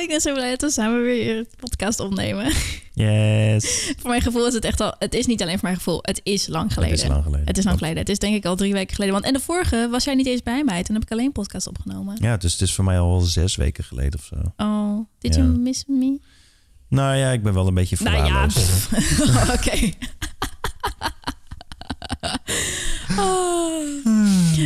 ik 0.00 0.08
ben 0.08 0.20
zo 0.20 0.32
blij 0.32 0.50
dat 0.50 0.60
we 0.60 0.70
samen 0.70 1.02
weer 1.02 1.36
een 1.38 1.46
podcast 1.56 2.00
opnemen. 2.00 2.52
Yes. 2.94 3.84
voor 4.00 4.10
mijn 4.10 4.22
gevoel 4.22 4.46
is 4.46 4.54
het 4.54 4.64
echt 4.64 4.80
al... 4.80 4.94
Het 4.98 5.14
is 5.14 5.26
niet 5.26 5.42
alleen 5.42 5.54
voor 5.58 5.62
mijn 5.68 5.76
gevoel. 5.76 5.98
Het 6.02 6.20
is 6.22 6.46
lang 6.46 6.72
geleden. 6.72 6.94
Het 6.94 7.02
is 7.04 7.08
lang 7.08 7.22
geleden. 7.24 7.46
Het 7.46 7.58
is 7.58 7.64
lang 7.64 7.78
geleden. 7.78 7.98
Het 7.98 8.08
is 8.08 8.18
denk 8.18 8.34
ik 8.34 8.44
al 8.44 8.56
drie 8.56 8.72
weken 8.72 8.94
geleden. 8.94 9.14
Want 9.14 9.26
en 9.26 9.32
de 9.32 9.40
vorige 9.40 9.88
was 9.90 10.04
jij 10.04 10.14
niet 10.14 10.26
eens 10.26 10.42
bij 10.42 10.64
mij. 10.64 10.82
Toen 10.82 10.94
heb 10.94 11.04
ik 11.04 11.10
alleen 11.10 11.32
podcast 11.32 11.66
opgenomen. 11.66 12.16
Ja, 12.20 12.36
dus 12.36 12.52
het 12.52 12.60
is 12.60 12.74
voor 12.74 12.84
mij 12.84 12.98
al 12.98 13.20
zes 13.20 13.56
weken 13.56 13.84
geleden 13.84 14.18
of 14.18 14.24
zo. 14.24 14.36
Oh, 14.64 15.06
did 15.18 15.34
Ja. 15.34 15.40
you 15.42 15.56
miss 15.58 15.84
me? 15.86 16.18
Nou 16.88 17.16
ja, 17.16 17.30
ik 17.30 17.42
ben 17.42 17.54
wel 17.54 17.66
een 17.66 17.74
beetje 17.74 17.96
Nou 18.00 18.16
ja, 18.16 18.50
verwaarloosd. 18.50 18.88
pff. 18.88 19.52
oké. 19.56 19.92
Oh. 23.18 23.84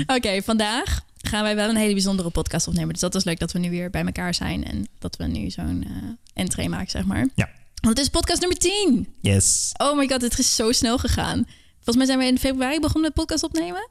Oké, 0.07 0.43
vandaag 0.43 1.01
gaan 1.35 1.45
wij 1.45 1.57
wel 1.57 1.69
een 1.69 1.77
hele 1.77 1.93
bijzondere 1.93 2.31
podcast 2.31 2.69
opnemen. 2.69 2.93
Dus 2.93 3.01
dat 3.01 3.15
is 3.15 3.25
leuk 3.25 3.39
dat 3.39 3.53
we 3.53 3.59
nu 3.59 3.71
weer 3.71 3.91
bij 3.91 4.05
elkaar 4.05 4.35
zijn 4.35 4.65
en 4.65 4.89
dat 4.99 5.17
we 5.17 5.25
nu 5.25 5.51
zo'n 5.51 5.85
eh 5.87 5.93
entree 6.35 6.69
maken, 6.69 6.91
zeg 6.91 7.05
maar. 7.05 7.29
Ja. 7.35 7.49
Want 7.81 7.97
het 7.97 7.99
is 7.99 8.09
podcast 8.09 8.41
nummer 8.41 8.59
10. 8.59 9.09
Yes. 9.21 9.73
Oh 9.77 9.97
my 9.97 10.09
god, 10.09 10.23
het 10.23 10.39
is 10.39 10.57
zo 10.57 10.73
snel 10.73 10.99
gegaan. 10.99 11.47
Volgens 11.75 11.97
mij 11.97 12.07
zijn 12.07 12.19
we 12.19 12.25
in 12.25 12.39
februari 12.39 12.81
begonnen 12.81 13.03
met 13.03 13.15
podcast 13.15 13.43
opnemen. 13.45 13.89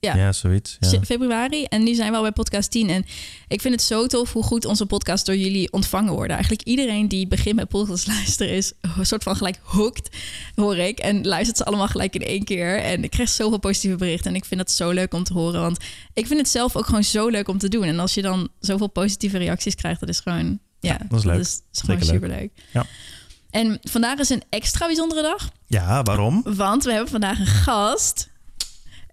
Ja. 0.00 0.16
Ja, 0.16 0.32
zoiets. 0.32 0.76
Ja. 0.80 1.00
Februari. 1.04 1.64
En 1.64 1.82
nu 1.82 1.94
zijn 1.94 2.10
we 2.10 2.16
al 2.16 2.22
bij 2.22 2.32
podcast 2.32 2.70
10. 2.70 2.90
En 2.90 3.04
ik 3.48 3.60
vind 3.60 3.74
het 3.74 3.82
zo 3.82 4.06
tof 4.06 4.32
hoe 4.32 4.42
goed 4.42 4.64
onze 4.64 4.86
podcast 4.86 5.26
door 5.26 5.36
jullie 5.36 5.72
ontvangen 5.72 6.12
worden. 6.12 6.30
Eigenlijk 6.30 6.62
iedereen 6.62 7.08
die 7.08 7.26
begint 7.26 7.56
met 7.56 7.68
podcast 7.68 8.06
luisteren 8.16 8.52
is 8.52 8.72
een 8.96 9.06
soort 9.06 9.22
van 9.22 9.36
gelijk 9.36 9.58
hooked, 9.62 10.08
hoor 10.54 10.76
ik. 10.76 10.98
En 10.98 11.26
luistert 11.26 11.56
ze 11.56 11.64
allemaal 11.64 11.88
gelijk 11.88 12.14
in 12.14 12.22
één 12.22 12.44
keer. 12.44 12.78
En 12.78 13.04
ik 13.04 13.10
krijg 13.10 13.28
zoveel 13.28 13.58
positieve 13.58 13.96
berichten. 13.96 14.30
En 14.30 14.36
ik 14.36 14.44
vind 14.44 14.60
dat 14.60 14.70
zo 14.70 14.90
leuk 14.90 15.14
om 15.14 15.24
te 15.24 15.32
horen. 15.32 15.60
Want 15.60 15.78
ik 16.14 16.26
vind 16.26 16.40
het 16.40 16.48
zelf 16.48 16.76
ook 16.76 16.86
gewoon 16.86 17.04
zo 17.04 17.28
leuk 17.28 17.48
om 17.48 17.58
te 17.58 17.68
doen. 17.68 17.84
En 17.84 17.98
als 17.98 18.14
je 18.14 18.22
dan 18.22 18.48
zoveel 18.60 18.88
positieve 18.88 19.38
reacties 19.38 19.74
krijgt, 19.74 20.00
dat 20.00 20.08
is 20.08 20.20
gewoon... 20.20 20.58
Ja, 20.80 20.98
dat 21.08 21.18
is 21.18 21.24
leuk. 21.24 21.36
Dat 21.36 21.46
is, 21.46 21.60
gewoon 21.80 21.98
Zeker 22.00 22.12
leuk. 22.12 22.22
superleuk. 22.22 22.50
Ja. 22.72 22.86
En 23.50 23.78
vandaag 23.82 24.18
is 24.18 24.28
een 24.28 24.42
extra 24.48 24.86
bijzondere 24.86 25.22
dag. 25.22 25.50
Ja, 25.66 26.02
waarom? 26.02 26.42
Want 26.44 26.84
we 26.84 26.90
hebben 26.92 27.10
vandaag 27.10 27.38
een 27.38 27.46
gast. 27.46 28.28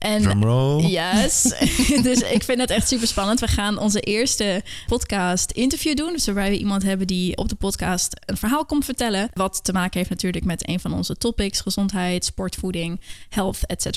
En 0.04 0.22
Drumroll. 0.22 0.86
Yes. 0.86 1.42
dus 2.08 2.22
ik 2.22 2.44
vind 2.44 2.60
het 2.60 2.70
echt 2.70 2.88
super 2.88 3.08
spannend. 3.08 3.40
We 3.40 3.48
gaan 3.48 3.78
onze 3.78 4.00
eerste 4.00 4.64
podcast 4.88 5.52
interview 5.52 5.96
doen. 5.96 6.14
Dus 6.14 6.26
waarbij 6.26 6.50
we 6.50 6.58
iemand 6.58 6.84
hebben 6.84 7.08
die 7.08 7.38
op 7.38 7.50
de 7.50 7.56
podcast 7.56 8.16
een 8.26 8.38
verhaal 8.38 8.66
komt 8.66 8.86
vertellen. 8.86 9.30
Wat 9.34 9.64
te 9.64 9.74
maken 9.74 9.98
heeft 9.98 10.10
natuurlijk 10.10 10.46
met 10.46 10.70
een 10.70 10.80
van 10.80 10.94
onze 10.94 11.16
topics. 11.16 11.62
Gezondheid, 11.62 12.26
sportvoeding, 12.26 13.02
health, 13.30 13.66
etc. 13.66 13.88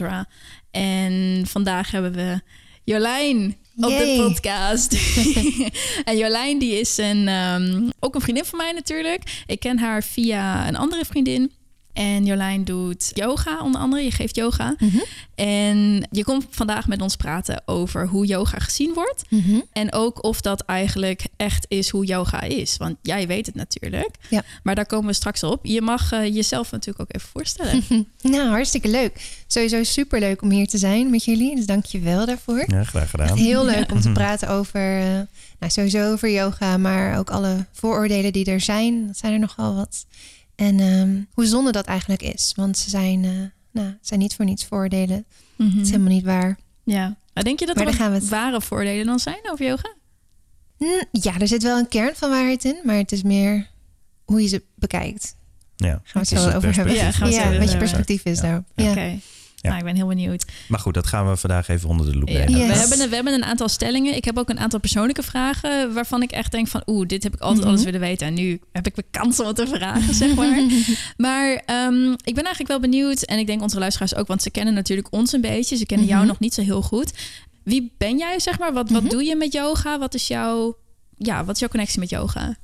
En 0.71 1.43
vandaag 1.47 1.91
hebben 1.91 2.12
we 2.12 2.41
Jolijn 2.84 3.57
op 3.77 3.91
Yay. 3.91 4.17
de 4.17 4.23
podcast. 4.23 4.93
en 6.09 6.17
Jolijn 6.17 6.59
die 6.59 6.81
is 6.81 6.97
een, 6.97 7.29
ehm, 7.29 7.91
ook 8.01 8.15
een 8.15 8.21
vriendin 8.21 8.45
van 8.45 8.59
mij 8.59 8.73
natuurlijk. 8.73 9.43
Ik 9.47 9.61
ken 9.61 9.79
haar 9.79 10.03
via 10.03 10.69
een 10.69 10.77
andere 10.77 11.05
vriendin. 11.05 11.53
En 11.97 12.25
Jolijn 12.25 12.65
doet 12.65 13.11
yoga 13.15 13.61
onder 13.63 13.81
andere. 13.81 14.03
Je 14.03 14.11
geeft 14.11 14.37
yoga. 14.37 14.75
Mhm. 14.79 14.99
En 15.35 16.07
je 16.11 16.25
komt 16.25 16.47
vandaag 16.51 16.89
met 16.89 17.03
ons 17.03 17.17
praten 17.17 17.63
over 17.67 18.07
hoe 18.07 18.27
yoga 18.27 18.59
gezien 18.59 18.95
wordt. 18.95 19.25
Mhm. 19.29 19.61
En 19.73 19.93
ook 19.93 20.25
of 20.25 20.41
dat 20.41 20.61
eigenlijk 20.61 21.25
echt 21.37 21.67
is 21.69 21.89
hoe 21.89 22.05
yoga 22.05 22.41
is. 22.41 22.77
Want 22.77 22.97
jij 23.03 23.27
weet 23.27 23.47
het 23.47 23.55
natuurlijk. 23.55 24.11
Ja. 24.29 24.43
Maar 24.63 24.75
daar 24.75 24.87
komen 24.87 25.07
we 25.07 25.13
straks 25.13 25.43
op. 25.43 25.67
Je 25.67 25.81
mag 25.81 26.13
eh, 26.13 26.35
jezelf 26.35 26.71
natuurlijk 26.71 27.01
ook 27.01 27.15
even 27.15 27.29
voorstellen. 27.29 27.85
Nou, 28.23 28.49
hartstikke 28.49 28.89
leuk. 28.89 29.43
Sowieso 29.47 29.83
super 29.83 30.21
leuk 30.21 30.43
om 30.43 30.51
hier 30.51 30.67
te 30.67 30.79
zijn 30.79 31.11
met 31.11 31.25
jullie. 31.25 31.57
Dus 31.57 31.67
dank 31.67 31.85
je 31.85 31.99
wel 31.99 32.27
daarvoor. 32.27 32.65
Ja, 32.67 32.85
graag 32.85 33.11
gedaan. 33.11 33.37
Heel 33.37 33.65
leuk 33.65 33.93
om 33.93 34.01
te 34.01 34.13
praten 34.13 34.49
over, 34.49 35.01
eh, 35.01 35.21
nou, 35.59 35.73
sowieso 35.73 36.13
over 36.13 36.31
yoga, 36.31 36.77
maar 36.77 37.19
ook 37.19 37.31
alle 37.31 37.67
vooroordelen 37.73 38.33
die 38.33 38.45
er 38.45 38.61
zijn. 38.61 39.07
Dat 39.07 39.17
zijn 39.17 39.33
er 39.33 39.39
nogal 39.39 39.75
wat. 39.75 40.07
En 40.57 40.81
ehm, 40.81 41.23
hoe 41.33 41.47
zonde 41.47 41.73
dat 41.73 41.87
eigenlijk 41.87 42.23
is. 42.23 42.53
Want 42.57 42.79
ze 42.79 42.91
zijn, 42.91 43.25
eh, 43.25 43.31
nou, 43.83 43.94
zijn 44.00 44.21
niet 44.21 44.34
voor 44.34 44.44
niets 44.44 44.65
vooroordelen. 44.65 45.27
Mhm. 45.56 45.71
Het 45.71 45.81
is 45.87 45.91
helemaal 45.91 46.12
niet 46.12 46.25
waar. 46.25 46.59
Ja. 46.84 47.17
Maar 47.34 47.44
denk 47.44 47.59
je 47.61 47.67
dat 47.67 47.77
Maar 47.77 47.87
er 47.87 47.94
gaan 47.94 48.12
we 48.12 48.28
ware 48.28 48.61
voordelen 48.61 49.06
dan 49.06 49.19
zijn 49.19 49.50
over 49.50 49.67
yoga? 49.67 49.94
Hm, 50.78 50.84
ja, 51.11 51.39
er 51.39 51.49
zit 51.49 51.62
wel 51.62 51.78
een 51.78 51.89
kern 51.89 52.15
van 52.17 52.31
waarheid 52.31 52.65
in, 52.65 52.77
maar 52.84 52.97
het 52.97 53.12
is 53.12 53.22
meer 53.22 53.69
hoe 54.25 54.43
je 54.43 54.49
ze 54.49 54.62
bekijkt. 54.75 55.37
Ja. 55.77 55.89
Gaan 55.89 56.03
we 56.12 56.19
het 56.19 56.28
zo 56.28 56.47
het 56.47 56.55
over 56.55 56.75
hebben. 56.75 56.94
Ja, 56.94 57.11
gaan 57.11 57.28
we 57.28 57.34
ja, 57.34 57.59
wat 57.59 57.71
je 57.73 57.78
perspectief 57.78 58.25
is 58.25 58.37
Ja. 58.37 58.43
daarop. 58.43 58.65
Oké. 58.77 59.00
Ja. 59.00 59.17
Nou, 59.66 59.78
ik 59.78 59.84
ben 59.84 59.97
heel 59.97 60.06
benieuwd. 60.06 60.44
Maar 60.69 60.78
goed, 60.81 60.94
dat 60.94 61.06
gaan 61.06 61.28
we 61.31 61.37
vandaag 61.37 61.69
even 61.69 61.88
onder 61.88 62.06
de 62.12 62.19
loep 62.19 62.28
nemen. 62.28 62.50
Yes. 62.59 62.66
We, 62.66 62.75
hebben 62.78 63.00
een, 63.00 63.09
we 63.09 63.15
hebben 63.15 63.32
een 63.34 63.44
aantal 63.44 63.69
stellingen. 63.69 64.16
Ik 64.16 64.25
heb 64.25 64.38
ook 64.38 64.49
een 64.49 64.59
aantal 64.59 64.81
persoonlijke 64.81 65.22
vragen 65.22 65.94
waarvan 65.94 66.22
ik 66.22 66.31
echt 66.31 66.53
denk 66.53 66.69
van... 66.69 66.82
oeh, 66.87 67.06
dit 67.06 67.22
heb 67.22 67.34
ik 67.34 67.41
altijd 67.41 67.60
Mhm. 67.60 67.69
alles 67.69 67.84
willen 67.84 68.00
weten. 68.00 68.26
En 68.26 68.34
nu 68.34 68.60
heb 68.72 68.87
ik 68.87 68.94
de 68.94 69.05
kans 69.10 69.41
om 69.41 69.47
het 69.47 69.56
te 69.56 69.66
vragen, 69.66 70.15
zeg 70.15 70.34
maar. 70.34 70.60
maar 71.26 71.62
ehm, 71.66 72.10
ik 72.12 72.34
ben 72.34 72.44
eigenlijk 72.44 72.69
wel 72.69 72.81
benieuwd. 72.81 73.22
En 73.22 73.38
ik 73.38 73.47
denk 73.47 73.62
onze 73.62 73.78
luisteraars 73.78 74.15
ook, 74.15 74.26
want 74.26 74.43
ze 74.43 74.50
kennen 74.50 74.75
natuurlijk 74.75 75.09
ons 75.10 75.32
een 75.32 75.41
beetje. 75.41 75.76
Ze 75.76 75.87
kennen 75.87 76.06
jou 76.06 76.19
Mhm. 76.19 76.28
nog 76.28 76.38
niet 76.38 76.55
zo 76.55 76.62
heel 76.62 76.82
goed. 76.82 77.12
Wie 77.62 77.93
ben 77.99 78.19
jij, 78.19 78.41
zeg 78.41 78.59
maar? 78.59 78.72
Wat, 78.72 78.91
wat 78.91 79.03
Mhm. 79.03 79.10
doe 79.10 79.25
je 79.25 79.37
met 79.37 79.53
yoga? 79.53 79.99
Wat 79.99 80.15
is 80.15 80.26
jouw... 80.26 80.76
Ja, 81.19 81.44
wat 81.44 81.55
is 81.55 81.60
jouw 81.60 81.69
connectie 81.69 82.00
met 82.00 82.10
yoga? 82.10 82.56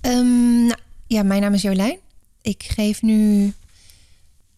Ehm, 0.00 0.66
nou, 0.66 0.78
ja, 1.06 1.22
mijn 1.22 1.40
naam 1.40 1.54
is 1.54 1.62
Jolijn. 1.62 1.96
Ik 2.42 2.62
geef 2.68 3.02
nu 3.02 3.52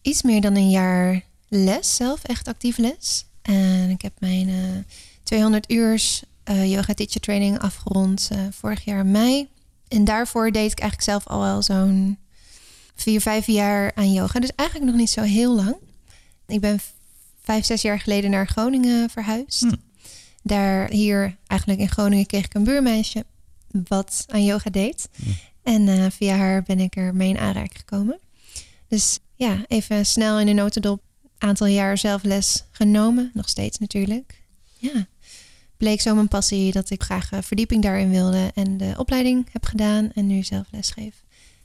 iets 0.02 0.22
meer 0.22 0.40
dan 0.40 0.56
een 0.56 0.70
jaar 0.70 1.22
les 1.48 1.96
zelf, 1.96 2.24
echt 2.24 2.48
actief 2.48 2.76
les. 2.76 3.26
En 3.42 3.90
ik 3.90 4.02
heb 4.02 4.12
mijn 4.18 4.48
eh, 4.48 4.94
200 5.22 5.70
uurs 5.70 6.22
eh, 6.44 6.70
yoga 6.72 6.94
teacher 6.94 7.20
training 7.20 7.58
afgerond 7.58 8.28
eh, 8.32 8.38
vorig 8.50 8.84
jaar 8.84 9.06
mei. 9.06 9.48
En 9.88 10.04
daarvoor 10.04 10.50
deed 10.50 10.72
ik 10.72 10.78
eigenlijk 10.80 11.10
zelf 11.10 11.26
al 11.26 11.40
wel 11.40 11.62
zo'n 11.62 12.18
vier, 12.94 13.20
vijf 13.20 13.46
jaar 13.46 13.92
aan 13.94 14.12
yoga. 14.12 14.40
Dus 14.40 14.52
eigenlijk 14.54 14.90
nog 14.90 15.00
niet 15.00 15.10
zo 15.10 15.22
heel 15.22 15.54
lang. 15.54 15.76
Ik 16.46 16.60
ben 16.60 16.80
vijf, 17.42 17.64
zes 17.64 17.82
jaar 17.82 18.00
geleden 18.00 18.30
naar 18.30 18.46
Groningen 18.46 19.10
verhuisd. 19.10 19.60
Hm. 19.60 19.74
Daar 20.42 20.90
hier 20.90 21.36
eigenlijk 21.46 21.80
in 21.80 21.88
Groningen 21.88 22.26
kreeg 22.26 22.44
ik 22.44 22.54
een 22.54 22.64
buurmeisje 22.64 23.24
wat 23.88 24.24
aan 24.28 24.44
yoga 24.44 24.70
deed. 24.70 25.08
Hm. 25.16 25.30
En 25.62 25.88
eh, 25.88 26.06
via 26.10 26.36
haar 26.36 26.62
ben 26.62 26.80
ik 26.80 26.96
er 26.96 27.14
mee 27.14 27.28
in 27.28 27.38
aanraking 27.38 27.78
gekomen. 27.78 28.18
Dus 28.88 29.18
ja, 29.34 29.64
even 29.66 30.06
snel 30.06 30.40
in 30.40 30.46
de 30.46 30.52
notendop. 30.52 31.02
Aantal 31.38 31.66
jaar 31.66 31.98
zelf 31.98 32.22
les 32.22 32.64
genomen. 32.70 33.30
Nog 33.34 33.48
steeds 33.48 33.78
natuurlijk. 33.78 34.42
Ja. 34.78 35.06
Bleek 35.76 36.00
zo 36.00 36.14
mijn 36.14 36.28
passie 36.28 36.72
dat 36.72 36.90
ik 36.90 37.02
graag 37.02 37.32
eh, 37.32 37.42
verdieping 37.42 37.82
daarin 37.82 38.10
wilde. 38.10 38.50
En 38.54 38.76
de 38.76 38.94
opleiding 38.96 39.46
heb 39.52 39.64
gedaan. 39.64 40.12
En 40.14 40.26
nu 40.26 40.42
zelf 40.42 40.66
les 40.70 40.90
geef. 40.90 41.24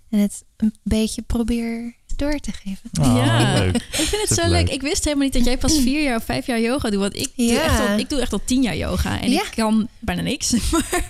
En 0.10 0.20
het 0.20 0.44
een 0.58 0.76
beetje 0.84 1.22
probeer 1.22 1.96
door 2.22 2.40
te 2.40 2.52
geven. 2.52 2.90
Oh, 3.02 3.16
Ja. 3.26 3.54
leuk. 3.60 3.76
Ik 3.76 3.84
vind 3.92 4.30
het 4.30 4.40
zo 4.40 4.50
leuk. 4.50 4.70
Ik 4.70 4.82
wist 4.82 5.04
helemaal 5.04 5.24
niet 5.26 5.34
dat 5.34 5.46
jij 5.46 5.58
pas 5.58 5.78
vier 5.80 6.04
jaar 6.04 6.16
of 6.18 6.24
vijf 6.24 6.46
jaar 6.46 6.60
yoga 6.60 6.90
doet. 6.90 7.00
Want 7.00 7.16
ik, 7.16 7.30
doe, 7.36 7.46
Ja. 7.46 7.62
echt 7.62 7.80
al, 7.80 7.98
ik 7.98 8.10
doe 8.10 8.20
echt 8.22 8.34
al 8.34 8.42
tien 8.46 8.62
jaar 8.62 8.78
yoga. 8.78 9.22
En 9.22 9.32
Ja. 9.32 9.42
ik 9.42 9.52
kan 9.56 9.88
bijna 10.00 10.22
niks. 10.22 10.52
Maar... 10.72 11.06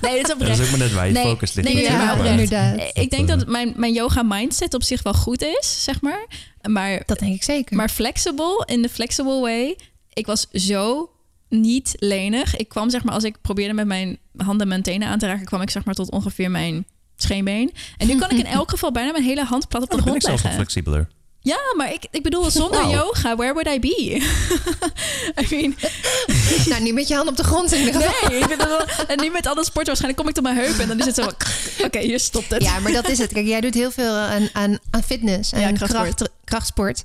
nee, 0.00 0.12
dat 0.12 0.14
is 0.14 0.22
Dat 0.22 0.32
oprecht. 0.32 0.58
is 0.58 0.64
ook 0.64 0.70
maar 0.70 0.78
net 0.78 0.92
waar 0.92 1.06
je 1.06 1.12
Nee, 1.12 1.24
focus 1.24 1.54
ligt. 1.54 1.68
nee, 1.68 1.76
natuurlijk, 1.76 2.02
ja, 2.02 2.06
maar- 2.14 2.16
oprecht. 2.18 2.52
inderdaad. 2.52 2.90
Ik 2.96 3.10
denk 3.10 3.28
dat 3.28 3.46
mijn, 3.46 3.72
mijn 3.76 3.92
yoga 3.92 4.22
mindset 4.22 4.74
op 4.74 4.82
zich 4.82 5.02
wel 5.02 5.14
goed 5.14 5.42
is, 5.42 5.82
zeg 5.84 6.00
maar. 6.00 6.26
Maar, 6.68 7.02
Dat 7.06 7.18
denk 7.18 7.34
ik 7.34 7.42
zeker. 7.42 7.76
maar 7.76 7.88
flexible, 7.88 8.62
in 8.66 8.82
de 8.82 8.88
flexible 8.88 9.40
way. 9.40 9.76
Ik 10.12 10.26
was 10.26 10.46
zo 10.52 11.10
niet 11.48 11.94
lenig. 11.98 12.56
Ik 12.56 12.68
kwam 12.68 12.90
zeg 12.90 13.04
maar, 13.04 13.14
als 13.14 13.24
ik 13.24 13.40
probeerde 13.40 13.74
met 13.74 13.86
mijn 13.86 14.18
handen 14.36 14.60
en 14.60 14.68
mijn 14.68 14.82
tenen 14.82 15.08
aan 15.08 15.18
te 15.18 15.26
raken, 15.26 15.44
kwam 15.44 15.62
ik 15.62 15.70
zeg 15.70 15.84
maar 15.84 15.94
tot 15.94 16.10
ongeveer 16.10 16.50
mijn 16.50 16.86
scheenbeen. 17.16 17.72
En 17.96 18.06
nu 18.06 18.18
kan 18.18 18.30
ik 18.30 18.38
in 18.38 18.46
elk 18.46 18.70
geval 18.70 18.92
bijna 18.92 19.12
mijn 19.12 19.24
hele 19.24 19.44
hand 19.44 19.68
plat 19.68 19.82
op 19.82 19.90
de 19.90 19.94
Oh, 19.96 20.00
ik 20.02 20.06
grond 20.08 20.22
zelfs 20.22 20.42
nog 20.42 20.52
leggen. 20.52 20.64
flexibeler. 20.66 21.08
Ja, 21.40 21.58
maar 21.76 21.92
ik, 21.92 22.06
ik 22.10 22.22
bedoel, 22.22 22.50
zonder 22.50 22.88
yoga, 22.90 23.36
where 23.36 23.52
would 23.52 23.66
I 23.76 23.80
be? 23.80 24.16
I 25.42 25.46
mean, 25.50 25.74
nou, 26.68 26.82
niet 26.82 26.94
met 26.94 27.08
je 27.08 27.14
hand 27.14 27.28
op 27.28 27.36
de 27.36 27.44
grond 27.44 27.72
in 27.72 27.78
ieder 27.86 28.00
geval. 28.02 28.28
nee, 28.30 28.38
ik 28.40 28.48
bedoel, 28.48 28.78
en 29.06 29.20
niet 29.20 29.32
met 29.32 29.46
alle 29.46 29.64
sporten. 29.64 29.86
Waarschijnlijk 29.86 30.16
kom 30.16 30.28
ik 30.28 30.34
tot 30.34 30.42
mijn 30.42 30.56
heup 30.56 30.78
en 30.78 30.88
dan 30.88 30.98
is 30.98 31.04
het 31.06 31.14
zo, 31.14 31.30
oké, 31.84 31.98
hier 31.98 32.20
stopt 32.20 32.50
het. 32.50 32.62
Ja, 32.62 32.78
maar 32.78 32.92
dat 32.92 33.08
is 33.08 33.18
het. 33.18 33.32
Kijk, 33.32 33.46
jij 33.46 33.60
doet 33.60 33.74
heel 33.74 33.90
veel 33.90 34.14
aan, 34.14 34.48
aan, 34.52 34.78
aan 34.90 35.02
fitness 35.02 35.52
en 35.52 35.60
Ja, 35.60 35.72
krachtsport. 35.72 36.14
kracht, 36.14 36.30
krachtsport. 36.44 37.02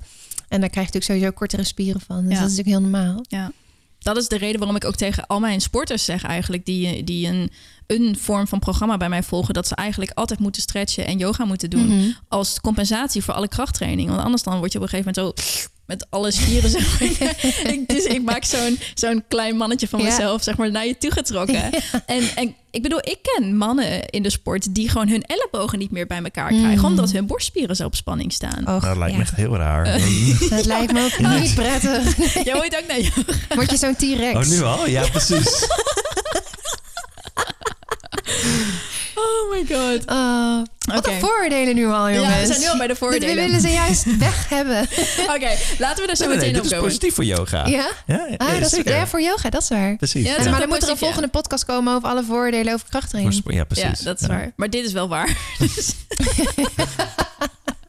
En 0.48 0.60
daar 0.60 0.70
krijg 0.70 0.86
je 0.86 0.92
natuurlijk 0.92 1.04
sowieso 1.04 1.30
kortere 1.30 1.64
spieren 1.64 2.00
van. 2.06 2.22
Dus 2.26 2.32
Ja. 2.34 2.40
dat 2.40 2.50
is 2.50 2.56
natuurlijk 2.56 2.68
heel 2.82 2.90
normaal. 2.90 3.24
Ja. 3.28 3.52
Dat 4.02 4.16
is 4.16 4.28
de 4.28 4.36
reden 4.36 4.58
waarom 4.58 4.76
ik 4.76 4.84
ook 4.84 4.96
tegen 4.96 5.26
al 5.26 5.40
mijn 5.40 5.60
sporters 5.60 6.04
zeg 6.04 6.24
eigenlijk... 6.24 6.64
die, 6.64 7.04
die 7.04 7.28
een, 7.28 7.50
een 7.86 8.16
vorm 8.18 8.46
van 8.46 8.58
programma 8.58 8.96
bij 8.96 9.08
mij 9.08 9.22
volgen... 9.22 9.54
dat 9.54 9.66
ze 9.66 9.74
eigenlijk 9.74 10.10
altijd 10.14 10.40
moeten 10.40 10.62
stretchen 10.62 11.06
en 11.06 11.18
yoga 11.18 11.44
moeten 11.44 11.70
doen... 11.70 11.86
Mhm. 11.86 12.10
als 12.28 12.60
compensatie 12.60 13.22
voor 13.22 13.34
alle 13.34 13.48
krachttraining. 13.48 14.08
Want 14.08 14.22
anders 14.22 14.42
dan 14.42 14.58
word 14.58 14.72
je 14.72 14.78
op 14.78 14.84
een 14.84 14.90
gegeven 14.90 15.12
moment 15.14 15.36
zo... 15.36 15.70
met 15.86 16.06
alle 16.10 16.30
spieren, 16.30 16.70
zeg 16.70 17.00
maar. 17.00 17.08
ik, 17.72 17.88
dus 17.88 18.04
ik 18.04 18.22
maak 18.22 18.44
zo'n 18.44 18.78
zo'n 18.94 19.24
klein 19.28 19.56
mannetje 19.56 19.88
van 19.88 19.98
Ja. 19.98 20.04
mezelf, 20.04 20.42
zeg 20.42 20.56
maar, 20.56 20.70
naar 20.70 20.86
je 20.86 20.98
toe 20.98 21.10
getrokken. 21.10 21.70
En, 22.06 22.22
en 22.34 22.54
ik 22.70 22.82
bedoel, 22.82 22.98
ik 22.98 23.18
ken 23.22 23.56
mannen 23.56 24.06
in 24.08 24.22
de 24.22 24.30
sport... 24.30 24.74
die 24.74 24.88
gewoon 24.88 25.08
hun 25.08 25.22
ellebogen 25.22 25.78
niet 25.78 25.90
meer 25.90 26.06
bij 26.06 26.22
elkaar 26.22 26.48
krijgen... 26.48 26.76
Mhm. 26.76 26.84
omdat 26.84 27.10
hun 27.12 27.26
borstspieren 27.26 27.76
zo 27.76 27.84
op 27.84 27.94
spanning 27.94 28.32
staan. 28.32 28.66
Och, 28.68 28.84
dat 28.84 28.96
lijkt 28.96 29.12
ja. 29.12 29.18
me 29.18 29.22
echt 29.22 29.34
heel 29.34 29.56
raar. 29.56 29.84
Dat 30.50 30.64
lijkt 30.64 30.92
me 30.92 31.04
ook 31.04 31.40
niet 31.40 31.54
prettig. 31.54 32.44
Jij 32.44 32.54
moet 32.54 32.76
ook 32.76 32.86
naar 32.88 33.00
yoga. 33.00 33.54
Word 33.54 33.70
je 33.70 33.76
zo'n 33.76 33.96
T-Rex? 33.96 34.34
Oh, 34.34 34.54
nu 34.54 34.62
al? 34.62 34.88
Ja, 34.88 35.08
precies. 35.08 35.66
my 39.52 39.76
god. 39.76 40.06
Oh, 40.10 40.62
wat 40.78 40.98
Oké. 40.98 41.10
een 41.10 41.20
vooroordelen 41.20 41.74
nu 41.74 41.86
al, 41.86 42.10
jongens. 42.10 42.34
Ja, 42.34 42.40
we 42.40 42.46
zijn 42.46 42.60
nu 42.60 42.66
al 42.68 42.76
bij 42.76 42.86
de 42.86 42.92
Dit 42.92 42.98
voordelen. 42.98 43.34
willen 43.44 43.60
ze 43.60 43.68
juist 43.68 44.16
weg 44.18 44.48
hebben. 44.48 44.80
Oké, 45.28 45.50
laten 45.78 46.04
we 46.04 46.10
er 46.10 46.16
zo 46.16 46.26
Nee, 46.26 46.36
nee, 46.36 46.36
meteen 46.36 46.52
dit 46.52 46.58
op 46.58 46.64
is 46.64 46.70
komen. 46.70 46.84
positief 46.84 47.14
voor 47.14 47.24
yoga. 47.24 47.66
Ja? 47.66 47.86
Ja, 48.06 48.26
Ah, 48.36 48.48
nee, 48.50 48.60
dat 48.60 48.72
is, 48.72 48.80
ja, 48.84 49.06
voor 49.06 49.20
yoga, 49.22 49.50
dat 49.50 49.62
is 49.62 49.68
waar. 49.68 49.96
Precies. 49.96 50.24
Ja, 50.26 50.32
Ja, 50.32 50.38
is 50.38 50.48
maar 50.48 50.60
dan 50.60 50.68
moet 50.68 50.82
er 50.82 50.88
een 50.90 50.96
volgende 50.96 51.28
podcast 51.28 51.64
komen 51.64 51.94
over 51.94 52.08
alle 52.08 52.24
vooroordelen 52.24 52.74
over 52.74 52.86
krachttraining. 52.88 53.42
Ja, 53.44 53.64
precies. 53.64 53.98
Ja, 53.98 54.04
dat 54.04 54.20
is 54.20 54.26
waar. 54.26 54.52
Maar 54.56 54.70
dit 54.70 54.84
is 54.86 54.92
wel 54.92 55.08
waar. 55.08 55.36
Dus, 55.58 55.92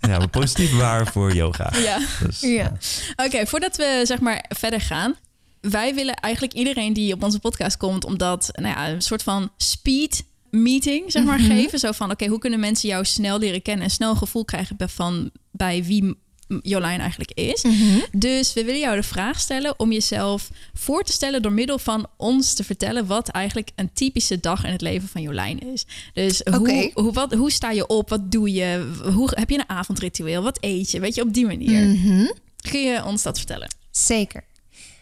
Ja, 0.07 0.18
maar 0.18 0.30
positief 0.30 0.77
waar 0.77 1.07
voor 1.12 1.33
yoga. 1.33 1.71
ja. 1.77 1.98
Dus, 2.25 2.39
Ja. 2.42 2.71
Oké, 3.15 3.45
voordat 3.48 3.75
we 3.77 4.01
zeg 4.04 4.19
maar 4.19 4.45
verder 4.50 4.81
gaan. 4.81 5.15
Wij 5.62 5.94
willen 5.95 6.13
eigenlijk 6.15 6.54
iedereen 6.54 6.94
die 6.94 7.13
op 7.13 7.24
onze 7.24 7.39
podcast 7.39 7.77
komt, 7.77 8.06
omdat 8.06 8.50
nou 8.54 8.68
ja, 8.75 8.89
een 8.89 9.01
soort 9.01 9.24
van 9.24 9.51
speed 9.57 10.24
meeting 10.62 11.12
zeg 11.12 11.24
maar 11.24 11.40
Mhm. 11.40 11.48
geven. 11.52 11.80
Zo 11.80 11.92
van, 11.92 12.12
oké, 12.12 12.26
hoe 12.28 12.40
kunnen 12.40 12.60
mensen 12.60 12.90
jou 12.90 13.06
snel 13.06 13.40
leren 13.40 13.62
kennen 13.62 13.84
en 13.86 13.92
snel 13.92 14.10
een 14.10 14.18
gevoel 14.18 14.46
krijgen 14.46 14.76
bij- 14.78 14.88
van 14.88 15.32
bij 15.52 15.84
wie 15.84 16.16
Jolijn 16.62 17.00
eigenlijk 17.00 17.32
is. 17.32 17.64
Mhm. 17.64 18.00
Dus 18.12 18.54
we 18.54 18.64
willen 18.64 18.80
jou 18.80 18.96
de 18.96 19.04
vraag 19.04 19.40
stellen 19.40 19.80
om 19.80 19.92
jezelf 19.92 20.50
voor 20.74 21.04
te 21.04 21.12
stellen 21.12 21.42
door 21.42 21.52
middel 21.52 21.80
van 21.80 22.08
ons 22.18 22.54
te 22.54 22.64
vertellen 22.64 23.06
wat 23.06 23.28
eigenlijk 23.30 23.70
een 23.76 23.90
typische 23.94 24.40
dag 24.40 24.66
in 24.66 24.72
het 24.72 24.82
leven 24.82 25.08
van 25.08 25.22
Jolijn 25.22 25.60
is. 25.60 25.86
Dus 26.14 26.42
hoe, 26.52 26.92
hoe, 26.94 27.12
wat, 27.14 27.34
hoe 27.34 27.52
sta 27.52 27.72
je 27.72 27.88
op? 27.88 28.10
Wat 28.10 28.32
doe 28.32 28.52
je? 28.52 28.92
Hoe, 29.14 29.32
heb 29.36 29.50
je 29.50 29.58
een 29.58 29.70
avondritueel? 29.70 30.44
Wat 30.44 30.58
eet 30.62 30.92
je? 30.92 31.00
Weet 31.00 31.16
je, 31.16 31.22
op 31.22 31.34
die 31.34 31.46
manier. 31.46 31.86
Mhm. 31.88 32.26
Kun 32.72 32.82
je 32.82 33.06
ons 33.06 33.24
dat 33.24 33.38
vertellen? 33.38 33.76
Zeker. 33.92 34.44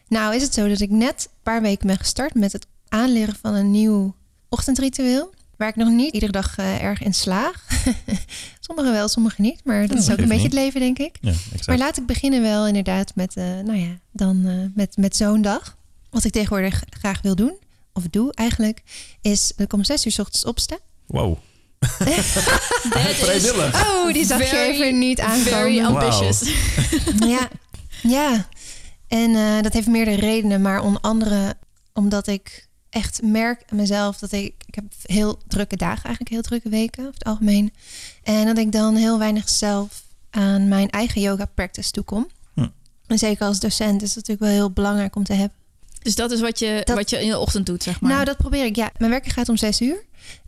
Nou 0.07 0.35
is 0.35 0.41
het 0.41 0.53
zo 0.53 0.67
dat 0.67 0.79
ik 0.81 0.89
net 0.89 1.27
een 1.29 1.37
paar 1.43 1.61
weken 1.61 1.87
ben 1.87 1.97
gestart 1.97 2.33
met 2.33 2.51
het 2.51 2.65
aanleren 2.87 3.35
van 3.41 3.53
een 3.53 3.71
nieuw 3.71 4.15
ochtendritueel. 4.49 5.33
Waar 5.61 5.69
ik 5.69 5.75
nog 5.75 5.89
niet 5.89 6.13
iedere 6.13 6.31
dag 6.31 6.57
eh, 6.57 6.83
erg 6.83 7.01
in 7.01 7.13
slaag. 7.13 7.67
sommigen 8.59 8.91
wel, 8.91 9.07
sommigen 9.07 9.43
niet. 9.43 9.61
Maar 9.63 9.81
dat 9.87 9.97
Ja, 9.97 10.03
is 10.03 10.11
ook 10.11 10.17
een 10.17 10.27
beetje 10.27 10.33
niet. 10.33 10.43
het 10.43 10.53
leven, 10.53 10.79
denk 10.79 10.99
ik. 10.99 11.17
Ja, 11.21 11.29
exact. 11.31 11.67
Maar 11.67 11.77
laat 11.77 11.97
ik 11.97 12.05
beginnen 12.05 12.41
wel 12.41 12.67
inderdaad 12.67 13.15
met, 13.15 13.35
eh, 13.35 13.43
nou 13.43 13.75
ja, 13.77 13.99
dan 14.11 14.45
eh, 14.45 14.53
met, 14.75 14.97
met 14.97 15.15
zo'n 15.15 15.41
dag. 15.41 15.77
Wat 16.09 16.23
ik 16.23 16.31
tegenwoordig 16.31 16.83
graag 16.89 17.21
wil 17.21 17.35
doen, 17.35 17.57
of 17.93 18.03
doe 18.09 18.33
eigenlijk, 18.33 18.81
is 19.21 19.47
dat 19.55 19.65
ik 19.65 19.73
om 19.73 19.83
zes 19.83 20.05
uur 20.05 20.11
's 20.11 20.19
ochtends 20.19 20.45
opsta. 20.45 20.77
Wow. 21.07 21.37
Vrijwillig. 23.23 23.87
Oh, 23.91 24.13
die 24.13 24.25
zag 24.25 24.39
je 24.39 24.45
Very, 24.45 24.71
even 24.71 24.99
niet 24.99 25.21
Very 25.21 25.79
aankomen. 25.79 26.01
ambitious. 26.01 26.41
Ja, 27.27 27.47
ja. 28.01 28.47
En 29.07 29.35
eh, 29.35 29.61
dat 29.61 29.73
heeft 29.73 29.87
meerdere 29.87 30.17
redenen, 30.19 30.61
maar 30.61 30.81
onder 30.81 31.01
andere 31.01 31.53
omdat 31.93 32.27
ik 32.27 32.67
echt 32.91 33.21
merk 33.21 33.63
aan 33.71 33.77
mezelf 33.77 34.17
dat 34.17 34.31
ik, 34.31 34.53
ik 34.65 34.75
heb 34.75 34.83
heel 35.03 35.39
drukke 35.47 35.75
dagen, 35.75 36.03
eigenlijk 36.03 36.29
heel 36.29 36.41
drukke 36.41 36.69
weken 36.69 37.01
over 37.01 37.13
het 37.13 37.23
algemeen. 37.23 37.73
En 38.23 38.45
dat 38.45 38.57
ik 38.57 38.71
dan 38.71 38.95
heel 38.95 39.19
weinig 39.19 39.49
zelf 39.49 40.03
aan 40.29 40.67
mijn 40.67 40.89
eigen 40.89 41.21
yoga 41.21 41.45
practice 41.45 41.91
toekom. 41.91 42.27
Hm. 42.53 42.67
En 43.07 43.17
zeker 43.17 43.45
als 43.45 43.59
docent 43.59 44.01
is 44.01 44.07
het 44.07 44.15
natuurlijk 44.27 44.39
wel 44.45 44.49
heel 44.57 44.71
belangrijk 44.71 45.15
om 45.15 45.23
te 45.23 45.33
hebben. 45.33 45.57
Dus 46.01 46.15
dat 46.15 46.31
is 46.31 46.39
wat 46.41 46.59
je, 46.59 46.81
Dat- 46.83 46.95
wat 46.97 47.09
je 47.09 47.21
in 47.21 47.29
de 47.29 47.37
ochtend 47.39 47.65
doet, 47.65 47.83
zeg 47.83 48.01
maar. 48.01 48.11
Nou, 48.11 48.25
dat 48.25 48.37
probeer 48.37 48.65
ik. 48.65 48.75
Ja, 48.75 48.91
mijn 48.97 49.11
werk 49.11 49.27
gaat 49.27 49.49
om 49.49 49.57
zes 49.57 49.81
uur. 49.81 50.03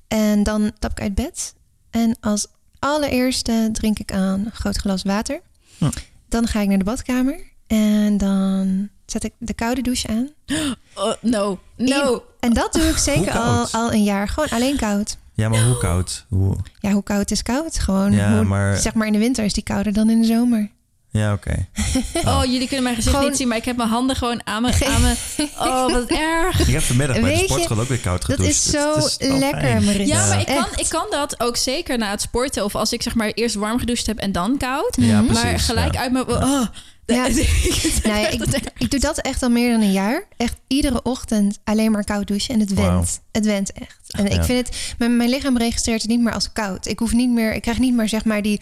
En 0.07 0.43
dan 0.43 0.71
stap 0.77 0.91
ik 0.91 1.01
uit 1.01 1.15
bed. 1.15 1.53
En 1.89 2.17
als 2.19 2.47
allereerste 2.79 3.69
drink 3.71 3.99
ik 3.99 4.11
aan 4.11 4.39
een 4.45 4.51
groot 4.51 4.77
glas 4.77 5.03
water. 5.03 5.41
Hm. 5.77 5.89
Dan 6.29 6.47
ga 6.47 6.59
ik 6.61 6.67
naar 6.67 6.77
de 6.77 6.83
badkamer. 6.83 7.51
En 7.67 8.17
dan 8.17 8.89
zet 9.05 9.23
ik 9.23 9.33
de 9.37 9.53
koude 9.53 9.81
douche 9.81 10.07
aan. 10.07 10.29
Oh, 10.95 11.13
no, 11.21 11.59
no. 11.77 12.23
En 12.43 12.53
dat 12.53 12.73
doe 12.73 12.83
ik 12.83 12.97
zeker 12.97 13.31
al, 13.31 13.67
al 13.71 13.93
een 13.93 14.03
jaar. 14.03 14.27
Gewoon 14.27 14.49
alleen 14.49 14.75
koud. 14.77 15.17
Ja, 15.33 15.49
maar 15.49 15.63
hoe 15.63 15.77
koud? 15.77 16.25
Hoe... 16.29 16.55
Ja, 16.79 16.91
hoe 16.91 17.03
koud 17.03 17.31
is 17.31 17.41
koud? 17.43 17.79
Gewoon, 17.79 18.11
Ja, 18.11 18.35
hoe- 18.35 18.43
maar- 18.43 18.77
zeg 18.77 18.93
maar 18.93 19.07
in 19.07 19.13
de 19.13 19.19
winter 19.19 19.45
is 19.45 19.53
die 19.53 19.63
kouder 19.63 19.93
dan 19.93 20.09
in 20.09 20.21
de 20.21 20.27
zomer. 20.27 20.69
Ja, 21.09 21.33
oké. 21.33 21.67
Oh, 22.25 22.41
jullie 22.45 22.67
kunnen 22.67 22.83
mijn 22.83 22.95
gezicht 22.95 23.15
Gewoon- 23.15 23.29
niet 23.29 23.37
zien, 23.39 23.47
maar 23.47 23.57
ik 23.57 23.65
heb 23.65 23.77
mijn 23.77 23.89
handen 23.89 24.15
gewoon 24.15 24.41
aan 24.43 24.61
me. 24.61 24.71
Aan 24.95 25.01
me. 25.01 25.13
Oh, 25.59 25.91
wat 25.91 26.09
erg. 26.09 26.59
Ik 26.67 26.73
heb 26.73 26.81
vanmiddag 26.81 27.19
bij 27.19 27.25
Weet 27.29 27.39
de 27.39 27.45
sportschool 27.45 27.79
ook 27.79 27.87
weer 27.87 27.99
koud 27.99 28.21
Dat 28.27 28.29
gedoucht. 28.35 28.49
is 28.49 28.69
zo 28.69 28.93
het 28.95 29.15
is 29.19 29.27
wel 29.27 29.37
lekker. 29.37 29.81
Marit. 29.81 30.07
Ja, 30.07 30.27
maar 30.27 30.39
ik 30.39 30.45
kan, 30.45 30.65
ik 30.75 30.89
kan 30.89 31.05
dat 31.09 31.39
ook 31.39 31.57
zeker 31.57 31.97
na 31.97 32.09
het 32.09 32.21
sporten. 32.21 32.63
Of 32.63 32.75
als 32.75 32.93
ik 32.93 33.01
zeg 33.01 33.15
maar 33.15 33.27
eerst 33.33 33.55
warm 33.55 33.79
gedoucht 33.79 34.05
heb 34.05 34.17
en 34.17 34.31
dan 34.31 34.57
koud. 34.57 34.95
Ja, 34.95 35.15
Mhm. 35.17 35.25
precies. 35.25 35.43
maar 35.43 35.59
gelijk 35.59 35.93
ja. 35.93 35.99
uit 36.01 36.11
mijn... 36.11 36.27
Oh, 36.27 36.65
Ja. 37.05 37.25
ik 37.27 37.99
Nou 38.03 38.19
ja, 38.19 38.27
ik, 38.29 38.43
ik 38.77 38.91
doe 38.91 38.99
dat 38.99 39.17
echt 39.17 39.43
al 39.43 39.49
meer 39.49 39.71
dan 39.71 39.81
een 39.81 39.91
jaar. 39.91 40.27
Echt 40.37 40.55
iedere 40.67 41.01
ochtend 41.01 41.59
alleen 41.63 41.91
maar 41.91 42.03
koud 42.03 42.27
douchen. 42.27 42.53
En 42.53 42.59
het 42.59 42.73
went. 42.73 43.21
Het 43.31 43.45
went 43.45 43.71
echt. 43.71 43.99
En 44.07 44.25
ik 44.25 44.43
vind 44.43 44.67
het... 44.67 44.95
Mijn, 44.97 45.17
mijn 45.17 45.29
lichaam 45.29 45.57
registreert 45.57 46.01
het 46.01 46.11
niet 46.11 46.21
meer 46.21 46.33
als 46.33 46.51
koud. 46.53 46.87
Ik 46.87 46.99
hoef 46.99 47.11
niet 47.13 47.29
meer... 47.29 47.53
Ik 47.53 47.61
krijg 47.61 47.79
niet 47.79 47.93
meer 47.93 48.09
zeg 48.09 48.25
maar 48.25 48.41
die... 48.41 48.59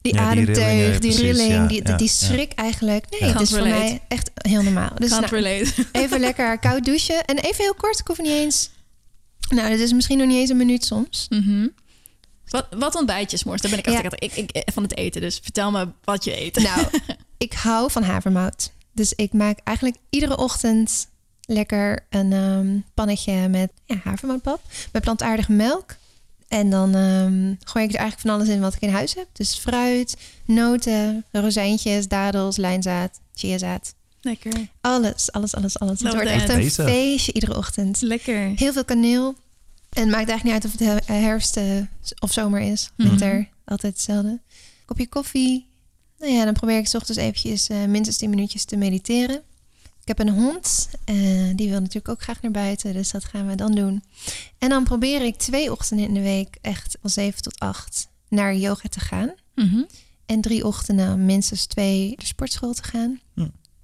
Die 0.00 0.14
Ja, 0.14 0.20
ademteug, 0.20 0.98
die 0.98 1.16
rilling, 1.16 1.68
die, 1.68 1.80
ja, 1.86 1.96
die 1.96 2.08
schrik 2.08 2.52
eigenlijk. 2.52 3.04
Nee, 3.10 3.20
Ja. 3.20 3.26
het 3.32 3.40
is 3.40 3.48
voor 3.48 3.58
relate. 3.58 3.78
mij 3.78 4.00
echt 4.08 4.30
heel 4.34 4.62
normaal. 4.62 4.90
Dus 4.98 5.10
nou, 5.10 5.26
even 5.92 6.20
lekker 6.20 6.58
koud 6.58 6.84
douchen. 6.84 7.24
En 7.24 7.38
even 7.38 7.64
heel 7.64 7.74
kort, 7.74 7.98
ik 7.98 8.06
hoef 8.06 8.18
niet 8.18 8.30
eens... 8.30 8.70
Nou, 9.48 9.70
dat 9.70 9.78
is 9.78 9.92
misschien 9.92 10.18
nog 10.18 10.26
niet 10.26 10.36
eens 10.36 10.50
een 10.50 10.56
minuut 10.56 10.84
soms. 10.84 11.26
Mhm. 11.28 11.66
Wat, 12.48 12.66
wat 12.76 12.94
ontbijt 12.94 13.30
je 13.30 13.36
's 13.36 13.44
morgens? 13.44 13.62
Daar 13.62 13.70
ben 13.70 13.92
ik 13.92 14.02
echt 14.02 14.12
Ja. 14.20 14.28
ik, 14.36 14.50
ik- 14.52 14.62
van 14.72 14.82
het 14.82 14.96
eten. 14.96 15.20
Dus 15.20 15.38
vertel 15.42 15.70
me 15.70 15.88
wat 16.04 16.24
je 16.24 16.40
eet. 16.40 16.56
Nou, 16.56 16.86
ik 17.38 17.52
hou 17.52 17.90
van 17.90 18.02
havermout. 18.02 18.72
Dus 18.92 19.12
ik 19.12 19.32
maak 19.32 19.58
eigenlijk 19.64 19.96
iedere 20.10 20.36
ochtend 20.36 21.08
lekker 21.40 22.06
een 22.10 22.32
ehm, 22.32 22.78
pannetje 22.94 23.48
met 23.48 23.70
ja, 23.84 23.96
havermoutpap. 24.04 24.60
Met 24.92 25.02
plantaardige 25.02 25.52
melk. 25.52 25.96
En 26.48 26.70
dan 26.70 26.94
ehm, 26.94 27.54
gooi 27.64 27.84
ik 27.84 27.92
er 27.92 27.98
eigenlijk 27.98 28.20
van 28.20 28.30
alles 28.30 28.48
in 28.48 28.60
wat 28.60 28.74
ik 28.74 28.80
in 28.80 28.90
huis 28.92 29.14
heb. 29.14 29.26
Dus 29.32 29.54
fruit, 29.54 30.16
noten, 30.44 31.24
rozijntjes, 31.32 32.08
dadels, 32.08 32.56
lijnzaad, 32.56 33.20
chiazaad. 33.34 33.94
Lekker. 34.20 34.68
Alles, 34.80 35.32
alles, 35.32 35.54
alles, 35.54 35.78
alles. 35.78 36.00
Het 36.00 36.12
wordt 36.12 36.28
that. 36.28 36.36
echt 36.40 36.48
een 36.48 36.60
Deze. 36.60 36.82
feestje 36.82 37.32
iedere 37.32 37.56
ochtend. 37.56 38.00
Lekker. 38.00 38.52
Heel 38.56 38.72
veel 38.72 38.84
kaneel. 38.84 39.34
En 39.92 40.02
het 40.02 40.10
maakt 40.10 40.28
eigenlijk 40.28 40.44
niet 40.44 40.52
uit 40.52 40.64
of 40.64 40.72
het 40.96 41.06
he- 41.06 41.14
herfst 41.14 41.56
eh, 41.56 41.64
of 42.18 42.32
zomer 42.32 42.60
is. 42.60 42.90
Mhm. 42.96 43.08
Winter, 43.08 43.48
altijd 43.64 43.92
hetzelfde. 43.92 44.40
Kopje 44.84 45.08
koffie. 45.08 45.67
Nou 46.18 46.32
ja, 46.32 46.44
dan 46.44 46.54
probeer 46.54 46.78
ik 46.78 46.86
's 46.88 46.94
ochtends 46.94 47.20
eventjes 47.20 47.68
eh, 47.68 47.84
minstens 47.84 48.16
10 48.16 48.30
minuutjes 48.30 48.64
te 48.64 48.76
mediteren. 48.76 49.42
Ik 50.00 50.16
heb 50.16 50.18
een 50.18 50.34
hond. 50.34 50.88
eh, 51.04 51.16
die 51.56 51.68
wil 51.68 51.80
natuurlijk 51.80 52.08
ook 52.08 52.22
graag 52.22 52.42
naar 52.42 52.50
buiten. 52.50 52.92
Dus 52.92 53.10
dat 53.10 53.24
gaan 53.24 53.46
we 53.46 53.54
dan 53.54 53.74
doen. 53.74 54.02
En 54.58 54.68
dan 54.68 54.84
probeer 54.84 55.22
ik 55.22 55.36
twee 55.36 55.72
ochtenden 55.72 56.06
in 56.06 56.14
de 56.14 56.20
week 56.20 56.58
echt 56.60 56.96
van 57.00 57.10
7 57.10 57.42
tot 57.42 57.58
8 57.58 58.08
naar 58.28 58.56
yoga 58.56 58.88
te 58.88 59.00
gaan. 59.00 59.34
Mhm. 59.54 59.82
En 60.26 60.40
drie 60.40 60.66
ochtenden 60.66 61.24
minstens 61.24 61.66
twee 61.66 62.14
de 62.16 62.26
sportschool 62.26 62.72
te 62.72 62.82
gaan. 62.82 63.20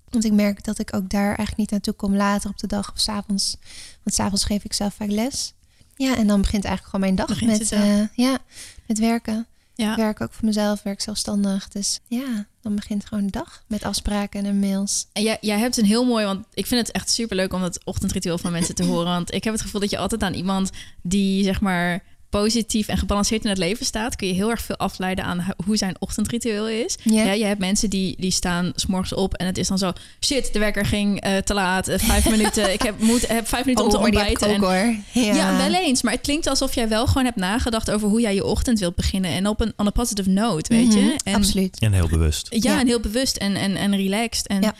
Want 0.08 0.24
ik 0.26 0.32
merk 0.32 0.64
dat 0.64 0.78
ik 0.78 0.94
ook 0.94 1.10
daar 1.10 1.26
eigenlijk 1.26 1.56
niet 1.56 1.70
naartoe 1.70 1.94
kom 1.94 2.16
later 2.16 2.50
op 2.50 2.58
de 2.58 2.66
dag 2.66 2.92
of 2.92 3.00
s 3.00 3.08
avonds. 3.08 3.56
Want 4.02 4.16
s'avonds 4.16 4.44
geef 4.44 4.64
ik 4.64 4.72
zelf 4.72 4.94
vaak 4.94 5.10
les. 5.10 5.54
Ja, 5.96 6.16
en 6.16 6.26
dan 6.26 6.40
begint 6.40 6.64
eigenlijk 6.64 6.94
gewoon 6.94 7.00
mijn 7.00 7.26
dag 7.26 7.38
Begint 7.40 7.58
met, 7.58 7.72
eh, 7.72 8.16
ja, 8.26 8.38
met 8.86 8.98
werken. 8.98 9.46
Ja. 9.74 9.90
Ik 9.90 9.96
werk 9.96 10.20
ook 10.20 10.32
voor 10.32 10.44
mezelf, 10.44 10.82
werk 10.82 11.00
zelfstandig. 11.00 11.68
Dus 11.68 12.00
ja, 12.08 12.46
dan 12.62 12.74
begint 12.74 13.06
gewoon 13.06 13.24
de 13.24 13.30
dag 13.30 13.62
met 13.66 13.84
afspraken 13.84 14.44
en 14.44 14.58
mails. 14.58 15.06
En 15.12 15.22
jij, 15.22 15.38
jij 15.40 15.58
hebt 15.58 15.76
een 15.76 15.84
heel 15.84 16.04
mooi, 16.04 16.24
want 16.24 16.46
ik 16.54 16.66
vind 16.66 16.86
het 16.86 16.96
echt 16.96 17.10
super 17.10 17.36
leuk 17.36 17.52
om 17.52 17.62
het 17.62 17.84
ochtendritueel 17.84 18.38
van 18.38 18.52
mensen 18.52 18.74
te 18.74 18.84
horen. 18.90 19.06
Want 19.06 19.34
ik 19.34 19.44
heb 19.44 19.52
het 19.52 19.62
gevoel 19.62 19.80
dat 19.80 19.90
je 19.90 19.98
altijd 19.98 20.22
aan 20.22 20.34
iemand 20.34 20.70
die 21.02 21.44
zeg 21.44 21.60
maar 21.60 22.02
positief 22.40 22.88
en 22.88 22.98
gebalanceerd 22.98 23.42
in 23.44 23.48
het 23.50 23.58
leven 23.58 23.86
staat, 23.86 24.16
kun 24.16 24.26
je 24.28 24.34
heel 24.34 24.50
erg 24.50 24.62
veel 24.62 24.76
afleiden 24.76 25.24
aan 25.24 25.40
ho- 25.40 25.64
hoe 25.64 25.76
zijn 25.76 25.96
ochtendritueel 25.98 26.68
is. 26.68 26.96
Ja. 27.02 27.22
Ja, 27.24 27.32
je 27.32 27.44
hebt 27.44 27.60
mensen 27.60 27.90
die, 27.90 28.14
die 28.18 28.30
staan 28.30 28.72
s'morgens 28.74 29.14
op 29.14 29.34
en 29.34 29.46
het 29.46 29.58
is 29.58 29.68
dan 29.68 29.78
zo, 29.78 29.92
shit, 30.24 30.52
de 30.52 30.58
wekker 30.58 30.86
ging 30.86 31.20
eh, 31.20 31.36
te 31.36 31.54
laat, 31.54 31.88
eh, 31.88 31.98
vijf 31.98 32.30
minuten, 32.30 32.72
ik 32.72 32.82
heb, 32.82 33.00
moet, 33.00 33.28
heb 33.28 33.48
vijf 33.48 33.64
minuten 33.64 33.84
om 33.84 33.90
te 33.90 33.96
Oh, 33.98 34.02
ontbijten. 34.04 34.48
ook 34.48 34.54
En- 34.54 34.60
hoor. 34.60 34.94
Ja, 35.24 35.34
ja. 35.34 35.56
wel 35.56 35.74
eens. 35.80 36.02
Maar 36.02 36.12
het 36.12 36.22
klinkt 36.22 36.46
alsof 36.46 36.74
jij 36.74 36.88
wel 36.88 37.06
gewoon 37.06 37.24
hebt 37.24 37.36
nagedacht 37.36 37.90
over 37.90 38.08
hoe 38.08 38.20
jij 38.20 38.34
je 38.34 38.44
ochtend 38.44 38.78
wilt 38.78 38.94
beginnen. 38.94 39.30
En 39.30 39.46
op 39.48 39.60
een 39.60 39.72
on 39.76 39.86
a 39.86 39.90
positive 39.90 40.30
note, 40.30 40.74
weet 40.74 40.92
je. 40.92 41.00
Mhm, 41.00 41.10
En, 41.24 41.34
Absoluut. 41.34 41.78
En 41.78 41.92
heel 41.92 42.08
bewust. 42.08 42.46
Ja, 42.50 42.72
Ja. 42.72 42.80
en 42.80 42.86
heel 42.86 43.00
bewust 43.00 43.36
en, 43.36 43.54
en, 43.56 43.76
en 43.76 43.96
relaxed. 43.96 44.46
En 44.46 44.62
Ja. 44.62 44.74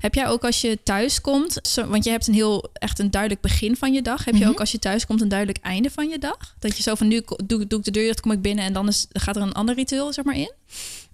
Heb 0.00 0.14
jij 0.14 0.28
ook 0.28 0.44
als 0.44 0.60
je 0.60 0.78
thuis 0.82 1.20
komt, 1.20 1.58
zo, 1.62 1.86
want 1.86 2.04
je 2.04 2.10
hebt 2.10 2.26
een 2.26 2.34
heel 2.34 2.68
echt 2.72 2.98
een 2.98 3.10
duidelijk 3.10 3.40
begin 3.40 3.76
van 3.76 3.92
je 3.92 4.02
dag. 4.02 4.24
Heb 4.24 4.34
je 4.34 4.40
Mhm. 4.40 4.50
ook 4.50 4.60
als 4.60 4.72
je 4.72 4.78
thuis 4.78 5.06
komt 5.06 5.20
een 5.20 5.28
duidelijk 5.28 5.58
einde 5.62 5.90
van 5.90 6.08
je 6.08 6.18
dag? 6.18 6.54
Dat 6.58 6.76
je 6.76 6.82
zo 6.82 6.94
van 6.94 7.08
nu 7.08 7.22
doe, 7.44 7.66
doe 7.66 7.78
ik 7.78 7.84
de 7.84 7.90
deur, 7.90 8.04
dicht, 8.04 8.20
kom 8.20 8.32
ik 8.32 8.42
binnen 8.42 8.64
en 8.64 8.72
dan 8.72 8.88
is, 8.88 9.06
gaat 9.12 9.36
er 9.36 9.42
een 9.42 9.52
ander 9.52 9.74
ritueel 9.74 10.12
zeg 10.12 10.24
maar 10.24 10.36
in? 10.36 10.52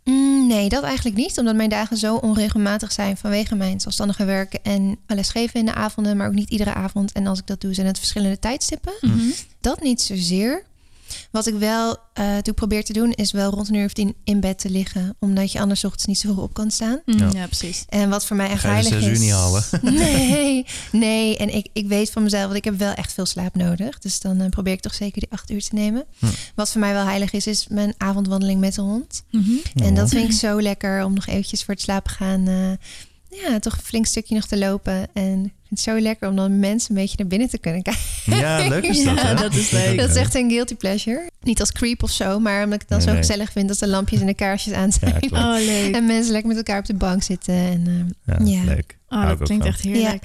Mm, 0.05 0.47
nee, 0.47 0.69
dat 0.69 0.83
eigenlijk 0.83 1.17
niet. 1.17 1.39
Omdat 1.39 1.55
mijn 1.55 1.69
dagen 1.69 1.97
zo 1.97 2.17
onregelmatig 2.17 2.93
zijn 2.93 3.17
vanwege 3.17 3.55
mijn 3.55 3.81
zelfstandige 3.81 4.25
werken 4.25 4.61
en 4.63 4.99
lesgeven 5.07 5.61
in 5.61 5.67
de 5.67 5.75
avonden, 5.75 6.17
maar 6.17 6.27
ook 6.27 6.35
niet 6.35 6.51
iedere 6.51 6.75
avond. 6.75 7.13
En 7.13 7.27
als 7.27 7.39
ik 7.39 7.47
dat 7.47 7.61
doe, 7.61 7.75
zijn 7.75 7.87
het 7.87 7.99
verschillende 7.99 8.39
tijdstippen. 8.39 8.93
Mhm. 9.01 9.19
Dat 9.61 9.83
niet 9.83 10.03
zozeer. 10.03 10.65
Wat 11.31 11.47
ik 11.47 11.55
wel 11.55 11.97
eh 12.13 12.37
toen 12.39 12.55
probeer 12.55 12.85
te 12.85 12.93
doen, 12.93 13.13
is 13.13 13.33
wel 13.33 13.51
rond 13.51 13.69
een 13.69 13.75
uur 13.75 13.85
of 13.85 13.93
tien 13.93 14.15
in 14.25 14.41
bed 14.41 14.59
te 14.59 14.71
liggen. 14.71 15.17
Omdat 15.21 15.53
je 15.53 15.61
anders 15.61 15.81
's 15.81 15.85
ochtends 15.85 16.07
niet 16.07 16.19
zo 16.19 16.33
vroeg 16.33 16.45
op 16.45 16.55
kan 16.55 16.71
staan. 16.71 17.01
Mm, 17.05 17.19
Ja. 17.19 17.31
ja. 17.35 17.47
precies. 17.47 17.85
En 17.89 18.09
wat 18.11 18.27
voor 18.27 18.37
mij 18.37 18.51
echt 18.51 18.61
Ga 18.61 18.69
je 18.77 18.83
heilig 18.89 19.01
is. 19.01 19.07
uur 19.07 19.19
niet 19.19 19.31
halen? 19.33 19.63
Nee, 20.07 20.67
nee. 20.93 21.37
En 21.37 21.55
ik, 21.55 21.69
ik 21.73 21.87
weet 21.89 22.11
van 22.11 22.23
mezelf, 22.23 22.45
want 22.45 22.57
ik 22.57 22.65
heb 22.65 22.79
wel 22.79 22.93
echt 22.93 23.13
veel 23.13 23.27
slaap 23.27 23.55
nodig. 23.57 23.99
Dus 23.99 24.21
dan 24.21 24.41
eh, 24.41 24.49
probeer 24.49 24.73
ik 24.73 24.81
toch 24.81 24.95
zeker 24.95 25.21
die 25.21 25.31
acht 25.33 25.51
uur 25.51 25.63
te 25.63 25.75
nemen. 25.75 26.05
Hm. 26.19 26.27
Wat 26.55 26.71
voor 26.71 26.81
mij 26.81 26.93
wel 26.93 27.05
heilig 27.07 27.33
is, 27.33 27.47
is 27.47 27.67
mijn 27.69 27.95
avondwandeling 27.99 28.61
met 28.61 28.75
de 28.75 28.81
hond. 28.81 29.23
Mhm. 29.31 29.51
En 29.75 29.95
dat 29.95 30.09
vind 30.09 30.29
ik 30.33 30.39
zo 30.39 30.61
lekker 30.63 31.05
om 31.05 31.15
nog 31.15 31.27
eventjes 31.27 31.65
voor 31.65 31.75
het 31.75 31.83
slapen 31.83 32.13
gaan. 32.13 32.47
eh, 32.49 32.55
ja, 33.43 33.59
toch 33.59 33.73
een 33.77 33.83
flink 33.85 34.07
stukje 34.07 34.35
nog 34.35 34.47
te 34.47 34.59
lopen. 34.59 35.07
En 35.13 35.45
ik 35.45 35.53
vind 35.69 35.71
het 35.71 35.81
zo 35.81 36.01
lekker 36.01 36.29
om 36.29 36.37
dan 36.37 36.59
mensen 36.59 36.91
een 36.91 37.01
beetje 37.03 37.17
naar 37.19 37.27
binnen 37.27 37.49
te 37.49 37.59
kunnen 37.59 37.83
kijken. 37.83 38.03
Ja, 38.25 38.69
leuk 38.69 38.85
is 38.85 38.97
dat, 39.05 39.15
Ja, 39.17 39.27
hè? 39.27 39.35
dat 39.35 39.55
is 39.55 39.71
leuk. 39.71 39.99
Dat 39.99 40.11
is 40.11 40.17
echt 40.17 40.35
een 40.35 40.51
guilty 40.51 40.75
pleasure. 40.75 41.31
Niet 41.41 41.61
als 41.61 41.73
creep 41.73 42.03
of 42.03 42.11
zo, 42.11 42.39
maar 42.41 42.65
omdat 42.65 42.75
ik 42.75 42.81
het 42.81 42.89
dan 42.89 42.99
Nee, 42.99 43.07
zo 43.07 43.13
nee. 43.13 43.23
gezellig 43.23 43.53
vind 43.53 43.69
dat 43.69 43.79
de 43.79 43.87
lampjes 43.89 44.21
en 44.21 44.27
de 44.27 44.35
kaarsjes 44.35 44.73
aan 44.75 44.93
zijn. 44.93 45.17
Ja. 45.21 45.55
Oh, 45.59 45.65
leuk. 45.65 45.95
en 45.95 46.07
mensen 46.07 46.33
lekker 46.33 46.49
met 46.49 46.57
elkaar 46.57 46.79
op 46.79 46.85
de 46.87 46.95
bank 46.95 47.23
zitten. 47.23 47.55
En 47.55 48.15
eh, 48.27 48.35
Ja, 48.39 48.45
Ja. 48.59 48.65
leuk. 48.65 48.99
Oh, 49.09 49.27
dat 49.29 49.39
klinkt 49.43 49.65
van. 49.65 49.73
echt 49.73 49.83
heerlijk. 49.83 50.25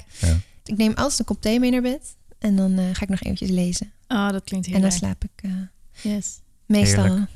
ik 0.64 0.76
neem 0.76 0.92
altijd 0.94 1.18
een 1.18 1.24
kop 1.24 1.40
thee 1.42 1.60
mee 1.60 1.70
naar 1.70 1.82
bed. 1.82 2.00
En 2.38 2.56
dan 2.56 2.78
eh, 2.78 2.84
ga 2.92 3.02
ik 3.02 3.08
nog 3.08 3.22
eventjes 3.22 3.50
lezen. 3.50 3.92
Oh, 4.08 4.30
dat 4.30 4.44
klinkt 4.44 4.66
En 4.66 4.72
dan 4.72 4.80
heerlijk. 4.90 5.04
slaap 5.04 5.24
ik 5.24 5.30
eh, 6.02 6.12
Yes. 6.12 6.26
Meestal. 6.66 7.06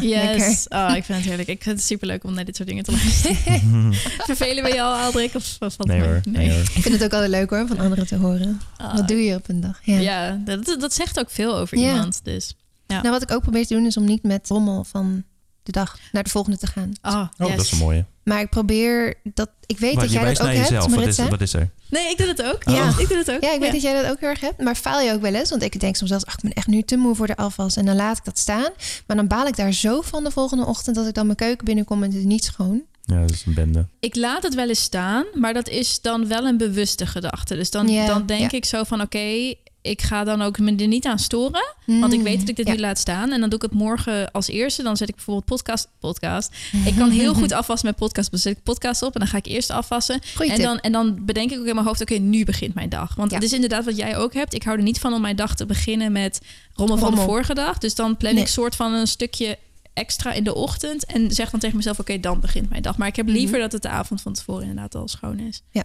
Yes. 0.00 0.66
Oh, 0.68 0.92
ik 0.96 1.04
vind 1.04 1.18
het 1.18 1.26
heerlijk. 1.26 1.48
Ik 1.48 1.62
vind 1.62 1.76
het 1.76 1.86
superleuk 1.86 2.24
om 2.24 2.34
naar 2.34 2.44
dit 2.44 2.56
soort 2.56 2.68
dingen 2.68 2.84
te 2.84 2.90
luisteren. 2.92 3.94
Vervelen 4.30 4.64
we 4.64 4.72
jou, 4.74 5.00
Aldrik? 5.02 5.34
Of, 5.34 5.56
of 5.58 5.76
wat? 5.76 5.86
Nee 5.86 6.00
hoor. 6.02 6.20
Nee. 6.28 6.50
hoor. 6.50 6.60
Ik 6.60 6.70
vind 6.82 6.94
het 6.94 7.04
ook 7.04 7.12
altijd 7.12 7.30
leuk 7.30 7.50
hoor, 7.50 7.66
van 7.66 7.78
anderen 7.78 8.06
te 8.06 8.16
horen. 8.16 8.60
Ah, 8.76 8.94
Wat 8.96 9.08
doe 9.08 9.24
je 9.24 9.34
op 9.34 9.48
een 9.48 9.60
dag? 9.60 9.80
Ja. 9.82 9.98
Ja, 9.98 10.40
dat, 10.44 10.76
dat 10.80 10.94
zegt 10.94 11.18
ook 11.18 11.30
veel 11.30 11.56
over 11.56 11.78
Ja. 11.78 11.88
iemand. 11.92 12.20
Dus. 12.24 12.54
Ja. 12.86 12.96
Nou, 13.00 13.10
wat 13.10 13.22
ik 13.22 13.30
ook 13.32 13.42
probeer 13.42 13.66
te 13.66 13.74
doen 13.74 13.86
is 13.86 13.96
om 13.96 14.04
niet 14.04 14.22
met 14.22 14.48
rommel 14.48 14.84
van 14.84 15.24
de 15.62 15.72
dag 15.72 15.98
naar 16.12 16.22
de 16.22 16.30
volgende 16.30 16.58
te 16.58 16.66
gaan. 16.66 16.92
Oh, 17.02 17.14
Oh, 17.14 17.28
yes. 17.48 17.56
dat 17.56 17.64
is 17.64 17.72
een 17.72 17.78
mooie. 17.78 18.04
Maar 18.24 18.40
ik 18.40 18.48
probeer 18.48 19.14
dat. 19.22 19.50
Ik 19.66 19.78
weet 19.78 19.94
Maar 19.94 20.02
dat 20.04 20.12
jij 20.12 20.24
dat 20.24 20.40
ook 20.40 20.46
naar 20.46 20.54
hebt, 20.54 20.68
jezelf. 20.68 20.94
Wat 20.94 21.06
is, 21.06 21.16
wat 21.16 21.40
is 21.40 21.52
er? 21.54 21.70
Nee, 21.90 22.10
ik 22.10 22.16
doe 22.18 22.26
het 22.26 22.42
ook. 22.42 22.64
Ja. 22.64 22.88
Ik 22.98 23.08
doe 23.08 23.18
het 23.18 23.30
ook. 23.30 23.42
Ja, 23.42 23.52
ik 23.52 23.60
weet 23.60 23.72
dat 23.72 23.82
jij 23.82 24.02
dat 24.02 24.10
ook 24.10 24.20
heel 24.20 24.28
erg 24.28 24.40
hebt. 24.40 24.62
Maar 24.62 24.74
faal 24.74 25.00
je 25.00 25.12
ook 25.12 25.20
wel 25.20 25.34
eens? 25.34 25.50
Want 25.50 25.62
ik 25.62 25.80
denk 25.80 25.96
soms 25.96 26.10
zelfs, 26.10 26.26
ach, 26.26 26.34
ik 26.34 26.40
ben 26.42 26.52
echt 26.52 26.66
nu 26.66 26.82
te 26.82 26.96
moe 26.96 27.14
voor 27.14 27.26
de 27.26 27.36
afwas. 27.36 27.76
En 27.76 27.84
dan 27.86 27.96
laat 27.96 28.16
ik 28.18 28.24
dat 28.24 28.38
staan. 28.38 28.68
Maar 29.06 29.16
dan 29.16 29.26
baal 29.26 29.46
ik 29.46 29.56
daar 29.56 29.72
zo 29.72 30.00
van 30.00 30.24
de 30.24 30.30
volgende 30.30 30.66
ochtend 30.66 30.96
dat 30.96 31.06
ik 31.06 31.14
dan 31.14 31.24
mijn 31.24 31.36
keuken 31.38 31.64
binnenkom 31.64 32.02
en 32.02 32.08
het 32.08 32.18
is 32.18 32.24
niet 32.24 32.44
schoon. 32.44 32.82
Ja, 33.02 33.20
dat 33.20 33.30
is 33.30 33.44
een 33.46 33.54
bende. 33.54 33.86
Ik 34.00 34.16
laat 34.16 34.42
het 34.42 34.54
wel 34.54 34.68
eens 34.68 34.82
staan, 34.82 35.24
maar 35.34 35.54
dat 35.54 35.68
is 35.68 36.00
dan 36.00 36.28
wel 36.28 36.44
een 36.46 36.56
bewuste 36.56 37.06
gedachte. 37.06 37.54
Dus 37.54 37.70
dan, 37.70 37.88
Ja, 37.88 38.06
dan 38.06 38.26
denk 38.26 38.50
ja. 38.50 38.56
ik 38.56 38.64
zo 38.64 38.84
van 38.84 39.00
oké, 39.00 39.54
ik 39.82 40.02
ga 40.02 40.24
dan 40.24 40.42
ook 40.42 40.58
me 40.58 40.76
er 40.76 40.86
niet 40.86 41.06
aan 41.06 41.18
storen. 41.18 41.74
Want 41.86 42.12
ik 42.12 42.20
weet 42.20 42.38
dat 42.40 42.48
ik 42.48 42.56
dit 42.56 42.64
Mm, 42.66 42.72
Ja. 42.72 42.78
nu 42.78 42.84
laat 42.86 42.98
staan. 42.98 43.32
En 43.32 43.40
dan 43.40 43.48
doe 43.48 43.58
ik 43.58 43.64
het 43.70 43.72
morgen 43.80 44.30
als 44.30 44.48
eerste. 44.48 44.82
Dan 44.82 44.96
zet 44.96 45.08
ik 45.08 45.14
bijvoorbeeld 45.14 45.46
podcast. 45.46 45.88
podcast. 46.00 46.54
Ik 46.84 46.96
kan 46.98 47.10
heel 47.10 47.34
goed 47.34 47.52
afwassen 47.52 47.88
met 47.88 47.96
podcast. 47.96 48.30
Dan 48.30 48.40
zet 48.40 48.56
ik 48.56 48.62
podcast 48.62 49.02
op 49.02 49.14
en 49.14 49.20
dan 49.20 49.28
ga 49.28 49.36
ik 49.36 49.46
eerst 49.46 49.70
afwassen. 49.70 50.20
Goeie 50.34 50.50
En 50.50 50.56
tip. 50.56 50.66
dan, 50.66 50.78
en 50.80 50.92
dan 50.92 51.24
bedenk 51.24 51.50
ik 51.50 51.58
ook 51.58 51.66
in 51.66 51.74
mijn 51.74 51.86
hoofd, 51.86 52.00
oké, 52.00 52.14
nu 52.14 52.44
begint 52.44 52.74
mijn 52.74 52.88
dag. 52.88 53.14
Want 53.14 53.30
Ja. 53.30 53.36
het 53.36 53.44
is 53.44 53.52
inderdaad 53.52 53.84
wat 53.84 53.96
jij 53.96 54.16
ook 54.16 54.34
hebt. 54.34 54.54
Ik 54.54 54.62
hou 54.62 54.76
er 54.76 54.82
niet 54.82 54.98
van 54.98 55.12
om 55.12 55.20
mijn 55.20 55.36
dag 55.36 55.56
te 55.56 55.66
beginnen 55.66 56.12
met 56.12 56.40
rommel 56.74 56.98
van 56.98 57.14
de 57.14 57.20
vorige 57.20 57.54
dag. 57.54 57.78
Dus 57.78 57.94
dan 57.94 58.16
plan 58.16 58.34
Nee. 58.34 58.42
ik 58.42 58.48
soort 58.48 58.76
van 58.76 58.92
een 58.92 59.06
stukje 59.06 59.58
extra 59.94 60.32
in 60.32 60.44
de 60.44 60.54
ochtend. 60.54 61.04
En 61.06 61.30
zeg 61.32 61.50
dan 61.50 61.60
tegen 61.60 61.76
mezelf, 61.76 61.98
oké, 61.98 62.20
dan 62.20 62.40
begint 62.40 62.68
mijn 62.70 62.82
dag. 62.82 62.96
Maar 62.96 63.08
ik 63.08 63.16
heb 63.16 63.28
liever 63.28 63.58
dat 63.58 63.72
het 63.72 63.82
de 63.82 63.88
avond 63.88 64.22
van 64.22 64.32
tevoren 64.32 64.62
inderdaad 64.62 64.94
al 64.94 65.08
schoon 65.08 65.38
is. 65.38 65.62
Mhm. 65.72 65.78
Ja. 65.78 65.84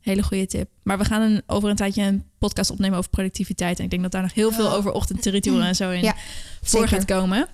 Hele 0.00 0.22
goede 0.22 0.46
tip. 0.46 0.68
Maar 0.82 0.98
we 0.98 1.04
gaan 1.04 1.22
een, 1.22 1.42
over 1.46 1.68
een 1.70 1.76
tijdje 1.76 2.02
een 2.02 2.24
podcast 2.38 2.70
opnemen 2.70 2.98
over 2.98 3.10
productiviteit. 3.10 3.78
En 3.78 3.84
ik 3.84 3.90
denk 3.90 4.02
dat 4.02 4.12
daar 4.12 4.22
nog 4.22 4.34
heel 4.34 4.52
veel 4.52 4.72
over 4.72 4.92
ochtendrituelen 4.92 5.66
en 5.66 5.76
zo 5.76 5.90
in 5.90 6.02
Ja, 6.02 6.14
voor 6.62 6.80
zeker. 6.80 6.88
gaat 6.88 7.04
komen. 7.04 7.48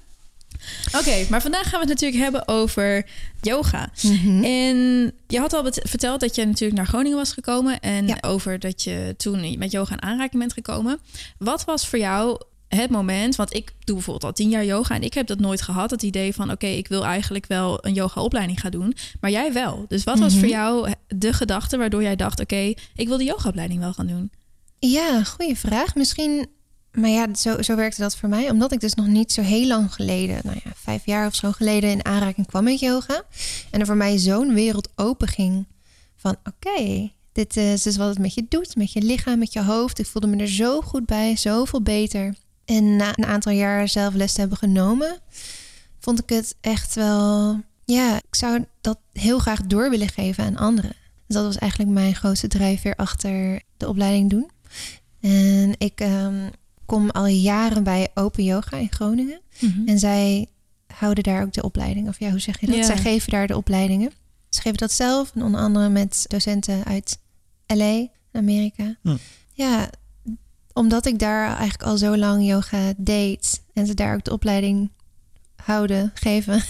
Oké, 0.98 1.26
maar 1.30 1.42
vandaag 1.42 1.62
gaan 1.62 1.80
we 1.80 1.86
het 1.90 2.00
natuurlijk 2.00 2.22
hebben 2.22 2.48
over 2.48 3.06
yoga. 3.40 3.90
Mhm. 4.02 4.44
En 4.44 4.76
je 5.26 5.38
had 5.38 5.52
al 5.52 5.64
verteld 5.72 6.20
dat 6.20 6.34
je 6.34 6.44
natuurlijk 6.44 6.78
naar 6.78 6.86
Groningen 6.86 7.18
was 7.18 7.32
gekomen 7.32 7.80
en 7.80 8.06
Ja. 8.06 8.16
over 8.20 8.58
dat 8.58 8.82
je 8.82 9.14
toen 9.16 9.58
met 9.58 9.70
yoga 9.70 9.92
in 9.92 10.02
aanraking 10.02 10.38
bent 10.40 10.52
gekomen. 10.52 10.98
Wat 11.38 11.64
was 11.64 11.86
voor 11.88 11.98
jou 11.98 12.40
het 12.74 12.90
moment? 12.90 13.36
Want 13.36 13.54
ik 13.54 13.72
doe 13.84 13.94
bijvoorbeeld 13.94 14.24
al 14.24 14.32
tien 14.32 14.48
jaar 14.48 14.64
yoga 14.64 14.94
en 14.94 15.02
ik 15.02 15.14
heb 15.14 15.26
dat 15.26 15.38
nooit 15.38 15.62
gehad. 15.62 15.90
Het 15.90 16.02
idee 16.02 16.34
van 16.34 16.50
oké, 16.50 16.66
ik 16.66 16.88
wil 16.88 17.04
eigenlijk 17.04 17.46
wel 17.46 17.86
een 17.86 17.94
yogaopleiding 17.94 18.60
gaan 18.60 18.70
doen, 18.70 18.94
maar 19.20 19.30
jij 19.30 19.52
wel. 19.52 19.84
Dus 19.88 20.04
wat 20.04 20.18
was 20.18 20.30
Mhm. 20.32 20.40
voor 20.40 20.50
jou 20.50 20.92
de 21.08 21.32
gedachte 21.32 21.76
waardoor 21.76 22.02
jij 22.02 22.16
dacht 22.16 22.40
oké, 22.40 22.72
ik 22.94 23.08
wil 23.08 23.16
de 23.16 23.24
yogaopleiding 23.24 23.80
wel 23.80 23.92
gaan 23.92 24.06
doen? 24.06 24.30
Ja, 24.78 25.24
goede 25.24 25.56
vraag. 25.56 25.94
Misschien, 25.94 26.46
maar 26.92 27.10
ja, 27.10 27.34
zo, 27.34 27.62
zo 27.62 27.76
werkte 27.76 28.00
dat 28.00 28.16
voor 28.16 28.28
mij. 28.28 28.50
Omdat 28.50 28.72
ik 28.72 28.80
dus 28.80 28.94
nog 28.94 29.06
niet 29.06 29.32
zo 29.32 29.42
heel 29.42 29.66
lang 29.66 29.94
geleden, 29.94 30.40
nou 30.44 30.60
ja, 30.64 30.70
vijf 30.74 31.06
jaar 31.06 31.26
of 31.26 31.34
zo 31.34 31.52
geleden 31.52 31.90
in 31.90 32.04
aanraking 32.04 32.46
kwam 32.46 32.64
met 32.64 32.80
yoga. 32.80 33.22
En 33.70 33.80
er 33.80 33.86
voor 33.86 33.96
mij 33.96 34.18
zo'n 34.18 34.54
wereld 34.54 34.88
open 34.96 35.28
ging 35.28 35.66
van 36.16 36.36
oké, 36.44 37.10
dit 37.32 37.56
is 37.56 37.82
dus 37.82 37.96
wat 37.96 38.08
het 38.08 38.18
met 38.18 38.34
je 38.34 38.46
doet, 38.48 38.76
met 38.76 38.92
je 38.92 39.02
lichaam, 39.02 39.38
met 39.38 39.52
je 39.52 39.62
hoofd. 39.62 39.98
Ik 39.98 40.06
voelde 40.06 40.26
me 40.28 40.36
er 40.36 40.48
zo 40.48 40.80
goed 40.80 41.06
bij, 41.06 41.36
zoveel 41.36 41.82
beter. 41.82 42.34
En 42.64 42.96
na 42.96 43.12
een 43.14 43.26
aantal 43.26 43.52
jaar 43.52 43.88
zelf 43.88 44.14
les 44.14 44.32
te 44.32 44.40
hebben 44.40 44.58
genomen, 44.58 45.18
vond 45.98 46.22
ik 46.22 46.28
het 46.28 46.56
echt 46.60 46.94
wel, 46.94 47.60
ja, 47.84 48.16
ik 48.16 48.34
zou 48.34 48.64
dat 48.80 48.98
heel 49.12 49.38
graag 49.38 49.62
door 49.62 49.90
willen 49.90 50.08
geven 50.08 50.44
aan 50.44 50.56
anderen. 50.56 50.92
Dus 51.26 51.36
dat 51.36 51.44
was 51.44 51.58
eigenlijk 51.58 51.90
mijn 51.92 52.14
grootste 52.14 52.48
drijfveer 52.48 52.94
achter 52.94 53.62
de 53.76 53.88
opleiding 53.88 54.30
doen. 54.30 54.50
En 55.20 55.74
ik 55.78 56.00
ehm, 56.00 56.48
kom 56.86 57.10
al 57.10 57.26
jaren 57.26 57.84
bij 57.84 58.08
Open 58.14 58.44
Yoga 58.44 58.76
in 58.76 58.92
Groningen. 58.92 59.40
En 59.86 59.98
zij 59.98 60.48
houden 60.94 61.24
daar 61.24 61.42
ook 61.42 61.52
de 61.52 61.62
opleiding. 61.62 62.08
Of 62.08 62.18
ja, 62.18 62.30
hoe 62.30 62.38
zeg 62.38 62.60
je 62.60 62.66
dat? 62.66 62.76
Ja. 62.76 62.82
Zij 62.84 62.96
geven 62.96 63.30
daar 63.30 63.46
de 63.46 63.56
opleidingen. 63.56 64.12
Ze 64.48 64.60
geven 64.60 64.78
dat 64.78 64.92
zelf. 64.92 65.32
En 65.34 65.42
onder 65.42 65.60
andere 65.60 65.88
met 65.88 66.24
docenten 66.28 66.84
uit 66.84 67.18
LA, 67.66 68.06
Amerika. 68.32 68.96
Hm. 69.02 69.16
Ja, 69.52 69.90
omdat 70.74 71.06
ik 71.06 71.18
daar 71.18 71.46
eigenlijk 71.46 71.82
al 71.82 71.96
zo 71.96 72.16
lang 72.16 72.46
yoga 72.46 72.92
deed. 72.96 73.62
En 73.74 73.86
ze 73.86 73.94
daar 73.94 74.14
ook 74.14 74.24
de 74.24 74.32
opleiding 74.32 74.90
houden, 75.56 76.10
geven. 76.24 76.62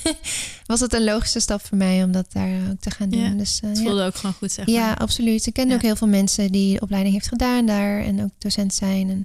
was 0.67 0.81
het 0.81 0.93
een 0.93 1.05
logische 1.05 1.41
stap 1.41 1.67
voor 1.67 1.77
mij 1.79 2.03
om 2.05 2.13
dat 2.13 2.33
daar 2.33 2.71
ook 2.71 2.81
te 2.81 2.91
gaan 2.91 3.09
doen. 3.09 3.21
Ja, 3.21 3.31
dus, 3.31 3.61
eh, 3.63 3.69
Het 3.69 3.79
ja. 3.79 3.85
voelde 3.85 4.05
ook 4.05 4.15
gewoon 4.15 4.35
goed, 4.35 4.53
zeg 4.53 4.67
maar. 4.67 4.75
Ja, 4.75 4.93
absoluut. 4.93 5.47
Ik 5.47 5.53
ken 5.53 5.69
Ja. 5.69 5.75
ook 5.75 5.83
heel 5.83 5.97
veel 5.97 6.09
mensen 6.09 6.53
die 6.53 6.75
de 6.75 6.81
opleiding 6.81 7.15
heeft 7.15 7.29
gedaan 7.29 7.67
daar 7.67 8.01
en 8.05 8.23
ook 8.23 8.31
docent 8.39 8.75
zijn. 8.75 9.11
En 9.11 9.25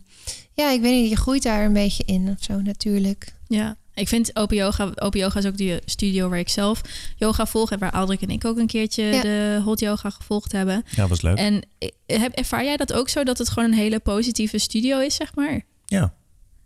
ja, 0.54 0.72
ik 0.72 0.82
weet 0.82 1.02
niet, 1.02 1.10
je 1.10 1.16
groeit 1.16 1.44
daar 1.44 1.66
een 1.66 1.74
beetje 1.74 2.04
in 2.06 2.30
of 2.38 2.44
zo 2.44 2.62
natuurlijk. 2.62 3.34
Ja, 3.48 3.76
ik 4.00 4.08
vind 4.08 4.36
Open 4.36 4.58
Yoga... 4.58 4.92
Open 4.96 5.20
Yoga 5.20 5.40
is 5.40 5.46
ook 5.46 5.58
die 5.58 5.80
studio 5.86 6.30
waar 6.30 6.40
ik 6.40 6.50
zelf 6.50 6.82
yoga 7.16 7.46
volg... 7.46 7.72
en 7.72 7.80
waar 7.80 7.92
Aldrik 7.92 8.22
en 8.22 8.30
ik 8.30 8.46
ook 8.46 8.58
een 8.58 8.68
keertje 8.68 9.04
Ja. 9.04 9.22
de 9.22 9.62
hot 9.64 9.80
yoga 9.80 10.10
gevolgd 10.10 10.52
hebben. 10.52 10.84
Ja, 10.96 11.08
was 11.08 11.22
leuk. 11.22 11.38
En 11.38 11.62
heb, 12.06 12.32
ervaar 12.34 12.64
jij 12.64 12.78
dat 12.78 12.94
ook 12.94 13.10
zo, 13.10 13.24
dat 13.24 13.38
het 13.38 13.50
gewoon 13.50 13.72
een 13.72 13.78
hele 13.78 14.00
positieve 14.00 14.58
studio 14.58 15.00
is, 15.00 15.16
zeg 15.16 15.36
maar? 15.36 15.62
Ja, 15.86 16.14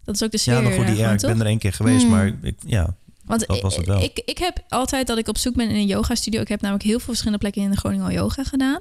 Dat 0.03 0.15
is 0.15 0.23
ook 0.23 0.31
de 0.31 0.37
sfeer 0.37 0.53
ja, 0.53 0.59
nog 0.59 0.75
goed. 0.75 0.87
Ja, 0.87 0.93
gewoon, 0.93 1.13
ik 1.13 1.19
toch? 1.19 1.31
ben 1.31 1.39
er 1.39 1.45
één 1.45 1.57
keer 1.57 1.73
geweest, 1.73 2.01
Hmm. 2.01 2.11
maar 2.11 2.31
ik, 2.41 2.55
ja, 2.65 2.95
Want 3.25 3.47
dat 3.47 3.61
was 3.61 3.75
het 3.75 3.85
wel. 3.85 4.01
Ik, 4.01 4.21
ik 4.25 4.37
heb 4.37 4.59
altijd 4.69 5.07
dat 5.07 5.17
ik 5.17 5.27
op 5.27 5.37
zoek 5.37 5.55
ben 5.55 5.69
in 5.69 5.75
een 5.75 5.85
yoga 5.85 6.15
studio. 6.15 6.41
Ik 6.41 6.47
heb 6.47 6.61
namelijk 6.61 6.85
heel 6.85 6.97
veel 6.97 7.05
verschillende 7.07 7.37
plekken 7.39 7.61
in 7.61 7.69
de 7.71 7.77
Groningen 7.77 8.05
al 8.05 8.11
yoga 8.11 8.43
gedaan. 8.43 8.79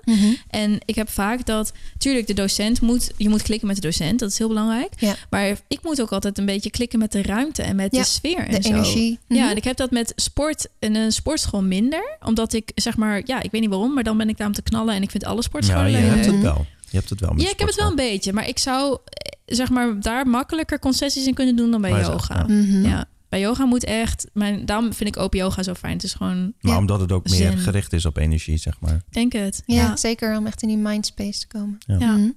En 0.49 0.79
ik 0.85 0.95
heb 0.95 1.09
vaak 1.11 1.47
dat, 1.47 1.73
tuurlijk, 1.99 2.27
de 2.27 2.35
docent 2.35 2.81
moet, 2.81 3.11
je 3.17 3.29
moet 3.29 3.43
klikken 3.43 3.67
met 3.67 3.77
de 3.77 3.83
docent, 3.83 4.19
dat 4.19 4.31
is 4.31 4.39
heel 4.39 4.49
belangrijk. 4.49 4.93
Ja. 4.99 5.15
Maar 5.31 5.57
ik 5.69 5.79
moet 5.83 6.01
ook 6.03 6.13
altijd 6.13 6.39
een 6.39 6.47
beetje 6.47 6.71
klikken 6.71 6.99
met 6.99 7.13
de 7.13 7.23
ruimte 7.23 7.63
en 7.63 7.77
met 7.77 7.95
Ja, 7.95 8.01
de 8.01 8.07
sfeer 8.09 8.39
en 8.39 8.55
De 8.55 8.63
zo. 8.63 8.69
energie. 8.69 9.19
Ja, 9.29 9.41
Mhm. 9.41 9.51
en 9.51 9.57
ik 9.57 9.65
heb 9.65 9.77
dat 9.77 9.91
met 9.91 10.13
sport 10.17 10.67
en 10.79 10.95
een 10.95 11.13
sportschool 11.13 11.63
minder. 11.63 12.17
Omdat 12.25 12.53
ik 12.53 12.71
zeg 12.75 12.97
maar, 12.97 13.23
ja, 13.25 13.43
ik 13.43 13.51
weet 13.51 13.61
niet 13.61 13.71
waarom, 13.71 13.95
maar 13.95 14.05
dan 14.05 14.17
ben 14.17 14.29
ik 14.29 14.37
daar 14.37 14.47
om 14.47 14.53
te 14.53 14.63
knallen 14.63 14.95
en 14.95 15.03
ik 15.03 15.11
vind 15.11 15.25
alle 15.25 15.37
ja, 15.37 15.43
sportscholen 15.43 15.91
je 15.91 15.97
leuk. 15.99 16.09
hebt 16.11 16.25
het 16.27 16.35
Mhm. 16.35 16.43
wel. 16.43 16.67
Je 16.91 16.97
hebt 16.99 17.11
het 17.11 17.21
wel 17.21 17.33
met 17.33 17.43
Ja, 17.43 17.51
ik 17.51 17.59
heb 17.59 17.69
het 17.69 17.77
wel 17.77 17.89
een 17.91 17.97
beetje, 17.97 18.33
maar 18.33 18.49
ik 18.49 18.59
zou 18.59 18.99
eh, 19.05 19.57
zeg 19.57 19.71
maar 19.71 20.01
daar 20.01 20.27
makkelijker 20.27 20.79
concessies 20.79 21.27
in 21.27 21.35
kunnen 21.35 21.57
doen 21.57 21.71
dan 21.71 21.81
bij 21.81 21.91
Maar 21.91 22.01
yoga. 22.01 22.45
Mhm. 22.49 22.85
Ja, 22.87 23.05
bij 23.33 23.41
yoga 23.41 23.65
moet 23.65 23.85
echt, 23.85 24.27
mijn, 24.33 24.67
daarom 24.67 24.93
vind 24.93 25.17
ik 25.17 25.23
open 25.23 25.39
yoga 25.39 25.63
zo 25.63 25.75
fijn. 25.75 25.93
Het 25.93 26.03
is 26.03 26.15
gewoon, 26.15 26.53
Maar 26.61 26.73
Ja. 26.73 26.79
omdat 26.79 27.01
het 27.01 27.13
ook 27.13 27.29
meer 27.29 27.59
gericht 27.59 27.93
is 27.93 28.05
op 28.07 28.17
energie, 28.17 28.57
zeg 28.57 28.81
maar. 28.81 29.03
denk 29.11 29.33
het. 29.33 29.63
Ja, 29.67 29.75
Ja. 29.75 29.97
zeker 29.97 30.37
om 30.37 30.47
echt 30.47 30.63
in 30.63 30.69
die 30.69 30.77
mindspace 30.77 31.39
te 31.41 31.47
komen. 31.47 31.79
Ja. 31.87 31.97
Ja. 31.99 32.13
Mhm. 32.17 32.31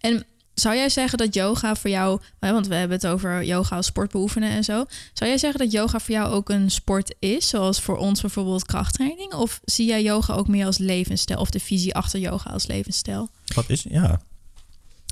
En 0.00 0.24
zou 0.54 0.76
jij 0.76 0.88
zeggen 0.88 1.18
dat 1.18 1.34
yoga 1.34 1.74
voor 1.76 1.90
jou, 1.90 2.20
hè, 2.40 2.52
want 2.52 2.66
we 2.66 2.74
hebben 2.74 2.96
het 2.96 3.06
over 3.06 3.44
yoga 3.44 3.76
als 3.76 3.86
sport 3.86 4.10
beoefenen 4.10 4.50
en 4.50 4.64
zo. 4.64 4.84
Zou 5.12 5.30
jij 5.30 5.38
zeggen 5.38 5.60
dat 5.60 5.72
yoga 5.72 5.98
voor 6.00 6.14
jou 6.14 6.32
ook 6.32 6.48
een 6.48 6.70
sport 6.70 7.14
is, 7.18 7.48
zoals 7.48 7.80
voor 7.80 7.96
ons 7.96 8.20
bijvoorbeeld 8.20 8.66
krachttraining? 8.66 9.32
Of 9.34 9.60
zie 9.64 9.86
jij 9.86 10.02
yoga 10.02 10.34
ook 10.34 10.48
meer 10.48 10.66
als 10.66 10.78
levensstijl 10.78 11.40
of 11.40 11.50
de 11.50 11.60
visie 11.60 11.94
achter 11.94 12.20
yoga 12.20 12.50
als 12.50 12.66
levensstijl? 12.66 13.28
Wat 13.54 13.70
is, 13.70 13.84
ja, 13.88 14.20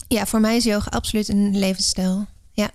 Ja, 0.08 0.26
voor 0.26 0.40
mij 0.40 0.56
is 0.56 0.64
yoga 0.64 0.90
absoluut 0.90 1.28
een 1.28 1.58
levensstijl. 1.58 2.26
Ja. 2.52 2.70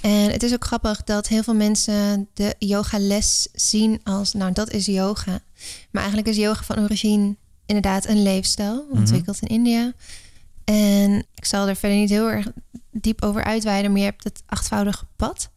En 0.00 0.30
het 0.30 0.42
is 0.42 0.52
ook 0.52 0.64
grappig 0.64 1.04
dat 1.04 1.28
heel 1.28 1.42
veel 1.42 1.54
mensen 1.54 2.28
de 2.34 2.54
yogales 2.58 3.48
zien 3.52 4.00
als, 4.04 4.32
nou, 4.32 4.52
dat 4.52 4.70
is 4.70 4.86
yoga. 4.86 5.40
Maar 5.90 6.02
eigenlijk 6.02 6.28
is 6.28 6.36
yoga 6.36 6.62
van 6.62 6.78
origine 6.78 7.36
inderdaad 7.66 8.06
een 8.06 8.22
leefstijl, 8.22 8.86
ontwikkeld 8.90 9.40
in 9.40 9.48
India. 9.48 9.92
En 10.64 11.26
ik 11.34 11.44
zal 11.44 11.68
er 11.68 11.76
verder 11.76 11.98
niet 11.98 12.10
heel 12.10 12.30
erg 12.30 12.46
diep 12.90 13.22
over 13.22 13.44
uitweiden, 13.44 13.90
maar 13.90 14.00
je 14.00 14.06
hebt 14.06 14.24
het 14.24 14.42
achtvoudige 14.46 15.06
pad. 15.16 15.50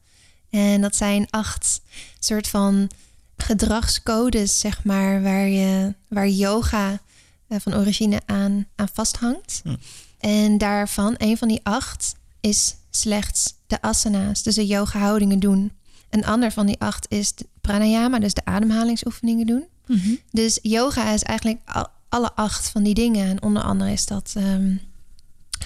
En 0.49 0.81
dat 0.81 0.95
zijn 0.95 1.27
acht 1.29 1.81
soort 2.19 2.47
van 2.47 2.89
gedragscodes, 3.37 4.59
zeg 4.59 4.83
maar, 4.83 5.21
waar, 5.21 5.47
je, 5.47 5.93
waar 6.07 6.27
yoga 6.27 6.99
eh, 7.47 7.59
van 7.59 7.75
origine 7.75 8.21
aan, 8.25 8.67
aan 8.75 8.89
vasthangt. 8.93 9.61
Hm. 9.63 9.75
En 10.19 10.57
daarvan, 10.57 11.15
een 11.17 11.37
van 11.37 11.47
die 11.47 11.59
acht, 11.63 12.15
is 12.39 12.75
slechts 12.89 13.53
de 13.69 13.81
asana's, 13.81 14.43
dus 14.43 14.55
de 14.55 14.67
yoga 14.67 14.99
houdingen 14.99 15.39
doen. 15.39 15.71
Een 16.09 16.25
ander 16.25 16.51
van 16.51 16.65
die 16.65 16.79
acht 16.79 17.05
is 17.09 17.33
pranayama, 17.61 18.19
dus 18.19 18.33
de 18.33 18.45
ademhalingsoefeningen 18.45 19.45
doen. 19.45 19.63
Mhm. 19.87 20.09
Dus 20.31 20.59
yoga 20.61 21.13
is 21.13 21.23
eigenlijk 21.23 21.59
al- 21.65 21.87
alle 22.09 22.31
acht 22.35 22.69
van 22.69 22.83
die 22.83 22.93
dingen. 22.93 23.27
En 23.29 23.41
onder 23.41 23.63
andere 23.63 23.91
is 23.91 24.05
dat 24.05 24.33
ehm, 24.37 24.73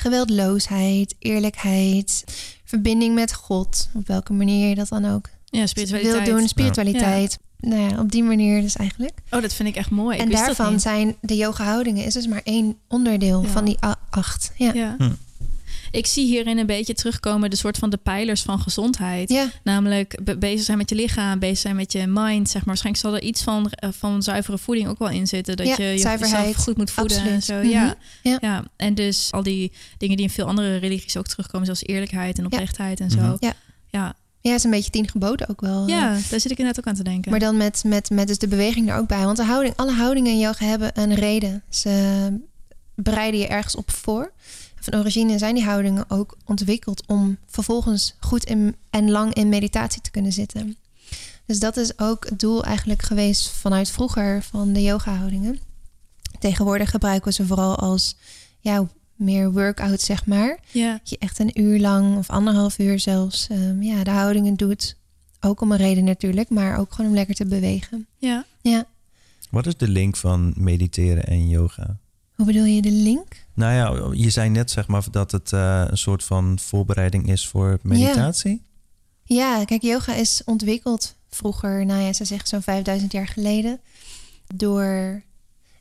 geweldloosheid, 0.04 1.16
eerlijkheid, 1.20 2.24
verbinding 2.64 3.16
met 3.16 3.34
God. 3.34 3.90
Op 3.94 4.08
welke 4.08 4.34
manier 4.34 4.70
je 4.70 4.76
dat 4.76 4.88
dan 4.90 5.06
ook 5.06 5.30
Ja, 5.46 5.66
spiritualiteit. 5.66 6.26
wil 6.28 6.38
doen, 6.38 6.48
spiritualiteit. 6.48 7.40
Nou 7.60 7.82
ja, 7.90 8.00
op 8.00 8.12
die 8.12 8.24
manier 8.24 8.62
dus 8.62 8.76
eigenlijk. 8.76 9.20
Oh, 9.30 9.42
dat 9.42 9.54
vind 9.54 9.70
ik 9.70 9.76
echt 9.76 9.90
mooi. 9.90 10.16
Ik 10.18 10.24
en 10.24 10.30
daarvan 10.30 10.80
zijn 10.80 11.16
de 11.22 11.36
yoga 11.36 11.64
houdingen 11.64 12.06
is 12.06 12.14
dus 12.14 12.28
maar 12.28 12.42
één 12.44 12.78
onderdeel 12.88 13.42
Ja. 13.42 13.48
van 13.48 13.66
die 13.66 13.78
acht. 14.10 14.52
Ja. 14.56 14.74
Ja. 14.74 14.74
Ja. 14.74 14.96
Hm. 14.98 15.12
Ik 15.94 16.06
zie 16.06 16.26
hierin 16.26 16.58
een 16.58 16.66
beetje 16.66 16.94
terugkomen 16.94 17.50
de 17.50 17.56
soort 17.56 17.78
van 17.78 17.90
de 17.90 17.98
pijlers 17.98 18.42
van 18.42 18.60
gezondheid. 18.60 19.30
Namelijk 19.64 20.20
be- 20.24 20.38
bezig 20.38 20.64
zijn 20.66 20.78
met 20.78 20.90
je 20.90 20.96
lichaam, 20.96 21.40
bezig 21.40 21.58
zijn 21.58 21.76
met 21.76 21.92
je 21.92 22.08
mind. 22.08 22.48
Zeg 22.50 22.56
maar. 22.56 22.64
Waarschijnlijk 22.66 23.04
zal 23.06 23.16
er 23.16 23.22
iets 23.22 23.42
van, 23.44 23.70
eh, 23.72 23.90
van 23.92 24.24
zuivere 24.24 24.58
voeding 24.58 24.88
ook 24.88 25.00
wel 25.00 25.10
in 25.10 25.28
zitten. 25.28 25.58
Dat 25.58 25.68
Ja, 25.68 25.76
je 25.78 25.84
je- 25.84 25.98
zuiverheid. 25.98 26.46
jezelf 26.46 26.64
goed 26.64 26.78
moet 26.78 26.92
voeden 26.92 27.24
en 27.24 27.44
zo. 27.44 27.54
Mhm. 27.54 27.68
Ja. 27.68 27.96
Ja. 28.22 28.38
Ja. 28.42 28.64
En 28.76 28.94
dus 28.96 29.28
al 29.32 29.44
die 29.44 29.72
dingen 29.98 30.16
die 30.18 30.26
in 30.26 30.32
veel 30.32 30.46
andere 30.46 30.76
religies 30.78 31.18
ook 31.18 31.28
terugkomen, 31.28 31.66
zoals 31.66 31.84
eerlijkheid 31.86 32.38
en 32.38 32.46
oprechtheid 32.46 33.00
en 33.00 33.10
zo. 33.10 33.18
Mhm. 33.18 33.36
Ja. 33.40 33.54
Ja. 33.90 34.16
ja, 34.42 34.54
is 34.54 34.64
een 34.64 34.72
beetje 34.72 34.92
tien 34.92 35.10
geboden 35.10 35.50
ook 35.50 35.62
wel. 35.62 35.88
ja, 35.88 36.10
daar 36.30 36.40
zit 36.40 36.52
ik 36.52 36.58
inderdaad 36.58 36.80
ook 36.80 36.88
aan 36.88 36.96
te 36.96 37.04
denken. 37.04 37.32
Maar 37.32 37.40
dan 37.40 37.58
met, 37.58 37.84
met, 37.86 38.10
met 38.10 38.28
dus 38.28 38.38
de 38.38 38.48
beweging 38.48 38.90
er 38.90 38.98
ook 38.98 39.08
bij. 39.08 39.24
Want 39.24 39.38
de 39.38 39.44
houding, 39.44 39.76
alle 39.76 39.92
houdingen 39.94 40.32
in 40.32 40.40
yoga 40.40 40.66
hebben 40.66 40.92
een 41.00 41.14
reden. 41.16 41.64
Ze 41.70 42.40
bereiden 42.96 43.40
je 43.40 43.48
ergens 43.48 43.76
op 43.76 43.92
voor. 43.92 44.32
Van 44.84 45.00
origine 45.00 45.38
zijn 45.38 45.56
die 45.56 45.64
houdingen 45.64 46.10
ook 46.10 46.38
ontwikkeld 46.46 47.04
om 47.08 47.38
vervolgens 47.46 48.16
goed 48.20 48.44
in, 48.44 48.76
en 48.90 49.12
lang 49.12 49.34
in 49.34 49.50
meditatie 49.50 50.02
te 50.02 50.12
kunnen 50.12 50.32
zitten. 50.32 50.78
Dus 51.46 51.60
dat 51.60 51.78
is 51.78 52.00
ook 52.00 52.30
het 52.30 52.40
doel 52.40 52.64
eigenlijk 52.64 53.02
geweest 53.02 53.50
vanuit 53.50 53.90
vroeger 53.90 54.42
van 54.44 54.74
de 54.74 54.82
yoga 54.82 55.16
houdingen. 55.16 55.60
Tegenwoordig 56.40 56.90
gebruiken 56.90 57.28
we 57.28 57.34
ze 57.34 57.46
vooral 57.46 57.76
als 57.76 58.16
ja, 58.60 58.88
meer 59.16 59.52
workout, 59.52 60.02
zeg 60.02 60.26
maar. 60.26 60.60
ja. 60.72 60.92
Dat 60.92 61.10
je 61.10 61.18
echt 61.18 61.40
een 61.40 61.62
uur 61.62 61.80
lang 61.80 62.18
of 62.18 62.30
anderhalf 62.30 62.80
uur 62.80 63.00
zelfs 63.00 63.48
ehm, 63.48 63.82
ja, 63.82 64.04
de 64.04 64.12
houdingen 64.12 64.56
doet. 64.56 64.98
Ook 65.40 65.62
om 65.62 65.72
een 65.72 65.78
reden 65.78 66.04
natuurlijk, 66.04 66.50
maar 66.50 66.78
ook 66.78 66.94
gewoon 66.94 67.10
om 67.10 67.16
lekker 67.16 67.36
te 67.36 67.46
bewegen. 67.46 68.08
ja. 68.18 68.46
Ja. 68.62 68.86
Wat 69.50 69.66
is 69.66 69.78
de 69.78 69.88
link 69.88 70.16
van 70.16 70.54
mediteren 70.58 71.24
en 71.24 71.50
yoga? 71.50 71.98
Hoe 72.36 72.46
bedoel 72.46 72.66
je 72.66 72.82
de 72.82 72.92
link? 72.92 73.46
Nou 73.54 73.74
ja, 73.74 74.14
je 74.24 74.30
zei 74.30 74.50
net 74.50 74.72
zeg 74.72 74.88
maar 74.88 75.04
dat 75.12 75.32
het 75.32 75.54
eh, 75.54 75.84
een 75.88 75.98
soort 75.98 76.24
van 76.24 76.60
voorbereiding 76.60 77.30
is 77.30 77.48
voor 77.48 77.80
meditatie. 77.82 78.62
Ja, 79.24 79.66
kijk, 79.66 79.82
yoga 79.82 80.14
is 80.14 80.42
ontwikkeld 80.46 81.16
vroeger, 81.30 81.86
nou 81.86 82.02
ja, 82.02 82.14
ze 82.14 82.26
zeggen 82.26 82.48
zo'n 82.48 82.62
5000 82.62 83.12
jaar 83.12 83.28
geleden, 83.28 83.80
door. 84.56 85.22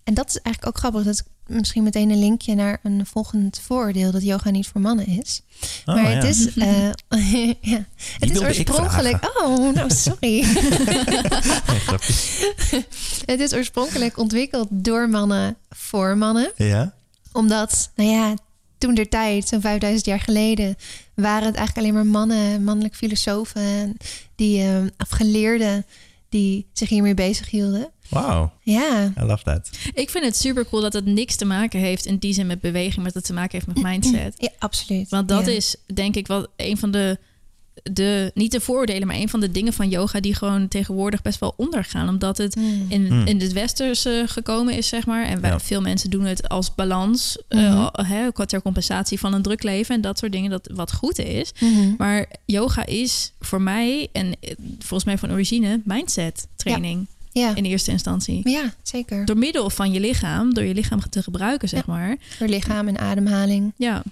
En 0.05 0.15
dat 0.15 0.29
is 0.29 0.39
eigenlijk 0.39 0.67
ook 0.67 0.79
grappig. 0.79 1.03
Dat 1.05 1.15
is 1.15 1.23
misschien 1.47 1.83
meteen 1.83 2.11
een 2.11 2.19
linkje 2.19 2.55
naar 2.55 2.79
een 2.83 3.07
volgend 3.07 3.61
vooroordeel 3.63 4.11
dat 4.11 4.23
yoga 4.23 4.51
niet 4.51 4.67
voor 4.67 4.81
mannen 4.81 5.07
is. 5.07 5.43
Oh, 5.85 5.95
maar 5.95 6.11
ja. 6.11 6.15
het 6.15 6.25
is, 6.25 6.55
eh, 6.55 7.53
ja, 7.61 7.85
het 8.19 8.31
is 8.31 8.41
oorspronkelijk. 8.41 9.31
Oh, 9.43 9.75
nou 9.75 9.91
sorry. 9.91 10.45
Nee, 13.27 13.37
het 13.37 13.41
is 13.41 13.55
oorspronkelijk 13.55 14.19
ontwikkeld 14.19 14.69
door 14.71 15.09
mannen 15.09 15.57
voor 15.71 16.17
mannen. 16.17 16.53
Ja? 16.57 16.95
Omdat, 17.33 17.91
nou 17.95 18.11
ja, 18.11 18.35
toen 18.79 18.95
der 18.95 19.09
tijd, 19.09 19.49
zo'n 19.49 19.61
5000 19.61 20.07
jaar 20.07 20.21
geleden, 20.21 20.77
waren 21.15 21.47
het 21.47 21.57
eigenlijk 21.57 21.77
alleen 21.77 21.95
maar 21.95 22.21
mannen, 22.21 22.65
mannelijke 22.65 22.97
filosofen, 22.97 23.97
die 24.35 24.63
eh, 24.63 24.83
of 24.99 25.09
geleerden 25.09 25.85
die 26.33 26.66
zich 26.73 26.88
hiermee 26.88 27.14
bezig 27.14 27.51
hielden. 27.51 27.90
Wauw, 28.11 28.53
Ja, 28.62 29.12
I 29.21 29.23
love 29.25 29.42
that. 29.42 29.71
Ik 29.95 30.11
vind 30.11 30.25
het 30.25 30.37
super 30.37 30.66
cool 30.66 30.83
dat 30.83 30.92
het 30.92 31.05
niks 31.05 31.37
te 31.37 31.45
maken 31.45 31.81
heeft 31.81 32.07
in 32.07 32.16
die 32.18 32.33
zin 32.35 32.47
met 32.47 32.61
beweging, 32.61 32.95
maar 32.97 33.05
dat 33.05 33.14
het 33.14 33.25
te 33.25 33.33
maken 33.33 33.51
heeft 33.53 33.66
met 33.66 33.83
mindset. 33.83 34.35
ja 34.38 34.49
absoluut. 34.59 35.09
Want 35.09 35.29
dat 35.29 35.47
Ja. 35.47 35.53
is 35.53 35.77
denk 35.95 36.16
ik 36.16 36.27
wel 36.27 36.47
een 36.57 36.77
van 36.79 36.90
de, 36.90 37.18
de, 37.83 38.31
niet 38.35 38.53
de 38.53 38.61
vooroordelen, 38.61 39.07
maar 39.07 39.16
een 39.16 39.29
van 39.29 39.40
de 39.40 39.51
dingen 39.51 39.73
van 39.73 39.88
yoga 39.88 40.21
die 40.21 40.35
gewoon 40.35 40.68
tegenwoordig 40.68 41.23
best 41.23 41.40
wel 41.40 41.55
ondergaan. 41.57 42.09
Omdat 42.09 42.38
het 42.38 42.57
Mm. 42.57 42.85
in, 42.88 43.07
Hmm. 43.07 43.27
in 43.27 43.40
het 43.40 43.53
westerse 43.53 44.25
gekomen 44.27 44.75
is, 44.77 44.88
zeg 44.88 45.07
maar. 45.07 45.25
En 45.25 45.40
wij, 45.40 45.51
Ja. 45.51 45.61
veel 45.61 45.81
mensen 45.81 46.11
doen 46.11 46.25
het 46.25 46.49
als 46.49 46.75
balans, 46.75 47.38
eh, 47.49 47.61
Mhm. 47.92 48.05
hè, 48.07 48.47
ter 48.47 48.62
compensatie 48.62 49.18
van 49.18 49.33
een 49.33 49.42
druk 49.42 49.62
leven 49.62 49.95
en 49.95 50.01
dat 50.01 50.18
soort 50.18 50.33
dingen, 50.33 50.51
dat 50.51 50.71
wat 50.75 50.92
goed 50.92 51.18
is. 51.18 51.53
Mhm. 51.61 51.95
Maar 51.99 52.27
yoga 52.45 52.87
is 52.87 53.33
voor 53.40 53.62
mij 53.62 54.09
en 54.12 54.27
eh, 54.40 54.51
volgens 54.79 55.05
mij 55.05 55.18
van 55.18 55.33
origine 55.33 55.81
mindset 55.85 56.47
training 56.57 57.07
Ja. 57.33 57.55
in 57.55 57.64
eerste 57.64 57.90
instantie. 57.90 58.49
ja, 58.51 58.75
zeker. 58.83 59.25
Door 59.25 59.38
middel 59.38 59.71
van 59.71 59.92
je 59.92 60.01
lichaam, 60.01 60.55
door 60.55 60.64
je 60.64 60.75
lichaam 60.75 61.01
te 61.11 61.23
gebruiken, 61.23 61.68
zeg 61.68 61.87
maar. 61.87 62.16
Door 62.38 62.49
lichaam 62.49 62.88
en 62.88 62.99
ademhaling. 62.99 63.73
Ja, 63.77 64.03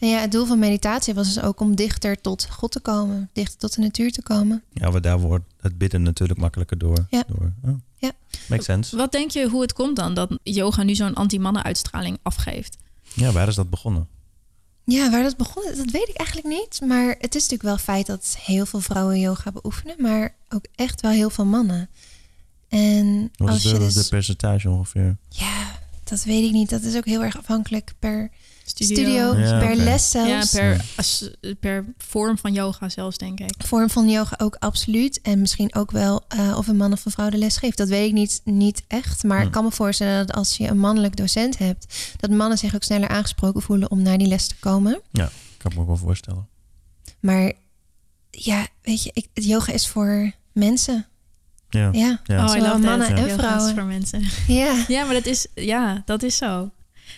En 0.00 0.08
ja, 0.08 0.20
het 0.20 0.32
doel 0.32 0.46
van 0.46 0.58
meditatie 0.58 1.14
was 1.14 1.34
dus 1.34 1.42
ook 1.42 1.60
om 1.60 1.74
dichter 1.74 2.20
tot 2.20 2.48
God 2.50 2.72
te 2.72 2.80
komen, 2.80 3.30
dichter 3.32 3.58
tot 3.58 3.74
de 3.74 3.80
natuur 3.80 4.12
te 4.12 4.22
komen. 4.22 4.62
Ja, 4.72 4.90
maar 4.90 5.00
daar 5.00 5.20
wordt 5.20 5.44
het 5.60 5.78
bidden 5.78 6.02
natuurlijk 6.02 6.40
makkelijker 6.40 6.78
door. 6.78 7.06
Ja. 7.10 7.24
door. 7.26 7.52
Oh. 7.64 7.74
Ja. 7.96 8.12
Makes 8.48 8.64
sense. 8.64 8.96
Wat 8.96 9.12
denk 9.12 9.30
je 9.30 9.48
hoe 9.48 9.60
het 9.60 9.72
komt 9.72 9.96
dan 9.96 10.14
dat 10.14 10.38
yoga 10.42 10.82
nu 10.82 10.94
zo'n 10.94 11.14
anti-mannen-uitstraling 11.14 12.18
afgeeft? 12.22 12.76
Ja, 13.14 13.32
waar 13.32 13.48
is 13.48 13.54
dat 13.54 13.70
begonnen? 13.70 14.08
Ja, 14.84 15.10
waar 15.10 15.22
dat 15.22 15.36
begon, 15.36 15.62
dat 15.64 15.90
weet 15.90 16.08
ik 16.08 16.16
eigenlijk 16.16 16.48
niet. 16.48 16.80
Maar 16.86 17.08
het 17.18 17.34
is 17.34 17.42
natuurlijk 17.42 17.62
wel 17.62 17.78
feit 17.78 18.06
dat 18.06 18.36
heel 18.40 18.66
veel 18.66 18.80
vrouwen 18.80 19.20
yoga 19.20 19.52
beoefenen, 19.52 19.94
maar 19.98 20.34
ook 20.48 20.64
echt 20.74 21.00
wel 21.00 21.10
heel 21.10 21.30
veel 21.30 21.44
mannen. 21.44 21.88
En 22.68 23.30
Wat 23.36 23.48
als 23.48 23.56
is 23.56 23.70
je 23.70 23.78
de, 23.78 23.84
dus... 23.84 23.94
de 23.94 24.08
percentage 24.08 24.70
ongeveer? 24.70 25.16
Ja, 25.28 25.78
dat 26.04 26.24
weet 26.24 26.44
ik 26.44 26.52
niet. 26.52 26.70
Dat 26.70 26.82
is 26.82 26.96
ook 26.96 27.04
heel 27.04 27.22
erg 27.22 27.38
afhankelijk 27.38 27.94
per 27.98 28.30
Studio. 28.70 28.94
studio, 28.94 29.38
Ja, 29.38 29.58
per 29.58 29.76
les 29.76 30.12
Ja, 30.12 30.26
zelfs. 30.26 30.50
per, 30.50 30.84
as- 30.96 31.30
per 31.60 31.84
vorm 31.98 32.38
van 32.38 32.52
yoga 32.52 32.88
zelfs, 32.88 33.18
denk 33.18 33.40
ik. 33.40 33.54
Vorm 33.58 33.90
van 33.90 34.10
yoga 34.10 34.34
ook 34.38 34.56
absoluut. 34.58 35.20
En 35.20 35.40
misschien 35.40 35.74
ook 35.74 35.90
wel 35.90 36.22
eh, 36.28 36.54
of 36.58 36.66
een 36.68 36.76
man 36.76 36.92
of 36.92 37.04
een 37.04 37.12
vrouw 37.12 37.28
de 37.30 37.38
les 37.38 37.56
geeft. 37.56 37.76
Dat 37.76 37.88
weet 37.88 38.06
ik 38.06 38.12
niet, 38.12 38.40
niet 38.44 38.82
echt. 38.88 39.22
Maar 39.24 39.40
Hm. 39.40 39.46
ik 39.46 39.52
kan 39.52 39.64
me 39.64 39.70
voorstellen 39.70 40.26
dat 40.26 40.36
als 40.36 40.56
je 40.56 40.68
een 40.68 40.78
mannelijk 40.78 41.16
docent 41.16 41.58
hebt... 41.58 42.14
dat 42.16 42.30
mannen 42.30 42.58
zich 42.58 42.74
ook 42.74 42.82
sneller 42.82 43.08
aangesproken 43.08 43.62
voelen 43.62 43.90
om 43.90 44.02
naar 44.02 44.18
die 44.18 44.28
les 44.28 44.46
te 44.46 44.54
komen. 44.60 45.00
Kan 45.12 45.70
ik 45.70 45.74
me 45.74 45.80
ook 45.80 45.86
wel 45.86 45.96
voorstellen. 45.96 46.48
Maar 47.20 47.52
ja, 48.30 48.66
weet 48.82 49.02
je, 49.02 49.10
ik, 49.14 49.26
het 49.34 49.44
yoga 49.44 49.72
is 49.72 49.86
voor 49.88 50.32
mensen. 50.52 51.06
Ja. 51.68 51.88
Ja, 51.92 52.20
Ja. 52.24 52.44
Oh, 52.44 52.50
zowel 52.52 52.78
mannen 52.78 52.98
that. 53.08 53.18
en 53.18 53.22
Yoga 53.22 53.26
is 53.26 53.32
vrouwen. 53.38 53.74
voor 53.74 53.84
mensen. 53.84 54.22
Ja. 54.46 54.84
Ja, 54.88 55.04
maar 55.04 55.14
dat 55.14 55.26
is, 55.26 55.46
ja, 55.54 56.02
dat 56.04 56.22
is 56.22 56.36
zo. 56.36 56.70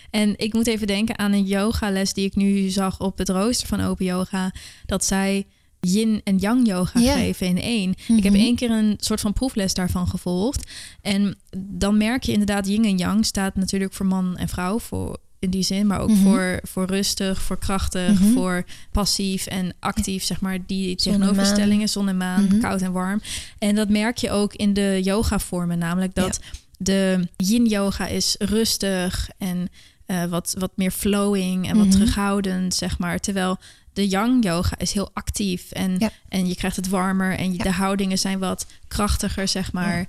En 0.09 0.33
ik 0.37 0.53
moet 0.53 0.67
even 0.67 0.87
denken 0.87 1.17
aan 1.19 1.31
een 1.31 1.45
yogales 1.45 2.13
die 2.13 2.25
ik 2.25 2.35
nu 2.35 2.69
zag 2.69 2.99
op 2.99 3.17
het 3.17 3.29
rooster 3.29 3.67
van 3.67 3.81
Open 3.81 4.05
Yoga. 4.05 4.51
Dat 4.85 5.05
zij 5.05 5.45
yin 5.79 6.21
en 6.23 6.37
yang 6.37 6.67
yoga 6.67 6.99
geven 6.99 7.47
in 7.47 7.61
één. 7.61 7.89
Ik 8.07 8.23
heb 8.23 8.33
Mhm. 8.33 8.41
één 8.41 8.55
keer 8.55 8.71
een 8.71 8.95
soort 8.99 9.21
van 9.21 9.33
proefles 9.33 9.73
daarvan 9.73 10.07
gevolgd. 10.07 10.71
En 11.01 11.37
dan 11.57 11.97
merk 11.97 12.23
je 12.23 12.31
inderdaad, 12.31 12.67
yin 12.67 12.85
en 12.85 12.97
yang 12.97 13.25
staat 13.25 13.55
natuurlijk 13.55 13.93
voor 13.93 14.05
man 14.05 14.37
en 14.37 14.49
vrouw. 14.49 14.79
Voor, 14.79 15.17
in 15.39 15.49
die 15.49 15.63
zin, 15.63 15.87
maar 15.87 15.99
ook 15.99 16.09
Mhm. 16.09 16.21
voor, 16.21 16.59
voor 16.63 16.85
rustig, 16.85 17.41
voor 17.41 17.57
krachtig, 17.59 18.19
Mhm. 18.19 18.31
voor 18.33 18.63
passief 18.91 19.45
en 19.45 19.73
actief, 19.79 20.23
zeg 20.23 20.41
maar, 20.41 20.57
die 20.65 20.95
tegenoverstellingen, 20.95 21.89
zon 21.89 22.07
en 22.09 22.17
maan, 22.17 22.59
koud 22.61 22.81
en 22.81 22.91
warm. 22.91 23.21
En 23.59 23.75
dat 23.75 23.89
merk 23.89 24.17
je 24.17 24.31
ook 24.31 24.53
in 24.53 24.73
de 24.73 24.99
yoga 25.03 25.39
vormen, 25.39 25.77
namelijk 25.77 26.15
dat 26.15 26.39
de 26.83 27.27
yin 27.37 27.65
yoga 27.65 28.07
is 28.07 28.35
rustig 28.39 29.29
en 29.37 29.69
eh, 30.05 30.25
wat, 30.25 30.55
wat 30.59 30.71
meer 30.75 30.91
flowing 30.91 31.67
en 31.69 31.77
wat 31.77 31.85
Mhm. 31.87 31.95
terughoudend, 31.95 32.73
zeg 32.73 32.97
maar. 32.97 33.19
Terwijl 33.19 33.57
de 33.93 34.07
yang 34.07 34.43
yoga 34.43 34.77
is 34.77 34.91
heel 34.91 35.09
actief 35.13 35.71
en, 35.71 35.95
Ja. 35.99 36.09
en 36.29 36.47
je 36.47 36.55
krijgt 36.55 36.75
het 36.75 36.89
warmer 36.89 37.37
en 37.37 37.51
je- 37.51 37.57
Ja. 37.57 37.63
de 37.63 37.71
houdingen 37.71 38.17
zijn 38.19 38.39
wat 38.39 38.65
krachtiger, 38.87 39.47
zeg 39.47 39.71
maar. 39.71 40.07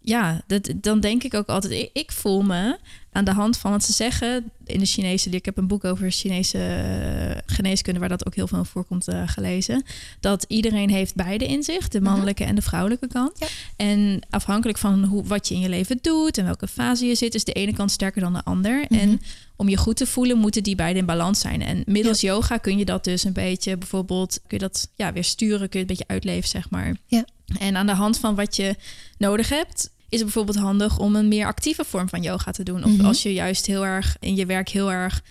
Ja, 0.00 0.42
dat, 0.46 0.72
dan 0.76 1.00
denk 1.00 1.22
ik 1.22 1.34
ook 1.34 1.46
altijd, 1.48 1.72
ik, 1.72 1.90
ik 1.92 2.12
voel 2.12 2.42
me 2.42 2.78
aan 3.12 3.24
de 3.24 3.32
hand 3.32 3.56
van 3.56 3.70
wat 3.70 3.84
ze 3.84 3.92
zeggen 3.92 4.50
in 4.64 4.78
de 4.78 4.86
Chinese. 4.86 5.30
Ik 5.30 5.44
heb 5.44 5.56
een 5.56 5.66
boek 5.66 5.84
over 5.84 6.10
Chinese 6.10 6.58
eh, 6.58 7.54
geneeskunde, 7.54 8.00
waar 8.00 8.08
dat 8.08 8.26
ook 8.26 8.34
heel 8.34 8.46
veel 8.46 8.64
voorkomt, 8.64 9.08
uh, 9.08 9.22
gelezen. 9.26 9.84
Dat 10.20 10.44
iedereen 10.48 10.90
heeft 10.90 11.14
beide 11.14 11.46
in 11.46 11.62
zich, 11.62 11.88
de 11.88 12.00
mannelijke 12.00 12.44
en 12.44 12.54
de 12.54 12.62
vrouwelijke 12.62 13.08
kant. 13.08 13.32
Ja. 13.38 13.46
En 13.76 14.20
afhankelijk 14.30 14.78
van 14.78 15.04
hoe, 15.04 15.24
wat 15.24 15.48
je 15.48 15.54
in 15.54 15.60
je 15.60 15.68
leven 15.68 15.98
doet 16.02 16.38
en 16.38 16.44
welke 16.44 16.68
fase 16.68 17.06
je 17.06 17.14
zit, 17.14 17.34
is 17.34 17.44
de 17.44 17.52
ene 17.52 17.72
kant 17.72 17.90
sterker 17.90 18.20
dan 18.20 18.32
de 18.32 18.44
ander. 18.44 18.84
Mhm. 18.88 19.00
En 19.00 19.20
om 19.56 19.68
je 19.68 19.76
goed 19.76 19.96
te 19.96 20.06
voelen, 20.06 20.38
moeten 20.38 20.62
die 20.62 20.74
beide 20.74 20.98
in 20.98 21.06
balans 21.06 21.40
zijn. 21.40 21.62
En 21.62 21.82
middels 21.86 22.20
yoga 22.20 22.56
kun 22.56 22.78
je 22.78 22.84
dat 22.84 23.04
dus 23.04 23.24
een 23.24 23.32
beetje, 23.32 23.76
bijvoorbeeld, 23.76 24.40
kun 24.46 24.58
je 24.58 24.64
dat 24.64 24.88
ja, 24.94 25.12
weer 25.12 25.24
sturen, 25.24 25.68
kun 25.68 25.80
je 25.80 25.86
het 25.86 25.90
een 25.90 25.96
beetje 25.96 26.12
uitleven, 26.12 26.48
zeg 26.48 26.70
maar. 26.70 26.96
Ja. 27.06 27.24
En 27.58 27.76
aan 27.76 27.86
de 27.86 27.92
hand 27.92 28.18
van 28.18 28.34
wat 28.34 28.56
je 28.56 28.76
nodig 29.18 29.48
hebt, 29.48 29.90
is 30.08 30.16
het 30.20 30.22
bijvoorbeeld 30.22 30.56
handig 30.58 30.98
om 30.98 31.16
een 31.16 31.28
meer 31.28 31.46
actieve 31.46 31.84
vorm 31.84 32.08
van 32.08 32.22
yoga 32.22 32.50
te 32.50 32.62
doen. 32.62 32.84
Of 32.84 32.90
Mhm. 32.96 33.04
als 33.04 33.22
je 33.22 33.32
juist 33.32 33.66
heel 33.66 33.84
erg 33.84 34.16
in 34.20 34.36
je 34.36 34.46
werk 34.46 34.68
heel 34.68 34.92
erg 34.92 35.22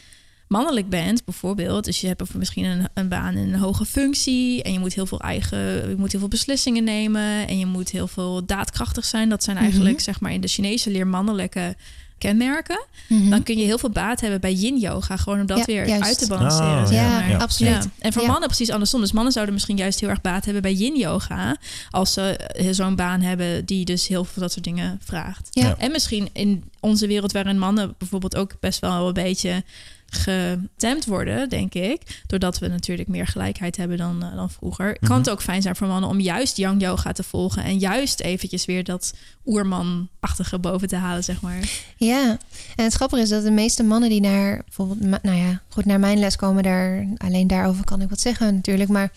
mannelijk 0.47 0.89
bent, 0.89 1.25
bijvoorbeeld. 1.25 1.85
Dus 1.85 2.01
je 2.01 2.07
hebt 2.07 2.33
misschien 2.33 2.65
een, 2.65 2.87
een 2.93 3.07
baan 3.09 3.35
in 3.35 3.53
een 3.53 3.59
hoge 3.59 3.85
functie 3.85 4.63
en 4.63 4.73
je 4.73 4.79
moet 4.79 4.93
heel 4.93 5.05
veel 5.05 5.19
eigen, 5.19 5.89
je 5.89 5.95
moet 5.97 6.11
heel 6.11 6.19
veel 6.19 6.29
beslissingen 6.29 6.83
nemen 6.83 7.47
en 7.47 7.59
je 7.59 7.65
moet 7.65 7.89
heel 7.89 8.07
veel 8.07 8.45
daadkrachtig 8.45 9.05
zijn. 9.05 9.29
Dat 9.29 9.43
zijn 9.43 9.57
eigenlijk, 9.57 9.95
Mhm. 9.95 10.03
zeg 10.03 10.19
maar, 10.19 10.31
in 10.33 10.41
de 10.41 10.47
Chinese 10.47 10.89
leer 10.91 11.07
mannelijke 11.07 11.75
kenmerken. 12.17 12.85
Mhm. 13.07 13.29
Dan 13.29 13.43
kun 13.43 13.57
je 13.57 13.65
heel 13.65 13.77
veel 13.77 13.89
baat 13.89 14.21
hebben 14.21 14.41
bij 14.41 14.53
yin 14.53 14.77
yoga, 14.77 15.17
gewoon 15.17 15.39
om 15.39 15.45
dat 15.45 15.57
Ja, 15.57 15.65
weer 15.65 15.87
juist. 15.87 16.03
uit 16.03 16.19
te 16.19 16.27
balanceren. 16.27 16.81
Oh, 16.81 16.85
zeg 16.87 16.95
ja. 16.95 17.27
Ja. 17.27 17.37
absoluut. 17.37 17.71
Ja. 17.71 17.89
En 17.99 18.13
voor 18.13 18.21
Ja. 18.21 18.27
mannen 18.27 18.47
precies 18.47 18.71
andersom. 18.71 19.01
Dus 19.01 19.11
mannen 19.11 19.33
zouden 19.33 19.53
misschien 19.53 19.77
juist 19.77 19.99
heel 19.99 20.09
erg 20.09 20.21
baat 20.21 20.43
hebben 20.45 20.61
bij 20.61 20.73
yin 20.73 20.97
yoga. 20.97 21.57
Als 21.89 22.13
ze 22.13 22.21
eh, 22.37 22.67
zo'n 22.71 22.95
baan 22.95 23.21
hebben 23.21 23.65
die 23.65 23.85
dus 23.85 24.07
heel 24.07 24.23
veel 24.25 24.41
dat 24.41 24.51
soort 24.51 24.63
dingen 24.65 24.99
vraagt. 25.03 25.47
Ja. 25.51 25.63
Ja. 25.65 25.75
En 25.77 25.91
misschien 25.91 26.29
in 26.33 26.63
onze 26.79 27.07
wereld 27.07 27.31
waarin 27.31 27.59
mannen 27.59 27.95
bijvoorbeeld 27.97 28.35
ook 28.35 28.55
best 28.59 28.79
wel 28.79 29.07
een 29.07 29.13
beetje 29.13 29.63
getemd 30.09 31.05
worden, 31.05 31.49
denk 31.49 31.73
ik. 31.73 32.23
Doordat 32.27 32.59
we 32.59 32.67
natuurlijk 32.67 33.09
meer 33.09 33.27
gelijkheid 33.27 33.77
hebben 33.77 33.97
dan, 33.97 34.23
eh, 34.23 34.35
dan 34.35 34.49
vroeger. 34.49 34.97
Kan 34.99 35.17
het 35.17 35.29
ook 35.29 35.41
fijn 35.41 35.61
zijn 35.61 35.75
voor 35.75 35.87
mannen 35.87 36.09
om 36.09 36.19
juist 36.19 36.57
yang 36.57 36.81
yoga 36.81 37.11
te 37.11 37.23
volgen. 37.23 37.63
En 37.63 37.77
juist 37.77 38.19
eventjes 38.19 38.65
weer 38.65 38.83
dat 38.83 39.13
oermanachtige 39.45 40.59
boven 40.59 40.87
te 40.87 40.95
halen, 40.95 41.23
zeg 41.23 41.41
maar. 41.41 41.69
Ja, 41.97 42.37
en 42.75 42.83
het 42.83 42.93
grappige 42.93 43.21
is 43.21 43.29
dat 43.29 43.43
de 43.43 43.51
meeste 43.51 43.83
mannen 43.83 44.09
die 44.09 44.21
naar 44.21 44.61
bijvoorbeeld, 44.65 45.23
nou 45.23 45.37
ja, 45.37 45.61
goed 45.69 45.85
naar 45.85 45.99
mijn 45.99 46.19
les 46.19 46.35
komen, 46.35 46.63
daar 46.63 47.07
alleen 47.17 47.47
daarover 47.47 47.83
kan 47.83 48.01
ik 48.01 48.09
wat 48.09 48.19
zeggen 48.19 48.55
natuurlijk, 48.55 48.89
maar 48.89 49.11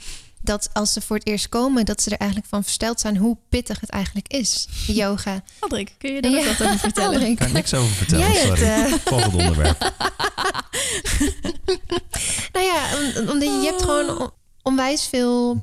dat 0.51 0.69
als 0.73 0.93
ze 0.93 1.01
voor 1.01 1.17
het 1.17 1.27
eerst 1.27 1.49
komen, 1.49 1.85
dat 1.85 2.03
ze 2.03 2.11
er 2.11 2.17
eigenlijk 2.19 2.51
van 2.51 2.63
versteld 2.63 3.01
zijn 3.01 3.17
hoe 3.17 3.37
pittig 3.49 3.81
het 3.81 3.91
eigenlijk 3.91 4.29
is, 4.29 4.69
yoga. 4.87 5.43
Aldrik, 5.59 5.95
kun 5.99 6.13
je 6.15 6.21
daar 6.23 6.31
Ja, 6.31 6.39
ook 6.39 6.57
wat 6.57 6.67
over 6.67 6.79
vertellen? 6.79 7.13
Aldrik. 7.19 7.37
Kan 7.37 7.47
ik 7.47 7.53
niks 7.53 7.75
over 7.75 7.91
vertellen, 7.95 8.33
Jij 8.33 8.45
sorry. 8.47 8.63
eh, 8.63 8.93
Volgend 9.05 9.35
onderwerp. 9.35 9.79
Nou 12.53 12.65
ja, 12.67 12.97
om- 12.97 13.29
omdat 13.29 13.49
je, 13.49 13.67
hebt 13.71 13.83
gewoon 13.83 14.19
on- 14.19 14.31
onwijs 14.63 15.07
veel, 15.07 15.63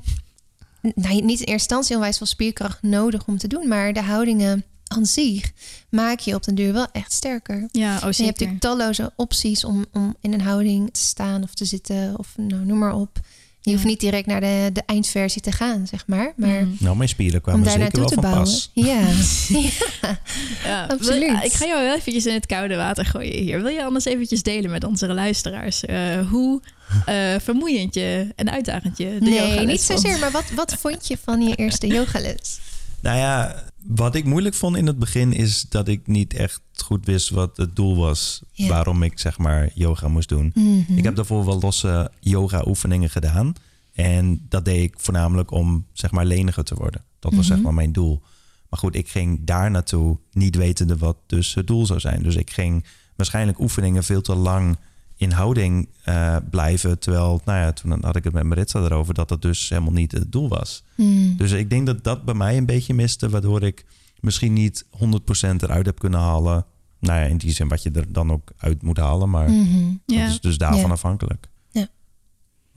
nou 0.80 1.14
niet 1.14 1.20
in 1.20 1.28
eerste 1.28 1.46
instantie 1.52 1.94
onwijs 1.94 2.16
veel 2.16 2.26
spierkracht 2.26 2.82
nodig 2.82 3.26
om 3.26 3.38
te 3.38 3.48
doen, 3.48 3.68
maar 3.68 3.92
de 3.92 4.02
houdingen 4.02 4.64
aan 4.86 5.06
zich 5.06 5.52
maak 5.90 6.18
je 6.20 6.34
op 6.34 6.44
den 6.44 6.54
duur 6.54 6.72
wel 6.72 6.86
echt 6.92 7.12
sterker. 7.12 7.68
Ja, 7.72 7.96
oh 7.96 8.02
En 8.02 8.08
je 8.16 8.22
hebt 8.24 8.38
natuurlijk 8.40 8.60
talloze 8.60 9.12
opties 9.16 9.64
om, 9.64 9.86
om 9.92 10.16
in 10.20 10.32
een 10.32 10.40
houding 10.40 10.92
te 10.92 11.00
staan 11.00 11.42
of 11.42 11.54
te 11.54 11.64
zitten 11.64 12.18
of 12.18 12.28
nou, 12.36 12.64
noem 12.64 12.78
maar 12.78 12.94
op. 12.94 13.20
Je 13.68 13.74
hoeft 13.74 13.86
niet 13.86 14.00
direct 14.00 14.26
naar 14.26 14.40
de, 14.40 14.70
de 14.72 14.82
eindversie 14.86 15.42
te 15.42 15.52
gaan, 15.52 15.86
zeg 15.86 16.06
maar. 16.06 16.32
Maar 16.36 16.46
Mm. 16.48 16.76
Nou, 16.78 16.96
mijn 16.96 17.08
spieren 17.08 17.36
om 17.36 17.42
kwamen 17.42 17.62
daar 17.62 17.72
zeker 17.72 18.00
naartoe 18.00 18.00
wel 18.00 18.08
te 18.08 18.14
van 18.14 18.22
bouwen. 18.22 18.44
pas. 18.44 18.70
Ja. 18.72 19.00
Ja, 20.64 20.84
Absoluut. 20.84 21.44
ik 21.44 21.52
ga 21.52 21.66
jou 21.66 21.82
wel 21.82 21.96
eventjes 21.96 22.26
in 22.26 22.34
het 22.34 22.46
koude 22.46 22.76
water 22.76 23.04
gooien 23.04 23.42
hier. 23.42 23.62
Wil 23.62 23.70
je 23.72 23.84
anders 23.84 24.04
eventjes 24.04 24.42
delen 24.42 24.70
met 24.70 24.84
onze 24.84 25.06
luisteraars 25.14 25.84
eh, 25.84 26.28
hoe 26.30 26.60
eh, 27.06 27.34
vermoeiend 27.40 27.94
je 27.94 28.32
en 28.36 28.50
uitdagend 28.50 28.98
je 28.98 29.16
de 29.20 29.30
nee, 29.30 29.66
niet 29.66 29.80
zozeer. 29.80 30.18
Maar 30.18 30.30
wat, 30.30 30.50
wat 30.54 30.74
vond 30.80 31.08
je 31.08 31.18
van 31.24 31.42
je 31.42 31.54
eerste 31.54 31.86
yogales? 31.98 32.58
Nou 33.00 33.18
ja, 33.18 33.62
wat 33.88 34.14
ik 34.14 34.24
moeilijk 34.24 34.54
vond 34.54 34.76
in 34.76 34.86
het 34.86 34.98
begin 34.98 35.32
is 35.32 35.66
dat 35.68 35.88
ik 35.88 36.06
niet 36.06 36.34
echt 36.34 36.60
goed 36.84 37.06
wist 37.06 37.30
wat 37.30 37.56
het 37.56 37.76
doel 37.76 37.96
was. 37.96 38.42
Waarom 38.56 39.02
ik 39.02 39.18
zeg 39.18 39.38
maar 39.38 39.70
yoga 39.74 40.08
moest 40.08 40.28
doen. 40.28 40.50
Mhm. 40.54 40.96
Ik 40.96 41.04
heb 41.04 41.16
daarvoor 41.16 41.44
wel 41.44 41.60
losse 41.60 42.10
yoga 42.20 42.64
oefeningen 42.66 43.10
gedaan. 43.10 43.52
En 43.92 44.46
dat 44.48 44.64
deed 44.64 44.82
ik 44.82 44.94
voornamelijk 44.98 45.50
om 45.50 45.86
zeg 45.92 46.10
maar 46.10 46.24
leniger 46.24 46.64
te 46.64 46.74
worden. 46.74 47.04
Dat 47.18 47.34
was 47.34 47.46
Mhm. 47.46 47.54
zeg 47.54 47.64
maar 47.64 47.74
mijn 47.74 47.92
doel. 47.92 48.22
Maar 48.68 48.78
goed, 48.80 48.94
ik 48.94 49.08
ging 49.08 49.38
daar 49.44 49.70
naartoe 49.70 50.18
niet 50.32 50.56
wetende 50.56 50.96
wat 50.96 51.16
dus 51.26 51.54
het 51.54 51.66
doel 51.66 51.86
zou 51.86 52.00
zijn. 52.00 52.22
Dus 52.22 52.34
ik 52.36 52.50
ging 52.50 52.84
waarschijnlijk 53.16 53.60
oefeningen 53.60 54.04
veel 54.04 54.20
te 54.20 54.34
lang 54.34 54.76
in 55.18 55.30
houding 55.32 55.88
eh, 56.04 56.36
blijven. 56.50 56.98
Terwijl, 56.98 57.40
nou 57.44 57.58
ja, 57.58 57.72
toen 57.72 58.04
had 58.04 58.16
ik 58.16 58.24
het 58.24 58.32
met 58.32 58.42
Maritza 58.44 58.80
erover 58.80 59.14
dat 59.14 59.28
dat 59.28 59.42
dus 59.42 59.68
helemaal 59.68 59.92
niet 59.92 60.12
het 60.12 60.32
doel 60.32 60.48
was. 60.48 60.84
Hmm. 60.94 61.36
Dus 61.36 61.52
ik 61.52 61.70
denk 61.70 61.86
dat 61.86 62.04
dat 62.04 62.24
bij 62.24 62.34
mij 62.34 62.56
een 62.56 62.66
beetje 62.66 62.94
miste, 62.94 63.28
waardoor 63.28 63.62
ik 63.62 63.84
misschien 64.20 64.52
niet 64.52 64.84
100% 64.90 65.62
eruit 65.62 65.86
heb 65.86 65.98
kunnen 65.98 66.20
halen. 66.20 66.64
Nou 67.00 67.20
ja, 67.20 67.26
in 67.26 67.36
die 67.36 67.50
zin 67.52 67.68
wat 67.68 67.82
je 67.82 67.90
er 67.90 68.12
dan 68.12 68.32
ook 68.32 68.52
uit 68.56 68.82
moet 68.82 68.96
halen, 68.98 69.30
maar 69.30 69.50
Mhm. 69.50 69.78
Ja. 70.06 70.20
dat 70.22 70.28
is 70.30 70.40
dus 70.40 70.58
daarvan 70.58 70.80
Ja. 70.80 70.88
afhankelijk. 70.90 71.48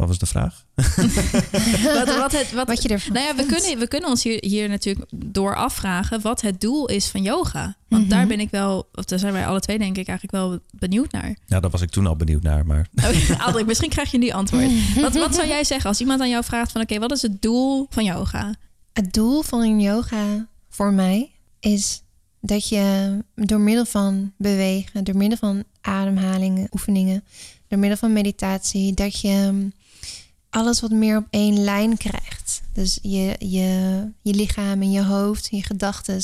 Wat 0.02 0.10
was 0.10 0.20
de 0.20 0.26
vraag? 0.26 0.66
wat, 1.98 2.18
wat, 2.18 2.32
het, 2.32 2.52
wat, 2.52 2.68
Wat 2.68 2.82
je 2.84 2.90
ervan 2.90 3.14
nou 3.14 3.26
ja, 3.26 3.36
we 3.36 3.46
kunnen, 3.46 3.80
we 3.80 3.88
kunnen 3.88 4.10
ons 4.10 4.24
hier, 4.24 4.38
hier 4.46 4.70
natuurlijk 4.70 5.06
door 5.16 5.56
afvragen 5.56 6.22
wat 6.22 6.42
het 6.42 6.62
doel 6.62 6.88
is 6.88 7.08
van 7.08 7.22
yoga. 7.22 7.76
Want 7.88 8.02
Mhm. 8.02 8.12
daar 8.12 8.28
ben 8.28 8.40
ik 8.40 8.50
wel, 8.50 8.90
of 8.94 9.06
daar 9.06 9.20
zijn 9.20 9.34
wij 9.34 9.46
alle 9.48 9.60
twee 9.60 9.78
denk 9.78 9.98
ik 9.98 10.08
eigenlijk 10.08 10.38
wel 10.38 10.60
benieuwd 10.72 11.12
naar. 11.12 11.36
Ja, 11.46 11.60
daar 11.60 11.70
was 11.70 11.82
ik 11.82 11.90
toen 11.90 12.08
al 12.08 12.16
benieuwd 12.16 12.44
naar, 12.44 12.66
maar 12.66 12.88
Oh, 13.06 13.46
Aldrik, 13.46 13.66
misschien 13.66 13.90
krijg 13.90 14.12
je 14.12 14.18
nu 14.18 14.30
antwoord. 14.30 14.96
Wat, 15.02 15.14
wat 15.14 15.36
zou 15.36 15.48
jij 15.48 15.64
zeggen 15.64 15.90
als 15.90 16.00
iemand 16.00 16.22
aan 16.22 16.30
jou 16.30 16.44
vraagt 16.44 16.72
van 16.72 16.82
oké, 16.82 17.00
wat 17.00 17.12
is 17.12 17.22
het 17.22 17.42
doel 17.42 17.88
van 17.90 18.04
yoga? 18.04 18.56
Het 18.94 19.14
doel 19.14 19.42
van 19.42 19.62
een 19.62 19.82
yoga 19.82 20.48
voor 20.70 20.94
mij 20.94 21.32
is 21.60 22.02
dat 22.42 22.70
je 22.70 23.18
door 23.36 23.60
middel 23.60 23.86
van 23.86 24.34
bewegen, 24.38 25.04
door 25.04 25.18
middel 25.18 25.38
van 25.38 25.64
ademhalingen, 25.82 26.68
oefeningen, 26.72 27.24
door 27.68 27.80
middel 27.80 27.98
van 27.98 28.14
meditatie, 28.14 28.94
dat 28.94 29.20
je 29.22 29.68
alles 30.52 30.82
wat 30.82 30.92
meer 30.92 31.18
op 31.18 31.26
één 31.30 31.64
lijn 31.64 31.98
krijgt. 31.98 32.62
Dus 32.74 33.00
je, 33.02 33.36
je, 33.40 34.02
je 34.22 34.34
lichaam 34.34 34.82
en 34.82 34.92
je 34.92 35.04
hoofd, 35.04 35.48
je 35.52 35.64
gedachten. 35.64 36.22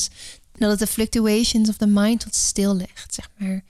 Dat 0.58 0.70
het 0.70 0.80
de 0.80 0.88
fluctuations 0.88 1.70
of 1.70 1.78
the 1.78 1.88
mind 1.88 2.20
tot 2.20 2.36
stil 2.36 2.76
legt, 2.76 3.14
zeg 3.14 3.30
maar. 3.38 3.64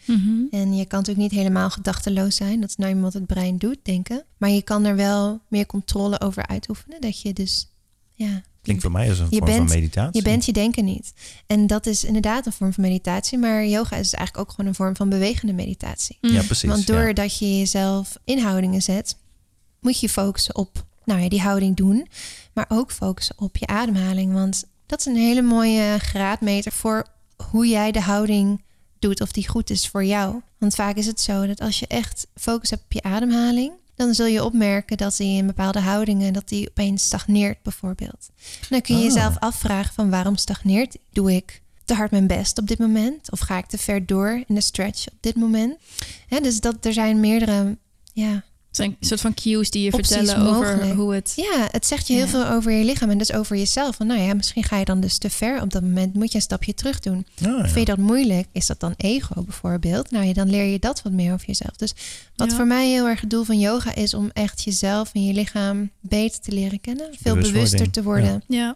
En 0.51 0.75
je 0.75 0.85
kan 0.85 0.99
natuurlijk 0.99 1.29
niet 1.31 1.39
helemaal 1.39 1.69
gedachteloos 1.69 2.35
zijn. 2.35 2.59
Dat 2.61 2.69
is 2.69 2.75
nou 2.75 2.89
eenmaal 2.89 3.03
wat 3.03 3.13
het 3.13 3.25
brein 3.25 3.57
doet, 3.57 3.77
denken. 3.83 4.23
Maar 4.37 4.49
je 4.49 4.61
kan 4.61 4.85
er 4.85 4.95
wel 4.95 5.39
meer 5.47 5.65
controle 5.65 6.19
over 6.21 6.47
uitoefenen. 6.47 7.01
Dat 7.01 7.21
je 7.21 7.33
dus, 7.33 7.67
ja, 8.13 8.41
klinkt 8.61 8.81
voor 8.81 8.91
mij 8.91 9.09
als 9.09 9.19
een 9.19 9.27
Je 9.29 9.37
vorm 9.37 9.49
bent- 9.51 9.69
van 9.69 9.79
meditatie. 9.79 10.17
je 10.17 10.29
bent 10.29 10.45
je 10.45 10.53
denken 10.53 10.85
niet. 10.85 11.13
En 11.47 11.67
dat 11.67 11.85
is 11.85 12.03
inderdaad 12.03 12.45
een 12.45 12.51
vorm 12.51 12.73
van 12.73 12.83
meditatie. 12.83 13.37
Maar 13.37 13.65
yoga 13.67 13.95
is 13.95 14.13
eigenlijk 14.13 14.37
ook 14.37 14.55
gewoon 14.55 14.69
een 14.69 14.75
vorm 14.75 14.95
van 14.95 15.09
bewegende 15.09 15.53
meditatie. 15.53 16.17
Ja, 16.21 16.41
precies. 16.43 16.69
Want 16.69 16.87
ja. 16.87 16.93
doordat 16.93 17.37
je 17.37 17.57
jezelf 17.57 18.17
in 18.23 18.39
houdingen 18.39 18.81
zet, 18.81 19.15
moet 19.79 19.99
je 19.99 20.09
focussen 20.09 20.55
op 20.55 20.85
nou 21.05 21.21
ja, 21.21 21.29
die 21.29 21.41
houding 21.41 21.75
doen. 21.75 22.07
Maar 22.53 22.65
ook 22.67 22.91
focussen 22.91 23.35
op 23.39 23.57
je 23.57 23.67
ademhaling. 23.67 24.33
Want 24.33 24.63
dat 24.85 24.99
is 24.99 25.05
een 25.05 25.15
hele 25.15 25.41
mooie 25.41 25.97
graadmeter 25.99 26.71
voor 26.71 27.05
hoe 27.51 27.67
jij 27.67 27.91
de 27.91 28.01
houding 28.01 28.63
doet. 28.99 29.21
Of 29.21 29.31
die 29.31 29.47
goed 29.47 29.69
is 29.69 29.87
voor 29.87 30.03
jou. 30.05 30.41
Want 30.57 30.75
vaak 30.75 30.95
is 30.95 31.05
het 31.05 31.21
zo 31.21 31.47
dat 31.47 31.61
als 31.61 31.79
je 31.79 31.87
echt 31.87 32.27
focus 32.35 32.69
hebt 32.69 32.83
op 32.83 32.91
je 32.91 33.03
ademhaling. 33.03 33.71
Dan 33.95 34.13
zul 34.13 34.25
je 34.25 34.43
opmerken 34.43 34.97
dat 34.97 35.17
die 35.17 35.37
in 35.37 35.47
bepaalde 35.47 35.79
houdingen 35.79 36.33
dat 36.33 36.47
die 36.47 36.69
opeens 36.69 37.03
stagneert 37.05 37.61
bijvoorbeeld. 37.63 38.29
En 38.61 38.67
dan 38.69 38.81
kun 38.81 38.95
je 38.95 39.01
Ah. 39.01 39.07
jezelf 39.07 39.37
afvragen 39.39 39.93
van 39.93 40.09
waarom 40.09 40.35
stagneert? 40.35 40.97
Doe 41.11 41.35
ik 41.35 41.61
te 41.85 41.93
hard 41.93 42.11
mijn 42.11 42.27
best 42.27 42.57
op 42.57 42.67
dit 42.67 42.79
moment? 42.79 43.31
Of 43.31 43.39
ga 43.39 43.57
ik 43.57 43.65
te 43.65 43.77
ver 43.77 44.05
door 44.05 44.43
in 44.47 44.55
de 44.55 44.61
stretch 44.61 45.07
op 45.07 45.17
dit 45.19 45.35
moment? 45.35 45.77
Dus 46.41 46.59
dat, 46.59 46.85
er 46.85 46.93
zijn 46.93 47.19
meerdere 47.19 47.77
ja, 48.13 48.43
zijn 48.77 48.95
een 48.99 49.07
soort 49.07 49.21
van 49.21 49.33
cues 49.33 49.69
die 49.69 49.83
je 49.83 49.93
Opties 49.93 50.15
vertellen 50.17 50.41
over 50.47 50.53
mogelijk. 50.75 50.93
hoe 50.95 51.13
het... 51.13 51.33
Ja, 51.35 51.67
het 51.71 51.85
zegt 51.85 52.07
je 52.07 52.13
heel 52.13 52.23
Ja. 52.25 52.29
veel 52.29 52.47
over 52.47 52.71
je 52.71 52.83
lichaam 52.85 53.09
en 53.09 53.17
dus 53.17 53.33
over 53.33 53.57
jezelf. 53.57 53.95
Van, 53.95 54.07
nou 54.07 54.19
ja, 54.21 54.33
misschien 54.33 54.63
ga 54.63 54.77
je 54.77 54.85
dan 54.85 54.99
dus 54.99 55.17
te 55.17 55.29
ver 55.29 55.61
op 55.61 55.69
dat 55.71 55.81
moment. 55.81 56.13
Moet 56.13 56.29
je 56.31 56.35
een 56.35 56.41
stapje 56.43 56.73
terug 56.73 56.99
doen. 56.99 57.25
Ah, 57.41 57.45
ja. 57.45 57.57
Vind 57.61 57.87
je 57.87 57.95
dat 57.95 57.97
moeilijk? 57.97 58.47
Is 58.51 58.65
dat 58.65 58.79
dan 58.79 58.93
ego 58.97 59.41
bijvoorbeeld? 59.43 60.11
Nou 60.11 60.25
ja, 60.25 60.33
dan 60.33 60.49
leer 60.49 60.63
je 60.65 60.79
dat 60.79 61.01
wat 61.01 61.11
meer 61.13 61.33
over 61.33 61.47
jezelf. 61.47 61.75
Dus 61.75 61.93
wat 62.35 62.49
Ja. 62.49 62.55
voor 62.55 62.67
mij 62.67 62.89
heel 62.89 63.07
erg 63.07 63.21
het 63.21 63.29
doel 63.29 63.43
van 63.43 63.59
yoga 63.59 63.95
is... 63.95 64.13
om 64.13 64.29
echt 64.33 64.63
jezelf 64.63 65.09
en 65.13 65.25
je 65.25 65.33
lichaam 65.33 65.89
beter 65.99 66.39
te 66.41 66.51
leren 66.51 66.81
kennen. 66.81 67.09
Veel 67.21 67.35
bewuster 67.35 67.89
te 67.91 68.03
worden. 68.03 68.43
Ja, 68.47 68.75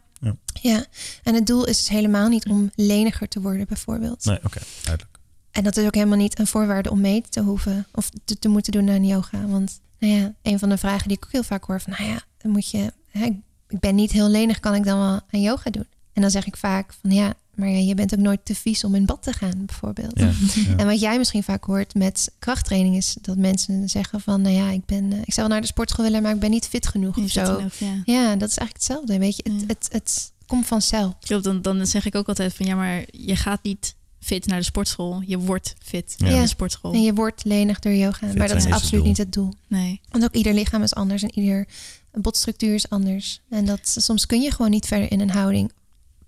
Ja. 0.62 0.86
En 1.24 1.34
het 1.36 1.48
doel 1.48 1.66
is 1.66 1.78
dus 1.78 1.90
helemaal 1.90 2.28
niet 2.30 2.48
om 2.50 2.72
leniger 2.76 3.28
te 3.28 3.42
worden 3.42 3.66
bijvoorbeeld. 3.68 4.26
Nee, 4.26 4.40
oké, 4.44 4.60
duidelijk. 4.84 5.10
En 5.52 5.64
dat 5.64 5.78
is 5.78 5.86
ook 5.86 5.96
helemaal 5.96 6.18
niet 6.18 6.40
een 6.40 6.48
voorwaarde 6.48 6.92
om 6.92 7.02
mee 7.02 7.24
te 7.30 7.42
hoeven 7.42 7.88
of 7.92 8.10
te, 8.26 8.40
te 8.40 8.48
moeten 8.48 8.72
doen 8.72 8.90
aan 8.90 9.06
yoga. 9.06 9.46
Want 9.48 9.80
nou 10.02 10.14
ja, 10.14 10.34
een 10.42 10.60
van 10.60 10.70
de 10.70 10.78
vragen 10.78 11.08
die 11.08 11.18
ik 11.18 11.26
ook 11.26 11.32
heel 11.32 11.44
vaak 11.44 11.64
hoor 11.64 11.82
van, 11.82 11.94
nou 11.98 12.10
ja, 12.12 12.22
dan 12.38 12.52
moet 12.52 12.70
je, 12.72 12.94
hè, 13.12 13.26
ik 13.68 13.80
ben 13.80 13.96
niet 13.96 14.12
heel 14.12 14.30
lenig, 14.30 14.60
kan 14.60 14.76
ik 14.76 14.84
dan 14.84 14.98
wel 15.00 15.20
aan 15.32 15.42
yoga 15.42 15.70
doen? 15.70 15.88
En 16.14 16.22
dan 16.22 16.32
zeg 16.32 16.46
ik 16.46 16.58
vaak 16.58 16.94
van 17.02 17.12
ja, 17.12 17.34
Maar 17.56 17.70
ja, 17.70 17.78
je 17.78 17.96
bent 17.96 18.14
ook 18.14 18.20
nooit 18.20 18.40
te 18.46 18.56
vies 18.56 18.84
om 18.84 18.96
in 18.96 19.06
bad 19.06 19.24
te 19.24 19.34
gaan, 19.34 19.66
bijvoorbeeld. 19.66 20.20
Ja, 20.20 20.26
ja. 20.68 20.76
En 20.78 20.86
wat 20.86 21.00
jij 21.00 21.18
misschien 21.18 21.44
vaak 21.44 21.64
hoort 21.64 21.94
met 21.96 22.32
krachttraining 22.40 22.96
is 22.96 23.18
dat 23.22 23.38
mensen 23.38 23.90
zeggen 23.90 24.22
van, 24.22 24.42
nou 24.42 24.56
ja, 24.56 24.70
ik 24.70 24.86
ben, 24.86 25.12
eh, 25.12 25.18
ik 25.20 25.34
zou 25.34 25.48
wel 25.48 25.48
naar 25.48 25.62
de 25.62 25.68
sportschool 25.68 26.06
willen, 26.06 26.22
maar 26.22 26.34
ik 26.34 26.40
ben 26.40 26.50
niet 26.50 26.68
fit 26.68 26.88
genoeg 26.88 27.16
Je 27.16 27.22
of 27.24 27.30
zo. 27.30 27.62
ja. 27.78 28.02
Ja, 28.06 28.36
dat 28.36 28.50
is 28.50 28.58
eigenlijk 28.58 28.74
hetzelfde. 28.74 29.18
Weet 29.18 29.36
je, 29.36 29.44
het, 29.52 29.60
Ja. 29.62 29.66
het, 29.68 29.88
het 29.92 30.32
komt 30.46 30.66
vanzelf. 30.68 31.14
Klopt, 31.20 31.44
dan, 31.44 31.62
dan 31.62 31.86
zeg 31.88 32.06
ik 32.06 32.16
ook 32.16 32.28
altijd 32.28 32.54
van 32.54 32.66
ja, 32.66 32.76
maar 32.76 33.04
je 33.12 33.36
gaat 33.36 33.64
niet 33.64 33.96
fit 34.22 34.46
naar 34.46 34.58
de 34.60 34.66
sportschool. 34.66 35.22
Je 35.26 35.38
wordt 35.38 35.76
fit 35.84 36.16
Ja. 36.18 36.30
naar 36.30 36.42
de 36.42 36.48
sportschool. 36.48 36.94
En 36.94 37.02
je 37.02 37.14
wordt 37.14 37.44
lenig 37.44 37.80
door 37.80 37.94
yoga, 37.94 38.28
Fit 38.28 38.38
maar 38.38 38.48
dat 38.48 38.58
is 38.58 38.64
het 38.64 38.74
absoluut 38.74 39.04
niet 39.04 39.18
het 39.18 39.34
doel. 39.34 39.54
Nee. 39.68 40.02
Want 40.10 40.24
ook 40.24 40.34
ieder 40.34 40.54
lichaam 40.54 40.84
is 40.84 40.94
anders 40.94 41.24
en 41.24 41.40
ieder 41.40 41.68
botstructuur 42.12 42.74
is 42.74 42.90
anders. 42.90 43.42
En 43.50 43.66
dat 43.66 43.80
soms 43.84 44.26
kun 44.26 44.42
je 44.42 44.52
gewoon 44.52 44.72
niet 44.72 44.86
verder 44.86 45.12
in 45.12 45.20
een 45.20 45.30
houding 45.30 45.72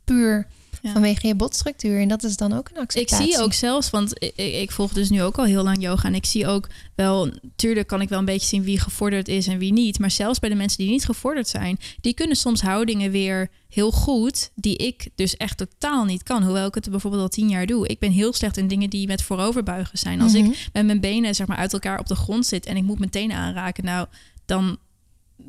puur 0.03 0.47
Ja. 0.83 0.91
vanwege 0.91 1.27
je 1.27 1.35
botstructuur. 1.35 1.99
En 2.01 2.07
dat 2.07 2.23
is 2.23 2.37
dan 2.37 2.53
ook 2.53 2.67
een 2.69 2.75
Ik 2.75 2.81
acceptatie. 2.81 3.25
zie 3.33 3.41
ook 3.41 3.53
zelfs, 3.53 3.89
want 3.89 4.11
ik, 4.23 4.31
ik 4.35 4.53
ik 4.61 4.71
volg 4.71 4.93
dus 4.93 5.09
nu 5.09 5.21
ook 5.23 5.37
al 5.37 5.45
heel 5.45 5.63
lang 5.63 5.81
yoga. 5.81 6.07
En 6.07 6.15
ik 6.15 6.25
zie 6.25 6.47
ook 6.47 6.67
wel, 6.95 7.31
tuurlijk 7.55 7.87
kan 7.87 8.01
ik 8.01 8.09
wel 8.09 8.19
een 8.19 8.25
beetje 8.25 8.47
zien 8.47 8.63
wie 8.63 8.79
gevorderd 8.79 9.27
is 9.27 9.47
en 9.47 9.57
wie 9.57 9.73
niet. 9.73 9.99
Maar 9.99 10.11
zelfs 10.11 10.39
bij 10.39 10.49
de 10.49 10.55
mensen 10.55 10.77
die 10.77 10.89
niet 10.89 11.05
gevorderd 11.05 11.47
zijn, 11.47 11.79
die 12.01 12.13
kunnen 12.13 12.35
soms 12.37 12.61
houdingen 12.61 13.11
weer 13.11 13.49
heel 13.69 13.91
goed, 13.91 14.51
die 14.55 14.75
ik 14.77 15.07
dus 15.15 15.37
echt 15.37 15.57
totaal 15.57 16.05
niet 16.05 16.23
kan. 16.23 16.43
Hoewel 16.43 16.67
ik 16.67 16.75
het 16.75 16.89
bijvoorbeeld 16.89 17.21
al 17.23 17.29
tien 17.29 17.49
jaar 17.49 17.65
doe. 17.65 17.87
Ik 17.87 17.99
ben 17.99 18.11
heel 18.11 18.33
slecht 18.33 18.57
in 18.57 18.67
dingen 18.67 18.89
die 18.89 19.07
met 19.07 19.21
vooroverbuigen 19.21 19.97
zijn. 19.97 20.21
Als 20.21 20.33
Mhm. 20.33 20.45
ik 20.45 20.69
met 20.73 20.85
mijn 20.85 20.99
benen 20.99 21.35
zeg 21.35 21.47
maar 21.47 21.57
uit 21.57 21.73
elkaar 21.73 21.99
op 21.99 22.07
de 22.07 22.15
grond 22.15 22.45
zit 22.45 22.65
en 22.65 22.77
ik 22.77 22.83
moet 22.83 22.99
mijn 22.99 23.11
tenen 23.11 23.37
aanraken, 23.37 23.83
nou, 23.85 24.07
dan 24.45 24.77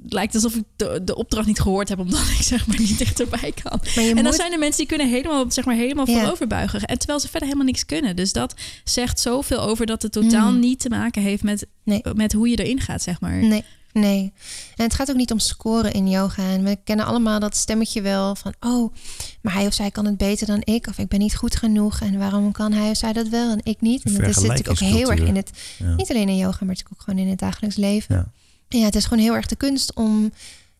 lijkt 0.08 0.32
het 0.32 0.44
alsof 0.44 0.58
ik 0.58 0.64
de, 0.76 1.00
de 1.04 1.16
opdracht 1.16 1.46
niet 1.46 1.60
gehoord 1.60 1.88
heb, 1.88 1.98
omdat 1.98 2.20
ik 2.20 2.42
zeg 2.42 2.66
maar 2.66 2.78
niet 2.80 2.98
dichterbij 2.98 3.52
kan. 3.62 3.80
En 3.96 4.14
dan 4.14 4.24
moet 4.24 4.34
zijn 4.34 4.52
er 4.52 4.58
mensen 4.58 4.78
die 4.78 4.86
kunnen 4.96 5.08
helemaal, 5.08 5.50
zeg 5.50 5.64
maar, 5.64 5.74
helemaal 5.76 6.08
Ja. 6.10 6.18
voorover 6.20 6.46
buigen. 6.46 6.80
En 6.82 6.98
terwijl 6.98 7.20
ze 7.20 7.28
verder 7.28 7.48
helemaal 7.48 7.66
niks 7.66 7.86
kunnen. 7.86 8.16
Dus 8.16 8.32
dat 8.32 8.54
zegt 8.84 9.20
zoveel 9.20 9.60
over 9.60 9.86
dat 9.86 10.02
het 10.02 10.12
totaal 10.12 10.52
Mm. 10.52 10.58
niet 10.60 10.80
te 10.80 10.88
maken 10.88 11.22
heeft 11.22 11.42
met, 11.42 11.66
Nee. 11.84 12.02
met 12.14 12.32
hoe 12.32 12.48
je 12.48 12.56
erin 12.56 12.80
gaat, 12.80 13.02
zeg 13.02 13.20
maar. 13.20 13.36
Nee, 13.36 13.64
nee. 13.92 14.32
En 14.76 14.84
het 14.84 14.94
gaat 14.94 15.10
ook 15.10 15.16
niet 15.16 15.32
om 15.32 15.38
scoren 15.38 15.92
in 15.92 16.08
yoga. 16.08 16.42
En 16.50 16.64
we 16.64 16.78
kennen 16.84 17.06
allemaal 17.06 17.40
dat 17.40 17.56
stemmetje 17.56 18.02
wel 18.02 18.34
van... 18.34 18.54
oh, 18.60 18.94
maar 19.40 19.52
hij 19.54 19.66
of 19.66 19.74
zij 19.74 19.90
kan 19.90 20.04
het 20.06 20.16
beter 20.16 20.46
dan 20.46 20.60
ik. 20.64 20.86
Of 20.86 20.98
ik 20.98 21.08
ben 21.08 21.18
niet 21.18 21.36
goed 21.36 21.56
genoeg. 21.56 22.00
En 22.00 22.18
waarom 22.18 22.52
kan 22.52 22.72
hij 22.72 22.90
of 22.90 22.96
zij 22.96 23.12
dat 23.12 23.28
wel 23.28 23.50
en 23.50 23.60
ik 23.62 23.80
niet? 23.80 24.02
En 24.04 24.14
dat 24.14 24.34
zit 24.34 24.42
natuurlijk 24.46 24.68
ook 24.82 24.88
heel 24.88 25.10
erg 25.10 25.20
in 25.20 25.36
het... 25.36 25.50
Ja. 25.78 25.94
Niet 25.94 26.10
alleen 26.10 26.28
in 26.28 26.36
yoga, 26.36 26.56
maar 26.58 26.68
natuurlijk 26.68 26.92
ook 26.92 27.02
gewoon 27.02 27.20
in 27.20 27.28
het 27.28 27.38
dagelijks 27.38 27.76
leven. 27.76 28.14
Ja. 28.14 28.26
Ja, 28.68 28.84
het 28.84 28.94
is 28.96 29.04
gewoon 29.04 29.22
heel 29.22 29.34
erg 29.34 29.46
de 29.46 29.56
kunst 29.56 29.94
om 29.94 30.32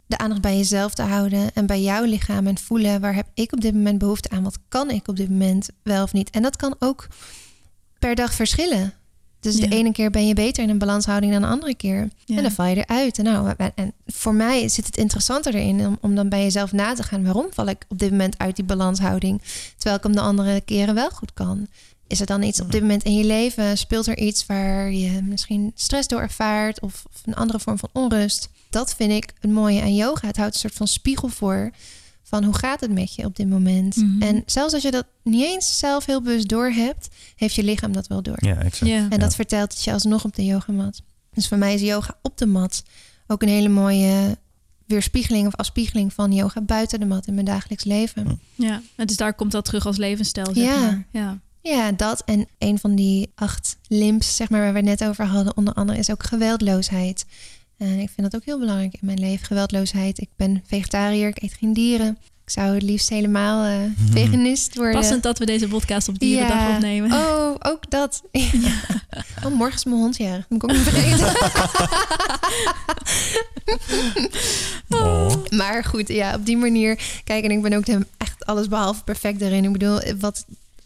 de 0.07 0.19
aandacht 0.19 0.41
bij 0.41 0.57
jezelf 0.57 0.95
te 0.95 1.03
houden... 1.03 1.51
en 1.55 1.67
bij 1.67 1.83
jouw 1.83 2.05
lichaam 2.05 2.47
en 2.47 2.59
voelen... 2.59 3.01
waar 3.01 3.15
heb 3.15 3.27
ik 3.35 3.53
op 3.53 3.61
dit 3.61 3.75
moment 3.75 3.99
behoefte 3.99 4.31
aan? 4.31 4.43
Wat 4.43 4.59
kan 4.69 4.91
ik 4.91 5.09
op 5.09 5.17
dit 5.17 5.29
moment 5.31 5.69
wel 5.83 6.03
of 6.03 6.13
niet? 6.13 6.31
En 6.31 6.43
dat 6.43 6.57
kan 6.57 6.77
ook 6.79 7.09
per 7.99 8.15
dag 8.15 8.35
verschillen. 8.35 8.93
Dus 9.41 9.57
Ja. 9.57 9.67
de 9.67 9.77
ene 9.77 9.93
keer 9.93 10.11
ben 10.11 10.27
je 10.27 10.35
beter 10.35 10.63
in 10.63 10.69
een 10.71 10.79
balanshouding 10.79 11.33
dan 11.33 11.43
de 11.43 11.49
andere 11.49 11.75
keer. 11.75 12.09
Ja. 12.25 12.37
En 12.37 12.43
dan 12.43 12.53
val 12.53 12.67
je 12.67 12.77
eruit. 12.77 13.19
En, 13.19 13.25
nou, 13.25 13.55
en- 13.57 13.73
en 13.75 13.93
voor 14.07 14.35
mij 14.35 14.69
zit 14.69 14.87
het 14.87 14.97
interessanter 14.97 15.55
erin 15.55 15.87
om, 15.87 15.99
om 16.01 16.15
dan 16.15 16.29
bij 16.29 16.43
jezelf 16.43 16.73
na 16.73 16.95
te 16.95 17.03
gaan. 17.03 17.25
Waarom 17.25 17.47
val 17.51 17.67
ik 17.67 17.85
op 17.89 17.99
dit 17.99 18.11
moment 18.11 18.39
uit 18.39 18.57
die 18.57 18.65
balanshouding? 18.65 19.43
Terwijl 19.77 19.97
ik 19.97 20.03
hem 20.03 20.13
de 20.13 20.21
andere 20.21 20.61
keren 20.61 20.95
wel 20.95 21.11
goed 21.11 21.33
kan. 21.33 21.67
Is 22.07 22.21
er 22.21 22.27
dan 22.27 22.43
iets 22.43 22.61
op 22.61 22.73
dit 22.73 22.81
moment 22.81 23.03
in 23.03 23.17
je 23.17 23.25
leven? 23.25 23.79
Speelt 23.79 24.07
er 24.07 24.19
iets 24.19 24.47
waar 24.47 24.93
je 24.93 25.23
misschien 25.23 25.73
stress 25.75 26.09
door 26.09 26.21
ervaart 26.21 26.81
of, 26.81 27.05
of 27.13 27.21
een 27.25 27.35
andere 27.35 27.61
vorm 27.61 27.79
van 27.79 27.89
onrust? 27.93 28.49
Dat 28.71 28.95
vind 28.95 29.13
ik 29.13 29.33
het 29.41 29.51
mooie 29.51 29.81
aan 29.83 29.95
yoga. 29.95 30.27
Het 30.27 30.37
houdt 30.37 30.55
een 30.55 30.61
soort 30.61 30.75
van 30.75 30.89
spiegel 30.89 31.29
voor 31.29 31.71
van 32.23 32.45
hoe 32.45 32.55
gaat 32.55 32.81
het 32.81 32.91
met 32.93 33.15
je 33.15 33.25
op 33.25 33.37
dit 33.37 33.49
moment. 33.49 33.97
Mhm. 33.97 34.23
En 34.23 34.43
zelfs 34.47 34.75
als 34.75 34.83
je 34.83 34.91
dat 34.91 35.07
niet 35.23 35.45
eens 35.45 35.79
zelf 35.79 36.07
heel 36.07 36.23
bewust 36.23 36.49
door 36.49 36.69
hebt, 36.71 37.09
heeft 37.37 37.55
je 37.55 37.63
lichaam 37.63 37.93
dat 37.93 38.07
wel 38.07 38.23
door. 38.23 38.37
Ja, 38.47 38.57
exact. 38.57 38.91
En 38.93 39.09
Ja. 39.11 39.17
dat 39.19 39.35
vertelt 39.35 39.73
het 39.73 39.85
je 39.85 39.93
alsnog 39.93 40.25
op 40.25 40.35
de 40.35 40.45
yogamat. 40.45 41.03
Dus 41.35 41.49
voor 41.49 41.59
mij 41.59 41.75
is 41.75 41.81
yoga 41.81 42.17
op 42.23 42.39
de 42.39 42.47
mat 42.47 42.83
ook 43.27 43.43
een 43.43 43.49
hele 43.49 43.69
mooie 43.69 44.39
weerspiegeling 44.87 45.47
of 45.47 45.55
afspiegeling 45.57 46.13
van 46.13 46.33
yoga 46.33 46.61
buiten 46.61 47.01
de 47.01 47.07
mat 47.07 47.27
in 47.27 47.35
mijn 47.35 47.47
dagelijks 47.47 47.85
leven. 47.85 48.41
Ja, 48.55 48.83
en 48.97 49.07
dus 49.07 49.17
daar 49.17 49.35
komt 49.35 49.53
dat 49.53 49.65
terug 49.65 49.87
als 49.87 49.97
levensstijl, 49.97 50.47
zeg 50.55 50.65
Ja. 50.65 50.81
maar. 50.81 51.07
Ja. 51.11 51.41
Ja, 51.67 51.93
dat 51.93 52.23
en 52.25 52.47
een 52.59 52.79
van 52.79 52.95
die 52.95 53.31
acht 53.35 53.77
limps, 53.89 54.37
zeg 54.37 54.51
maar, 54.51 54.61
waar 54.61 54.71
we 54.73 54.77
het 54.79 54.87
net 55.01 55.05
over 55.09 55.25
hadden, 55.27 55.57
onder 55.57 55.75
andere 55.75 55.99
is 55.99 56.11
ook 56.11 56.23
geweldloosheid. 56.23 57.25
En 57.79 57.99
ik 57.99 58.11
vind 58.15 58.31
dat 58.31 58.35
ook 58.41 58.45
heel 58.45 58.59
belangrijk 58.59 58.93
in 58.93 58.99
mijn 59.07 59.21
leven, 59.21 59.47
geweldloosheid. 59.47 60.19
Ik 60.21 60.29
ben 60.37 60.63
vegetariër, 60.67 61.29
ik 61.29 61.43
eet 61.43 61.55
geen 61.59 61.73
dieren. 61.73 62.19
Ik 62.45 62.51
zou 62.51 62.75
het 62.75 62.83
liefst 62.83 63.09
helemaal 63.09 63.65
eh, 63.65 63.91
veganist 64.21 64.77
worden. 64.77 65.01
Passend 65.01 65.23
dat 65.23 65.39
we 65.39 65.47
deze 65.47 65.69
podcast 65.69 66.09
op 66.09 66.19
Dierendag 66.19 66.59
Ja. 66.59 66.75
opnemen. 66.75 67.13
Oh, 67.13 67.55
ook 67.59 67.91
dat. 67.91 68.23
Oh, 69.45 69.53
morgen 69.55 69.77
is 69.77 69.85
mijn 69.85 69.97
hond 69.97 70.17
jarig. 70.17 70.47
Moet 70.49 70.63
ik 70.63 70.71
ook 70.71 70.77
niet 70.77 70.87
vergeten. 70.89 71.33
Oh. 74.89 75.33
Maar 75.51 75.85
goed, 75.85 76.09
ja, 76.09 76.35
op 76.35 76.47
die 76.47 76.57
manier. 76.57 77.21
Kijk, 77.25 77.45
en 77.45 77.51
ik 77.51 77.63
ben 77.63 77.73
ook 77.73 77.85
de- 77.87 78.07
echt 78.19 78.47
alles 78.47 78.69
behalve 78.69 79.05
perfect 79.05 79.41
erin. 79.41 79.65
Ik 79.65 79.73
bedoel, 79.73 80.01
wat, 80.19 80.45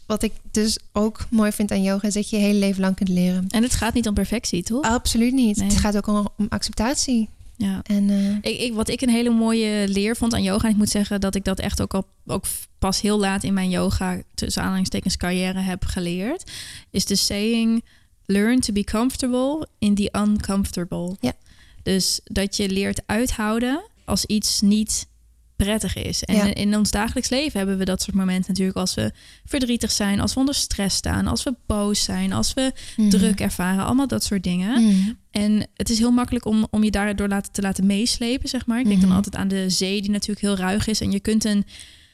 wat 0.09 0.23
ik 0.23 0.33
dus 0.51 0.79
ook 0.91 1.25
mooi 1.29 1.51
vind 1.51 1.71
aan 1.71 1.83
yoga... 1.83 2.07
is 2.07 2.13
dat 2.13 2.29
je 2.29 2.35
je 2.35 2.41
hele 2.41 2.59
leven 2.59 2.81
lang 2.81 2.95
kunt 2.95 3.09
leren. 3.09 3.45
En 3.49 3.63
het 3.63 3.73
gaat 3.73 3.93
niet 3.93 4.07
om 4.07 4.13
perfectie, 4.13 4.63
toch? 4.63 4.83
Absoluut 4.83 5.33
niet. 5.33 5.57
Nee. 5.57 5.67
Het 5.67 5.77
gaat 5.77 5.97
ook 5.97 6.07
om, 6.07 6.27
om 6.37 6.45
acceptatie. 6.49 7.29
Ja. 7.55 7.79
En 7.83 8.09
eh, 8.09 8.51
Ik, 8.51 8.59
ik, 8.59 8.73
wat 8.73 8.89
ik 8.89 9.01
een 9.01 9.09
hele 9.09 9.29
mooie 9.29 9.87
leer 9.87 10.15
vond 10.15 10.33
aan 10.33 10.43
yoga, 10.43 10.63
en 10.65 10.71
ik 10.71 10.77
moet 10.77 10.89
zeggen 10.89 11.21
dat 11.21 11.35
ik 11.35 11.43
dat 11.43 11.59
echt 11.59 11.81
ook 11.81 11.93
al 11.93 12.07
ook 12.25 12.45
pas 12.79 13.01
heel 13.01 13.19
laat 13.19 13.43
in 13.43 13.53
mijn 13.53 13.69
yoga, 13.69 14.21
tussen 14.33 14.61
aanhalingstekens 14.61 15.17
carrière 15.17 15.59
heb 15.59 15.85
geleerd, 15.85 16.51
is 16.89 17.05
de 17.05 17.15
saying: 17.15 17.83
learn 18.25 18.59
to 18.59 18.73
be 18.73 18.83
comfortable 18.83 19.67
in 19.79 19.95
the 19.95 20.13
uncomfortable. 20.17 21.15
Ja. 21.19 21.33
Dus 21.83 22.19
dat 22.23 22.57
je 22.57 22.69
leert 22.69 23.01
uithouden 23.05 23.83
als 24.05 24.25
iets 24.25 24.61
niet 24.61 25.07
prettig 25.63 25.95
is. 25.95 26.23
En 26.23 26.35
Ja. 26.35 26.53
in, 26.55 26.75
ons 26.77 26.91
dagelijks 26.91 27.29
leven 27.29 27.57
hebben 27.57 27.77
we 27.77 27.85
dat 27.85 28.01
soort 28.01 28.15
momenten 28.15 28.45
natuurlijk 28.47 28.77
als 28.77 28.93
we 28.93 29.11
verdrietig 29.45 29.91
zijn, 29.91 30.19
als 30.19 30.33
we 30.33 30.39
onder 30.39 30.55
stress 30.55 30.95
staan, 30.95 31.27
als 31.27 31.43
we 31.43 31.53
boos 31.65 32.03
zijn, 32.03 32.33
als 32.33 32.53
we 32.53 32.71
mhm. 32.97 33.09
druk 33.09 33.39
ervaren, 33.39 33.85
allemaal 33.85 34.07
dat 34.07 34.23
soort 34.23 34.43
dingen. 34.43 34.83
Mhm. 34.83 35.11
En 35.31 35.67
het 35.75 35.89
is 35.89 35.97
heel 35.97 36.11
makkelijk 36.11 36.45
om, 36.45 36.67
om 36.69 36.83
je 36.83 36.91
daardoor 36.91 37.27
laten, 37.27 37.51
te 37.51 37.61
laten 37.61 37.85
meeslepen, 37.85 38.49
zeg 38.49 38.65
maar. 38.65 38.79
Ik 38.79 38.85
denk 38.87 38.97
Mhm. 38.97 39.07
dan 39.07 39.15
altijd 39.15 39.35
aan 39.35 39.47
de 39.47 39.69
zee, 39.69 40.01
die 40.01 40.11
natuurlijk 40.11 40.41
heel 40.41 40.55
ruig 40.57 40.87
is. 40.87 41.01
En 41.01 41.11
je 41.11 41.19
kunt 41.19 41.45
een, 41.45 41.65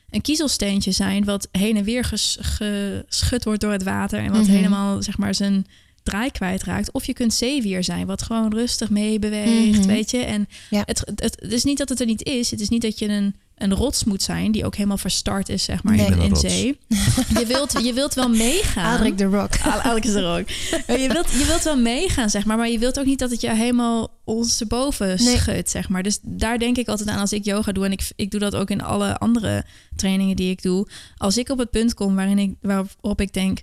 een 0.09 0.21
kiezelsteentje 0.21 0.91
zijn 0.91 1.23
wat 1.23 1.47
heen 1.51 1.77
en 1.77 1.83
weer 1.83 2.03
ges- 2.03 2.37
geschud 2.41 3.43
wordt 3.43 3.61
door 3.61 3.71
het 3.71 3.83
water. 3.83 4.19
En 4.19 4.31
wat 4.31 4.41
Mhm. 4.41 4.51
helemaal, 4.51 5.01
zeg 5.01 5.17
maar, 5.17 5.35
zijn 5.35 5.65
draai 6.05 6.31
kwijtraakt. 6.31 6.91
Of 6.91 7.05
je 7.05 7.13
kunt 7.13 7.33
zeewier 7.33 7.83
zijn, 7.83 8.05
wat 8.05 8.21
gewoon 8.21 8.53
rustig 8.53 8.89
meebeweegt, 8.89 9.77
Mhm. 9.79 9.87
weet 9.87 10.11
je. 10.11 10.17
En 10.17 10.47
Ja. 10.69 10.83
het, 10.85 10.99
het, 11.15 11.35
het 11.41 11.51
is 11.51 11.63
niet 11.63 11.77
dat 11.77 11.89
het 11.89 11.99
er 11.99 12.05
niet 12.05 12.23
is. 12.23 12.51
Het 12.51 12.59
is 12.59 12.69
niet 12.69 12.81
dat 12.81 12.99
je 12.99 13.07
een, 13.07 13.35
een 13.55 13.73
rots 13.73 14.03
moet 14.03 14.21
zijn, 14.23 14.51
die 14.51 14.65
ook 14.65 14.75
helemaal 14.75 14.97
verstart 14.97 15.49
is, 15.49 15.63
zeg 15.63 15.83
maar, 15.83 15.95
Nee. 15.95 16.05
in, 16.05 16.21
in 16.21 16.35
zee. 16.35 16.77
Je 17.39 17.45
wilt, 17.47 17.83
je 17.83 17.93
wilt 17.93 18.13
wel 18.13 18.29
meegaan. 18.29 18.97
Adrik 18.97 19.17
de 19.17 19.23
Rock. 19.23 19.51
Al- 19.63 19.71
Alex 19.81 20.07
is 20.07 20.13
er 20.13 20.37
ook. 20.39 20.47
Maar 20.87 20.99
Je 20.99 21.07
wilt, 21.07 21.31
je 21.31 21.45
wilt 21.45 21.63
wel 21.63 21.77
meegaan, 21.77 22.29
zeg 22.29 22.45
maar. 22.45 22.57
Maar 22.57 22.69
je 22.69 22.79
wilt 22.79 22.99
ook 22.99 23.05
niet 23.05 23.19
dat 23.19 23.31
het 23.31 23.41
je 23.41 23.55
helemaal 23.55 24.09
ondersteboven 24.23 25.07
Nee. 25.23 25.37
schudt, 25.37 25.69
zeg 25.69 25.89
maar. 25.89 26.03
Dus 26.03 26.19
daar 26.21 26.59
denk 26.59 26.77
ik 26.77 26.87
altijd 26.87 27.09
aan 27.09 27.19
als 27.19 27.33
ik 27.33 27.45
yoga 27.45 27.71
doe. 27.71 27.85
En 27.85 27.91
ik, 27.91 28.01
ik 28.15 28.31
doe 28.31 28.39
dat 28.39 28.55
ook 28.55 28.69
in 28.69 28.81
alle 28.83 29.17
andere 29.17 29.63
trainingen 29.95 30.35
die 30.35 30.49
ik 30.49 30.61
doe. 30.61 30.87
Als 31.17 31.37
ik 31.37 31.49
op 31.49 31.57
het 31.57 31.69
punt 31.71 31.93
kom 31.93 32.15
waarin 32.15 32.39
ik, 32.39 32.53
waarop 32.61 33.21
ik 33.21 33.33
denk... 33.33 33.61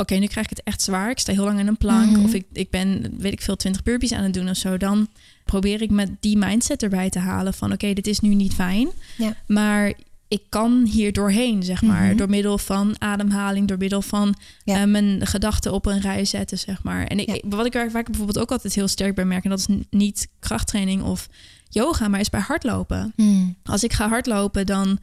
Oké, 0.00 0.14
nu 0.14 0.26
krijg 0.26 0.46
ik 0.50 0.56
het 0.56 0.62
echt 0.64 0.82
zwaar. 0.82 1.10
Ik 1.10 1.18
sta 1.18 1.32
heel 1.32 1.44
lang 1.44 1.58
in 1.58 1.66
een 1.66 1.76
plank. 1.76 2.10
Mhm. 2.16 2.24
Of 2.24 2.34
ik, 2.34 2.44
ik 2.52 2.70
ben, 2.70 3.14
weet 3.18 3.32
ik 3.32 3.40
veel, 3.42 3.56
20 3.56 3.82
burpees 3.82 4.12
aan 4.12 4.22
het 4.24 4.34
doen 4.34 4.48
of 4.48 4.56
zo. 4.56 4.76
Dan 4.76 5.08
probeer 5.44 5.82
ik 5.82 5.90
met 5.90 6.10
die 6.20 6.36
mindset 6.38 6.82
erbij 6.82 7.10
te 7.10 7.18
halen 7.18 7.54
van... 7.54 7.72
Oké, 7.72 7.92
dit 7.92 8.06
is 8.06 8.20
nu 8.20 8.34
niet 8.34 8.54
fijn. 8.54 8.88
Ja. 9.16 9.34
Maar 9.46 9.92
ik 10.28 10.42
kan 10.48 10.84
hier 10.90 11.12
doorheen, 11.12 11.62
zeg 11.62 11.82
maar. 11.82 12.06
Mhm. 12.06 12.16
Door 12.16 12.28
middel 12.30 12.58
van 12.58 12.94
ademhaling, 12.98 13.68
door 13.68 13.78
middel 13.78 14.02
van 14.02 14.34
Ja. 14.64 14.80
eh, 14.80 14.86
mijn 14.86 15.26
gedachten 15.26 15.72
op 15.72 15.86
een 15.86 16.00
rij 16.00 16.24
zetten, 16.24 16.58
zeg 16.58 16.82
maar. 16.82 17.06
En 17.06 17.18
ik, 17.18 17.26
Ja. 17.28 17.40
wat 17.48 17.66
ik 17.66 17.72
waar, 17.72 17.90
waar 17.90 18.00
ik 18.00 18.06
bijvoorbeeld 18.06 18.38
ook 18.38 18.50
altijd 18.50 18.74
heel 18.74 18.88
sterk 18.88 19.14
bij 19.14 19.24
merk... 19.24 19.44
en 19.44 19.50
dat 19.50 19.58
is 19.58 19.66
niet 19.90 20.28
krachttraining 20.38 21.02
of 21.02 21.28
yoga, 21.68 22.08
maar 22.08 22.20
is 22.20 22.30
bij 22.30 22.40
hardlopen. 22.40 23.12
Mhm. 23.16 23.46
Als 23.64 23.84
ik 23.84 23.92
ga 23.92 24.08
hardlopen, 24.08 24.66
dan 24.66 24.98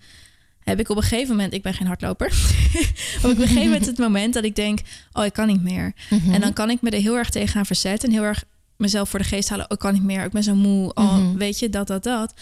heb 0.67 0.79
ik 0.79 0.89
op 0.89 0.97
een 0.97 1.03
gegeven 1.03 1.35
moment... 1.35 1.53
Ik 1.53 1.61
ben 1.61 1.73
geen 1.73 1.87
hardloper. 1.87 2.27
op 3.23 3.29
een 3.29 3.35
gegeven 3.37 3.63
moment 3.63 3.85
het 3.85 3.97
moment 3.97 4.33
dat 4.33 4.43
ik 4.43 4.55
denk... 4.55 4.79
oh, 5.13 5.25
ik 5.25 5.33
kan 5.33 5.47
niet 5.47 5.63
meer. 5.63 5.93
Mhm. 6.09 6.33
En 6.33 6.41
dan 6.41 6.53
kan 6.53 6.69
ik 6.69 6.81
me 6.81 6.89
er 6.89 7.01
heel 7.01 7.15
erg 7.17 7.29
tegen 7.29 7.47
gaan 7.49 7.65
verzetten... 7.65 8.09
en 8.09 8.15
heel 8.15 8.23
erg 8.23 8.43
mezelf 8.77 9.09
voor 9.09 9.19
de 9.19 9.25
geest 9.25 9.49
halen. 9.49 9.65
Oh, 9.65 9.71
ik 9.71 9.79
kan 9.79 9.93
niet 9.93 10.03
meer, 10.03 10.23
ik 10.23 10.31
ben 10.31 10.43
zo 10.43 10.55
moe. 10.55 10.93
Oh, 10.93 11.17
Mhm. 11.17 11.37
weet 11.37 11.59
je, 11.59 11.69
dat, 11.69 11.87
dat, 11.87 12.03
dat. 12.03 12.33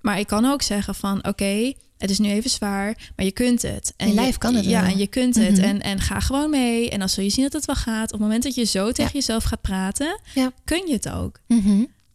Maar 0.00 0.18
ik 0.18 0.26
kan 0.26 0.44
ook 0.44 0.62
zeggen 0.62 0.94
van... 0.94 1.26
oké, 1.26 1.72
het 1.98 2.10
is 2.10 2.18
nu 2.18 2.28
even 2.30 2.50
zwaar, 2.50 3.10
maar 3.16 3.24
je 3.24 3.32
kunt 3.32 3.62
het. 3.62 3.94
En 3.96 4.08
Je 4.08 4.14
lijf 4.14 4.38
kan 4.38 4.54
het 4.54 4.64
Ja, 4.64 4.80
wel. 4.82 4.90
en 4.90 4.98
je 4.98 5.06
kunt 5.06 5.34
het. 5.34 5.56
Mhm. 5.56 5.64
En, 5.64 5.80
en 5.80 6.00
ga 6.00 6.20
gewoon 6.20 6.50
mee. 6.50 6.90
En 6.90 6.98
dan 6.98 7.08
zul 7.08 7.24
je 7.24 7.30
zien 7.30 7.44
dat 7.44 7.52
het 7.52 7.64
wel 7.64 7.76
gaat. 7.76 8.04
Op 8.04 8.10
het 8.10 8.20
moment 8.20 8.42
dat 8.42 8.54
je 8.54 8.64
zo 8.64 8.92
tegen 8.92 9.12
jezelf 9.12 9.44
gaat 9.44 9.60
praten... 9.60 10.20
Ja. 10.34 10.52
kun 10.64 10.86
je 10.86 10.92
het 10.92 11.08
ook. 11.10 11.38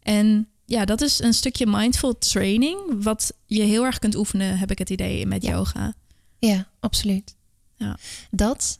En 0.02 0.48
ja, 0.66 0.84
dat 0.84 1.00
is 1.00 1.18
een 1.20 1.34
stukje 1.34 1.66
mindful 1.66 2.18
training... 2.18 2.78
wat 3.02 3.32
je 3.46 3.62
heel 3.62 3.84
erg 3.84 3.98
kunt 3.98 4.14
oefenen, 4.14 4.58
heb 4.58 4.70
ik 4.70 4.78
het 4.78 4.90
idee, 4.90 5.26
met 5.26 5.42
Ja. 5.42 5.50
yoga. 5.50 5.94
Ja, 6.38 6.68
absoluut. 6.80 7.34
Ja. 7.76 7.96
Dat. 8.30 8.78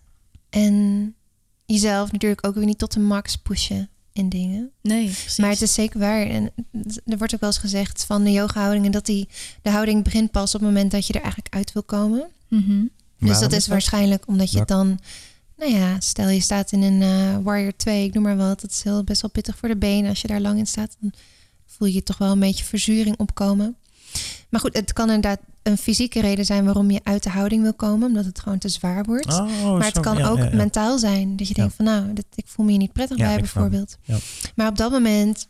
En 0.51 1.15
jezelf 1.67 2.13
natuurlijk 2.13 2.47
ook 2.47 2.55
weer 2.55 2.65
niet 2.65 2.79
tot 2.79 2.93
de 2.93 3.01
max 3.01 3.37
pushen 3.37 3.89
in 4.13 4.29
dingen. 4.29 4.71
Nee, 4.83 5.05
precies. 5.05 5.39
Maar 5.39 5.51
het 5.51 5.63
is 5.63 5.75
zeker 5.75 6.01
waar. 6.01 6.27
En 6.27 6.51
er 7.05 7.19
wordt 7.19 7.35
ook 7.35 7.41
wel 7.41 7.49
eens 7.51 7.59
gezegd 7.59 8.05
van 8.05 8.25
de 8.25 8.33
yoga-houdingen... 8.33 8.93
dat 8.93 9.07
die, 9.07 9.29
de 9.63 9.71
houding 9.71 10.05
begint 10.05 10.31
pas 10.31 10.55
op 10.55 10.61
het 10.61 10.69
moment 10.69 10.91
dat 10.91 11.07
je 11.07 11.13
er 11.13 11.23
eigenlijk 11.23 11.55
uit 11.55 11.73
wil 11.73 11.83
komen. 11.83 12.27
Mhm. 12.49 12.81
Dus 13.19 13.29
Waarom 13.29 13.49
dat 13.49 13.59
is 13.59 13.67
waarschijnlijk 13.67 14.27
omdat 14.27 14.51
je 14.53 14.65
dan... 14.65 14.99
Nou 15.57 15.73
ja, 15.73 16.01
stel 16.01 16.29
je 16.29 16.41
staat 16.41 16.73
in 16.73 16.83
een 16.83 17.03
eh, 17.03 17.39
Warrior 17.43 17.77
2, 17.77 18.05
ik 18.05 18.15
noem 18.15 18.23
maar 18.23 18.37
wat. 18.37 18.61
Dat 18.61 18.71
is 18.71 18.83
heel, 18.83 19.05
best 19.05 19.21
wel 19.21 19.31
pittig 19.31 19.57
voor 19.57 19.69
de 19.69 19.77
benen. 19.77 20.11
Als 20.11 20.21
je 20.21 20.29
daar 20.29 20.41
lang 20.41 20.59
in 20.59 20.67
staat, 20.67 20.97
dan 21.01 21.13
voel 21.79 21.89
je 21.89 22.03
toch 22.03 22.19
wel 22.19 22.33
een 22.33 22.39
beetje 22.39 22.65
verzuring 22.65 23.19
opkomen. 23.19 23.77
Maar 24.49 24.61
goed, 24.61 24.75
het 24.75 24.93
kan 24.93 25.07
inderdaad 25.07 25.41
een 25.63 25.79
fysieke 25.79 26.21
reden 26.21 26.45
zijn 26.45 26.65
waarom 26.65 26.91
je 26.91 27.01
uit 27.03 27.23
de 27.23 27.31
houding 27.31 27.63
wil 27.63 27.75
komen. 27.75 28.09
Omdat 28.09 28.25
het 28.25 28.41
gewoon 28.41 28.59
te 28.59 28.69
zwaar 28.69 29.05
wordt. 29.05 29.27
Oh, 29.27 29.73
maar 29.77 29.85
het 29.85 29.95
zo, 29.95 30.01
kan 30.01 30.17
ja, 30.17 30.29
ook 30.29 30.39
ja, 30.39 30.51
mentaal 30.53 30.99
zijn. 30.99 31.37
Dat 31.37 31.49
je 31.49 31.55
denkt 31.55 31.75
van 31.75 31.85
nou, 31.85 32.13
dit, 32.13 32.27
ik 32.35 32.47
voel 32.47 32.65
me 32.65 32.71
hier 32.71 32.81
niet 32.81 32.93
prettig 32.93 33.17
bij 33.17 33.33
het. 33.33 33.41
bijvoorbeeld. 33.41 33.97
Maar 34.55 34.69
op 34.69 34.77
dat 34.77 34.91
moment 34.91 35.49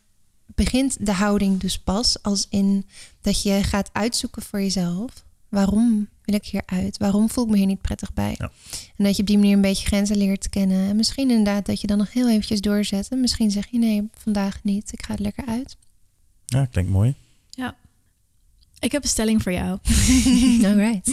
begint 0.54 1.06
de 1.06 1.12
houding 1.12 1.60
dus 1.60 1.78
pas 1.78 2.22
als 2.22 2.46
in 2.50 2.86
dat 3.20 3.42
je 3.42 3.62
gaat 3.62 3.90
uitzoeken 3.92 4.42
voor 4.42 4.60
jezelf. 4.60 5.24
Waarom 5.48 6.08
wil 6.22 6.34
ik 6.34 6.44
hier 6.44 6.62
uit? 6.66 6.96
Waarom 6.96 7.30
voel 7.30 7.44
ik 7.44 7.50
me 7.50 7.56
hier 7.56 7.66
niet 7.66 7.80
prettig 7.80 8.12
bij? 8.12 8.34
Ja. 8.38 8.50
En 8.96 9.04
dat 9.04 9.16
je 9.16 9.22
op 9.22 9.28
die 9.28 9.38
manier 9.38 9.54
een 9.54 9.60
beetje 9.60 9.86
grenzen 9.86 10.16
leert 10.16 10.48
kennen. 10.48 10.88
En 10.88 10.96
misschien 10.96 11.30
inderdaad 11.30 11.66
dat 11.66 11.80
je 11.80 11.86
dan 11.86 11.98
nog 11.98 12.12
heel 12.12 12.28
eventjes 12.28 12.60
doorzet. 12.60 13.08
En 13.08 13.20
misschien 13.20 13.50
zeg 13.50 13.66
je 13.66 13.78
nee, 13.78 14.08
vandaag 14.18 14.58
niet. 14.62 14.92
Ik 14.92 15.04
ga 15.04 15.14
er 15.14 15.22
lekker 15.22 15.46
uit. 15.46 15.76
Ja, 16.46 16.64
klinkt 16.70 16.90
mooi. 16.90 17.14
Ik 18.78 18.92
heb 18.92 19.02
een 19.02 19.08
stelling 19.08 19.42
voor 19.42 19.52
jou. 19.52 19.78
Alright. 20.70 21.06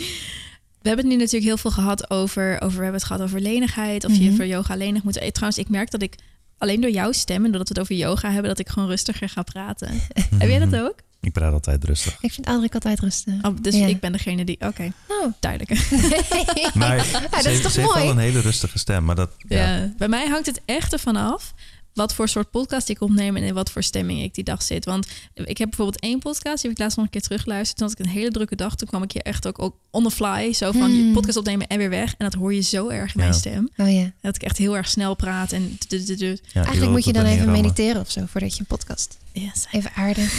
We 0.81 0.89
hebben 0.89 1.05
het 1.05 1.13
nu 1.13 1.15
natuurlijk 1.15 1.43
heel 1.43 1.57
veel 1.57 1.71
gehad 1.71 2.09
over, 2.09 2.55
over 2.61 2.77
we 2.77 2.83
hebben 2.83 2.93
het 3.01 3.03
gehad 3.03 3.21
over 3.21 3.39
lenigheid, 3.41 4.05
of 4.05 4.15
je 4.17 4.23
Mhm. 4.25 4.35
voor 4.35 4.45
yoga 4.45 4.75
lenig 4.75 5.03
moet. 5.03 5.17
Eh, 5.17 5.27
Trouwens, 5.29 5.57
ik 5.61 5.69
merk 5.69 5.91
dat 5.91 6.01
ik 6.01 6.15
alleen 6.57 6.81
door 6.81 6.89
jouw 6.91 7.11
stem 7.11 7.45
en 7.45 7.51
doordat 7.51 7.67
we 7.67 7.73
het 7.73 7.79
over 7.83 7.95
yoga 7.95 8.27
hebben, 8.31 8.47
dat 8.49 8.59
ik 8.59 8.69
gewoon 8.69 8.89
rustiger 8.89 9.29
ga 9.29 9.41
praten. 9.41 9.87
Heb 10.37 10.49
jij 10.49 10.59
dat 10.59 10.75
ook? 10.75 10.95
Ik 11.21 11.31
praat 11.31 11.53
altijd 11.53 11.83
rustig. 11.83 12.17
Ik 12.21 12.31
vind 12.31 12.47
Adrik 12.47 12.73
altijd 12.73 12.99
rustig. 12.99 13.33
Oh, 13.43 13.55
dus 13.61 13.75
Ja. 13.75 13.85
ik 13.85 13.99
ben 13.99 14.11
degene 14.11 14.43
die. 14.45 14.57
Oké, 14.59 14.91
Oh. 15.07 15.33
duidelijk. 15.39 15.71
Maar 16.73 16.97
dat 17.31 17.43
ze, 17.43 17.51
is 17.51 17.61
toch 17.61 17.71
ze 17.71 17.79
heeft 17.79 17.91
mooi? 17.93 18.03
wel 18.05 18.09
een 18.13 18.17
hele 18.17 18.39
rustige 18.39 18.77
stem. 18.79 19.03
Maar 19.05 19.15
dat, 19.15 19.29
ja. 19.47 19.75
Ja. 19.77 19.93
Bij 19.97 20.07
mij 20.07 20.27
hangt 20.27 20.45
het 20.45 20.61
echt 20.65 20.93
ervan 20.93 21.15
af 21.15 21.53
wat 21.93 22.13
voor 22.13 22.29
soort 22.29 22.51
podcast 22.51 22.89
ik 22.89 23.01
opneem 23.01 23.35
en 23.35 23.43
in 23.43 23.53
wat 23.53 23.71
voor 23.71 23.83
stemming 23.83 24.21
ik 24.21 24.33
die 24.33 24.43
dag 24.43 24.63
zit. 24.63 24.85
Want 24.85 25.07
ik 25.33 25.57
heb 25.57 25.67
bijvoorbeeld 25.69 26.01
één 26.01 26.19
podcast, 26.19 26.55
die 26.61 26.69
heb 26.69 26.71
ik 26.71 26.77
laatst 26.77 26.95
nog 26.97 27.05
een 27.05 27.11
keer 27.11 27.21
teruggeluisterd. 27.21 27.77
Toen 27.77 27.87
had 27.87 27.99
ik 27.99 28.05
een 28.05 28.11
hele 28.11 28.31
drukke 28.31 28.55
dag. 28.55 28.75
Toen 28.75 28.87
kwam 28.87 29.03
ik 29.03 29.11
hier 29.11 29.21
echt 29.21 29.47
ook, 29.47 29.61
ook 29.61 29.75
on 29.91 30.03
the 30.03 30.11
fly, 30.11 30.53
zo 30.53 30.71
van 30.71 30.91
je 30.95 31.01
Hmm. 31.01 31.13
podcast 31.13 31.37
opnemen 31.37 31.67
en 31.67 31.77
weer 31.77 31.89
weg. 31.89 32.09
En 32.17 32.29
dat 32.29 32.33
hoor 32.33 32.53
je 32.53 32.61
zo 32.61 32.87
erg 32.89 33.13
in 33.13 33.19
mijn 33.19 33.33
stem. 33.33 33.69
Oh 33.77 33.91
ja. 33.93 34.11
Dat 34.21 34.35
ik 34.35 34.43
echt 34.43 34.57
heel 34.57 34.75
erg 34.77 34.87
snel 34.89 35.15
praat 35.15 35.51
en... 35.51 35.77
Ja, 35.89 36.35
Eigenlijk 36.53 36.91
moet 36.91 37.05
je 37.05 37.13
dan 37.13 37.25
even 37.25 37.37
rammen. 37.45 37.61
mediteren 37.61 38.01
of 38.01 38.11
zo 38.11 38.23
voordat 38.27 38.53
je 38.53 38.59
een 38.59 38.65
podcast. 38.65 39.17
Yes. 39.31 39.65
Even 39.71 39.91
aarden. 39.95 40.29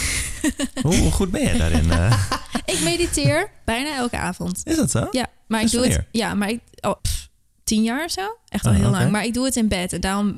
Hoe, 0.81 0.95
hoe 0.95 1.11
goed 1.11 1.31
ben 1.31 1.41
je 1.41 1.57
daarin? 1.57 1.91
eh? 2.01 2.23
Ik 2.65 2.79
mediteer 2.83 3.51
bijna 3.65 3.95
elke 3.95 4.17
avond. 4.17 4.61
is 4.63 4.75
dat 4.75 4.91
zo? 4.91 5.07
Ja, 5.11 5.27
maar 5.47 5.61
ik 5.61 5.71
doe 5.71 5.87
het. 5.87 6.03
Ja, 6.11 6.33
maar 6.33 6.49
ik. 6.49 6.59
Oh, 6.81 7.01
pff, 7.01 7.29
tien 7.63 7.83
jaar 7.83 8.05
of 8.05 8.11
zo? 8.11 8.37
Echt 8.49 8.65
al 8.65 8.71
Ah, 8.71 8.77
heel 8.77 8.89
lang. 8.89 9.11
Maar 9.11 9.25
ik 9.25 9.33
doe 9.33 9.45
het 9.45 9.55
in 9.55 9.67
bed. 9.67 9.93
En 9.93 10.01
daarom, 10.01 10.37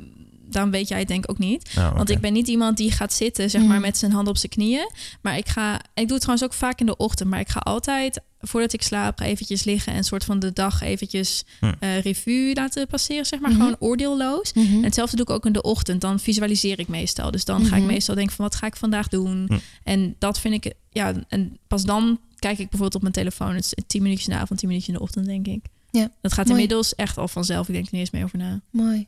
daarom 0.58 0.76
weet 0.76 0.88
jij 0.88 1.00
het 1.00 1.08
denk 1.08 1.24
ik 1.24 1.30
ook 1.32 1.38
niet. 1.38 1.72
Nou, 1.76 1.96
Want 1.96 2.10
ik 2.10 2.20
ben 2.20 2.34
niet 2.34 2.48
iemand 2.48 2.78
die 2.78 2.92
gaat 2.92 3.14
zitten, 3.14 3.50
zeg 3.50 3.62
maar, 3.64 3.76
Mm. 3.76 3.82
met 3.82 3.98
zijn 3.98 4.12
handen 4.12 4.30
op 4.34 4.38
zijn 4.40 4.52
knieën. 4.52 4.92
Maar 5.22 5.38
ik 5.38 5.48
ga. 5.48 5.76
Ik 5.76 5.82
doe 6.08 6.12
het 6.12 6.22
trouwens 6.22 6.44
ook 6.44 6.54
vaak 6.54 6.80
in 6.80 6.86
de 6.86 6.98
ochtend. 6.98 7.30
Maar 7.30 7.40
ik 7.40 7.50
ga 7.50 7.60
altijd, 7.60 8.22
voordat 8.40 8.74
ik 8.74 8.82
slaap, 8.82 9.20
eventjes 9.20 9.64
liggen 9.64 9.92
en 9.92 9.98
een 9.98 10.04
soort 10.04 10.24
van 10.24 10.40
de 10.40 10.54
dag 10.54 10.82
eventjes 10.82 11.44
Hm. 11.60 11.74
eh, 11.80 12.00
revue 12.00 12.54
laten 12.54 12.88
passeren, 12.88 13.26
zeg 13.26 13.40
maar. 13.40 13.50
Mhm. 13.52 13.60
Gewoon 13.60 13.76
oordeelloos. 13.80 14.52
En 14.52 14.84
hetzelfde 14.84 15.16
doe 15.16 15.26
ik 15.26 15.32
ook 15.32 15.46
in 15.46 15.54
de 15.54 15.62
ochtend. 15.62 16.02
Dan 16.02 16.20
visualiseer 16.20 16.80
ik 16.80 16.88
meestal. 16.88 17.32
Dus 17.32 17.46
dan 17.46 17.66
ga 17.66 17.76
ik 17.76 17.84
meestal 17.84 18.16
denken 18.16 18.36
van 18.36 18.46
wat 18.46 18.56
ga 18.56 18.68
ik 18.68 18.76
vandaag 18.76 19.08
doen. 19.08 19.50
En 19.84 20.16
dat 20.20 20.40
vind 20.40 20.66
ik, 20.66 20.74
ja, 20.92 21.14
en 21.28 21.58
pas 21.68 21.84
dan 21.84 22.20
kijk 22.40 22.54
ik 22.60 22.70
bijvoorbeeld 22.70 22.96
op 22.96 23.02
mijn 23.02 23.14
telefoon. 23.14 23.56
Het 23.56 23.66
is 23.66 23.84
tien 23.88 24.02
minuutjes 24.02 24.28
in 24.28 24.34
de 24.34 24.40
avond, 24.40 24.60
tien 24.60 24.68
minuutjes 24.68 24.94
in 24.94 25.00
de 25.00 25.06
ochtend, 25.06 25.26
denk 25.26 25.48
ik. 25.48 25.66
Ja, 25.92 26.12
Dat 26.22 26.34
gaat 26.34 26.46
mooi. 26.48 26.62
inmiddels 26.62 26.96
echt 26.96 27.18
al 27.18 27.28
vanzelf. 27.28 27.68
Ik 27.68 27.74
denk 27.74 27.86
er 27.86 27.92
niet 27.92 28.02
eens 28.02 28.12
meer 28.12 28.24
over 28.24 28.38
na. 28.38 28.62
Mooi. 28.72 29.08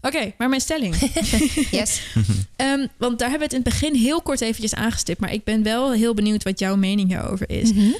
Oké, 0.00 0.32
maar 0.38 0.48
mijn 0.48 0.60
stelling. 0.60 0.94
Yes. 1.70 2.00
Ehm, 2.56 2.86
want 2.98 3.18
daar 3.18 3.30
hebben 3.30 3.48
we 3.48 3.54
het 3.56 3.66
in 3.66 3.70
het 3.70 3.80
begin 3.80 3.94
heel 3.94 4.22
kort 4.22 4.40
eventjes 4.40 4.74
aangestipt. 4.74 5.20
Maar 5.20 5.32
ik 5.32 5.44
ben 5.44 5.62
wel 5.62 5.92
heel 5.92 6.14
benieuwd 6.14 6.42
wat 6.42 6.58
jouw 6.58 6.76
mening 6.76 7.08
hierover 7.08 7.50
is. 7.50 7.72
Mhm. 7.72 7.90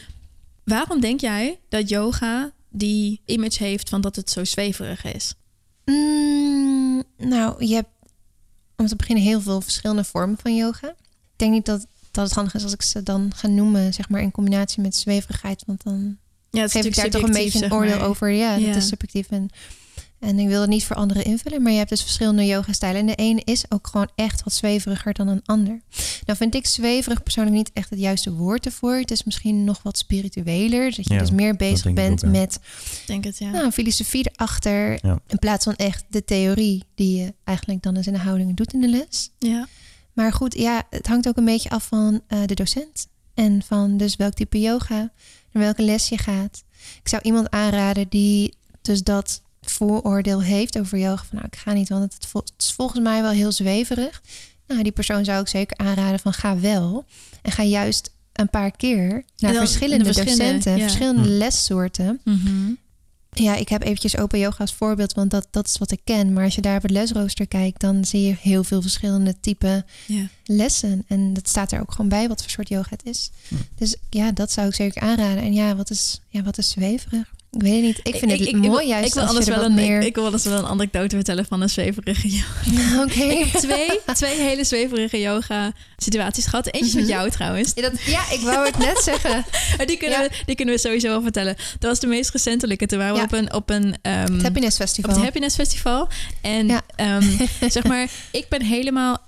Waarom 0.64 1.00
denk 1.00 1.20
jij 1.20 1.58
dat 1.68 1.88
yoga 1.88 2.52
die 2.68 3.20
image 3.24 3.64
heeft 3.64 3.88
van 3.88 4.00
dat 4.00 4.16
het 4.16 4.30
zo 4.30 4.44
zweverig 4.44 5.04
is? 5.04 5.34
Mm, 5.84 7.02
nou, 7.18 7.64
je 7.66 7.74
hebt 7.74 7.88
om 8.76 8.86
te 8.86 8.96
beginnen 8.96 9.24
heel 9.24 9.40
veel 9.40 9.60
verschillende 9.60 10.04
vormen 10.04 10.38
van 10.42 10.56
yoga. 10.56 10.88
Ik 10.88 11.36
denk 11.36 11.52
niet 11.52 11.66
dat, 11.66 11.86
dat 12.10 12.24
het 12.24 12.34
handig 12.34 12.54
is 12.54 12.62
als 12.62 12.72
ik 12.72 12.82
ze 12.82 13.02
dan 13.02 13.32
ga 13.36 13.46
noemen, 13.46 13.94
zeg 13.94 14.08
maar 14.08 14.20
in 14.22 14.30
combinatie 14.30 14.82
met 14.82 14.96
zweverigheid. 14.96 15.62
Want 15.66 15.82
dan 15.82 16.18
Ja, 16.50 16.68
geef 16.68 16.84
ik 16.84 16.94
daar 16.94 17.10
toch 17.10 17.22
een 17.22 17.32
beetje 17.32 17.64
een 17.64 17.72
oordeel 17.72 18.00
over. 18.00 18.30
Ja, 18.30 18.54
Ja. 18.54 18.66
dat 18.66 18.76
is 18.76 18.88
subjectief. 18.88 19.30
En, 19.30 19.48
en 20.20 20.38
ik 20.38 20.48
wil 20.48 20.60
het 20.60 20.70
niet 20.70 20.84
voor 20.84 20.96
anderen 20.96 21.24
invullen, 21.24 21.62
maar 21.62 21.72
je 21.72 21.78
hebt 21.78 21.90
dus 21.90 22.02
verschillende 22.02 22.46
yoga-stijlen. 22.46 23.00
En 23.00 23.06
de 23.06 23.14
ene 23.14 23.42
is 23.44 23.64
ook 23.68 23.86
gewoon 23.86 24.10
echt 24.14 24.44
wat 24.44 24.52
zweveriger 24.52 25.14
dan 25.14 25.28
een 25.28 25.42
ander. 25.44 25.80
Nou 26.26 26.38
vind 26.38 26.54
ik 26.54 26.66
zweverig 26.66 27.22
persoonlijk 27.22 27.56
niet 27.56 27.70
echt 27.72 27.90
het 27.90 27.98
juiste 27.98 28.32
woord 28.32 28.66
ervoor. 28.66 28.94
Het 28.94 29.10
is 29.10 29.24
misschien 29.24 29.64
nog 29.64 29.82
wat 29.82 29.98
spiritueler. 29.98 30.84
Dat 30.84 31.08
je 31.08 31.14
Ja, 31.14 31.20
dus 31.20 31.30
meer 31.30 31.56
bezig 31.56 31.82
denk 31.82 31.98
ik 31.98 32.04
bent 32.04 32.24
ook, 32.24 32.34
ja. 32.34 32.40
met 32.40 32.58
denk 33.06 33.24
het, 33.24 33.38
ja. 33.38 33.50
nou, 33.50 33.64
een 33.64 33.72
filosofie 33.72 34.30
erachter. 34.32 34.98
Ja. 35.06 35.18
In 35.26 35.38
plaats 35.38 35.64
van 35.64 35.74
echt 35.74 36.04
de 36.08 36.24
theorie 36.24 36.84
die 36.94 37.16
je 37.16 37.34
eigenlijk 37.44 37.82
dan 37.82 37.96
eens 37.96 38.06
in 38.06 38.12
de 38.12 38.18
houding 38.18 38.56
doet 38.56 38.72
in 38.72 38.80
de 38.80 38.88
les. 38.88 39.30
ja. 39.38 39.68
Maar 40.12 40.32
goed, 40.32 40.54
ja, 40.54 40.82
het 40.90 41.06
hangt 41.06 41.28
ook 41.28 41.36
een 41.36 41.44
beetje 41.44 41.70
af 41.70 41.86
van 41.86 42.20
eh, 42.26 42.38
de 42.46 42.54
docent. 42.54 43.08
En 43.34 43.62
van 43.62 43.96
dus 43.96 44.16
welk 44.16 44.34
type 44.34 44.60
yoga, 44.60 45.12
naar 45.52 45.62
welke 45.62 45.82
les 45.82 46.08
je 46.08 46.18
gaat. 46.18 46.62
Ik 47.02 47.08
zou 47.08 47.22
iemand 47.22 47.50
aanraden 47.50 48.08
die 48.08 48.54
dus 48.82 49.02
dat 49.02 49.42
vooroordeel 49.70 50.42
heeft 50.42 50.78
over 50.78 50.98
yoga. 50.98 51.24
Van 51.24 51.36
nou, 51.36 51.46
ik 51.50 51.58
ga 51.58 51.72
niet, 51.72 51.88
want 51.88 52.02
het, 52.02 52.32
het 52.32 52.52
is 52.58 52.72
volgens 52.72 53.00
mij 53.00 53.22
wel 53.22 53.30
heel 53.30 53.52
zweverig. 53.52 54.22
Nou, 54.66 54.82
die 54.82 54.92
persoon 54.92 55.24
zou 55.24 55.40
ik 55.40 55.48
zeker 55.48 55.76
aanraden 55.76 56.20
van 56.20 56.32
ga 56.32 56.58
wel. 56.58 57.04
En 57.42 57.52
ga 57.52 57.62
juist 57.62 58.10
een 58.32 58.50
paar 58.50 58.70
keer 58.70 59.24
naar 59.36 59.52
dan 59.52 59.66
verschillende 59.66 60.04
de 60.04 60.12
verschillende, 60.12 60.42
docenten, 60.42 60.76
ja. 60.76 60.82
verschillende 60.82 61.22
Hm. 61.22 61.28
lessoorten. 61.28 62.20
Mhm. 62.24 62.72
Ja, 63.32 63.56
ik 63.56 63.68
heb 63.68 63.82
eventjes 63.82 64.16
open 64.16 64.38
yoga 64.38 64.56
als 64.58 64.74
voorbeeld, 64.74 65.12
want 65.12 65.30
dat, 65.30 65.46
dat 65.50 65.66
is 65.66 65.78
wat 65.78 65.90
ik 65.90 66.00
ken. 66.04 66.32
Maar 66.32 66.44
als 66.44 66.54
je 66.54 66.60
daar 66.60 66.76
op 66.76 66.82
het 66.82 66.90
lesrooster 66.90 67.46
kijkt, 67.48 67.80
dan 67.80 68.04
zie 68.04 68.22
je 68.22 68.36
heel 68.40 68.64
veel 68.64 68.82
verschillende 68.82 69.40
typen 69.40 69.86
ja. 70.06 70.28
lessen. 70.44 71.04
En 71.06 71.32
dat 71.32 71.48
staat 71.48 71.72
er 71.72 71.80
ook 71.80 71.92
gewoon 71.92 72.08
bij 72.08 72.28
wat 72.28 72.40
voor 72.40 72.50
soort 72.50 72.68
yoga 72.68 72.88
het 72.90 73.04
is. 73.04 73.30
Dus 73.74 73.96
ja, 74.10 74.32
dat 74.32 74.52
zou 74.52 74.66
ik 74.68 74.74
zeker 74.74 75.02
aanraden. 75.02 75.42
En 75.42 75.52
ja, 75.52 75.76
wat 75.76 75.90
is, 75.90 76.20
ja, 76.28 76.42
wat 76.42 76.58
is 76.58 76.70
zweverig? 76.70 77.32
Ik 77.52 77.60
weet 77.62 77.72
het 77.74 77.82
niet. 77.82 78.00
Ik 78.02 78.16
vind 78.16 78.30
het 78.32 78.62
mooi 78.62 78.86
juist 78.86 79.06
ik 79.06 79.12
wil 79.14 79.22
als 79.22 79.30
anders 79.30 79.46
je 79.48 79.52
er 79.52 79.58
wel 79.58 79.68
een, 79.68 79.74
meer... 79.74 80.00
ik, 80.00 80.14
wil 80.14 80.24
anders 80.24 80.44
wel 80.44 80.58
een 80.58 80.66
anekdote 80.66 81.14
vertellen 81.16 81.46
van 81.46 81.60
een 81.60 81.68
zweverige 81.70 82.28
yoga. 82.28 83.02
Oké. 83.04 83.22
Ik 83.22 83.46
heb 83.46 83.60
twee, 83.60 84.00
twee 84.14 84.40
hele 84.40 84.64
zweverige 84.64 85.20
yoga 85.20 85.72
situaties 85.96 86.46
gehad. 86.46 86.66
Eentje 86.66 86.94
met 86.94 87.04
Mhm. 87.04 87.12
jou 87.12 87.30
trouwens. 87.30 87.72
Ja, 87.74 87.82
dat, 87.82 88.02
ja, 88.02 88.30
ik 88.32 88.40
wou 88.40 88.66
het 88.66 88.78
net 88.78 88.98
zeggen. 88.98 89.44
Die 89.86 89.96
kunnen, 89.96 90.20
Ja. 90.22 90.28
we, 90.28 90.34
die 90.46 90.54
kunnen 90.56 90.74
we 90.74 90.80
sowieso 90.80 91.08
wel 91.08 91.22
vertellen. 91.22 91.56
Dat 91.78 91.90
was 91.90 92.00
de 92.00 92.06
meest 92.06 92.30
recentelijke. 92.30 92.86
Toen 92.86 92.98
waren 92.98 93.12
we 93.14 93.18
Ja. 93.20 93.24
op 93.24 93.32
een, 93.32 93.52
op 93.54 93.70
een 93.70 93.96
ehm, 94.02 94.32
Het 94.32 94.42
Happiness 94.42 94.76
op 94.80 94.82
Festival. 94.82 95.14
het 95.14 95.22
Happiness 95.22 95.54
Festival. 95.56 96.08
En 96.40 96.70
ehm, 96.96 97.46
zeg 97.68 97.84
maar, 97.92 98.10
ik 98.30 98.48
ben 98.48 98.62
helemaal. 98.62 99.18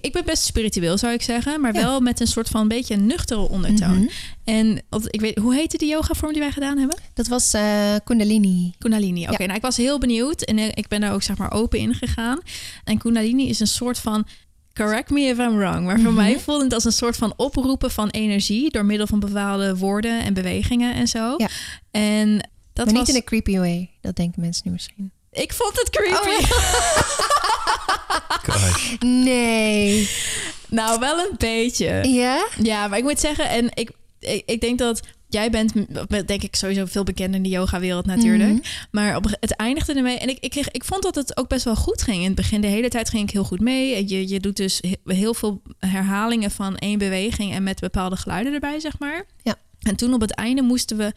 Ik 0.00 0.12
ben 0.12 0.24
best 0.24 0.42
spiritueel, 0.42 0.98
zou 0.98 1.12
ik 1.12 1.22
zeggen, 1.22 1.60
maar 1.60 1.74
Ja. 1.74 1.80
wel 1.82 2.00
met 2.00 2.20
een 2.20 2.26
soort 2.26 2.48
van 2.48 2.68
beetje 2.68 2.94
een 2.94 3.06
nuchtere 3.06 3.40
ondertoon. 3.48 3.98
Mhm. 3.98 4.08
En 4.44 4.82
ik 5.10 5.20
weet, 5.20 5.38
hoe 5.38 5.54
heette 5.54 5.76
die 5.78 5.88
yoga 5.88 6.14
vorm 6.14 6.32
die 6.32 6.42
wij 6.42 6.50
gedaan 6.52 6.78
hebben? 6.78 6.96
Dat 7.14 7.26
was 7.26 7.52
eh 7.54 7.94
Kundalini. 8.04 8.74
Kundalini. 8.78 9.22
Oké, 9.22 9.32
Ja. 9.32 9.44
nou 9.44 9.54
ik 9.54 9.62
was 9.62 9.76
heel 9.76 9.98
benieuwd 9.98 10.42
en 10.42 10.58
eh, 10.58 10.68
ik 10.74 10.88
ben 10.88 11.00
daar 11.00 11.12
ook 11.12 11.22
zeg 11.22 11.36
maar 11.36 11.52
open 11.52 11.78
in 11.78 11.94
gegaan. 11.94 12.38
En 12.84 12.98
Kundalini 12.98 13.48
is 13.48 13.60
een 13.60 13.66
soort 13.66 13.98
van 13.98 14.26
correct 14.74 15.10
me 15.10 15.20
if 15.20 15.38
I'm 15.38 15.56
wrong, 15.56 15.84
maar 15.86 15.96
voor 16.00 16.12
Mhm. 16.12 16.14
mij 16.22 16.38
voelde 16.40 16.64
het 16.64 16.72
als 16.72 16.84
een 16.84 16.92
soort 16.92 17.16
van 17.16 17.32
oproepen 17.36 17.90
van 17.90 18.08
energie 18.08 18.70
door 18.70 18.84
middel 18.84 19.06
van 19.06 19.20
bepaalde 19.20 19.76
woorden 19.76 20.22
en 20.24 20.34
bewegingen 20.34 20.94
en 20.94 21.08
zo. 21.08 21.34
Ja. 21.36 21.48
En 21.90 22.28
dat 22.72 22.84
maar 22.86 22.94
was 22.94 22.94
niet 22.94 23.08
in 23.08 23.14
een 23.14 23.24
creepy 23.24 23.56
way. 23.58 23.90
Dat 24.00 24.16
denken 24.16 24.40
mensen 24.40 24.62
nu 24.66 24.72
misschien. 24.72 25.10
Ik 25.42 25.52
vond 25.52 25.78
het 25.78 25.90
creepy. 25.90 26.28
Oh. 26.28 26.64
Nee. 29.00 30.10
nou, 30.68 30.98
wel 31.00 31.18
een 31.18 31.34
beetje. 31.38 32.08
Ja? 32.08 32.46
Ja, 32.62 32.86
maar 32.88 32.98
ik 32.98 33.04
moet 33.04 33.20
zeggen, 33.20 33.48
en 33.48 33.70
ik, 33.74 33.90
ik, 34.20 34.42
ik 34.46 34.60
denk 34.60 34.78
dat 34.78 35.00
jij 35.28 35.50
bent, 35.50 35.72
denk 36.26 36.42
ik, 36.42 36.56
sowieso 36.56 36.84
veel 36.84 37.02
bekender 37.04 37.36
in 37.36 37.42
de 37.42 37.48
yoga-wereld 37.48 38.06
natuurlijk. 38.06 38.50
Mhm. 38.52 38.60
Maar 38.90 39.16
op, 39.16 39.24
het 39.40 39.50
eindigde 39.56 39.94
ermee. 39.94 40.18
En 40.18 40.28
ik, 40.28 40.38
ik, 40.40 40.50
kreeg, 40.50 40.70
ik 40.70 40.84
vond 40.84 41.02
dat 41.02 41.14
het 41.14 41.36
ook 41.36 41.48
best 41.48 41.64
wel 41.64 41.76
goed 41.76 42.02
ging. 42.02 42.16
In 42.18 42.24
het 42.26 42.34
begin, 42.34 42.60
de 42.60 42.66
hele 42.66 42.88
tijd 42.88 43.10
ging 43.10 43.22
ik 43.22 43.30
heel 43.30 43.44
goed 43.44 43.60
mee. 43.60 43.94
En 43.94 44.08
Je, 44.08 44.28
je 44.28 44.40
doet 44.40 44.56
dus 44.56 44.80
he- 44.80 45.14
heel 45.14 45.34
veel 45.34 45.62
herhalingen 45.78 46.50
van 46.50 46.76
één 46.76 46.98
beweging 46.98 47.52
en 47.52 47.62
met 47.62 47.80
bepaalde 47.80 48.16
geluiden 48.16 48.52
erbij, 48.52 48.80
zeg 48.80 48.98
maar. 48.98 49.24
Ja. 49.42 49.54
En 49.80 49.96
toen 49.96 50.14
op 50.14 50.20
het 50.20 50.34
einde 50.34 50.62
moesten 50.62 50.96
we 50.96 51.12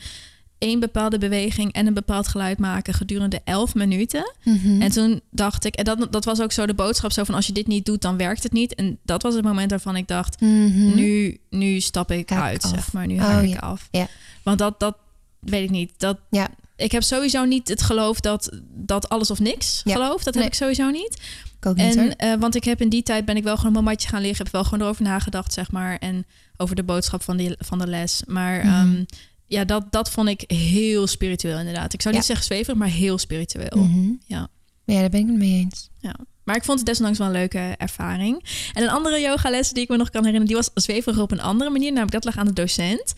één 0.60 0.80
bepaalde 0.80 1.18
beweging 1.18 1.72
en 1.74 1.88
een 1.88 1.93
bepaald 1.93 2.28
geluid 2.28 2.57
maken 2.60 2.93
gedurende 2.93 3.41
11 3.43 3.76
minuten. 3.76 4.34
Mhm. 4.43 4.82
En 4.82 4.91
toen 4.91 5.22
dacht 5.32 5.66
ik, 5.66 5.76
en 5.76 5.84
dat, 5.84 6.12
dat 6.12 6.26
was 6.26 6.41
ook 6.41 6.51
zo 6.51 6.66
de 6.66 6.74
boodschap, 6.74 7.12
zo 7.12 7.24
van 7.24 7.36
als 7.36 7.47
je 7.47 7.53
dit 7.53 7.68
niet 7.68 7.86
doet, 7.86 8.01
dan 8.01 8.18
werkt 8.18 8.43
het 8.43 8.51
niet. 8.51 8.76
En 8.76 8.99
dat 9.03 9.22
was 9.24 9.34
het 9.36 9.43
moment 9.43 9.70
waarvan 9.70 9.95
ik 9.95 10.07
dacht, 10.07 10.41
Mhm. 10.41 10.95
nu, 10.95 11.38
nu 11.49 11.80
stap 11.80 12.12
ik 12.12 12.32
uit, 12.32 12.64
af. 12.64 12.70
zeg 12.70 12.93
maar. 12.93 13.07
Nu 13.07 13.16
Oh, 13.16 13.22
haak 13.22 13.43
ik 13.43 13.49
ja. 13.49 13.57
af. 13.60 13.88
Ja. 13.91 14.07
Want 14.43 14.57
dat, 14.60 14.80
dat 14.80 14.97
weet 15.39 15.64
ik 15.64 15.70
niet. 15.70 15.91
Dat, 15.97 16.18
Ja. 16.30 16.47
Ik 16.76 16.91
heb 16.91 17.03
sowieso 17.03 17.43
niet 17.45 17.68
het 17.68 17.82
geloof 17.82 18.20
dat, 18.20 18.49
dat 18.74 19.10
alles 19.10 19.32
of 19.32 19.39
niks 19.39 19.82
Ja. 19.84 19.93
geloof. 19.93 20.24
Dat 20.24 20.34
Nee. 20.34 20.43
heb 20.43 20.51
ik 20.51 20.57
sowieso 20.60 20.89
niet. 20.89 21.22
Ik 21.60 21.66
ook 21.66 21.76
niet 21.76 21.95
hoor. 21.95 22.03
En, 22.05 22.16
eh, 22.16 22.39
want 22.39 22.55
ik 22.55 22.64
heb 22.64 22.82
in 22.82 22.89
die 22.89 23.03
tijd 23.03 23.26
ben 23.26 23.36
ik 23.38 23.43
wel 23.43 23.53
gewoon 23.55 23.68
op 23.68 23.74
mijn 23.74 23.86
matje 23.86 24.07
gaan 24.10 24.22
liggen. 24.22 24.43
Heb 24.43 24.53
wel 24.53 24.64
gewoon 24.64 24.82
erover 24.82 25.03
nagedacht, 25.03 25.53
zeg 25.53 25.72
maar. 25.72 25.97
En 25.97 26.26
over 26.57 26.76
de 26.76 26.84
boodschap 26.84 27.24
van, 27.24 27.38
die, 27.38 27.55
van 27.57 27.80
de 27.80 27.88
les. 27.88 28.22
Maar 28.28 28.60
ehm, 28.60 29.03
ja, 29.50 29.64
dat, 29.66 29.91
dat 29.91 30.12
vond 30.12 30.28
ik 30.30 30.43
heel 30.52 31.08
spiritueel 31.08 31.58
inderdaad. 31.60 31.93
Ik 31.93 32.02
zou 32.02 32.16
niet 32.16 32.26
zeggen 32.26 32.45
zweverig, 32.45 32.78
maar 32.80 32.88
heel 32.88 33.18
spiritueel. 33.18 33.78
Mhm. 33.84 34.12
Ja. 34.26 34.47
Ja, 34.86 35.00
daar 35.00 35.10
ben 35.10 35.20
ik 35.20 35.28
het 35.28 35.38
mee 35.38 35.54
eens. 35.54 35.89
Ja. 35.97 36.16
Maar 36.43 36.56
ik 36.58 36.64
vond 36.64 36.78
het 36.78 36.88
desondanks 36.88 37.20
wel 37.20 37.28
een 37.28 37.34
leuke 37.34 37.76
ervaring. 37.78 38.43
En 38.74 38.84
een 38.84 38.89
andere 38.89 39.20
yogales 39.22 39.70
die 39.72 39.84
ik 39.84 39.89
me 39.89 39.97
nog 39.97 40.10
kan 40.10 40.26
herinneren, 40.26 40.47
die 40.47 40.56
was 40.56 40.84
zweverig 40.84 41.20
op 41.20 41.32
een 41.32 41.41
andere 41.41 41.70
manier. 41.70 41.88
Namelijk 41.91 42.12
dat 42.12 42.24
lag 42.24 42.38
aan 42.38 42.45
de 42.45 42.54
docent. 42.54 43.14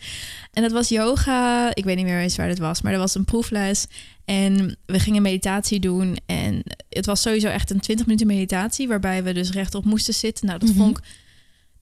En 0.52 0.62
dat 0.62 0.72
was 0.72 0.88
yoga. 0.88 1.74
Ik 1.74 1.84
weet 1.84 1.96
niet 1.96 2.04
meer 2.04 2.20
eens 2.20 2.36
waar 2.36 2.48
het 2.48 2.58
was, 2.58 2.82
maar 2.82 2.92
er 2.92 2.98
was 2.98 3.14
een 3.14 3.24
proefles. 3.24 3.86
En 4.24 4.76
we 4.86 4.98
gingen 4.98 5.22
meditatie 5.22 5.80
doen. 5.80 6.16
En 6.26 6.62
het 6.88 7.06
was 7.06 7.20
sowieso 7.22 7.46
echt 7.48 7.70
een 7.70 7.80
20 7.80 8.06
minuten 8.06 8.26
meditatie, 8.26 8.88
waarbij 8.88 9.22
we 9.22 9.32
dus 9.32 9.50
rechtop 9.50 9.84
moesten 9.84 10.14
zitten. 10.14 10.46
Nou, 10.46 10.58
dat 10.58 10.68
Mhm. 10.68 10.78
vond 10.78 10.98
ik. 10.98 11.04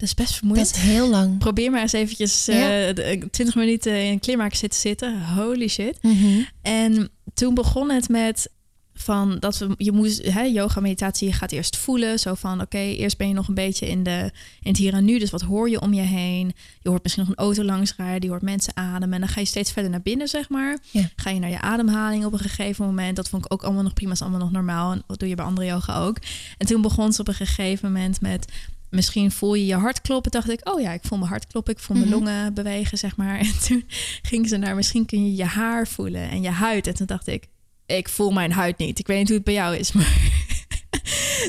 Dat 0.01 0.09
is 0.09 0.15
best 0.15 0.35
vermoeiend. 0.35 0.67
Dat 0.69 0.77
is 0.77 0.83
heel 0.83 1.09
lang. 1.09 1.39
Probeer 1.39 1.71
maar 1.71 1.81
eens 1.81 1.93
eventjes 1.93 2.49
eh, 2.49 2.87
Ja. 2.87 2.93
de- 2.93 3.29
20 3.31 3.55
minuten 3.55 4.05
in 4.05 4.13
een 4.13 4.21
kleermaker 4.21 4.57
zitten 4.57 4.81
zitten. 4.81 5.23
Holy 5.35 5.69
shit. 5.69 5.99
Mhm. 6.03 6.41
En 6.63 7.11
toen 7.35 7.55
begon 7.55 7.91
het 7.91 8.09
met 8.09 8.51
van 8.95 9.39
dat 9.39 9.59
we 9.59 9.75
je 9.77 9.93
moest 9.93 10.25
hè, 10.33 10.43
yoga 10.43 10.81
meditatie 10.81 11.29
je 11.29 11.35
gaat 11.35 11.53
eerst 11.53 11.77
voelen 11.77 12.19
zo 12.19 12.35
van 12.35 12.61
oké 12.61 12.79
eerst 12.79 13.17
ben 13.17 13.29
je 13.29 13.35
nog 13.35 13.49
een 13.49 13.55
beetje 13.55 13.89
in 13.89 14.03
de 14.03 14.31
in 14.61 14.69
het 14.71 14.77
hier 14.77 14.93
en 14.95 15.05
nu 15.05 15.19
dus 15.19 15.31
wat 15.31 15.41
hoor 15.41 15.71
je 15.71 15.81
om 15.81 15.95
je 15.95 16.01
heen 16.01 16.53
je 16.81 16.89
hoort 16.89 17.03
misschien 17.03 17.25
nog 17.27 17.33
een 17.37 17.45
auto 17.45 17.63
langs 17.65 17.95
rijden 17.97 18.21
die 18.21 18.31
hoort 18.31 18.43
mensen 18.43 18.77
ademen 18.77 19.13
en 19.15 19.21
dan 19.21 19.29
ga 19.29 19.41
je 19.41 19.47
steeds 19.47 19.73
verder 19.73 19.91
naar 19.91 20.03
binnen 20.03 20.29
zeg 20.29 20.49
maar 20.49 20.79
Ja. 20.91 21.11
ga 21.17 21.31
je 21.31 21.39
naar 21.41 21.51
je 21.51 21.61
ademhaling 21.61 22.25
op 22.25 22.33
een 22.33 22.39
gegeven 22.39 22.85
moment 22.85 23.17
dat 23.17 23.29
vond 23.29 23.45
ik 23.45 23.53
ook 23.53 23.63
allemaal 23.63 23.83
nog 23.83 23.95
prima 23.95 24.13
is 24.13 24.23
allemaal 24.23 24.41
nog 24.41 24.53
normaal 24.53 24.93
en 24.93 25.03
dat 25.07 25.19
doe 25.19 25.29
je 25.29 25.35
bij 25.35 25.45
andere 25.45 25.67
yoga 25.67 25.99
ook 25.99 26.17
en 26.59 26.67
toen 26.67 26.83
begon 26.83 27.13
ze 27.13 27.21
op 27.21 27.29
een 27.29 27.35
gegeven 27.35 27.93
moment 27.93 28.21
met 28.21 28.53
Misschien 28.91 29.31
voel 29.31 29.55
je 29.55 29.67
je 29.67 29.75
hart 29.75 30.01
kloppen. 30.01 30.31
Dacht 30.31 30.51
ik, 30.51 30.69
oh 30.69 30.81
ja, 30.81 30.93
ik 30.93 31.01
voel 31.03 31.19
mijn 31.19 31.31
hart 31.31 31.47
kloppen. 31.47 31.73
Ik 31.75 31.79
voel 31.81 31.97
mijn 31.97 32.09
Mhm. 32.09 32.19
longen 32.19 32.55
bewegen, 32.55 32.99
zeg 32.99 33.17
maar. 33.17 33.39
En 33.47 33.53
toen 33.67 33.85
ging 34.23 34.49
ze 34.49 34.57
naar, 34.57 34.75
misschien 34.75 35.07
kun 35.07 35.25
je 35.27 35.35
je 35.37 35.45
haar 35.45 35.89
voelen 35.89 36.31
en 36.31 36.43
je 36.43 36.51
huid. 36.51 36.87
En 36.87 36.95
toen 36.95 37.07
dacht 37.07 37.27
ik, 37.27 37.47
ik 37.87 38.09
voel 38.09 38.31
mijn 38.31 38.53
huid 38.53 38.79
niet. 38.79 38.99
Ik 38.99 39.07
weet 39.07 39.19
niet 39.19 39.27
hoe 39.27 39.37
het 39.37 39.45
bij 39.45 39.55
jou 39.55 39.77
is, 39.77 39.93
maar 39.97 40.19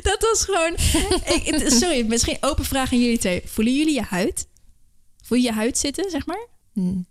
dat 0.04 0.18
was 0.22 0.44
gewoon. 0.46 0.74
Ik, 1.46 1.64
sorry, 1.68 2.06
misschien 2.06 2.38
open 2.42 2.66
vraag 2.66 2.92
aan 2.94 3.00
jullie 3.02 3.18
twee. 3.18 3.42
Voelen 3.46 3.76
jullie 3.78 3.94
je 3.94 4.02
huid? 4.04 4.48
Voel 5.24 5.38
je 5.38 5.44
je 5.44 5.52
huid 5.54 5.78
zitten, 5.78 6.10
zeg 6.10 6.26
maar? 6.26 6.48
Mm. 6.74 7.06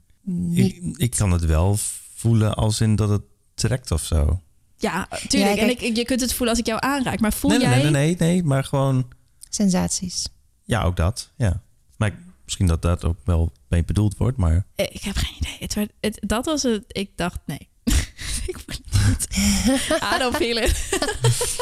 Ik, 0.54 0.80
ik 0.96 1.10
kan 1.10 1.30
het 1.30 1.44
wel 1.44 1.76
voelen 2.14 2.54
als 2.54 2.80
in 2.80 2.96
dat 2.96 3.08
het 3.08 3.22
trekt 3.54 3.90
of 3.90 4.02
zo. 4.04 4.40
Ja, 4.76 5.08
tuurlijk. 5.28 5.54
Ja, 5.56 5.62
en 5.62 5.70
ik, 5.70 5.96
je 5.96 6.04
kunt 6.04 6.20
het 6.20 6.30
voelen 6.32 6.48
als 6.48 6.58
ik 6.58 6.66
jou 6.66 6.78
aanraak. 6.82 7.20
Maar 7.20 7.32
voel 7.32 7.50
nee, 7.50 7.58
nee, 7.58 7.68
jij? 7.68 7.76
nee, 7.82 7.90
nee, 7.90 8.16
nee, 8.18 8.28
nee, 8.32 8.42
maar 8.42 8.64
gewoon, 8.64 9.08
Sensaties. 9.50 10.28
ja, 10.64 10.82
ook 10.82 10.96
dat. 10.96 11.30
Ja. 11.36 11.62
Maar 11.96 12.08
ik- 12.08 12.18
misschien 12.44 12.66
dat 12.66 12.82
dat 12.82 13.04
ook 13.04 13.16
wel 13.24 13.52
mee 13.68 13.84
bedoeld 13.84 14.16
wordt, 14.16 14.36
maar 14.36 14.66
Eh, 14.74 14.86
Ik 14.90 15.02
heb 15.02 15.16
geen 15.16 15.34
idee. 15.40 15.56
Het 15.58 15.74
werd, 15.74 15.90
het, 16.00 16.18
dat 16.26 16.44
was 16.44 16.62
het. 16.62 16.84
Ik 16.88 17.10
dacht, 17.16 17.38
nee. 17.46 17.68
ik 18.46 18.58
voel 18.66 18.76
het 18.92 19.28
niet. 19.36 19.98
I 20.14 20.18
don't 20.18 20.36
feel 20.36 20.56
it. 20.56 20.88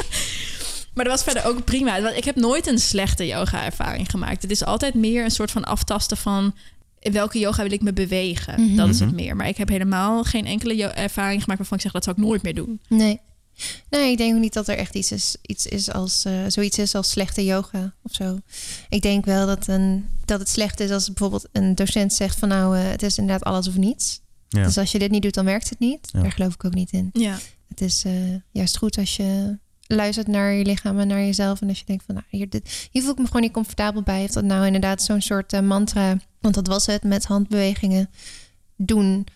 maar 0.95 1.05
dat 1.05 1.13
was 1.15 1.23
verder 1.23 1.45
ook 1.45 1.65
prima. 1.65 2.03
Want 2.03 2.17
Ik 2.17 2.25
heb 2.25 2.37
nooit 2.37 2.67
een 2.67 2.79
slechte 2.79 3.27
yoga-ervaring 3.27 4.11
gemaakt. 4.11 4.43
Het 4.43 4.51
is 4.51 4.65
altijd 4.65 4.95
meer 4.95 5.25
een 5.25 5.31
soort 5.31 5.51
van 5.51 5.65
aftasten 5.65 6.17
van... 6.17 6.55
in 6.99 7.13
welke 7.13 7.39
yoga 7.39 7.63
wil 7.63 7.73
ik 7.73 7.83
me 7.83 7.93
bewegen? 7.93 8.61
Mhm. 8.67 8.77
Dat 8.77 8.89
is 8.89 8.99
het 9.01 9.09
Mhm. 9.09 9.17
meer. 9.21 9.37
Maar 9.37 9.49
ik 9.49 9.57
heb 9.57 9.69
helemaal 9.69 10.25
geen 10.25 10.47
enkele 10.47 10.85
ervaring 10.87 11.41
gemaakt... 11.43 11.59
waarvan 11.59 11.77
ik 11.77 11.83
zeg, 11.83 11.93
dat 11.93 12.05
zou 12.05 12.17
ik 12.17 12.23
nooit 12.23 12.43
meer 12.43 12.55
doen. 12.55 12.81
Nee. 12.89 13.21
Nee, 13.91 14.11
ik 14.11 14.19
denk 14.19 14.35
ook 14.35 14.41
niet 14.41 14.53
dat 14.53 14.69
er 14.69 14.77
echt 14.77 14.95
iets 14.95 15.13
is, 15.13 15.37
iets 15.43 15.67
is 15.67 15.93
als 15.93 16.25
eh, 16.25 16.33
zoiets 16.49 16.79
is 16.79 16.95
als 16.95 17.11
slechte 17.11 17.45
yoga 17.45 17.95
of 18.03 18.15
zo. 18.15 18.39
Ik 18.89 19.03
denk 19.03 19.25
wel 19.25 19.47
dat, 19.47 19.67
een, 19.67 20.07
dat 20.25 20.39
het 20.39 20.49
slecht 20.49 20.81
is 20.81 20.91
als 20.91 21.07
bijvoorbeeld 21.07 21.49
een 21.53 21.75
docent 21.75 22.13
zegt 22.13 22.39
van 22.39 22.49
nou, 22.49 22.79
eh, 22.79 22.91
het 22.91 23.03
is 23.03 23.19
inderdaad 23.19 23.49
alles 23.49 23.69
of 23.69 23.77
niets. 23.77 24.21
ja. 24.49 24.63
Dus 24.63 24.79
als 24.79 24.93
je 24.93 24.99
dit 24.99 25.11
niet 25.11 25.23
doet, 25.23 25.35
dan 25.35 25.45
werkt 25.45 25.71
het 25.71 25.79
niet. 25.79 26.09
Ja. 26.13 26.21
Daar 26.21 26.33
geloof 26.33 26.55
ik 26.55 26.65
ook 26.65 26.75
niet 26.75 26.93
in. 26.93 27.11
Ja. 27.13 27.39
Het 27.69 27.81
is 27.81 28.05
eh, 28.05 28.13
juist 28.53 28.77
goed 28.77 28.99
als 28.99 29.17
je 29.17 29.59
luistert 29.87 30.27
naar 30.27 30.53
je 30.53 30.65
lichaam 30.65 30.99
en 30.99 31.07
naar 31.09 31.21
jezelf. 31.21 31.61
En 31.61 31.69
als 31.69 31.79
je 31.79 31.85
denkt 31.85 32.05
van 32.05 32.15
nou, 32.15 32.27
hier, 32.31 32.49
dit, 32.49 32.89
hier 32.91 33.03
voel 33.03 33.13
ik 33.13 33.19
me 33.19 33.27
gewoon 33.27 33.43
niet 33.43 33.53
comfortabel 33.53 34.03
bij. 34.03 34.21
Heeft 34.21 34.35
dat 34.35 34.45
nou 34.45 34.67
inderdaad 34.67 35.03
zo'n 35.03 35.21
soort 35.21 35.61
mantra, 35.63 36.17
want 36.41 36.55
dat 36.55 36.67
was 36.67 36.87
het, 36.87 37.03
met 37.03 37.25
handbewegingen 37.25 38.11
doen. 38.77 39.27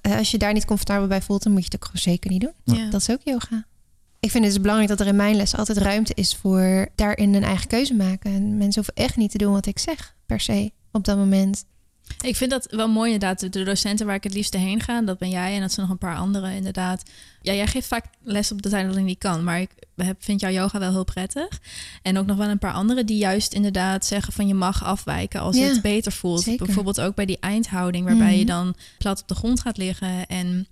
Eh, 0.00 0.16
als 0.16 0.30
je 0.30 0.38
daar 0.38 0.52
niet 0.52 0.64
comfortabel 0.64 1.06
bij 1.06 1.22
voelt, 1.22 1.42
dan 1.42 1.52
moet 1.52 1.60
je 1.60 1.68
het 1.70 1.76
ook 1.76 1.84
gewoon 1.84 2.12
zeker 2.12 2.30
niet 2.30 2.40
doen. 2.40 2.76
Ja. 2.76 2.90
Dat 2.90 3.00
is 3.00 3.10
ook 3.10 3.20
yoga. 3.24 3.66
Ik 4.20 4.30
vind 4.30 4.44
het 4.44 4.52
dus 4.52 4.62
belangrijk 4.62 4.90
dat 4.90 5.00
er 5.00 5.06
in 5.06 5.16
mijn 5.16 5.36
les 5.36 5.56
altijd 5.56 5.78
ruimte 5.78 6.14
is 6.14 6.36
voor 6.36 6.88
daarin 6.94 7.34
een 7.34 7.44
eigen 7.44 7.66
keuze 7.68 7.94
maken. 7.94 8.32
En 8.32 8.56
mensen 8.56 8.84
hoeven 8.84 9.04
echt 9.04 9.16
niet 9.16 9.30
te 9.30 9.38
doen 9.38 9.52
wat 9.52 9.66
ik 9.66 9.78
zeg, 9.78 10.14
per 10.26 10.40
se, 10.40 10.72
op 10.92 11.04
dat 11.04 11.16
moment. 11.16 11.64
Ik 12.26 12.36
vind 12.36 12.50
dat 12.50 12.66
wel 12.70 12.88
mooi 12.88 13.12
inderdaad. 13.12 13.52
De 13.52 13.62
docenten 13.64 14.06
waar 14.06 14.14
ik 14.14 14.24
het 14.24 14.34
liefste 14.34 14.58
heen 14.58 14.80
ga, 14.80 15.00
dat 15.02 15.18
ben 15.18 15.30
jij 15.30 15.54
en 15.54 15.60
dat 15.60 15.72
zijn 15.72 15.86
nog 15.86 15.94
een 15.94 16.08
paar 16.08 16.16
anderen 16.16 16.52
inderdaad. 16.52 17.02
Ja, 17.42 17.52
jij 17.52 17.66
geeft 17.66 17.86
vaak 17.86 18.04
les 18.22 18.52
op 18.52 18.62
de 18.62 18.68
tijd 18.68 18.86
dat 18.86 18.96
ik 18.96 19.02
niet 19.04 19.18
kan, 19.18 19.44
maar 19.44 19.60
ik 19.60 19.70
heb, 19.96 20.16
vind 20.24 20.40
jouw 20.40 20.50
yoga 20.50 20.78
wel 20.78 20.90
heel 20.90 21.04
prettig. 21.04 21.60
En 22.02 22.18
ook 22.18 22.26
nog 22.26 22.36
wel 22.36 22.48
een 22.48 22.58
paar 22.58 22.72
anderen 22.72 23.06
die 23.06 23.16
juist 23.18 23.52
inderdaad 23.54 24.06
zeggen 24.06 24.32
van 24.32 24.46
je 24.46 24.54
mag 24.54 24.84
afwijken 24.84 25.40
als 25.40 25.56
je 25.56 25.62
het 25.64 25.82
beter 25.82 26.12
voelt. 26.12 26.42
zeker. 26.42 26.66
Bijvoorbeeld 26.66 27.00
ook 27.00 27.14
bij 27.14 27.26
die 27.26 27.38
eindhouding 27.40 28.04
waarbij 28.04 28.30
Mhm. 28.30 28.38
je 28.38 28.44
dan 28.46 28.74
plat 28.98 29.20
op 29.20 29.28
de 29.28 29.34
grond 29.34 29.60
gaat 29.60 29.76
liggen 29.76 30.26
en 30.26 30.66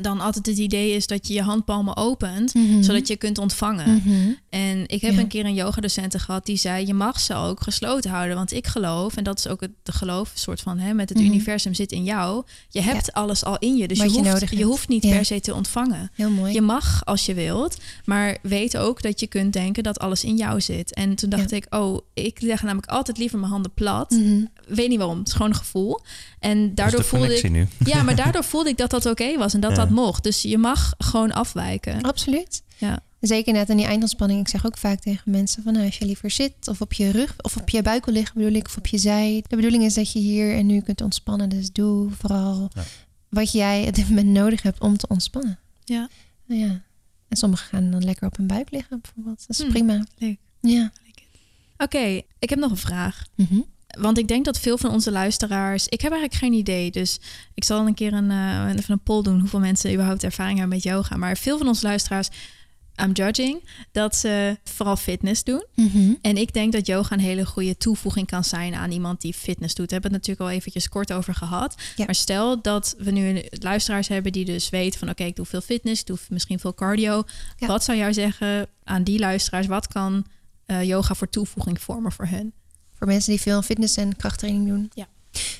dan 0.00 0.20
altijd 0.20 0.46
het 0.46 0.58
idee 0.58 0.92
is 0.92 1.06
dat 1.06 1.28
je 1.28 1.34
je 1.34 1.42
handpalmen 1.42 1.96
opent, 1.96 2.52
zodat 2.80 3.08
je 3.08 3.16
kunt 3.16 3.38
ontvangen. 3.38 4.02
Mhm. 4.04 4.30
En 4.50 4.82
ik 4.86 5.00
heb 5.00 5.12
Ja. 5.12 5.18
een 5.20 5.28
keer 5.28 5.44
een 5.44 5.54
yogadocenten 5.54 6.20
gehad 6.20 6.46
die 6.46 6.56
zei: 6.56 6.86
je 6.86 6.94
mag 6.94 7.20
ze 7.20 7.34
ook 7.34 7.62
gesloten 7.62 8.10
houden, 8.10 8.36
want 8.36 8.52
ik 8.52 8.66
geloof 8.66 9.16
en 9.16 9.24
dat 9.24 9.38
is 9.38 9.46
ook 9.48 9.60
het 9.60 9.70
de 9.82 9.92
geloof 9.92 10.30
soort 10.34 10.60
van 10.60 10.78
hè, 10.78 10.94
met 10.94 11.08
het 11.08 11.18
Mhm. 11.18 11.26
universum 11.26 11.74
zit 11.74 11.92
in 11.92 12.04
jou. 12.04 12.44
Je 12.68 12.80
hebt 12.80 13.12
alles 13.12 13.44
al 13.44 13.56
in 13.58 13.76
je, 13.76 13.88
dus 13.88 13.98
je 13.98 14.04
je 14.12 14.30
hoeft, 14.30 14.50
je 14.50 14.64
hoeft 14.64 14.88
niet 14.88 15.02
Ja. 15.02 15.10
per 15.14 15.24
se 15.24 15.40
te 15.40 15.54
ontvangen. 15.54 16.10
Heel 16.14 16.30
mooi. 16.30 16.52
Je 16.52 16.60
mag 16.60 17.04
als 17.04 17.26
je 17.26 17.34
wilt, 17.34 17.76
maar 18.04 18.38
weet 18.42 18.76
ook 18.76 19.02
dat 19.02 19.20
je 19.20 19.26
kunt 19.26 19.52
denken 19.52 19.82
dat 19.82 19.98
alles 19.98 20.24
in 20.24 20.36
jou 20.36 20.60
zit. 20.60 20.94
En 20.94 21.14
toen 21.14 21.30
dacht 21.30 21.50
Ja. 21.50 21.56
ik: 21.56 21.66
oh, 21.70 21.98
ik 22.14 22.40
leg 22.40 22.62
namelijk 22.62 22.86
altijd 22.90 23.18
liever 23.18 23.38
mijn 23.38 23.50
handen 23.52 23.72
plat. 23.74 24.10
Mhm. 24.10 24.44
Weet 24.68 24.88
niet 24.88 24.98
waarom, 24.98 25.18
het 25.18 25.26
is 25.26 25.32
gewoon 25.32 25.48
een 25.50 25.56
gevoel. 25.56 26.00
En 26.40 26.58
dat 26.60 26.68
is 26.68 26.74
daardoor 26.74 27.00
de 27.00 27.06
voelde 27.06 27.36
ik. 27.38 27.50
nu. 27.50 27.66
Ja, 27.84 28.02
maar 28.02 28.16
daardoor 28.16 28.44
voelde 28.44 28.68
ik 28.68 28.76
dat 28.76 28.90
dat 28.90 29.06
oké 29.06 29.36
was 29.38 29.54
en 29.54 29.60
dat. 29.60 29.76
Dat 29.78 29.90
mocht. 29.90 30.22
Dus 30.22 30.42
je 30.42 30.58
mag 30.58 30.94
gewoon 30.98 31.32
afwijken. 31.32 32.00
Absoluut. 32.02 32.62
Ja. 32.76 33.00
Zeker 33.20 33.52
net 33.52 33.68
in 33.68 33.76
die 33.76 33.86
eindontspanning. 33.86 34.40
Ik 34.40 34.48
zeg 34.48 34.66
ook 34.66 34.76
vaak 34.78 35.00
tegen 35.00 35.30
mensen 35.30 35.62
van 35.62 35.72
nou, 35.72 35.84
als 35.86 35.98
je 35.98 36.04
liever 36.04 36.30
zit 36.30 36.68
of 36.68 36.80
op 36.80 36.92
je 36.92 37.10
rug 37.10 37.34
of 37.40 37.56
op 37.56 37.68
je 37.68 37.82
buik 37.82 38.04
wil 38.04 38.14
liggen 38.14 38.34
bedoel 38.34 38.52
ik, 38.52 38.66
of 38.66 38.76
op 38.76 38.86
je 38.86 38.98
zij. 38.98 39.44
De 39.48 39.56
bedoeling 39.56 39.82
is 39.84 39.94
dat 39.94 40.12
je 40.12 40.18
hier 40.18 40.54
en 40.56 40.66
nu 40.66 40.80
kunt 40.80 41.00
ontspannen. 41.00 41.48
Dus 41.48 41.72
doe 41.72 42.10
vooral 42.10 42.70
Ja. 42.74 42.82
wat 43.28 43.52
jij 43.52 43.88
op 43.88 43.94
dit 43.94 44.08
moment 44.08 44.26
nodig 44.28 44.62
hebt 44.62 44.80
om 44.80 44.96
te 44.96 45.06
ontspannen. 45.08 45.58
Ja. 45.84 46.08
Nou 46.46 46.60
ja. 46.60 46.82
En 47.28 47.36
sommigen 47.36 47.66
gaan 47.68 47.90
dan 47.90 48.04
lekker 48.04 48.26
op 48.26 48.36
hun 48.36 48.46
buik 48.46 48.70
liggen 48.70 49.00
bijvoorbeeld. 49.00 49.38
Dat 49.46 49.56
is 49.56 49.58
Hmm. 49.62 49.68
prima. 49.72 50.04
Leuk. 50.18 50.38
Ja. 50.60 50.92
Oké, 51.76 52.22
ik 52.38 52.50
heb 52.50 52.58
nog 52.58 52.70
een 52.70 52.76
vraag. 52.76 53.24
Mhm. 53.34 53.60
Want 53.88 54.18
ik 54.18 54.28
denk 54.28 54.44
dat 54.44 54.58
veel 54.58 54.78
van 54.78 54.90
onze 54.90 55.10
luisteraars... 55.10 55.88
Ik 55.88 56.00
heb 56.00 56.12
eigenlijk 56.12 56.42
geen 56.42 56.52
idee, 56.52 56.90
dus 56.90 57.20
ik 57.54 57.64
zal 57.64 57.86
een 57.86 57.94
keer 57.94 58.12
een, 58.12 58.30
even 58.68 58.92
een 58.92 59.02
poll 59.02 59.22
doen... 59.22 59.40
hoeveel 59.40 59.60
mensen 59.60 59.92
überhaupt 59.92 60.24
ervaring 60.24 60.58
hebben 60.58 60.76
met 60.76 60.86
yoga. 60.86 61.16
Maar 61.16 61.36
veel 61.36 61.58
van 61.58 61.68
onze 61.68 61.86
luisteraars, 61.86 62.28
I'm 63.02 63.12
judging... 63.12 63.68
dat 63.92 64.16
ze 64.16 64.58
vooral 64.64 64.96
fitness 64.96 65.44
doen. 65.44 65.64
Mhm. 65.74 66.14
En 66.20 66.36
ik 66.36 66.52
denk 66.52 66.72
dat 66.72 66.86
yoga 66.86 67.14
een 67.14 67.20
hele 67.20 67.46
goede 67.46 67.76
toevoeging 67.76 68.26
kan 68.26 68.44
zijn... 68.44 68.74
aan 68.74 68.90
iemand 68.90 69.20
die 69.20 69.34
fitness 69.34 69.74
doet. 69.74 69.86
We 69.86 69.92
hebben 69.92 70.12
het 70.12 70.20
natuurlijk 70.20 70.50
al 70.50 70.56
eventjes 70.56 70.88
kort 70.88 71.12
over 71.12 71.34
gehad. 71.34 71.74
Ja. 71.96 72.04
Maar 72.04 72.14
stel 72.14 72.62
dat 72.62 72.94
we 72.98 73.10
nu 73.10 73.42
luisteraars 73.50 74.08
hebben 74.08 74.32
die 74.32 74.44
dus 74.44 74.68
weten 74.68 74.98
van... 74.98 75.08
oké, 75.08 75.24
ik 75.24 75.36
doe 75.36 75.46
veel 75.46 75.60
fitness, 75.60 76.00
ik 76.00 76.06
doe 76.06 76.18
misschien 76.28 76.58
veel 76.58 76.74
cardio. 76.74 77.22
Ja. 77.56 77.66
Wat 77.66 77.84
zou 77.84 77.98
jou 77.98 78.12
zeggen 78.12 78.66
aan 78.84 79.02
die 79.02 79.18
luisteraars? 79.18 79.66
Wat 79.66 79.86
kan 79.86 80.26
eh, 80.66 80.82
yoga 80.82 81.14
voor 81.14 81.28
toevoeging 81.28 81.80
vormen 81.80 82.12
voor 82.12 82.26
hen? 82.26 82.52
Voor 82.98 83.06
mensen 83.06 83.30
die 83.32 83.40
veel 83.40 83.56
aan 83.56 83.64
fitness 83.64 83.96
en 83.96 84.16
krachttraining 84.16 84.68
doen. 84.68 84.90
Ja. 84.94 85.06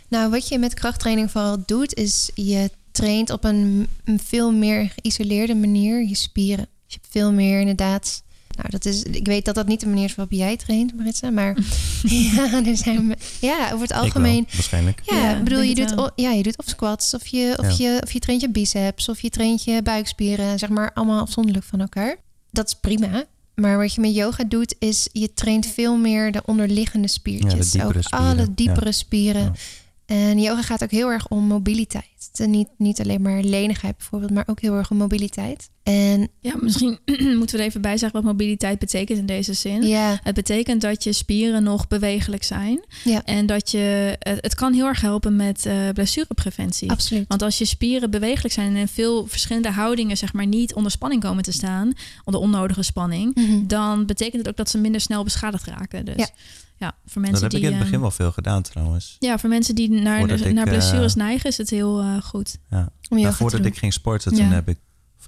Nou, 0.09 0.31
wat 0.31 0.49
je 0.49 0.59
met 0.59 0.75
krachttraining 0.75 1.31
vooral 1.31 1.63
doet, 1.67 1.95
is 1.95 2.31
je 2.35 2.71
traint 2.91 3.31
op 3.31 3.45
een, 3.45 3.89
een 4.05 4.21
veel 4.21 4.53
meer 4.53 4.93
geïsoleerde 5.01 5.55
manier 5.55 6.09
je 6.09 6.15
spieren. 6.17 6.65
Dus 6.85 6.95
je 6.95 6.99
hebt 7.01 7.13
veel 7.13 7.33
meer 7.33 7.61
inderdaad 7.61 8.23
Nou, 8.57 8.71
dat 8.71 8.85
is, 8.85 9.03
ik 9.03 9.27
weet 9.27 9.45
dat 9.45 9.55
dat 9.55 9.67
niet 9.67 9.81
de 9.81 9.87
manier 9.87 10.05
is 10.05 10.15
waarop 10.15 10.35
jij 10.39 10.57
traint, 10.57 10.97
Maritza. 10.97 11.31
Maar 11.31 11.57
ja, 12.35 12.65
er 12.65 12.77
zijn, 12.77 13.15
ja, 13.41 13.65
over 13.65 13.81
het 13.81 13.83
Ik 13.83 13.89
wel, 13.89 13.99
algemeen 14.03 14.47
waarschijnlijk. 14.53 15.01
Ja, 15.05 15.43
bedoel, 15.43 15.61
je 15.61 15.75
doet, 15.75 15.97
o- 15.99 16.11
ja, 16.17 16.31
je 16.31 16.43
doet 16.43 16.59
of 16.59 16.65
squats, 16.69 17.15
of 17.15 17.27
je, 17.27 17.55
of, 17.59 17.79
Ja. 17.79 17.93
je, 17.95 18.01
of 18.03 18.13
je 18.13 18.19
traint 18.19 18.41
je 18.41 18.51
biceps, 18.51 19.09
of 19.09 19.21
je 19.21 19.31
traint 19.31 19.65
je 19.65 19.83
buikspieren, 19.83 20.59
zeg 20.59 20.69
maar, 20.69 20.93
allemaal 20.95 21.21
afzonderlijk 21.21 21.65
van 21.65 21.81
elkaar. 21.81 22.17
Dat 22.51 22.67
is 22.67 22.75
prima. 22.75 23.25
Maar 23.61 23.79
wat 23.79 23.95
je 23.95 24.01
met 24.01 24.15
yoga 24.15 24.45
doet, 24.45 24.75
is 24.79 25.09
je 25.13 25.35
traint 25.35 25.67
veel 25.67 25.97
meer 25.97 26.33
de 26.33 26.43
onderliggende 26.45 27.09
spiertjes. 27.09 27.83
ook 27.83 27.95
spieren, 27.99 28.11
alle 28.11 28.55
diepere 28.55 28.87
ja. 28.87 28.93
spieren. 28.93 29.43
Ja. 29.43 29.53
En 30.07 30.41
yoga 30.41 30.63
gaat 30.63 30.83
ook 30.83 30.91
heel 30.91 31.13
erg 31.13 31.29
om 31.29 31.45
mobiliteit. 31.45 32.31
Niet, 32.47 32.69
niet 32.77 33.01
alleen 33.01 33.23
maar 33.23 33.43
lenigheid 33.43 33.97
bijvoorbeeld, 33.97 34.33
maar 34.33 34.45
ook 34.47 34.61
heel 34.61 34.75
erg 34.75 34.91
om 34.91 34.97
mobiliteit. 34.97 35.71
En 35.93 36.29
Ja, 36.41 36.55
misschien 36.61 36.99
moeten 37.39 37.57
we 37.57 37.63
er 37.63 37.69
even 37.69 37.81
bij 37.81 37.97
zeggen 37.97 38.23
wat 38.23 38.31
mobiliteit 38.33 38.79
betekent 38.79 39.19
in 39.19 39.27
deze 39.27 39.53
zin. 39.53 39.83
ja, 39.87 40.19
Het 40.23 40.35
betekent 40.35 40.81
dat 40.81 41.05
je 41.05 41.13
spieren 41.13 41.63
nog 41.63 41.89
bewegelijk 41.89 42.43
zijn. 42.45 42.85
Ja. 43.05 43.25
En 43.25 43.47
dat 43.47 43.71
je. 43.71 44.17
Het, 44.19 44.39
het 44.41 44.55
kan 44.55 44.73
heel 44.73 44.87
erg 44.87 45.01
helpen 45.01 45.37
met 45.37 45.67
eh, 45.67 45.75
blessurepreventie. 45.95 46.91
absoluut. 46.91 47.25
Want 47.29 47.43
als 47.43 47.59
je 47.59 47.65
spieren 47.65 48.11
bewegelijk 48.11 48.55
zijn 48.55 48.69
en 48.69 48.77
in 48.77 48.89
veel 48.89 49.27
verschillende 49.27 49.71
houdingen, 49.71 50.17
zeg 50.17 50.33
maar, 50.33 50.47
niet 50.47 50.75
onder 50.75 50.91
spanning 50.93 51.23
komen 51.23 51.43
te 51.43 51.53
staan, 51.53 51.93
onder 52.25 52.41
onnodige 52.41 52.83
spanning, 52.83 53.35
Mhm. 53.35 53.67
dan 53.67 54.07
betekent 54.07 54.37
het 54.39 54.49
ook 54.49 54.57
dat 54.57 54.71
ze 54.71 54.79
minder 54.79 55.01
snel 55.01 55.25
beschadigd 55.25 55.67
raken. 55.67 56.05
Dus 56.05 56.17
ja, 56.17 56.29
Ja. 56.79 56.95
voor 57.07 57.23
mensen 57.23 57.43
Dat 57.43 57.53
heb 57.53 57.53
ik 57.53 57.59
die. 57.61 57.67
in 57.67 57.73
het 57.73 57.75
eh, 57.77 57.85
begin 57.85 58.01
wel 58.01 58.11
veel 58.11 58.33
gedaan 58.33 58.63
trouwens. 58.63 59.17
ja, 59.19 59.39
voor 59.39 59.49
mensen 59.49 59.75
die 59.75 59.91
naar, 59.91 60.19
Voordat 60.19 60.41
ik, 60.41 60.53
naar 60.53 60.67
eh, 60.67 60.73
blessures 60.73 61.15
neigen, 61.15 61.51
is 61.51 61.57
het 61.57 61.71
heel 61.71 62.01
eh, 62.01 62.23
goed. 62.23 62.57
Ja. 62.71 62.89
Om 63.09 63.21
Nou, 63.21 63.35
voordat 63.35 63.65
ik 63.65 63.77
ging 63.79 63.93
sporten, 63.93 64.33
toen 64.35 64.47
Ja. 64.49 64.53
heb 64.53 64.69
ik 64.69 64.79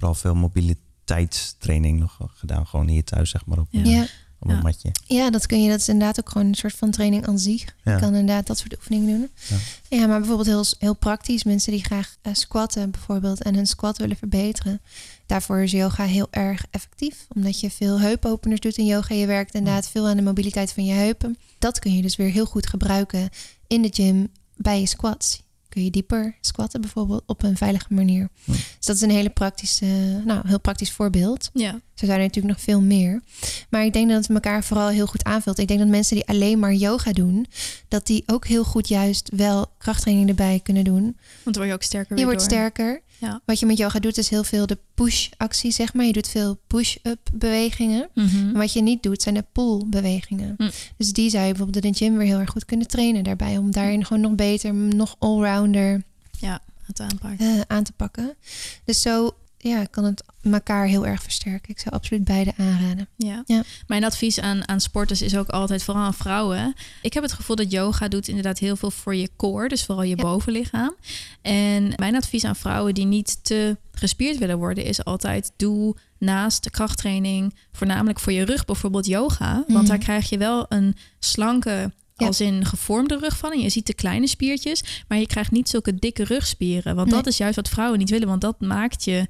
vooral 0.01 0.15
veel 0.15 0.35
mobiliteitstraining 0.35 1.99
nog 1.99 2.17
gedaan. 2.33 2.67
Gewoon 2.67 2.87
hier 2.87 3.03
thuis, 3.03 3.29
zeg 3.29 3.45
maar, 3.45 3.59
op, 3.59 3.67
Ja. 3.69 4.01
op 4.39 4.49
een 4.49 4.55
Ja. 4.55 4.61
matje. 4.61 4.91
Ja, 5.05 5.29
dat 5.29 5.45
kun 5.45 5.63
je. 5.63 5.69
Dat 5.69 5.79
is 5.79 5.87
inderdaad 5.89 6.19
ook 6.19 6.29
gewoon 6.29 6.47
een 6.47 6.55
soort 6.55 6.73
van 6.75 6.91
training 6.91 7.27
aan 7.27 7.39
zich. 7.39 7.61
Je 7.83 7.95
kan 7.99 8.03
inderdaad 8.15 8.47
dat 8.47 8.57
soort 8.57 8.75
oefeningen 8.77 9.07
doen. 9.19 9.29
Ja. 9.49 9.97
Ja, 9.97 10.07
maar 10.07 10.17
bijvoorbeeld 10.19 10.47
heel, 10.47 10.65
heel 10.79 10.95
praktisch. 10.95 11.43
Mensen 11.43 11.71
die 11.71 11.83
graag 11.83 12.15
eh, 12.21 12.33
squatten 12.33 12.91
bijvoorbeeld 12.91 13.43
en 13.43 13.55
hun 13.55 13.67
squat 13.67 13.97
willen 13.97 14.15
verbeteren. 14.17 14.81
Daarvoor 15.25 15.59
is 15.61 15.71
yoga 15.71 16.03
heel 16.03 16.27
erg 16.31 16.65
effectief. 16.71 17.25
Omdat 17.35 17.59
je 17.59 17.71
veel 17.71 17.99
heupopeners 17.99 18.59
doet 18.59 18.77
in 18.77 18.85
yoga. 18.85 19.15
Je 19.15 19.25
werkt 19.25 19.53
inderdaad 19.53 19.87
veel 19.89 20.07
aan 20.07 20.15
de 20.17 20.23
mobiliteit 20.23 20.73
van 20.73 20.85
je 20.85 20.93
heupen. 20.93 21.37
Dat 21.59 21.79
kun 21.79 21.95
je 21.95 22.01
dus 22.01 22.15
weer 22.15 22.31
heel 22.31 22.45
goed 22.45 22.67
gebruiken 22.67 23.29
in 23.67 23.81
de 23.81 23.89
gym 23.91 24.27
bij 24.55 24.79
je 24.79 24.85
squats. 24.87 25.41
Kun 25.71 25.83
je 25.83 25.91
dieper 25.91 26.35
squatten 26.41 26.81
bijvoorbeeld 26.81 27.23
op 27.25 27.43
een 27.43 27.57
veilige 27.57 27.93
manier. 27.93 28.29
Ja. 28.43 28.53
Dus 28.53 28.85
dat 28.85 28.95
is 28.95 29.01
een 29.01 29.09
hele 29.09 29.29
praktische, 29.29 29.85
nou, 30.25 30.47
heel 30.47 30.59
praktisch 30.59 30.91
voorbeeld. 30.91 31.49
Ja, 31.53 31.71
Zo 31.71 32.05
zijn 32.05 32.17
er 32.19 32.25
natuurlijk 32.25 32.53
nog 32.55 32.63
veel 32.63 32.81
meer. 32.81 33.21
Maar 33.69 33.85
ik 33.85 33.93
denk 33.93 34.09
dat 34.09 34.21
het 34.21 34.29
elkaar 34.29 34.63
vooral 34.63 34.87
heel 34.87 35.05
goed 35.07 35.23
aanvult. 35.23 35.57
Ik 35.57 35.67
denk 35.67 35.79
dat 35.79 35.89
mensen 35.89 36.15
die 36.15 36.27
alleen 36.27 36.59
maar 36.59 36.73
yoga 36.73 37.11
doen, 37.11 37.45
dat 37.87 38.07
die 38.07 38.23
ook 38.25 38.47
heel 38.47 38.63
goed 38.63 38.87
juist 38.87 39.29
wel 39.35 39.65
krachttraining 39.77 40.29
erbij 40.29 40.59
kunnen 40.63 40.83
doen. 40.83 41.03
want 41.03 41.15
dan 41.43 41.53
word 41.53 41.67
je 41.67 41.73
ook 41.73 41.83
sterker. 41.83 42.09
Je 42.09 42.15
weer 42.15 42.25
wordt 42.25 42.39
door. 42.39 42.49
sterker. 42.49 43.01
Ja. 43.21 43.41
Wat 43.45 43.59
je 43.59 43.65
met 43.65 43.77
yoga 43.77 43.99
doet 43.99 44.17
is 44.17 44.29
heel 44.29 44.43
veel 44.43 44.65
de 44.65 44.77
push-actie, 44.93 45.71
zeg 45.71 45.93
maar. 45.93 46.05
Je 46.05 46.13
doet 46.13 46.27
veel 46.27 46.57
push-up 46.67 47.19
bewegingen. 47.33 48.09
En 48.31 48.53
wat 48.57 48.73
je 48.73 48.81
niet 48.81 49.03
doet, 49.03 49.21
zijn 49.21 49.35
de 49.35 49.45
pull-bewegingen. 49.51 50.53
Hm. 50.57 50.69
Dus 50.97 51.13
die 51.13 51.29
zou 51.29 51.45
je 51.45 51.53
bijvoorbeeld 51.53 51.85
in 51.85 51.91
de 51.91 51.97
gym 51.97 52.17
weer 52.17 52.27
heel 52.27 52.39
erg 52.39 52.49
goed 52.49 52.65
kunnen 52.65 52.87
trainen 52.87 53.23
daarbij. 53.23 53.57
Om 53.57 53.71
daarin 53.71 54.05
gewoon 54.05 54.21
nog 54.21 54.35
beter, 54.35 54.73
nog 54.73 55.15
allrounder 55.19 56.03
Het 56.85 56.99
aanpakken. 56.99 57.55
eh, 57.55 57.61
aan 57.67 57.83
te 57.83 57.91
pakken. 57.91 58.35
Dus 58.85 59.01
zo 59.01 59.35
ja, 59.63 59.85
kan 59.85 60.03
het 60.03 60.23
elkaar 60.41 60.85
heel 60.85 61.05
erg 61.05 61.23
versterken. 61.23 61.69
Ik 61.69 61.79
zou 61.79 61.95
absoluut 61.95 62.23
beide 62.23 62.53
aanraden. 62.57 63.07
Ja. 63.15 63.43
Ja. 63.45 63.63
Mijn 63.87 64.03
advies 64.03 64.39
aan, 64.39 64.67
aan 64.67 64.79
sporters 64.81 65.21
is 65.21 65.35
ook 65.37 65.47
altijd, 65.49 65.83
vooral 65.83 66.03
aan 66.03 66.13
vrouwen. 66.13 66.73
Ik 67.01 67.13
heb 67.13 67.23
het 67.23 67.31
gevoel 67.33 67.55
dat 67.55 67.71
yoga 67.71 68.07
doet 68.07 68.27
inderdaad 68.27 68.59
heel 68.59 68.75
veel 68.75 68.91
voor 68.91 69.15
je 69.15 69.29
core, 69.35 69.67
dus 69.67 69.85
vooral 69.85 70.03
je 70.03 70.15
Ja. 70.17 70.23
bovenlichaam. 70.23 70.95
En 71.41 71.93
mijn 71.95 72.15
advies 72.15 72.43
aan 72.45 72.55
vrouwen 72.55 72.93
die 72.93 73.05
niet 73.05 73.43
te 73.43 73.77
gespierd 73.91 74.37
willen 74.37 74.57
worden, 74.57 74.83
is 74.85 75.03
altijd 75.03 75.51
doe 75.57 75.95
naast 76.17 76.63
de 76.63 76.69
krachttraining, 76.69 77.55
voornamelijk 77.71 78.19
voor 78.19 78.33
je 78.33 78.45
rug, 78.45 78.65
bijvoorbeeld 78.65 79.05
yoga. 79.05 79.53
Want 79.53 79.67
Mhm. 79.67 79.85
daar 79.85 79.97
krijg 79.97 80.29
je 80.29 80.37
wel 80.37 80.65
een 80.69 80.95
slanke, 81.19 81.91
Ja. 82.21 82.27
als 82.27 82.41
in 82.41 82.65
gevormde 82.65 83.17
rug 83.17 83.37
van. 83.37 83.51
En 83.51 83.59
je 83.59 83.69
ziet 83.69 83.87
de 83.87 83.93
kleine 83.93 84.27
spiertjes, 84.27 84.83
maar 85.07 85.17
je 85.17 85.27
krijgt 85.27 85.51
niet 85.51 85.69
zulke 85.69 85.95
dikke 85.95 86.23
rugspieren. 86.23 86.95
Want 86.95 87.07
Nee. 87.07 87.15
dat 87.17 87.27
is 87.27 87.37
juist 87.37 87.55
wat 87.55 87.69
vrouwen 87.69 87.99
niet 87.99 88.09
willen, 88.09 88.27
want 88.27 88.41
dat 88.41 88.59
maakt 88.61 89.03
je, 89.03 89.27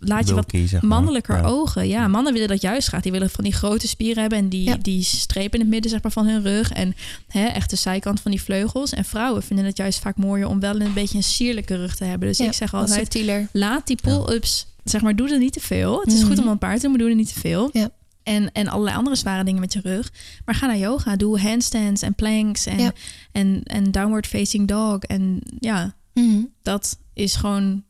laat 0.00 0.28
je 0.28 0.34
wat 0.34 0.46
Bulky, 0.50 0.66
zeg 0.68 0.80
maar. 0.80 0.90
mannelijker 0.90 1.36
Ja. 1.36 1.42
ogen. 1.42 1.88
Ja, 1.88 2.08
mannen 2.08 2.32
willen 2.32 2.48
dat 2.48 2.60
juist 2.60 2.88
graag. 2.88 3.02
Die 3.02 3.12
willen 3.12 3.30
van 3.30 3.44
die 3.44 3.52
grote 3.52 3.88
spieren 3.88 4.20
hebben 4.20 4.38
en 4.38 4.48
die, 4.48 4.64
Ja. 4.64 4.76
die 4.76 5.02
streep 5.02 5.54
in 5.54 5.60
het 5.60 5.68
midden 5.68 5.90
zeg 5.90 6.02
maar, 6.02 6.12
van 6.12 6.26
hun 6.26 6.42
rug. 6.42 6.72
En 6.72 6.94
hè, 7.28 7.44
echt 7.46 7.70
de 7.70 7.76
zijkant 7.76 8.20
van 8.20 8.30
die 8.30 8.42
vleugels. 8.42 8.92
En 8.92 9.04
vrouwen 9.04 9.42
vinden 9.42 9.64
het 9.64 9.76
juist 9.76 9.98
vaak 9.98 10.16
mooier 10.16 10.48
om 10.48 10.60
wel 10.60 10.80
een 10.80 10.92
beetje 10.92 11.16
een 11.16 11.22
sierlijke 11.22 11.76
rug 11.76 11.96
te 11.96 12.04
hebben. 12.04 12.28
Dus 12.28 12.38
Ja, 12.38 12.46
ik 12.46 12.52
zeg 12.52 12.74
altijd, 12.74 13.48
laat 13.52 13.86
die 13.86 13.98
pull-ups, 14.02 14.66
zeg 14.84 15.00
maar, 15.02 15.16
doe 15.16 15.30
er 15.30 15.38
niet 15.38 15.52
te 15.52 15.60
veel. 15.60 16.00
Het 16.00 16.12
is 16.12 16.18
Mhm. 16.20 16.28
goed 16.28 16.38
om 16.38 16.48
een 16.48 16.58
paar 16.58 16.74
te 16.74 16.80
doen, 16.80 16.90
maar 16.90 17.00
doe 17.00 17.08
er 17.08 17.14
niet 17.14 17.32
te 17.34 17.40
veel. 17.40 17.70
Ja. 17.72 17.88
En, 18.24 18.52
en 18.52 18.68
allerlei 18.68 18.96
andere 18.96 19.16
zware 19.16 19.44
dingen 19.44 19.60
met 19.60 19.72
je 19.72 19.80
rug. 19.80 20.12
Maar 20.44 20.54
ga 20.54 20.66
naar 20.66 20.78
yoga. 20.78 21.16
Doe 21.16 21.40
handstands 21.40 22.02
en 22.02 22.14
planks 22.14 22.66
en, 22.66 22.78
Ja. 22.78 22.92
en, 23.32 23.62
en 23.62 23.90
downward 23.90 24.26
facing 24.26 24.68
dog. 24.68 24.98
En 25.02 25.40
ja, 25.58 25.94
Mhm. 26.14 26.42
dat 26.62 26.98
is 27.12 27.34
gewoon 27.34 27.84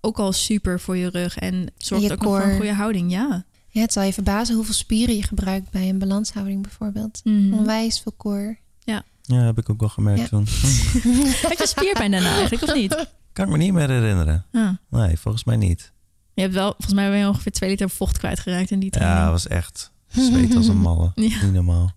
ook 0.00 0.18
al 0.18 0.32
super 0.32 0.80
voor 0.80 0.96
je 0.96 1.08
rug. 1.10 1.36
En 1.38 1.66
zorgt 1.76 2.04
Je 2.04 2.12
ook 2.12 2.22
nog 2.22 2.36
voor 2.40 2.50
een 2.50 2.56
goede 2.56 2.72
houding. 2.74 3.10
Ja. 3.10 3.44
Ja, 3.68 3.80
het 3.80 3.92
zal 3.92 4.02
je 4.02 4.12
verbazen 4.12 4.54
hoeveel 4.54 4.74
spieren 4.74 5.16
je 5.16 5.22
gebruikt 5.22 5.70
bij 5.70 5.88
een 5.88 5.98
balanshouding 5.98 6.62
bijvoorbeeld. 6.62 7.20
Mhm. 7.24 7.52
Onwijs 7.52 8.00
veel 8.00 8.14
core. 8.16 8.56
Ja, 9.26 9.42
heb 9.44 9.58
ik 9.58 9.70
ook 9.70 9.80
wel 9.80 9.88
gemerkt 9.88 10.20
Ja. 10.20 10.26
toen. 10.26 10.46
Had 11.48 11.58
je 11.58 11.66
spierpijn 11.66 12.10
daarna 12.10 12.34
eigenlijk, 12.34 12.62
of 12.62 12.74
niet? 12.74 13.06
kan 13.32 13.44
ik 13.44 13.50
me 13.52 13.58
niet 13.58 13.72
meer 13.72 13.88
herinneren. 13.90 14.44
Ja. 14.52 14.78
Nee, 14.90 15.18
volgens 15.18 15.44
mij 15.44 15.56
niet. 15.56 15.92
Je 16.34 16.40
hebt 16.42 16.54
wel, 16.54 16.70
volgens 16.70 16.92
mij 16.94 17.08
ben 17.10 17.18
je 17.18 17.28
ongeveer 17.28 17.52
twee 17.52 17.70
liter 17.70 17.90
vocht 17.90 18.18
kwijtgeraakt 18.18 18.70
in 18.70 18.78
die 18.80 18.90
training. 18.90 19.18
Ja, 19.18 19.24
het 19.24 19.32
was 19.32 19.46
echt 19.48 19.92
zweet 20.08 20.54
als 20.56 20.68
een 20.68 20.76
malle. 20.80 21.12
Ja. 21.14 21.42
Niet 21.42 21.52
normaal. 21.52 21.90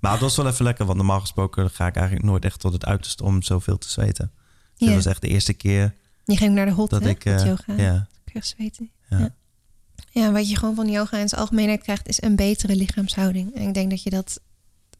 Maar 0.00 0.12
het 0.12 0.20
was 0.20 0.36
wel 0.36 0.46
even 0.46 0.64
lekker, 0.64 0.84
want 0.86 0.96
normaal 0.98 1.20
gesproken 1.20 1.70
ga 1.70 1.86
ik 1.86 1.96
eigenlijk 1.96 2.26
nooit 2.26 2.44
echt 2.44 2.60
tot 2.60 2.72
het 2.72 2.84
uiterste 2.84 3.24
om 3.24 3.42
zoveel 3.42 3.78
te 3.78 3.88
zweten. 3.90 4.30
Dus 4.34 4.72
Ja. 4.76 4.86
Dit 4.86 4.94
was 4.94 5.06
echt 5.06 5.20
de 5.20 5.28
eerste 5.28 5.52
keer 5.52 5.94
Je 6.24 6.36
ging 6.36 6.54
naar 6.54 6.66
de 6.66 6.72
hot, 6.72 6.90
dat 6.90 7.02
hè, 7.02 7.08
ik... 7.08 7.24
met 7.24 7.40
eh, 7.40 7.46
yoga. 7.46 7.72
ja, 7.76 8.06
Krijg 8.24 8.44
zweten. 8.46 8.90
Ja. 9.10 9.18
Ja. 9.18 9.34
ja, 10.10 10.32
wat 10.32 10.48
je 10.48 10.56
gewoon 10.56 10.74
van 10.74 10.90
yoga 10.90 11.18
in 11.18 11.28
zijn 11.28 11.40
algemeenheid 11.40 11.82
krijgt... 11.82 12.08
is 12.08 12.22
een 12.22 12.36
betere 12.36 12.76
lichaamshouding. 12.76 13.54
En 13.54 13.68
ik 13.68 13.74
denk 13.74 13.90
dat 13.90 14.02
je 14.02 14.10
dat 14.10 14.40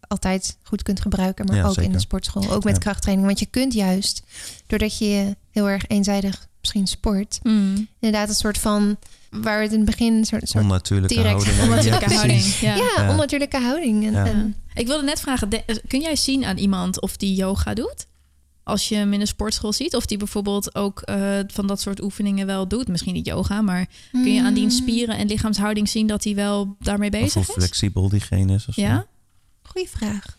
altijd 0.09 0.59
goed 0.63 0.83
kunt 0.83 1.01
gebruiken... 1.01 1.47
maar 1.47 1.57
Ja, 1.57 1.67
ook 1.67 1.77
in 1.77 1.93
de 1.93 1.99
sportschool, 1.99 2.53
ook 2.53 2.65
met 2.65 2.75
Ja. 2.75 2.81
krachttraining. 2.81 3.27
Want 3.27 3.39
je 3.39 3.47
kunt 3.47 3.73
juist, 3.73 4.23
doordat 4.67 4.99
je 4.99 5.37
heel 5.51 5.69
erg 5.69 5.87
eenzijdig 5.87 6.49
misschien 6.67 6.87
sport... 6.87 7.39
Mm. 7.43 7.89
inderdaad 8.01 8.29
een 8.29 8.35
soort 8.35 8.59
van... 8.59 8.97
waar 9.31 9.57
we 9.57 9.63
het 9.63 9.73
in 9.73 9.79
het 9.81 9.87
begin... 9.91 10.15
een 10.15 10.25
soort, 10.25 10.49
soort 10.49 10.65
onnatuurlijke 10.65 11.15
direct- 11.15 11.45
houding. 11.45 11.63
Onnatuurlijke 11.71 12.11
Ja, 12.11 12.17
houding. 12.17 12.43
Ja. 12.61 13.11
onnatuurlijke 13.11 13.59
houding. 13.61 14.07
En, 14.07 14.13
Ja. 14.13 14.25
en- 14.27 14.55
Ik 14.75 14.87
wilde 14.87 15.05
net 15.05 15.21
vragen, 15.21 15.49
de- 15.49 15.83
kun 15.87 16.01
jij 16.01 16.17
zien 16.17 16.45
aan 16.45 16.57
iemand 16.57 17.01
of 17.01 17.17
die 17.17 17.35
yoga 17.35 17.75
doet? 17.75 18.07
Als 18.63 18.89
je 18.89 18.95
hem 18.95 19.13
in 19.13 19.21
een 19.21 19.27
sportschool 19.27 19.73
ziet, 19.73 19.95
of 19.97 20.07
die 20.07 20.19
bijvoorbeeld 20.19 20.75
ook 20.75 21.01
eh, 21.01 21.39
van 21.47 21.67
dat 21.67 21.81
soort 21.81 22.03
oefeningen 22.03 22.47
wel 22.47 22.69
doet. 22.69 22.89
Misschien 22.89 23.15
niet 23.15 23.27
yoga, 23.27 23.61
maar 23.63 23.87
kun 24.13 24.33
je 24.35 24.43
aan 24.43 24.55
die 24.55 24.65
Mm, 24.65 24.71
spieren 24.71 25.17
en 25.17 25.27
lichaamshouding 25.27 25.89
zien 25.89 26.07
dat 26.07 26.25
hij 26.25 26.35
wel 26.35 26.77
daarmee 26.81 27.11
Of 27.11 27.15
hoe 27.17 27.25
bezig 27.25 27.49
is? 27.49 27.55
flexibel 27.55 28.09
diegene 28.09 28.55
is. 28.55 28.67
Of 28.69 28.75
zo. 28.75 28.81
Ja? 28.81 29.07
Goeie 29.63 29.89
vraag. 29.89 30.36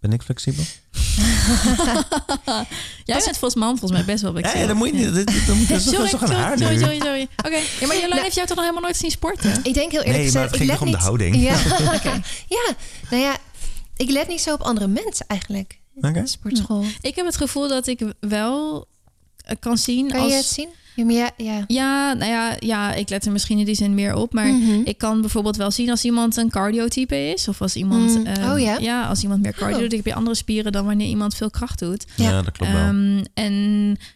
Ben 0.00 0.12
ik 0.12 0.22
flexibel? 0.22 0.64
Jij 3.04 3.22
bent 3.24 3.38
volgens 3.38 3.54
man 3.54 3.78
volgens 3.78 3.92
mij 3.92 4.04
best 4.04 4.22
wel 4.22 4.32
flexibel. 4.32 4.60
ja, 4.60 4.66
dat 4.66 4.76
moet 4.76 4.88
je 4.88 4.94
niet. 4.94 5.04
Dat 5.14 5.56
moet- 5.56 5.68
dat 5.68 5.80
Sorry, 5.82 6.10
dat 6.10 6.20
een 6.22 6.36
haar 6.36 6.58
sorry, 6.58 6.74
nu? 6.74 6.80
sorry, 6.80 6.98
sorry, 6.98 6.98
sorry. 7.00 7.28
Oké, 7.36 7.56
ja, 7.80 7.86
maar 7.86 7.94
Jolijn 7.96 8.08
Nou- 8.10 8.22
heeft 8.22 8.34
jou 8.34 8.46
toch 8.46 8.56
nog 8.56 8.64
helemaal 8.64 8.82
nooit 8.84 8.96
zien 8.96 9.10
sporten? 9.10 9.50
Ik 9.62 9.74
denk 9.74 9.90
heel 9.92 10.02
eerlijk 10.02 10.06
Nee, 10.24 10.32
maar 10.32 10.48
gezegd, 10.48 10.50
het 10.50 10.56
ging 10.56 10.70
ik 10.70 10.76
toch 10.76 10.84
let 10.86 10.94
om 10.94 10.98
de 10.98 11.04
houding? 11.04 11.36
Ja, 11.36 11.58
ja, 12.56 12.74
nou 13.10 13.22
ja, 13.22 13.36
ik 13.96 14.10
let 14.10 14.28
niet 14.28 14.40
zo 14.40 14.52
op 14.52 14.60
andere 14.60 14.86
mensen 14.86 15.26
eigenlijk. 15.26 15.80
de 15.94 16.20
sportschool. 16.24 16.84
Ik 17.00 17.14
heb 17.16 17.26
het 17.26 17.36
gevoel 17.36 17.68
dat 17.68 17.86
ik 17.86 18.00
wel 18.20 18.86
kan 19.60 19.78
zien 19.78 20.08
Kan 20.10 20.20
als... 20.20 20.30
je 20.30 20.36
het 20.36 20.44
zien? 20.46 20.68
Ja, 20.96 21.04
ja, 21.06 21.30
ja. 21.36 21.64
Ja, 21.66 22.12
nou 22.12 22.30
ja, 22.30 22.56
ja, 22.58 22.94
ik 22.94 23.08
let 23.08 23.26
er 23.26 23.32
misschien 23.32 23.58
in 23.58 23.64
die 23.64 23.74
zin 23.74 23.94
meer 23.94 24.14
op. 24.14 24.32
Maar 24.32 24.46
Mhm. 24.46 24.80
ik 24.84 24.98
kan 24.98 25.20
bijvoorbeeld 25.20 25.56
wel 25.56 25.70
zien 25.70 25.90
als 25.90 26.04
iemand 26.04 26.36
een 26.36 26.50
cardiotype 26.50 27.30
is. 27.32 27.48
Of 27.48 27.60
als 27.62 27.76
iemand... 27.76 28.18
Mm. 28.18 28.26
eh, 28.26 28.52
Oh, 28.52 28.80
ja? 28.80 29.08
als 29.08 29.22
iemand 29.22 29.42
meer 29.42 29.52
cardio 29.52 29.74
Oh. 29.74 29.80
doet. 29.80 29.88
Dan 29.90 29.98
heb 29.98 30.06
je 30.08 30.14
andere 30.14 30.36
spieren 30.36 30.72
dan 30.72 30.84
wanneer 30.86 31.08
iemand 31.08 31.34
veel 31.34 31.50
kracht 31.50 31.78
doet. 31.78 32.04
Ja. 32.16 32.24
Ja, 32.30 32.42
dat 32.42 32.52
klopt 32.56 32.72
wel. 32.72 32.80
Ehm, 32.80 33.24
en 33.34 33.52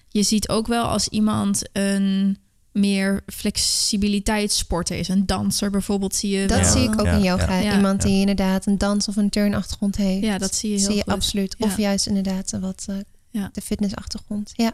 je 0.08 0.22
ziet 0.22 0.48
ook 0.48 0.66
wel 0.66 0.84
als 0.84 1.08
iemand 1.08 1.62
een 1.72 2.38
meer 2.72 3.22
flexibiliteitssporter 3.26 4.98
is. 4.98 5.08
Een 5.08 5.26
danser 5.26 5.70
bijvoorbeeld 5.70 6.14
zie 6.14 6.30
je 6.30 6.46
Dat 6.46 6.60
wel. 6.60 6.72
zie 6.72 6.82
ik 6.82 7.00
ook 7.00 7.06
Ja, 7.06 7.12
in 7.12 7.22
yoga. 7.22 7.58
ja. 7.58 7.74
Iemand 7.76 8.02
Ja. 8.02 8.08
die 8.08 8.20
inderdaad 8.20 8.66
een 8.66 8.78
dans- 8.78 9.08
of 9.08 9.16
een 9.16 9.30
turnachtergrond 9.30 9.96
heeft. 9.96 10.24
Ja, 10.24 10.38
dat 10.38 10.54
zie 10.54 10.70
je 10.70 10.76
heel 10.76 10.84
zie 10.86 10.94
je 10.96 11.02
goed. 11.02 11.12
absoluut. 11.12 11.54
Ja. 11.58 11.66
Of 11.66 11.76
juist 11.76 12.06
inderdaad 12.06 12.52
wat 12.60 12.84
eh, 12.88 12.96
Ja. 13.30 13.48
de 13.52 13.60
fitnessachtergrond. 13.60 14.52
Ja. 14.56 14.72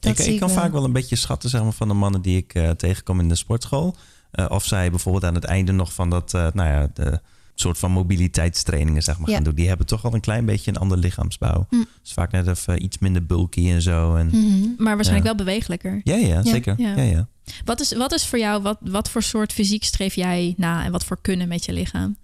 Ik, 0.00 0.18
ik 0.18 0.38
kan 0.38 0.48
wel. 0.48 0.56
vaak 0.58 0.72
wel 0.72 0.84
een 0.84 0.92
beetje 0.92 1.16
schatten 1.16 1.50
zeg 1.50 1.62
maar, 1.62 1.72
van 1.72 1.88
de 1.88 1.94
mannen 1.94 2.22
die 2.22 2.36
ik 2.36 2.54
eh, 2.54 2.70
tegenkom 2.70 3.20
in 3.20 3.28
de 3.28 3.34
sportschool. 3.34 3.96
Eh, 4.30 4.46
of 4.48 4.64
zij 4.64 4.90
bijvoorbeeld 4.90 5.24
aan 5.24 5.34
het 5.34 5.44
einde 5.44 5.72
nog 5.72 5.92
van 5.92 6.10
dat, 6.10 6.34
eh, 6.34 6.46
nou 6.52 6.68
ja, 6.68 6.90
de 6.94 7.20
soort 7.54 7.78
van 7.78 7.90
mobiliteitstrainingen 7.90 9.02
zeg 9.02 9.18
maar, 9.18 9.28
Ja. 9.28 9.34
gaan 9.34 9.44
doen. 9.44 9.54
Die 9.54 9.68
hebben 9.68 9.86
toch 9.86 10.02
wel 10.02 10.14
een 10.14 10.20
klein 10.20 10.44
beetje 10.44 10.70
een 10.70 10.76
ander 10.76 10.98
lichaamsbouw. 10.98 11.66
Hm. 11.70 11.76
Dus 12.02 12.12
vaak 12.12 12.32
net 12.32 12.46
even 12.46 12.82
iets 12.84 12.98
minder 12.98 13.26
bulky 13.26 13.70
en 13.70 13.82
zo. 13.82 14.14
En, 14.14 14.26
Mhm. 14.26 14.68
Maar 14.82 14.94
waarschijnlijk 14.94 15.28
Ja. 15.30 15.34
wel 15.36 15.44
bewegelijker. 15.46 16.00
ja, 16.04 16.14
ja, 16.14 16.42
zeker. 16.42 16.74
Ja. 16.78 16.94
Ja. 16.96 17.02
Ja, 17.02 17.28
Wat 17.64 17.80
is, 17.80 17.92
wat 17.96 18.12
is 18.12 18.26
voor 18.26 18.38
jou, 18.38 18.62
wat, 18.62 18.78
wat 18.80 19.10
voor 19.10 19.22
soort 19.22 19.52
fysiek 19.52 19.84
streef 19.84 20.14
jij 20.14 20.54
na 20.56 20.84
en 20.84 20.92
wat 20.92 21.04
voor 21.04 21.18
kunnen 21.22 21.48
met 21.48 21.64
je 21.64 21.72
lichaam? 21.72 22.16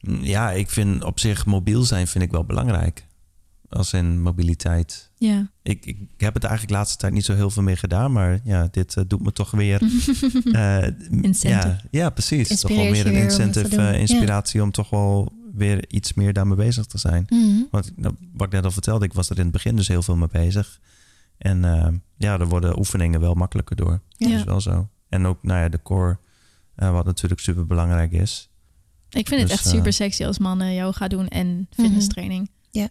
Mm, 0.00 0.22
Ja, 0.24 0.50
ik 0.50 0.70
vind 0.70 1.04
op 1.04 1.18
zich 1.20 1.46
mobiel 1.46 1.82
zijn 1.84 2.06
vind 2.06 2.24
ik 2.24 2.30
wel 2.30 2.44
belangrijk. 2.44 3.06
Als 3.68 3.92
in 3.92 4.22
mobiliteit. 4.22 5.10
Ja. 5.16 5.50
Ik, 5.62 5.86
ik 5.86 5.98
heb 6.16 6.34
het 6.34 6.44
eigenlijk 6.44 6.72
de 6.72 6.78
laatste 6.78 6.98
tijd 6.98 7.12
niet 7.12 7.24
zo 7.24 7.34
heel 7.34 7.50
veel 7.50 7.62
meer 7.62 7.76
gedaan. 7.76 8.12
Maar 8.12 8.40
ja, 8.44 8.68
dit 8.70 8.96
eh, 8.96 9.04
doet 9.06 9.22
me 9.22 9.32
toch 9.32 9.50
weer... 9.50 9.80
eh, 10.52 10.86
Incentive. 11.10 11.68
Ja, 11.68 11.80
ja, 11.90 12.10
precies. 12.10 12.60
Toch 12.60 12.70
wel 12.70 12.90
meer 12.90 13.06
een 13.06 13.12
om 13.16 13.18
incentive, 13.18 13.76
eh, 13.76 13.92
Ja. 13.92 13.92
inspiratie 13.92 14.62
om 14.62 14.70
toch 14.70 14.90
wel 14.90 15.32
weer 15.54 15.84
iets 15.88 16.14
meer 16.14 16.32
daarmee 16.32 16.56
bezig 16.56 16.86
te 16.86 16.98
zijn. 16.98 17.26
Mhm. 17.28 17.62
Want 17.70 17.92
nou, 17.96 18.14
wat 18.32 18.46
ik 18.46 18.52
net 18.52 18.64
al 18.64 18.70
vertelde, 18.70 19.04
ik 19.04 19.12
was 19.12 19.30
er 19.30 19.36
in 19.36 19.42
het 19.42 19.52
begin 19.52 19.76
dus 19.76 19.88
heel 19.88 20.02
veel 20.02 20.16
mee 20.16 20.28
bezig. 20.32 20.80
En 21.38 21.64
eh, 21.64 21.88
ja, 22.16 22.38
er 22.38 22.48
worden 22.48 22.78
oefeningen 22.78 23.20
wel 23.20 23.34
makkelijker 23.34 23.76
door. 23.76 24.00
Ja. 24.16 24.28
Dat 24.28 24.38
is 24.38 24.44
wel 24.44 24.60
zo. 24.60 24.88
En 25.08 25.26
ook 25.26 25.42
nou 25.42 25.60
ja, 25.60 25.68
de 25.68 25.82
core, 25.82 26.18
eh, 26.74 26.90
wat 26.92 27.04
natuurlijk 27.04 27.40
super 27.40 27.66
belangrijk 27.66 28.12
is. 28.12 28.50
Ik 29.10 29.28
vind 29.28 29.40
het 29.40 29.50
Dus, 29.50 29.58
echt 29.58 29.68
super 29.68 29.92
sexy 29.92 30.24
als 30.24 30.38
mannen 30.38 30.74
yoga 30.74 31.08
doen 31.08 31.28
en 31.28 31.66
fitnesstraining. 31.70 32.50
Ja. 32.70 32.88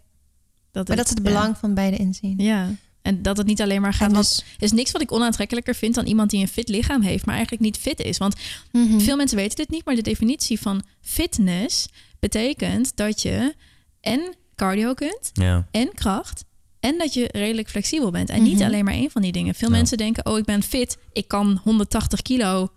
Dat 0.78 0.88
Maar 0.88 0.98
dat 0.98 1.08
ze 1.08 1.14
het 1.14 1.24
belang 1.24 1.58
van 1.58 1.74
beide 1.74 1.98
inzien. 1.98 2.34
Ja. 2.38 2.70
En 3.02 3.22
dat 3.22 3.38
het 3.38 3.48
niet 3.48 3.62
alleen 3.62 3.82
maar 3.82 3.94
gaat. 3.94 4.14
Dus, 4.16 4.38
er 4.58 4.64
is 4.64 4.72
niks 4.72 4.92
wat 4.92 5.02
ik 5.02 5.12
onaantrekkelijker 5.12 5.76
vind 5.76 5.96
dan 5.96 6.06
iemand 6.06 6.30
die 6.30 6.42
een 6.42 6.48
fit 6.48 6.70
lichaam 6.70 7.02
heeft, 7.02 7.26
maar 7.26 7.36
eigenlijk 7.36 7.64
niet 7.64 7.78
fit 7.78 8.00
is. 8.00 8.18
Want 8.18 8.36
Mhm. 8.72 9.00
veel 9.00 9.16
mensen 9.16 9.38
weten 9.38 9.56
dit 9.56 9.70
niet, 9.70 9.86
maar 9.86 9.96
de 9.96 10.02
definitie 10.02 10.60
van 10.60 10.84
fitness 11.02 11.88
betekent 12.20 12.92
dat 12.96 13.22
je 13.22 13.54
en 14.02 14.36
cardio 14.56 14.94
kunt 14.94 15.30
Ja, 15.34 15.68
en 15.72 15.94
kracht. 15.94 16.46
En 16.80 16.98
dat 16.98 17.14
je 17.14 17.30
redelijk 17.32 17.70
flexibel 17.70 18.12
bent. 18.12 18.30
En 18.30 18.44
niet 18.44 18.54
Mhm. 18.56 18.64
alleen 18.64 18.86
maar 18.86 18.94
één 18.94 19.12
van 19.12 19.22
die 19.22 19.32
dingen. 19.32 19.56
Veel 19.56 19.70
Ja. 19.70 19.76
mensen 19.76 19.98
denken, 19.98 20.26
oh, 20.26 20.38
ik 20.38 20.46
ben 20.46 20.64
fit. 20.64 20.98
Ik 21.14 21.28
kan 21.28 21.60
180 21.64 22.22
kilo 22.22 22.72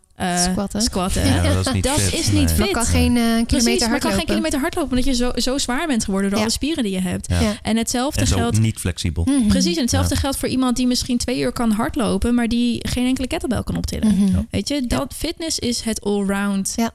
Squatten. 0.51 0.83
squatten. 0.83 1.27
ja 1.27 1.43
dat 1.43 1.67
is 1.67 1.73
niet 1.73 1.85
Dat 1.95 2.01
fit. 2.01 2.13
is 2.21 2.27
niet 2.27 2.35
Nee. 2.35 2.49
fit. 2.49 2.59
maar 2.59 2.69
kan 2.69 2.85
geen 2.85 3.17
eh, 3.17 3.23
kilometer 3.23 3.47
Precies, 3.47 3.67
maar 3.67 3.79
kan 3.79 3.91
hardlopen. 3.91 4.17
geen 4.17 4.27
kilometer 4.27 4.61
hardlopen 4.61 4.91
omdat 4.91 5.05
je 5.07 5.15
zo, 5.15 5.31
zo 5.35 5.59
zwaar 5.59 5.87
bent 5.87 6.05
geworden 6.05 6.31
door 6.31 6.39
Ja. 6.39 6.45
alle 6.45 6.55
spieren 6.55 6.85
die 6.85 6.93
je 6.93 7.01
hebt. 7.01 7.29
Ja. 7.29 7.41
Ja. 7.41 7.59
En 7.63 7.77
hetzelfde 7.77 8.21
En 8.21 8.27
zo 8.27 8.37
geldt. 8.37 8.59
niet 8.61 8.79
flexibel. 8.79 9.25
Mhm. 9.25 9.47
Precies, 9.47 9.75
en 9.77 9.81
hetzelfde 9.83 10.17
geldt 10.17 10.37
voor 10.37 10.49
iemand 10.49 10.77
die 10.77 10.87
misschien 10.87 11.19
twee 11.19 11.41
uur 11.41 11.53
kan 11.53 11.71
hardlopen, 11.71 12.35
maar 12.35 12.49
die 12.49 12.89
geen 12.89 13.07
enkele 13.07 13.27
kettlebell 13.27 13.63
kan 13.63 13.77
optillen. 13.77 14.15
Mhm. 14.17 14.33
Ja. 14.37 14.47
Weet 14.51 14.69
je, 14.69 14.87
dat 14.87 15.15
fitness 15.17 15.59
is 15.59 15.81
het 15.81 16.01
allround, 16.05 16.73
Ja. 16.77 16.91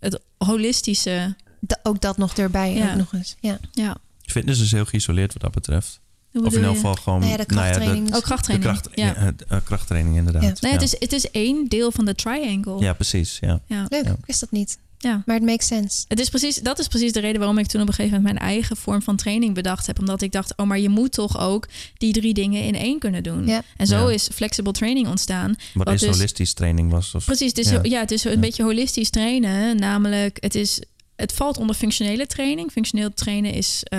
het 0.00 0.20
holistische. 0.38 1.34
Da- 1.60 1.78
ook 1.82 2.00
dat 2.00 2.16
nog 2.16 2.36
erbij, 2.36 2.74
Ja. 2.74 2.90
ook 2.90 2.96
nog 2.96 3.12
eens. 3.12 3.36
Ja. 3.40 3.58
Ja, 3.72 3.96
Fitness 4.26 4.60
is 4.60 4.72
heel 4.72 4.84
geïsoleerd 4.84 5.32
wat 5.32 5.42
dat 5.42 5.52
betreft. 5.52 6.00
Of 6.42 6.54
in 6.54 6.60
je? 6.60 6.66
geval 6.66 6.94
gewoon... 6.94 7.18
Nou 7.20 7.30
ja, 7.30 7.36
de 7.36 7.44
krachttraining. 7.44 8.06
Ook 8.06 8.14
de 8.14 8.22
krachttraining. 8.22 8.70
kracht, 8.80 8.88
ja. 8.98 9.32
ja, 9.48 9.60
krachttraining 9.60 10.16
inderdaad. 10.16 10.42
Ja. 10.42 10.52
Nee, 10.60 10.72
ja. 10.72 10.78
het, 10.78 10.82
is, 10.82 10.96
het 10.98 11.12
is 11.12 11.30
één 11.30 11.66
deel 11.68 11.90
van 11.92 12.04
de 12.04 12.14
triangle. 12.14 12.80
ja, 12.80 12.92
precies. 12.92 13.38
Ja. 13.40 13.60
Ja. 13.66 13.86
Leuk, 13.88 14.04
Ja. 14.04 14.10
ik 14.10 14.26
wist 14.26 14.40
dat 14.40 14.50
niet. 14.50 14.78
Ja. 14.98 15.22
Maar 15.26 15.36
het 15.36 15.44
makes 15.44 15.66
sense. 15.66 16.04
Het 16.08 16.20
is 16.20 16.28
precies, 16.28 16.56
dat 16.56 16.78
is 16.78 16.88
precies 16.88 17.12
de 17.12 17.20
reden 17.20 17.38
waarom 17.38 17.58
ik 17.58 17.66
toen 17.66 17.80
op 17.80 17.88
een 17.88 17.94
gegeven 17.94 18.16
moment 18.16 18.38
mijn 18.38 18.50
eigen 18.50 18.76
vorm 18.76 19.02
van 19.02 19.16
training 19.16 19.54
bedacht 19.54 19.86
heb. 19.86 19.98
Omdat 19.98 20.22
ik 20.22 20.32
dacht, 20.32 20.56
oh, 20.56 20.66
maar 20.66 20.78
je 20.78 20.88
moet 20.88 21.12
toch 21.12 21.40
ook 21.40 21.68
die 21.98 22.12
drie 22.12 22.34
dingen 22.34 22.62
in 22.62 22.74
één 22.74 22.98
kunnen 22.98 23.22
doen. 23.22 23.46
Ja. 23.46 23.62
En 23.76 23.86
zo 23.86 24.08
Ja. 24.08 24.14
is 24.14 24.28
flexible 24.32 24.72
training 24.72 25.08
ontstaan. 25.08 25.54
Wat, 25.74 25.84
Wat 25.86 25.94
is 25.94 26.00
dus- 26.00 26.10
holistisch 26.16 26.52
training 26.52 26.90
was. 26.90 27.14
Of, 27.14 27.24
Precies, 27.24 27.48
het 27.48 27.58
is, 27.58 27.70
Ja. 27.70 27.78
ja. 27.82 28.00
het 28.00 28.10
is 28.10 28.24
een 28.24 28.30
Ja. 28.32 28.38
beetje 28.38 28.62
holistisch 28.62 29.10
trainen. 29.10 29.76
Namelijk, 29.76 30.36
het, 30.40 30.54
is, 30.54 30.80
het 31.16 31.32
valt 31.32 31.56
onder 31.58 31.76
functionele 31.76 32.26
training. 32.26 32.70
Functioneel 32.72 33.14
trainen 33.14 33.52
is 33.52 33.80
eh, 33.84 33.98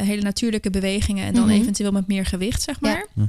hele 0.00 0.22
natuurlijke 0.22 0.70
bewegingen 0.70 1.26
en 1.26 1.34
dan 1.34 1.44
Mhm. 1.46 1.52
eventueel 1.60 1.92
met 1.92 2.06
meer 2.06 2.26
gewicht, 2.26 2.62
zeg 2.62 2.76
Ja. 2.80 2.88
maar. 2.88 3.06
Mhm. 3.14 3.26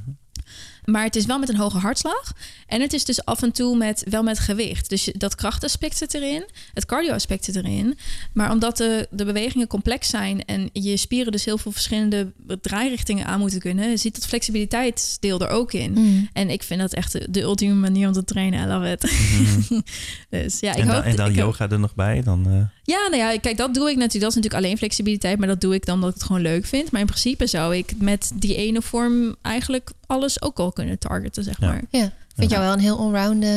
Maar 0.85 1.03
het 1.03 1.15
is 1.15 1.25
wel 1.25 1.39
met 1.39 1.49
een 1.49 1.55
hoge 1.57 1.77
hartslag. 1.77 2.33
En 2.67 2.81
het 2.81 2.93
is 2.93 3.05
dus 3.05 3.25
af 3.25 3.41
en 3.41 3.51
toe 3.51 3.77
met, 3.77 4.03
wel 4.09 4.23
met 4.23 4.39
gewicht. 4.39 4.89
Dus 4.89 5.09
dat 5.17 5.35
krachtaspect 5.35 5.97
zit 5.97 6.13
erin. 6.13 6.49
Het 6.73 6.85
cardio-aspect 6.85 7.45
zit 7.45 7.55
erin. 7.55 7.97
Maar 8.33 8.51
omdat 8.51 8.77
de, 8.77 9.07
de 9.11 9.25
bewegingen 9.25 9.67
complex 9.67 10.09
zijn... 10.09 10.45
en 10.45 10.69
je 10.73 10.97
spieren 10.97 11.31
dus 11.31 11.45
heel 11.45 11.57
veel 11.57 11.71
verschillende 11.71 12.31
draairichtingen 12.61 13.25
aan 13.25 13.39
moeten 13.39 13.59
kunnen... 13.59 13.97
zit 13.99 14.13
dat 14.15 14.25
flexibiliteitsdeel 14.27 15.39
er 15.39 15.49
ook 15.49 15.73
in. 15.73 15.91
Mhm. 15.91 16.23
En 16.33 16.49
ik 16.49 16.63
vind 16.63 16.79
dat 16.79 16.93
echt 16.93 17.11
de, 17.11 17.27
de 17.29 17.41
ultieme 17.41 17.75
manier 17.75 18.07
om 18.07 18.13
te 18.13 18.23
trainen. 18.23 18.63
I 18.67 18.71
love 18.71 18.91
it. 18.91 19.01
Dus 20.29 20.59
ja, 20.59 20.71
ik 20.71 20.77
en, 20.79 20.85
dan, 20.85 20.95
hoop... 20.95 21.03
en 21.03 21.15
dan 21.15 21.29
ik 21.29 21.35
hoop- 21.35 21.45
yoga 21.45 21.69
er 21.69 21.79
nog 21.79 21.95
bij. 21.95 22.23
Dan, 22.23 22.45
eh, 22.49 22.78
ja, 22.89 23.07
nou 23.09 23.15
ja, 23.15 23.37
kijk, 23.39 23.57
dat 23.57 23.73
doe 23.73 23.89
ik 23.89 23.95
natuurlijk. 23.95 24.21
Dat 24.21 24.29
is 24.29 24.35
natuurlijk 24.35 24.63
alleen 24.63 24.77
flexibiliteit, 24.77 25.39
maar 25.39 25.47
dat 25.47 25.61
doe 25.61 25.73
ik 25.73 25.85
dan 25.85 25.95
omdat 25.95 26.09
ik 26.09 26.15
het 26.15 26.25
gewoon 26.25 26.41
leuk 26.41 26.65
vind. 26.65 26.91
Maar 26.91 27.01
in 27.01 27.07
principe 27.07 27.47
zou 27.47 27.75
ik 27.75 27.93
met 27.97 28.31
die 28.35 28.55
ene 28.55 28.81
vorm 28.81 29.35
eigenlijk 29.41 29.91
alles 30.05 30.41
ook 30.41 30.59
al 30.59 30.71
kunnen 30.71 30.99
targeten, 30.99 31.43
zeg 31.43 31.59
Ja. 31.59 31.67
maar. 31.67 31.81
Ja, 31.89 32.11
vind 32.35 32.51
jou 32.51 32.63
wel 32.63 32.73
een 32.73 32.79
heel 32.79 32.97
allround 32.99 33.43
eh, 33.43 33.49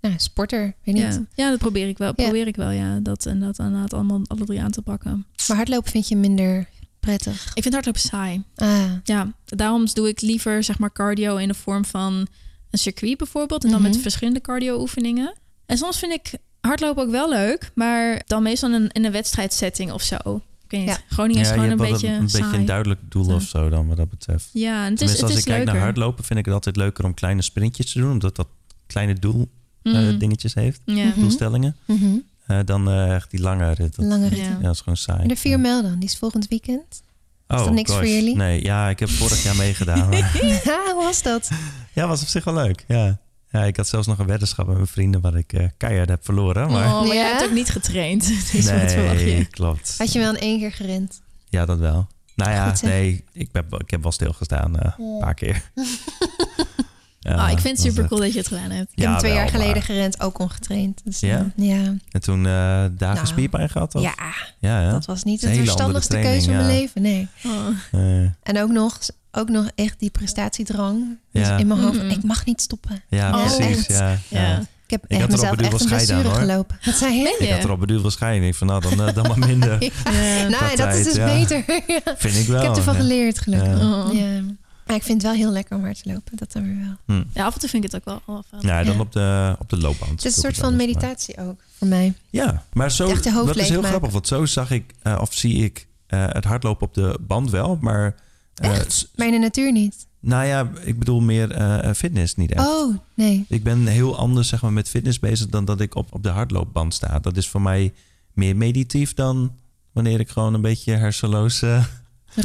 nou, 0.00 0.14
sporter. 0.16 0.74
Weet 0.84 0.94
niet. 0.94 1.04
Ja. 1.04 1.24
ja, 1.34 1.50
dat 1.50 1.58
probeer 1.58 1.88
ik 1.88 1.98
wel. 1.98 2.12
Ja. 2.16 2.22
Probeer 2.24 2.46
ik 2.46 2.56
wel, 2.56 2.70
ja. 2.70 2.98
Dat 3.02 3.26
en 3.26 3.40
dat 3.40 3.58
inderdaad 3.58 3.92
allemaal 3.92 4.20
alle 4.26 4.44
drie 4.44 4.60
aan 4.62 4.70
te 4.70 4.82
pakken. 4.82 5.26
Maar 5.48 5.56
hardlopen 5.56 5.90
vind 5.90 6.08
je 6.08 6.16
minder 6.16 6.68
prettig. 7.00 7.50
Ik 7.54 7.62
vind 7.62 7.74
hardlopen 7.74 8.00
saai. 8.00 8.42
Ah, 8.56 8.92
Ja, 9.04 9.32
daarom 9.44 9.86
doe 9.92 10.08
ik 10.08 10.20
liever 10.20 10.64
zeg 10.64 10.78
maar 10.78 10.92
cardio 10.92 11.36
in 11.36 11.48
de 11.48 11.54
vorm 11.54 11.84
van 11.84 12.26
een 12.70 12.78
circuit 12.78 13.16
bijvoorbeeld. 13.16 13.64
En 13.64 13.70
dan 13.70 13.80
Mhm. 13.82 13.90
met 13.90 14.00
verschillende 14.00 14.40
cardio 14.40 14.80
oefeningen. 14.80 15.34
En 15.66 15.78
soms 15.78 15.98
vind 15.98 16.12
ik 16.12 16.32
hardlopen 16.60 17.02
ook 17.02 17.10
wel 17.10 17.28
leuk, 17.28 17.70
maar 17.74 18.22
dan 18.26 18.42
meestal 18.42 18.74
in, 18.74 18.88
in 18.92 19.04
een 19.04 19.12
wedstrijdsetting 19.12 19.92
of 19.92 20.02
zo. 20.02 20.16
Ik 20.16 20.70
weet 20.72 20.80
niet. 20.80 20.88
Ja. 20.88 20.98
Groningen 21.08 21.42
is 21.42 21.48
ja, 21.48 21.54
gewoon 21.54 21.70
een 21.70 21.76
beetje 21.76 22.08
een, 22.08 22.20
beetje 22.20 22.38
saai. 22.38 22.54
een 22.58 22.64
duidelijk 22.64 23.00
doel 23.08 23.28
Ja. 23.28 23.34
of 23.34 23.42
zo 23.42 23.68
dan 23.68 23.86
wat 23.88 23.96
dat 23.96 24.10
betreft. 24.10 24.48
Ja, 24.52 24.84
en 24.84 24.92
het 24.92 24.92
is, 24.92 24.96
Tenminste, 24.98 25.14
het 25.14 25.22
als 25.24 25.32
is 25.32 25.38
ik 25.38 25.44
kijk 25.44 25.56
leuker. 25.58 25.74
naar 25.74 25.82
hardlopen, 25.82 26.24
vind 26.24 26.38
ik 26.38 26.44
het 26.44 26.54
altijd 26.54 26.76
leuker 26.76 27.04
om 27.04 27.14
kleine 27.14 27.42
sprintjes 27.42 27.92
te 27.92 27.98
doen. 27.98 28.10
Omdat 28.10 28.36
dat 28.36 28.46
kleine 28.86 29.14
doel 29.14 29.48
eh, 29.82 29.92
Mhm. 29.92 30.18
dingetjes 30.18 30.54
heeft, 30.54 30.80
Ja. 30.84 31.04
Mhm. 31.04 31.20
doelstellingen. 31.20 31.76
mhm. 31.84 32.06
eh, 32.46 32.58
dan 32.64 32.88
eh, 32.88 33.14
echt 33.14 33.30
die 33.30 33.40
lange 33.40 33.72
rit. 33.72 33.96
Dat, 33.96 34.04
Lange 34.04 34.22
Ja. 34.24 34.28
ritten. 34.28 34.52
Ja, 34.56 34.60
dat 34.60 34.74
is 34.74 34.78
gewoon 34.80 34.96
saai. 34.96 35.20
En 35.22 35.28
de 35.28 35.36
vier 35.36 35.60
mijl 35.60 35.82
dan, 35.82 35.98
die 35.98 36.08
is 36.08 36.16
volgend 36.18 36.48
weekend. 36.48 37.02
Oh, 37.48 37.58
dat 37.58 37.72
niks 37.72 37.92
voor 37.92 38.06
jullie? 38.06 38.36
Nee, 38.36 38.62
ja, 38.62 38.88
ik 38.88 38.98
heb 38.98 39.08
vorig 39.08 39.42
jaar 39.42 39.56
meegedaan. 39.56 40.08
maar- 40.08 40.40
Ja, 40.64 40.92
hoe 40.94 41.02
was 41.04 41.22
dat? 41.22 41.50
ja, 41.92 42.06
was 42.08 42.22
op 42.22 42.28
zich 42.28 42.44
wel 42.44 42.54
leuk. 42.54 42.84
Ja. 42.88 43.18
Ja, 43.58 43.64
ik 43.64 43.76
had 43.76 43.88
zelfs 43.88 44.06
nog 44.06 44.18
een 44.18 44.26
weddenschap 44.26 44.66
met 44.66 44.74
mijn 44.76 44.86
vrienden 44.88 45.20
waar 45.20 45.36
ik 45.36 45.52
eh 45.52 45.66
keihard 45.76 46.08
heb 46.08 46.24
verloren. 46.24 46.70
Maar 46.70 46.86
Oh, 46.86 46.98
maar 47.06 47.06
jij 47.16 47.24
Ja? 47.24 47.30
hebt 47.30 47.44
ook 47.44 47.50
niet 47.54 47.70
getraind. 47.70 48.26
Dus 48.52 48.70
wat 48.70 48.92
verwacht 48.92 49.14
nee, 49.14 49.36
je? 49.38 49.44
klopt. 49.44 49.94
Had 49.98 50.12
je 50.12 50.18
wel 50.18 50.34
in 50.34 50.40
één 50.40 50.58
keer 50.58 50.72
gerend? 50.72 51.20
Ja, 51.48 51.66
dat 51.66 51.78
wel. 51.78 52.06
Nou 52.34 52.50
ja, 52.50 52.68
Goed, 52.70 52.82
nee, 52.82 53.24
ik, 53.32 53.50
ben, 53.52 53.64
ik 53.78 53.90
heb 53.90 54.02
wel 54.02 54.12
stilgestaan 54.12 54.78
eh, 54.78 54.92
een 54.98 55.18
paar 55.20 55.34
keer. 55.34 55.62
Ja, 57.28 57.34
Ah, 57.34 57.50
ik 57.50 57.58
vind 57.58 57.76
het 57.76 57.86
dat 57.86 57.94
super 57.94 58.08
cool 58.08 58.20
dat 58.20 58.32
je 58.32 58.38
het 58.38 58.48
gedaan 58.48 58.70
hebt. 58.70 58.90
Ik 58.94 58.98
heb 58.98 59.08
hem 59.08 59.18
twee 59.18 59.30
wel, 59.32 59.40
jaar 59.40 59.50
geleden 59.50 59.72
maar- 59.72 59.82
gerend, 59.82 60.20
ook 60.20 60.38
ongetraind. 60.38 61.00
Dus, 61.04 61.20
Ja? 61.20 61.46
eh, 61.56 61.68
ja. 61.68 61.94
En 62.10 62.20
toen 62.20 62.46
eh 62.46 62.52
dagen 62.52 63.14
Nou, 63.14 63.26
spierpijn 63.26 63.68
gehad? 63.70 63.94
Of? 63.94 64.02
ja, 64.02 64.14
ja, 64.58 64.80
ja. 64.80 64.90
dat 64.90 65.04
was 65.04 65.22
niet 65.24 65.40
de 65.40 65.54
verstandigste 65.54 66.18
keuze 66.18 66.44
van 66.46 66.54
mijn 66.56 66.66
leven. 66.66 67.02
Nee. 67.02 67.28
Oh. 67.44 67.52
Eh, 67.92 68.20
En 68.42 68.58
ook 68.62 68.70
nog, 68.70 68.98
ook 69.32 69.48
nog 69.48 69.70
echt 69.74 69.98
die 70.00 70.10
prestatiedrang. 70.10 71.18
Dus 71.32 71.46
Ja. 71.46 71.56
in 71.56 71.66
mijn 71.66 71.80
hoofd, 71.80 72.02
ik 72.02 72.22
mag 72.22 72.44
niet 72.44 72.60
stoppen. 72.60 73.02
ja, 73.08 73.34
Oh, 73.38 73.44
precies. 73.56 73.76
echt? 73.76 73.98
Ja, 73.98 74.08
ja. 74.28 74.40
Ja. 74.40 74.58
Ik 74.58 74.92
heb 74.92 75.04
Ik 75.08 75.18
echt 75.18 75.30
mezelf 75.30 75.56
echt 75.58 75.80
een 75.80 75.86
blessure 75.88 76.30
gelopen. 76.30 76.78
Wat 76.84 76.94
zei 76.94 77.14
je? 77.14 77.36
Ik 77.38 77.50
had 77.50 77.64
erop 77.64 77.80
bedoeld 77.80 78.02
waarschijnlijk 78.02 78.54
van 78.54 78.66
nou, 78.66 78.80
dan, 78.80 79.06
eh, 79.08 79.14
dan 79.14 79.26
maar 79.28 79.38
minder. 79.48 79.82
Ja. 79.82 80.48
nou, 80.48 80.76
dat 80.76 80.94
is 80.94 81.04
dus 81.04 81.14
ja. 81.14 81.26
beter. 81.26 81.64
Ja. 81.86 82.00
Vind 82.16 82.36
ik 82.36 82.46
wel. 82.46 82.60
ik 82.60 82.66
heb 82.66 82.76
ervan 82.76 82.94
ja. 82.94 83.00
geleerd, 83.00 83.38
gelukkig. 83.38 83.80
Ja. 83.80 83.86
Oh. 84.04 84.14
Ja. 84.86 84.92
Maar 84.92 84.96
ik 84.96 85.02
vind 85.02 85.22
het 85.22 85.30
wel 85.30 85.40
heel 85.40 85.50
lekker 85.52 85.76
om 85.76 85.82
hard 85.84 86.02
te 86.02 86.12
lopen. 86.12 86.36
Dat 86.36 86.52
dan 86.52 86.62
weer 86.62 86.76
wel. 87.06 87.16
Hm. 87.16 87.24
Ja, 87.34 87.44
af 87.44 87.54
en 87.54 87.60
toe 87.60 87.68
vind 87.68 87.84
ik 87.84 87.90
het 87.92 88.00
ook 88.00 88.04
wel, 88.24 88.34
wel 88.34 88.42
fijn. 88.48 88.62
Ja, 88.62 88.84
dan 88.84 88.94
Ja. 88.94 89.00
op 89.00 89.12
de, 89.12 89.56
op 89.58 89.68
de 89.68 89.76
loopband. 89.78 90.10
Het 90.10 90.24
is 90.24 90.36
een 90.36 90.42
soort 90.42 90.56
van 90.56 90.68
maar- 90.76 90.86
meditatie 90.86 91.36
ook 91.38 91.60
voor 91.76 91.88
mij. 91.88 92.14
Ja, 92.30 92.62
maar 92.72 92.90
zo, 92.90 93.08
Echt 93.08 93.24
je 93.24 93.32
hoofd 93.32 93.46
dat 93.46 93.56
is 93.56 93.68
heel 93.68 93.82
grappig. 93.82 94.10
Want 94.10 94.26
zo 94.26 94.44
zag 94.46 94.70
ik, 94.70 94.94
eh, 95.02 95.18
of 95.20 95.34
zie 95.34 95.64
ik 95.64 95.86
eh, 96.06 96.24
het 96.28 96.44
hardlopen 96.44 96.86
op 96.86 96.94
de 96.94 97.18
band 97.20 97.50
wel. 97.50 97.78
Maar, 97.80 98.14
eh, 98.54 98.70
Echt? 98.70 98.92
s- 98.92 99.06
Maar 99.16 99.26
in 99.26 99.32
de 99.32 99.38
natuur 99.38 99.72
niet. 99.72 100.06
nou 100.20 100.46
ja, 100.46 100.70
ik 100.84 100.98
bedoel 100.98 101.20
meer 101.20 101.50
eh, 101.50 101.92
fitness 101.94 102.34
niet 102.34 102.52
echt. 102.52 102.66
Oh, 102.66 102.96
nee. 103.14 103.44
Ik 103.48 103.62
ben 103.62 103.86
heel 103.86 104.16
anders 104.16 104.48
zeg 104.48 104.62
maar, 104.62 104.72
met 104.72 104.88
fitness 104.88 105.18
bezig 105.18 105.46
dan 105.48 105.64
dat 105.64 105.80
ik 105.80 105.94
op, 105.94 106.14
op 106.14 106.22
de 106.22 106.28
hardloopband 106.28 106.94
sta. 106.94 107.18
Dat 107.18 107.36
is 107.36 107.48
voor 107.48 107.62
mij 107.62 107.94
meer 108.32 108.56
meditief 108.56 109.14
dan 109.14 109.52
wanneer 109.92 110.20
ik 110.20 110.28
gewoon 110.28 110.54
een 110.54 110.60
beetje 110.60 110.92
hersenloos 110.92 111.62
eh, 111.62 111.84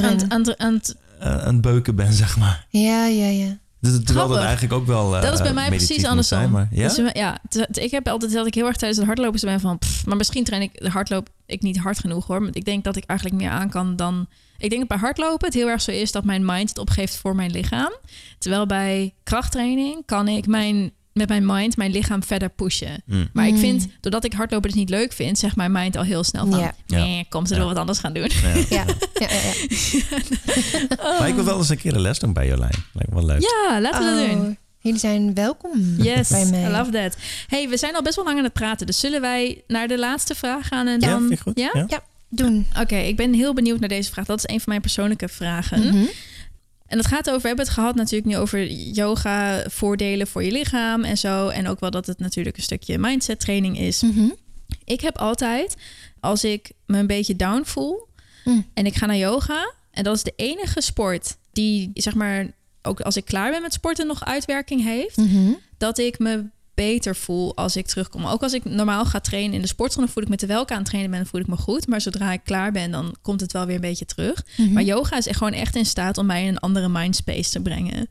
Aan, 0.02 0.32
aan, 0.58 0.82
aan 1.22 1.54
het 1.54 1.62
beuken 1.62 1.96
ben, 1.96 2.14
zeg 2.14 2.38
maar. 2.38 2.66
Ja, 2.70 3.06
ja, 3.06 3.28
ja. 3.28 3.58
Dus, 3.82 4.04
terwijl 4.04 4.28
dat 4.28 4.38
eigenlijk 4.38 4.74
ook 4.74 4.86
wel 4.86 5.16
eh, 5.16 5.22
dat 5.22 5.34
is 5.34 5.42
bij 5.42 5.54
mij 5.54 5.70
meditief 5.70 5.88
precies 5.88 6.06
andersom. 6.06 6.38
Zijn, 6.38 6.52
maar, 6.52 6.68
ja? 6.72 6.88
Dus, 6.88 7.12
ja, 7.14 7.38
ik 7.72 7.92
heb 7.92 8.08
altijd 8.08 8.34
dat 8.34 8.48
ik 8.48 8.54
heel 8.54 8.68
erg 8.68 8.76
tijdens 8.76 9.00
het 9.00 9.08
hardlopen 9.08 9.40
ben 9.42 9.60
van... 9.60 9.78
pff, 9.78 10.06
maar 10.06 10.18
misschien 10.18 10.44
train 10.44 10.62
ik 10.62 10.80
de 10.80 10.90
hardloop 10.90 11.30
ik 11.46 11.62
niet 11.62 11.78
hard 11.78 12.00
genoeg 12.00 12.28
hoor. 12.28 12.42
Want 12.42 12.56
ik 12.56 12.66
denk 12.66 12.84
dat 12.84 12.96
ik 12.96 13.04
eigenlijk 13.04 13.42
meer 13.42 13.50
aan 13.50 13.70
kan 13.70 13.96
dan... 13.96 14.28
Ik 14.58 14.70
denk 14.70 14.80
dat 14.82 14.88
bij 14.88 14.98
hardlopen 14.98 15.46
het 15.46 15.56
heel 15.56 15.68
erg 15.68 15.82
zo 15.82 15.92
is 15.92 16.12
dat 16.12 16.24
mijn 16.24 16.46
mind 16.46 16.70
het 16.70 16.78
opgeeft 16.78 17.16
voor 17.16 17.36
mijn 17.36 17.52
lichaam. 17.52 17.92
Terwijl 18.38 18.66
bij 18.66 19.14
krachttraining 19.24 20.06
kan 20.06 20.28
ik 20.28 20.48
mijn, 20.48 20.92
met 21.14 21.28
mijn 21.30 21.46
mind 21.46 21.78
mijn 21.78 21.92
lichaam 21.92 22.24
verder 22.24 22.50
pushen. 22.50 23.02
Mm. 23.06 23.30
Maar 23.34 23.48
ik 23.48 23.58
vind, 23.58 23.88
doordat 24.00 24.24
ik 24.26 24.34
hardlopen 24.34 24.70
dus 24.70 24.80
niet 24.80 24.90
leuk 24.90 25.14
vind, 25.14 25.38
zegt 25.38 25.56
mijn 25.56 25.72
mind 25.72 25.96
al 25.98 26.04
heel 26.04 26.24
snel 26.24 26.48
van... 26.48 26.60
Ja. 26.60 26.74
Nee, 26.88 27.26
kom, 27.30 27.46
ze 27.46 27.54
Ja. 27.54 27.60
wel 27.60 27.68
wat 27.70 27.78
anders 27.78 28.00
gaan 28.00 28.14
doen. 28.14 28.30
Ja. 28.42 28.54
Ja, 28.70 28.86
ja, 29.14 29.28
ja. 29.30 29.30
ja. 29.40 29.54
Maar 31.20 31.28
ik 31.28 31.36
wil 31.36 31.44
wel 31.44 31.58
eens 31.58 31.70
een 31.70 31.78
keer 31.78 31.96
een 31.96 32.02
les 32.02 32.20
doen 32.20 32.34
bij 32.34 32.48
Jolijn. 32.48 32.84
Lijkt 32.94 33.10
me 33.10 33.16
wel 33.16 33.26
leuk. 33.26 33.42
Ja, 33.42 33.82
laten 33.82 34.00
we 34.16 34.22
dat 34.22 34.30
doen. 34.38 34.48
Oh, 34.50 34.56
jullie 34.80 35.00
zijn 35.00 35.34
welkom 35.34 35.96
Yes, 35.98 36.30
bij 36.30 36.46
mij. 36.46 36.64
I 36.64 36.68
love 36.72 36.92
that. 36.92 37.18
Hey, 37.48 37.70
we 37.70 37.78
zijn 37.78 37.96
al 37.96 38.02
best 38.02 38.16
wel 38.16 38.26
lang 38.26 38.38
aan 38.38 38.44
het 38.44 38.54
praten. 38.54 38.86
Dus 38.86 39.00
zullen 39.00 39.22
wij 39.22 39.64
naar 39.68 39.88
de 39.88 39.98
laatste 40.00 40.36
vraag 40.36 40.68
gaan? 40.68 40.88
En 40.88 41.00
Ja, 41.00 41.10
dan... 41.10 41.20
vind 41.20 41.32
ik 41.32 41.40
goed. 41.40 41.60
Ja? 41.60 41.86
Ja. 41.88 42.04
Doen. 42.30 42.66
Oké, 42.80 42.96
ik 42.96 43.16
ben 43.16 43.34
heel 43.34 43.54
benieuwd 43.54 43.80
naar 43.80 43.90
deze 43.90 44.12
vraag. 44.12 44.26
Dat 44.26 44.38
is 44.38 44.44
een 44.48 44.60
van 44.60 44.70
mijn 44.70 44.82
persoonlijke 44.82 45.28
vragen. 45.28 45.80
Mhm. 45.88 46.06
En 46.92 46.98
het 46.98 47.08
gaat 47.08 47.28
over, 47.30 47.42
we 47.42 47.48
hebben 47.48 47.66
het 47.66 47.74
gehad 47.74 47.96
natuurlijk 47.96 48.26
nu 48.32 48.38
over 48.38 48.72
yoga, 48.72 49.64
voordelen 49.70 50.28
voor 50.28 50.44
je 50.44 50.52
lichaam 50.52 51.04
en 51.04 51.18
zo. 51.18 51.48
En 51.48 51.68
ook 51.68 51.80
wel 51.80 51.92
dat 51.92 52.06
het 52.06 52.20
natuurlijk 52.20 52.58
een 52.58 52.64
stukje 52.64 52.98
mindset 52.98 53.40
training 53.40 53.80
is. 53.80 54.02
Mhm. 54.02 54.30
Ik 54.86 55.02
heb 55.02 55.18
altijd, 55.18 55.76
als 56.20 56.44
ik 56.44 56.72
me 56.86 56.98
een 56.98 57.08
beetje 57.08 57.36
down 57.36 57.62
voel 57.66 58.10
Mm. 58.46 58.66
en 58.74 58.86
ik 58.86 58.96
ga 58.96 59.06
naar 59.06 59.18
yoga, 59.18 59.74
en 59.92 60.04
dat 60.04 60.16
is 60.16 60.24
de 60.24 60.34
enige 60.36 60.82
sport 60.82 61.38
die, 61.54 61.92
zeg 61.94 62.14
maar, 62.16 62.48
ook 62.82 63.02
als 63.02 63.16
ik 63.18 63.26
klaar 63.26 63.52
ben 63.52 63.62
met 63.62 63.74
sporten 63.74 64.08
nog 64.08 64.26
uitwerking 64.26 64.84
heeft, 64.84 65.18
Mhm. 65.18 65.52
dat 65.78 65.98
ik 65.98 66.20
me 66.20 66.44
beter 66.74 67.16
voel 67.16 67.56
als 67.56 67.76
ik 67.76 67.88
terugkom. 67.88 68.26
Ook 68.26 68.44
als 68.44 68.54
ik 68.54 68.66
normaal 68.66 69.06
ga 69.06 69.20
trainen 69.20 69.54
in 69.54 69.62
de 69.62 69.68
sportschool, 69.68 70.04
dan 70.04 70.14
voel 70.14 70.24
ik 70.24 70.30
me 70.30 70.36
terwijl 70.36 70.62
ik 70.62 70.72
aan 70.72 70.78
het 70.78 70.86
trainen 70.86 71.12
ben, 71.12 71.20
dan 71.20 71.30
voel 71.30 71.42
ik 71.42 71.48
me 71.48 71.58
goed. 71.58 71.88
Maar 71.88 72.02
zodra 72.02 72.32
ik 72.32 72.42
klaar 72.44 72.72
ben, 72.72 72.92
dan 72.92 73.16
komt 73.22 73.42
het 73.42 73.52
wel 73.52 73.66
weer 73.66 73.76
een 73.76 73.82
beetje 73.82 74.06
terug. 74.06 74.46
Mhm. 74.58 74.74
Maar 74.74 74.84
yoga 74.84 75.18
is 75.18 75.28
echt 75.28 75.38
gewoon 75.38 75.54
echt 75.54 75.76
in 75.76 75.86
staat 75.86 76.18
om 76.18 76.26
mij 76.26 76.42
in 76.42 76.48
een 76.48 76.60
andere 76.60 76.90
mindspace 76.90 77.50
te 77.52 77.62
brengen. 77.62 78.08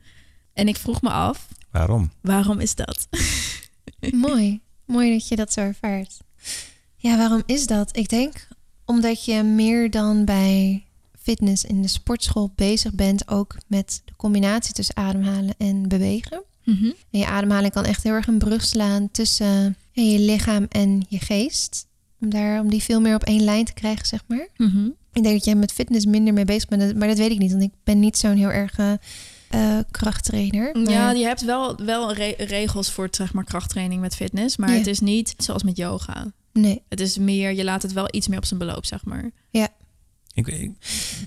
En 0.53 0.67
ik 0.67 0.77
vroeg 0.77 1.01
me 1.01 1.09
af, 1.09 1.47
Waarom? 1.71 2.11
waarom 2.21 2.59
is 2.59 2.75
dat? 2.75 3.07
Mooi. 4.11 4.61
Mooi 4.85 5.11
dat 5.11 5.27
je 5.27 5.35
dat 5.35 5.53
zo 5.53 5.59
ervaart. 5.61 6.17
Ja, 6.95 7.17
waarom 7.17 7.43
is 7.45 7.67
dat? 7.67 7.97
Ik 7.97 8.09
denk 8.09 8.47
omdat 8.85 9.25
je 9.25 9.43
meer 9.43 9.89
dan 9.91 10.25
bij 10.25 10.83
fitness 11.21 11.63
in 11.65 11.81
de 11.81 11.87
sportschool 11.87 12.51
bezig 12.55 12.93
bent 12.93 13.27
ook 13.27 13.57
met 13.67 14.01
de 14.05 14.13
combinatie 14.15 14.73
tussen 14.73 14.95
ademhalen 14.97 15.53
en 15.57 15.87
bewegen. 15.87 16.43
Mhm. 16.63 16.85
En 17.11 17.19
je 17.19 17.25
ademhaling 17.25 17.73
kan 17.73 17.85
echt 17.85 18.03
heel 18.03 18.13
erg 18.13 18.27
een 18.27 18.37
brug 18.37 18.65
slaan 18.65 19.11
tussen 19.11 19.75
ja, 19.91 20.03
je 20.03 20.19
lichaam 20.19 20.65
en 20.69 21.05
je 21.09 21.19
geest. 21.19 21.87
Om, 22.21 22.29
daar, 22.29 22.59
om 22.59 22.69
die 22.69 22.81
veel 22.83 23.01
meer 23.01 23.15
op 23.15 23.23
één 23.23 23.43
lijn 23.43 23.65
te 23.65 23.73
krijgen, 23.73 24.05
zeg 24.05 24.23
maar. 24.27 24.47
Mhm. 24.57 24.85
Ik 25.13 25.23
denk 25.23 25.35
dat 25.35 25.45
jij 25.45 25.55
met 25.55 25.71
fitness 25.71 26.05
minder 26.05 26.33
mee 26.33 26.45
bezig 26.45 26.67
bent, 26.69 26.95
maar 26.95 27.07
dat 27.07 27.17
weet 27.17 27.31
ik 27.31 27.37
niet. 27.37 27.51
Want 27.51 27.63
ik 27.63 27.71
ben 27.83 27.99
niet 27.99 28.17
zo'n 28.17 28.35
heel 28.37 28.49
erg 28.51 28.77
eh, 28.77 28.93
eh, 29.49 29.83
krachttrainer. 29.91 30.69
Maar- 30.73 30.91
Ja, 30.93 31.11
je 31.11 31.25
hebt 31.25 31.45
wel, 31.45 31.75
wel 31.75 32.13
re- 32.13 32.35
regels 32.37 32.91
voor 32.91 33.07
zeg 33.11 33.33
maar, 33.33 33.43
krachttraining 33.43 34.01
met 34.01 34.15
fitness. 34.15 34.57
Maar 34.57 34.69
Ja. 34.71 34.77
het 34.77 34.87
is 34.87 34.99
niet 34.99 35.33
zoals 35.37 35.63
met 35.63 35.77
yoga. 35.77 36.31
Nee. 36.53 36.81
Het 36.89 36.99
is 36.99 37.17
meer, 37.17 37.53
je 37.53 37.63
laat 37.63 37.81
het 37.81 37.93
wel 37.93 38.07
iets 38.11 38.27
meer 38.27 38.37
op 38.37 38.45
zijn 38.45 38.59
beloop, 38.59 38.85
zeg 38.85 39.05
maar. 39.05 39.31
Ik, 40.33 40.47
ik 40.47 40.71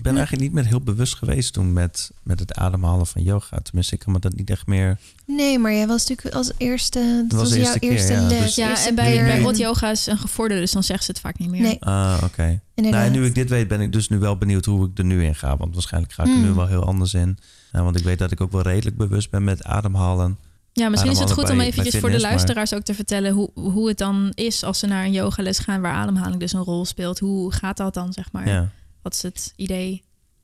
ben 0.01 0.15
eigenlijk 0.15 0.43
niet 0.43 0.53
meer 0.53 0.65
heel 0.65 0.81
bewust 0.81 1.15
geweest 1.15 1.53
toen 1.53 1.73
met, 1.73 2.11
met 2.23 2.39
het 2.39 2.53
ademhalen 2.53 3.07
van 3.07 3.23
yoga. 3.23 3.57
Tenminste, 3.59 3.93
ik 3.93 3.99
kan 3.99 4.13
me 4.13 4.19
dat 4.19 4.33
niet 4.35 4.49
echt 4.49 4.67
meer... 4.67 4.97
Nee, 5.25 5.59
maar 5.59 5.73
jij 5.73 5.87
was 5.87 6.07
natuurlijk 6.07 6.35
als 6.37 6.51
eerste. 6.57 7.25
Dat 7.27 7.39
was 7.39 7.49
jouw 7.49 7.57
eerste 7.59 7.79
keer, 7.79 7.91
eerste 7.91 8.13
ja. 8.13 8.21
les. 8.27 8.39
Dus- 8.39 8.55
Ja, 8.55 8.69
eerste 8.69 8.89
en 8.89 8.95
bij, 8.95 9.23
bij 9.23 9.41
hot 9.41 9.57
yoga 9.57 9.91
is 9.91 10.05
een 10.05 10.17
gevorderde, 10.17 10.61
dus 10.63 10.71
dan 10.71 10.83
zegt 10.83 11.03
ze 11.03 11.11
het 11.11 11.19
vaak 11.19 11.37
niet 11.39 11.49
meer. 11.49 11.61
Nee, 11.61 11.77
Ah, 11.83 12.21
oké. 12.23 12.59
Nou, 12.75 12.93
en 12.95 13.11
nu 13.11 13.25
ik 13.25 13.35
dit 13.35 13.49
weet, 13.49 13.67
ben 13.67 13.81
ik 13.81 13.91
dus 13.91 14.09
nu 14.09 14.19
wel 14.19 14.37
benieuwd 14.37 14.65
hoe 14.65 14.87
ik 14.89 14.97
er 14.97 15.05
nu 15.05 15.23
in 15.23 15.35
ga. 15.35 15.57
Want 15.57 15.73
waarschijnlijk 15.73 16.13
ga 16.13 16.23
ik 16.23 16.29
er 16.29 16.37
nu 16.37 16.45
Hmm. 16.45 16.55
wel 16.55 16.67
heel 16.67 16.85
anders 16.85 17.13
in. 17.13 17.37
Ja, 17.71 17.83
want 17.83 17.95
ik 17.97 18.03
weet 18.03 18.19
dat 18.19 18.31
ik 18.31 18.41
ook 18.41 18.51
wel 18.51 18.61
redelijk 18.61 18.97
bewust 18.97 19.29
ben 19.29 19.43
met 19.43 19.63
ademhalen. 19.63 20.37
Ja, 20.73 20.89
misschien 20.89 21.11
is 21.11 21.19
het 21.19 21.31
goed 21.31 21.49
om 21.49 21.59
eventjes 21.59 21.99
voor 21.99 22.09
de 22.09 22.17
maar- 22.19 22.29
luisteraars 22.31 22.73
ook 22.73 22.83
te 22.83 22.93
vertellen 22.93 23.31
hoe, 23.33 23.49
hoe 23.53 23.87
het 23.87 23.97
dan 23.97 24.31
is 24.33 24.63
als 24.63 24.79
ze 24.79 24.87
naar 24.87 25.05
een 25.05 25.11
yogales 25.11 25.59
gaan 25.59 25.81
waar 25.81 25.93
ademhaling 25.93 26.39
dus 26.39 26.53
een 26.53 26.63
rol 26.63 26.85
speelt. 26.85 27.19
Hoe 27.19 27.51
gaat 27.51 27.77
dat 27.77 27.93
dan, 27.93 28.13
zeg 28.13 28.31
maar? 28.31 28.47
Ja. 28.47 28.69
Wat 29.05 29.13
is 29.13 29.21
het 29.21 29.53
idee? 29.55 30.03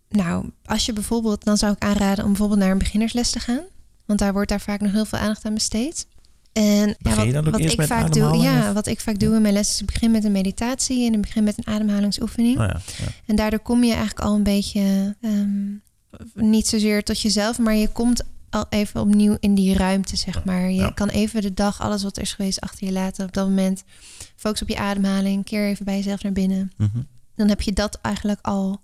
Nou, 0.09 0.49
als 0.65 0.85
je 0.85 0.93
bijvoorbeeld, 0.93 1.43
dan 1.43 1.57
zou 1.57 1.73
ik 1.73 1.81
aanraden 1.83 2.23
om 2.23 2.29
bijvoorbeeld 2.29 2.59
naar 2.59 2.71
een 2.71 2.77
beginnersles 2.77 3.31
te 3.31 3.39
gaan. 3.39 3.61
Want 4.05 4.19
daar 4.19 4.33
wordt 4.33 4.49
daar 4.49 4.61
vaak 4.61 4.81
nog 4.81 4.91
heel 4.91 5.05
veel 5.05 5.19
aandacht 5.19 5.45
aan 5.45 5.53
besteed. 5.53 6.07
En 6.53 6.89
ook 6.89 7.49
wat 7.49 7.59
ik 7.59 7.81
vaak 7.81 8.13
doe, 8.13 8.35
ja, 8.37 8.73
wat 8.73 8.87
ik 8.87 8.99
vaak 8.99 9.19
doe 9.19 9.35
in 9.35 9.41
mijn 9.41 9.53
les 9.53 9.69
is 9.69 9.79
ik 9.79 9.85
begin 9.85 10.11
met 10.11 10.23
een 10.23 10.31
meditatie 10.31 11.05
en 11.07 11.13
ik 11.13 11.21
begin 11.21 11.43
met 11.43 11.57
een 11.57 11.73
ademhalingsoefening. 11.73 12.59
Oh 12.59 12.65
ja, 12.65 12.81
ja. 12.97 13.05
En 13.25 13.35
daardoor 13.35 13.59
kom 13.59 13.83
je 13.83 13.93
eigenlijk 13.93 14.19
al 14.19 14.35
een 14.35 14.43
beetje 14.43 15.15
ehm, 15.21 15.71
niet 16.33 16.67
zozeer 16.67 17.03
tot 17.03 17.21
jezelf, 17.21 17.59
maar 17.59 17.75
je 17.75 17.87
komt 17.87 18.23
al 18.49 18.65
even 18.69 19.01
opnieuw 19.01 19.37
in 19.39 19.55
die 19.55 19.73
ruimte, 19.73 20.15
zeg 20.15 20.43
maar. 20.45 20.69
Je 20.69 20.75
Ja. 20.75 20.89
kan 20.89 21.09
even 21.09 21.41
de 21.41 21.53
dag, 21.53 21.81
alles 21.81 22.03
wat 22.03 22.15
er 22.15 22.21
is 22.23 22.33
geweest, 22.33 22.61
achter 22.61 22.85
je 22.87 22.93
laten. 22.93 23.25
Op 23.25 23.33
dat 23.33 23.47
moment 23.47 23.83
focus 24.35 24.61
op 24.61 24.67
je 24.67 24.77
ademhaling, 24.77 25.45
keer 25.45 25.67
even 25.67 25.85
bij 25.85 25.95
jezelf 25.95 26.23
naar 26.23 26.31
binnen. 26.31 26.71
Mhm. 26.77 26.97
Dan 27.35 27.49
heb 27.49 27.61
je 27.61 27.73
dat 27.73 27.99
eigenlijk 28.01 28.39
al, 28.41 28.81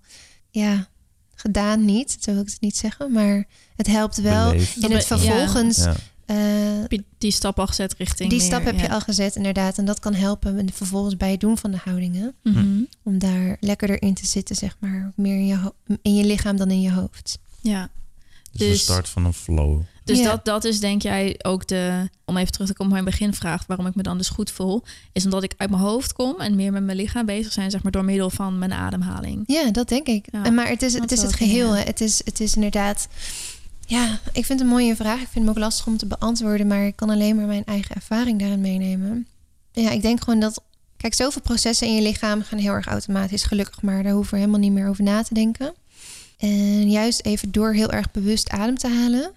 ja, 0.50 0.88
gedaan 1.34 1.84
niet. 1.84 2.16
Zo 2.20 2.32
wil 2.32 2.42
ik 2.42 2.48
het 2.48 2.60
niet 2.60 2.76
zeggen, 2.76 3.12
maar 3.12 3.46
het 3.76 3.86
helpt 3.86 4.16
wel. 4.20 4.50
Beleefd. 4.50 4.84
En 4.84 4.90
het 4.92 5.04
vervolgens, 5.06 5.76
Ja. 5.76 5.94
eh, 6.26 6.36
Heb 6.80 6.92
je 6.92 7.04
die 7.18 7.30
stap 7.30 7.58
al 7.58 7.66
gezet 7.66 7.94
richting 7.94 8.30
die 8.30 8.38
meer- 8.38 8.46
stap 8.48 8.64
heb 8.64 8.74
ja. 8.76 8.82
je 8.82 8.90
al 8.90 9.00
gezet 9.00 9.36
inderdaad. 9.36 9.78
En 9.78 9.84
dat 9.84 9.98
kan 10.00 10.14
helpen 10.14 10.58
en 10.58 10.72
vervolgens 10.72 11.16
bij 11.16 11.30
het 11.30 11.40
doen 11.40 11.58
van 11.58 11.70
de 11.70 11.78
houdingen. 11.84 12.34
Mhm. 12.42 12.82
Om 13.02 13.18
daar 13.18 13.56
lekkerder 13.60 14.02
in 14.02 14.14
te 14.14 14.26
zitten, 14.26 14.56
zeg 14.56 14.76
maar. 14.80 15.12
Meer 15.16 15.34
in 15.36 15.46
je, 15.46 15.72
in 16.02 16.14
je 16.14 16.24
lichaam 16.24 16.56
dan 16.56 16.70
in 16.70 16.80
je 16.80 16.92
hoofd. 16.92 17.38
Ja, 17.60 17.90
Dus, 18.52 18.60
de 18.60 18.66
Dus- 18.66 18.82
start 18.82 19.08
van 19.08 19.24
een 19.24 19.32
flow. 19.34 19.80
Dus 20.08 20.18
Ja. 20.18 20.30
dat, 20.30 20.44
dat 20.44 20.64
is 20.64 20.80
denk 20.80 21.02
jij 21.02 21.34
ook 21.42 21.66
de... 21.66 22.08
Om 22.24 22.36
even 22.36 22.52
terug 22.52 22.66
te 22.66 22.72
komen 22.74 22.96
op 22.96 23.02
mijn 23.02 23.16
beginvraag... 23.16 23.66
waarom 23.66 23.86
ik 23.86 23.94
me 23.94 24.02
dan 24.02 24.18
dus 24.18 24.28
goed 24.28 24.50
voel... 24.50 24.82
is 25.12 25.24
omdat 25.24 25.42
ik 25.42 25.54
uit 25.56 25.70
mijn 25.70 25.82
hoofd 25.82 26.12
kom... 26.12 26.40
en 26.40 26.56
meer 26.56 26.72
met 26.72 26.82
mijn 26.84 26.96
lichaam 26.96 27.26
bezig 27.26 27.52
zijn... 27.52 27.70
zeg 27.70 27.82
maar 27.82 27.92
door 27.92 28.04
middel 28.04 28.30
van 28.30 28.58
mijn 28.58 28.72
ademhaling. 28.72 29.42
Ja, 29.46 29.70
dat 29.70 29.88
denk 29.88 30.06
ik. 30.06 30.26
Ja, 30.32 30.50
maar 30.50 30.68
het 30.68 30.82
is 30.82 30.94
het, 30.94 31.12
is 31.12 31.22
het 31.22 31.34
geheel. 31.34 31.76
hè. 31.76 31.82
Het, 31.82 32.00
is, 32.00 32.20
het 32.24 32.40
is 32.40 32.54
inderdaad... 32.54 33.08
Ja, 33.86 34.18
ik 34.32 34.44
vind 34.44 34.48
het 34.48 34.60
een 34.60 34.74
mooie 34.74 34.96
vraag. 34.96 35.20
Ik 35.20 35.28
vind 35.30 35.44
hem 35.44 35.48
ook 35.48 35.58
lastig 35.58 35.86
om 35.86 35.96
te 35.96 36.06
beantwoorden. 36.06 36.66
Maar 36.66 36.86
ik 36.86 36.96
kan 36.96 37.10
alleen 37.10 37.36
maar 37.36 37.46
mijn 37.46 37.64
eigen 37.64 37.94
ervaring 37.94 38.38
daarin 38.38 38.60
meenemen. 38.60 39.26
Ja, 39.72 39.90
ik 39.90 40.02
denk 40.02 40.24
gewoon 40.24 40.40
dat... 40.40 40.62
Kijk, 40.96 41.14
zoveel 41.14 41.42
processen 41.42 41.86
in 41.86 41.94
je 41.94 42.02
lichaam 42.02 42.42
gaan 42.42 42.58
heel 42.58 42.72
erg 42.72 42.86
automatisch. 42.86 43.42
Gelukkig 43.42 43.82
maar. 43.82 44.02
Daar 44.02 44.12
hoeven 44.12 44.32
we 44.32 44.38
helemaal 44.38 44.60
niet 44.60 44.72
meer 44.72 44.88
over 44.88 45.04
na 45.04 45.22
te 45.22 45.34
denken. 45.34 45.74
En 46.38 46.90
juist 46.90 47.24
even 47.24 47.52
door 47.52 47.72
heel 47.72 47.90
erg 47.90 48.10
bewust 48.10 48.50
adem 48.50 48.78
te 48.78 48.88
halen... 48.88 49.30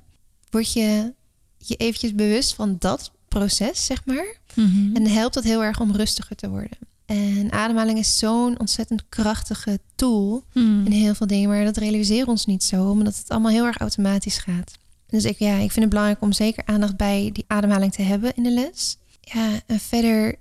word 0.51 0.73
je 0.73 1.13
je 1.57 1.75
eventjes 1.75 2.15
bewust 2.15 2.53
van 2.53 2.75
dat 2.79 3.11
proces, 3.27 3.85
zeg 3.85 4.05
maar. 4.05 4.35
Mhm. 4.53 4.95
En 4.95 5.07
helpt 5.07 5.33
dat 5.33 5.43
heel 5.43 5.63
erg 5.63 5.79
om 5.79 5.95
rustiger 5.95 6.35
te 6.35 6.49
worden. 6.49 6.77
En 7.05 7.51
ademhaling 7.51 7.97
is 7.99 8.17
zo'n 8.17 8.59
ontzettend 8.59 9.03
krachtige 9.09 9.79
tool 9.95 10.43
Mhm. 10.53 10.85
in 10.85 10.91
heel 10.91 11.15
veel 11.15 11.27
dingen, 11.27 11.49
maar 11.49 11.63
dat 11.65 11.77
realiseren 11.77 12.25
we 12.25 12.31
ons 12.31 12.45
niet 12.45 12.63
zo, 12.63 12.89
omdat 12.89 13.17
het 13.17 13.29
allemaal 13.29 13.51
heel 13.51 13.65
erg 13.65 13.77
automatisch 13.77 14.37
gaat. 14.37 14.71
Dus 15.07 15.23
ik, 15.25 15.39
ja, 15.39 15.53
ik 15.55 15.71
vind 15.71 15.75
het 15.79 15.89
belangrijk 15.89 16.21
om 16.21 16.31
zeker 16.31 16.65
aandacht 16.65 16.97
bij 16.97 17.29
die 17.33 17.43
ademhaling 17.47 17.93
te 17.93 18.01
hebben 18.01 18.35
in 18.35 18.43
de 18.43 18.51
les. 18.51 18.97
Ja, 19.21 19.49
en 19.65 19.79
verder 19.79 20.35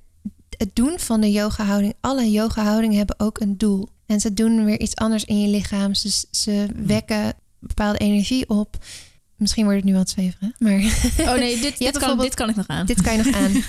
het 0.56 0.70
doen 0.74 0.98
van 0.98 1.20
de 1.20 1.30
yoga-houding. 1.30 1.94
Alle 2.00 2.30
yoga-houdingen 2.30 2.96
hebben 2.96 3.20
ook 3.20 3.40
een 3.40 3.58
doel. 3.58 3.88
En 4.06 4.20
ze 4.20 4.34
doen 4.34 4.64
weer 4.64 4.80
iets 4.80 4.96
anders 4.96 5.24
in 5.24 5.40
je 5.40 5.48
lichaam. 5.48 5.94
Ze, 5.94 6.24
ze 6.30 6.66
wekken 6.76 7.32
bepaalde 7.58 7.98
energie 7.98 8.48
op. 8.48 8.78
Misschien 9.40 9.64
wordt 9.64 9.78
het 9.80 9.88
nu 9.88 9.94
wat 9.94 10.08
zweverig, 10.10 10.52
maar 10.58 10.72
Oh 11.18 11.34
nee, 11.38 11.60
dit, 11.60 11.62
dit, 11.62 11.78
kan, 11.78 11.90
bijvoorbeeld- 11.92 12.20
dit 12.20 12.34
kan 12.34 12.48
ik 12.48 12.56
nog 12.56 12.66
aan. 12.66 12.86
dit 12.86 13.00
kan 13.02 13.16
je 13.16 13.22
nog 13.24 13.34
aan. 13.34 13.52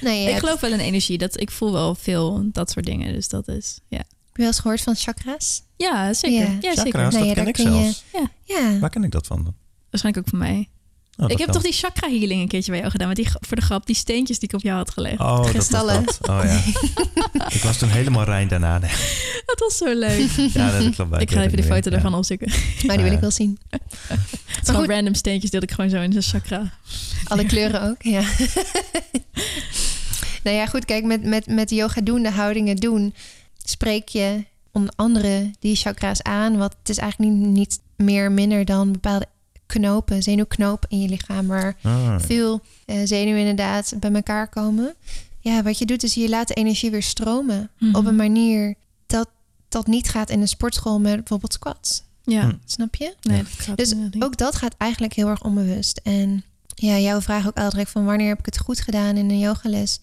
Nee, 0.00 0.16
je 0.18 0.22
ik 0.24 0.28
hebt- 0.28 0.38
geloof 0.44 0.60
wel 0.60 0.72
in 0.72 0.78
energie. 0.80 1.18
Dat, 1.18 1.40
ik 1.40 1.50
voel 1.50 1.72
wel 1.72 1.94
veel 1.94 2.48
dat 2.52 2.70
soort 2.70 2.86
dingen. 2.86 3.12
Dus 3.12 3.28
dat 3.28 3.48
is... 3.48 3.78
Ja, 3.88 3.96
Heb 3.96 4.06
je 4.32 4.36
wel 4.36 4.46
eens 4.46 4.58
gehoord 4.58 4.80
van 4.80 4.94
chakra's? 4.96 5.62
ja 5.76 6.12
zeker. 6.14 6.38
Ja. 6.40 6.56
Ja, 6.60 6.74
zeker. 6.74 6.76
Chakra's, 6.82 7.14
Nou 7.14 7.26
dat 7.26 7.26
ja, 7.26 7.34
ken 7.34 7.46
ik 7.46 7.56
je- 7.56 7.62
zelfs. 7.62 8.04
Ja, 8.44 8.78
Waar 8.78 8.90
ken 8.90 9.04
ik 9.04 9.10
dat 9.10 9.26
van 9.26 9.44
dan? 9.44 9.54
Waarschijnlijk 9.90 10.26
ook 10.26 10.30
van 10.38 10.38
mij. 10.48 10.68
Oh, 11.16 11.30
ik 11.30 11.38
heb 11.38 11.46
kan. 11.46 11.54
toch 11.54 11.62
die 11.62 11.72
chakra 11.72 12.08
healing 12.08 12.40
een 12.40 12.48
keertje 12.48 12.70
bij 12.70 12.80
jou 12.80 12.92
gedaan. 12.92 13.08
Met 13.08 13.16
die, 13.16 13.28
voor 13.40 13.56
de 13.56 13.62
grap, 13.62 13.86
die 13.86 13.94
steentjes 13.94 14.38
die 14.38 14.48
ik 14.48 14.54
op 14.54 14.62
jou 14.62 14.76
had 14.76 14.90
gelegd. 14.90 15.20
Oh, 15.20 15.36
dat 15.36 15.38
was 15.38 15.50
kristallen. 15.50 16.04
dat. 16.04 16.18
Oh 16.28 16.40
ja. 16.44 16.62
ik 17.56 17.62
was 17.62 17.78
toen 17.78 17.88
helemaal 17.88 18.24
rein 18.24 18.48
daarna. 18.48 18.78
Nee. 18.78 18.90
Dat 19.46 19.58
was 19.58 19.76
zo 19.76 19.94
leuk. 19.94 20.28
Ja, 20.52 20.78
dat 20.78 20.94
klopt. 20.94 21.20
ik 21.20 21.30
ga 21.30 21.42
even 21.42 21.56
de 21.56 21.62
foto 21.62 21.90
daarvan 21.90 22.14
opzoeken. 22.14 22.48
maar 22.86 22.96
die 22.96 23.04
wil 23.04 23.14
ik 23.14 23.20
wel 23.20 23.30
zien. 23.30 23.58
Het 24.46 24.68
gewoon 24.70 24.86
random 24.86 25.14
steentjes 25.14 25.52
had 25.52 25.62
ik 25.62 25.70
gewoon 25.70 25.90
zo 25.90 26.00
in 26.00 26.12
zijn 26.12 26.24
chakra. 26.24 26.72
Alle 27.24 27.44
kleuren 27.44 27.82
ook, 27.82 28.02
ja. 28.02 28.22
nou 30.42 30.56
ja, 30.56 30.66
goed, 30.66 30.84
kijk, 30.84 31.04
met, 31.04 31.24
met, 31.24 31.46
met 31.46 31.70
yoga 31.70 32.00
doen, 32.00 32.22
de 32.22 32.30
houdingen 32.30 32.76
doen, 32.76 33.14
spreek 33.64 34.08
je 34.08 34.44
onder 34.72 34.92
andere 34.96 35.50
die 35.58 35.76
chakra's 35.76 36.22
aan. 36.22 36.56
Wat 36.56 36.76
het 36.78 36.88
is 36.88 36.98
eigenlijk 36.98 37.32
niet, 37.32 37.46
niet 37.46 37.80
meer 37.96 38.32
minder 38.32 38.64
dan 38.64 38.92
bepaalde 38.92 39.26
knopen, 39.70 40.22
zenuwknopen 40.22 40.88
in 40.90 41.00
je 41.00 41.08
lichaam, 41.08 41.46
waar 41.46 41.76
Ah, 41.82 42.14
veel 42.20 42.60
eh, 42.86 42.96
zenuwen 43.04 43.40
inderdaad 43.40 43.92
bij 44.00 44.12
elkaar 44.12 44.48
komen. 44.48 44.94
Ja, 45.40 45.62
wat 45.62 45.78
je 45.78 45.86
doet 45.86 46.02
is 46.02 46.14
je 46.14 46.28
laat 46.28 46.48
de 46.48 46.54
energie 46.54 46.90
weer 46.90 47.02
stromen 47.02 47.70
Mhm. 47.78 47.94
op 47.96 48.06
een 48.06 48.16
manier 48.16 48.74
dat 49.06 49.28
dat 49.68 49.86
niet 49.86 50.08
gaat 50.08 50.30
in 50.30 50.40
een 50.40 50.48
sportschool 50.48 51.00
met 51.00 51.14
bijvoorbeeld 51.16 51.52
squats. 51.52 52.02
Ja, 52.22 52.42
Hm. 52.42 52.54
Snap 52.64 52.94
je? 52.94 53.14
nee, 53.22 53.36
Ja. 53.36 53.42
dat 53.42 53.52
gaat 53.52 53.76
Dus 53.76 53.94
niet. 53.94 54.22
Ook 54.22 54.36
dat 54.36 54.56
gaat 54.56 54.74
eigenlijk 54.78 55.12
heel 55.14 55.28
erg 55.28 55.42
onbewust. 55.44 56.00
En 56.04 56.44
ja, 56.74 56.98
jouw 56.98 57.20
vraag 57.20 57.46
ook 57.46 57.56
Aldrich 57.58 57.90
van 57.90 58.04
wanneer 58.04 58.28
heb 58.28 58.38
ik 58.38 58.46
het 58.46 58.58
goed 58.58 58.80
gedaan 58.80 59.16
in 59.16 59.30
een 59.30 59.38
yogales? 59.38 60.00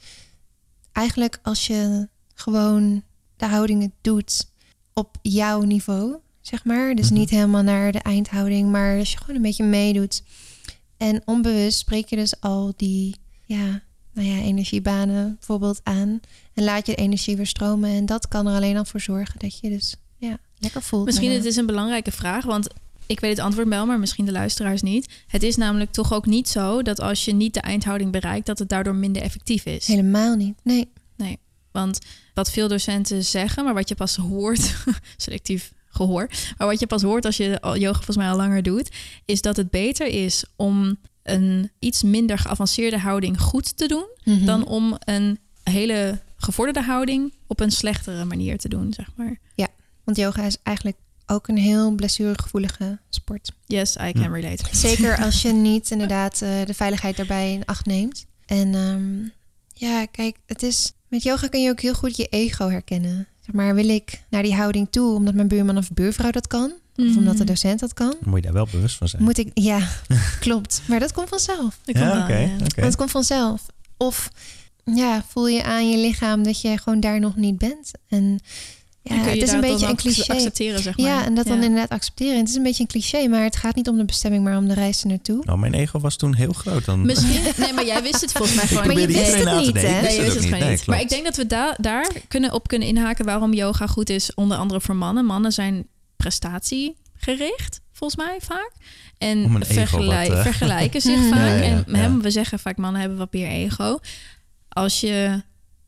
Eigenlijk 0.92 1.40
als 1.44 1.68
je 1.68 2.08
gewoon 2.34 3.04
de 3.38 3.46
houdingen 3.46 3.94
doet 4.02 4.48
op 4.94 5.18
jouw 5.22 5.62
niveau, 5.62 6.16
zeg 6.48 6.64
maar. 6.66 6.96
Dus 6.96 7.10
Mhm. 7.10 7.20
niet 7.20 7.30
helemaal 7.30 7.62
naar 7.64 7.92
de 7.92 8.00
eindhouding, 8.00 8.70
maar 8.72 8.98
als 9.00 9.12
je 9.12 9.18
gewoon 9.18 9.36
een 9.36 9.42
beetje 9.42 9.64
meedoet. 9.64 10.24
En 10.98 11.22
onbewust 11.26 11.78
spreek 11.80 12.08
je 12.08 12.16
dus 12.16 12.40
al 12.40 12.74
die 12.76 13.16
ja, 13.46 13.82
nou 14.14 14.28
ja, 14.28 14.42
energiebanen 14.42 15.36
bijvoorbeeld 15.38 15.80
aan. 15.84 16.20
En 16.54 16.64
laat 16.64 16.86
je 16.86 16.96
de 16.96 17.02
energie 17.02 17.36
weer 17.36 17.48
stromen. 17.48 17.90
En 17.90 18.06
dat 18.06 18.28
kan 18.28 18.48
er 18.48 18.56
alleen 18.56 18.78
al 18.78 18.86
voor 18.86 19.00
zorgen 19.00 19.40
dat 19.40 19.60
je 19.60 19.70
dus 19.70 19.96
ja, 20.18 20.38
lekker 20.58 20.82
voelt. 20.82 21.06
Misschien 21.06 21.32
het 21.32 21.46
is 21.46 21.56
een 21.56 21.66
belangrijke 21.66 22.12
vraag, 22.12 22.46
want 22.46 22.68
ik 23.06 23.20
weet 23.20 23.32
het 23.38 23.46
antwoord 23.46 23.68
wel, 23.68 23.86
maar 23.86 24.00
misschien 24.00 24.26
de 24.26 24.32
luisteraars 24.32 24.82
niet. 24.82 25.10
Het 25.28 25.44
is 25.44 25.56
namelijk 25.56 25.92
toch 25.92 26.14
ook 26.14 26.26
niet 26.26 26.50
zo 26.50 26.82
dat 26.82 27.00
als 27.00 27.26
je 27.26 27.34
niet 27.34 27.54
de 27.54 27.62
eindhouding 27.62 28.12
bereikt, 28.12 28.46
dat 28.46 28.60
het 28.60 28.70
daardoor 28.70 28.96
minder 28.96 29.22
effectief 29.22 29.66
is. 29.66 29.88
Helemaal 29.88 30.36
niet. 30.36 30.56
Nee. 30.64 30.90
Want 31.72 32.00
wat 32.34 32.52
veel 32.52 32.68
docenten 32.68 33.26
zeggen, 33.26 33.64
maar 33.64 33.74
wat 33.74 33.90
je 33.90 33.96
pas 33.96 34.16
hoort, 34.16 34.76
selectief 35.18 35.74
gehoor, 35.98 36.30
maar 36.58 36.68
wat 36.68 36.80
je 36.80 36.88
pas 36.88 37.02
hoort 37.02 37.26
als 37.26 37.38
je 37.38 37.62
al 37.62 37.78
yoga 37.78 37.94
volgens 37.96 38.18
mij 38.18 38.30
al 38.30 38.38
langer 38.38 38.64
doet, 38.64 38.90
is 39.26 39.42
dat 39.42 39.58
het 39.58 39.70
beter 39.70 40.08
is 40.08 40.44
om 40.56 40.98
een 41.24 41.72
iets 41.80 42.04
minder 42.04 42.38
geavanceerde 42.38 42.98
houding 43.00 43.42
goed 43.42 43.78
te 43.78 43.88
doen, 43.88 44.06
Mhm. 44.24 44.46
dan 44.46 44.66
om 44.66 44.96
een 45.00 45.40
hele 45.64 46.20
gevorderde 46.38 46.82
houding 46.82 47.34
op 47.48 47.60
een 47.60 47.72
slechtere 47.72 48.26
manier 48.26 48.58
te 48.58 48.70
doen, 48.70 48.94
zeg 48.94 49.08
maar. 49.16 49.40
Want 50.04 50.20
yoga 50.20 50.44
is 50.46 50.58
eigenlijk 50.64 50.98
ook 51.26 51.48
een 51.48 51.58
heel 51.58 51.92
blessuregevoelige 51.92 53.00
sport. 53.10 53.52
Yes, 53.66 53.96
I 53.96 54.12
can 54.12 54.34
relate. 54.34 54.64
Zeker 54.88 55.18
als 55.24 55.42
je 55.42 55.52
niet 55.54 55.92
inderdaad 55.92 56.42
eh, 56.42 56.50
de 56.66 56.74
veiligheid 56.74 57.18
daarbij 57.18 57.54
in 57.54 57.66
acht 57.66 57.86
neemt. 57.86 58.26
En 58.46 58.76
ehm, 58.76 59.30
ja, 59.74 60.06
kijk, 60.06 60.38
het 60.46 60.64
is 60.64 60.92
met 61.08 61.24
yoga 61.24 61.48
kun 61.48 61.62
je 61.62 61.70
ook 61.70 61.80
heel 61.82 61.94
goed 61.94 62.18
je 62.18 62.28
ego 62.28 62.70
herkennen. 62.70 63.28
Zeg 63.48 63.56
maar, 63.56 63.76
wil 63.76 63.90
ik 63.90 64.22
naar 64.30 64.44
die 64.44 64.56
houding 64.56 64.88
toe 64.92 65.16
omdat 65.16 65.34
mijn 65.34 65.48
buurman 65.48 65.78
of 65.78 65.92
buurvrouw 65.92 66.32
dat 66.32 66.48
kan? 66.48 66.72
Of 66.96 67.16
omdat 67.16 67.38
de 67.38 67.44
Mhm. 67.44 67.46
docent 67.46 67.80
dat 67.80 67.94
kan? 67.94 68.16
Moet 68.24 68.36
je 68.36 68.42
daar 68.42 68.54
wel 68.54 68.68
bewust 68.72 68.98
van 68.98 69.08
zijn. 69.08 69.24
Moet 69.24 69.38
ik, 69.38 69.50
ja, 69.54 69.88
klopt. 70.40 70.82
Maar 70.88 71.00
dat 71.00 71.12
komt 71.14 71.30
vanzelf. 71.30 71.80
Dat 71.84 71.98
ja, 71.98 72.22
oké. 72.24 72.38
ja. 72.38 72.50
oké. 72.66 72.82
Dat 72.82 72.96
komt 72.96 73.12
vanzelf. 73.12 73.66
Of 73.98 74.30
ja, 74.84 75.24
voel 75.28 75.48
je 75.48 75.64
aan 75.64 75.90
je 75.90 75.98
lichaam 75.98 76.44
dat 76.44 76.62
je 76.62 76.78
gewoon 76.78 77.00
daar 77.00 77.20
nog 77.20 77.36
niet 77.36 77.58
bent. 77.58 77.92
En 78.08 78.40
ja, 79.10 79.16
Dan 79.16 79.24
kun 79.26 79.34
je 79.34 79.40
het 79.40 79.48
is 79.50 79.56
een 79.56 79.62
beetje 79.62 79.88
een 79.88 79.96
cliché. 79.96 80.34
accepteren, 80.34 80.82
zeg 80.84 80.98
maar. 80.98 81.06
Ja, 81.08 81.26
en 81.26 81.36
dat 81.36 81.46
dan 81.46 81.58
Ja. 81.58 81.64
inderdaad 81.64 81.90
accepteren. 81.90 82.38
Het 82.38 82.50
is 82.50 82.56
een 82.56 82.64
beetje 82.64 82.82
een 82.84 82.90
cliché, 82.90 83.28
maar 83.28 83.44
het 83.44 83.56
gaat 83.56 83.76
niet 83.76 83.88
om 83.88 83.98
de 83.98 84.06
bestemming, 84.06 84.44
maar 84.44 84.58
om 84.58 84.68
de 84.68 84.74
reis 84.74 85.02
er 85.02 85.08
naartoe. 85.08 85.42
Nou, 85.46 85.58
mijn 85.60 85.74
ego 85.74 86.00
was 86.00 86.16
toen 86.16 86.36
heel 86.36 86.54
groot. 86.54 86.86
Dan... 86.86 87.06
Misschien, 87.06 87.42
nee, 87.64 87.74
maar 87.74 87.86
jij 87.86 88.02
wist 88.02 88.22
het 88.22 88.32
volgens 88.32 88.58
mij 88.58 88.68
gewoon. 88.68 88.88
Maar 88.88 89.00
je 89.00 89.08
wist 89.08 89.34
het 89.36 89.56
niet, 89.60 89.82
hè? 89.82 90.02
Nee, 90.02 90.16
je 90.16 90.22
wist 90.22 90.34
het 90.36 90.44
gewoon 90.46 90.60
niet. 90.60 90.68
Nee, 90.70 90.80
maar 90.86 91.02
ik 91.02 91.10
denk 91.10 91.24
dat 91.24 91.36
we 91.36 91.48
da- 91.48 91.76
daar 91.80 92.08
kunnen 92.28 92.54
op 92.54 92.68
kunnen 92.68 92.88
inhaken 92.88 93.26
waarom 93.26 93.54
yoga 93.54 93.88
goed 93.88 94.10
is, 94.10 94.34
onder 94.34 94.58
andere 94.58 94.82
voor 94.82 94.96
mannen. 94.96 95.26
Mannen 95.26 95.52
zijn 95.52 95.88
prestatiegericht, 96.16 97.82
volgens 97.94 98.26
mij 98.26 98.38
vaak. 98.42 98.72
En 99.18 99.44
Om 99.46 99.56
een 99.56 99.62
ego 99.62 99.74
vergelijk- 99.74 100.28
wat, 100.30 100.38
eh, 100.38 100.44
vergelijken 100.44 101.02
zich 101.02 101.20
vaak. 101.32 101.38
ja, 101.38 101.54
ja, 101.56 101.84
en. 101.88 101.96
Hem, 101.96 102.22
we 102.22 102.32
zeggen 102.32 102.60
vaak 102.60 102.78
mannen 102.78 103.00
hebben 103.02 103.18
wat 103.20 103.34
meer 103.34 103.48
ego. 103.48 104.00
Als 104.70 105.00
je 105.00 105.42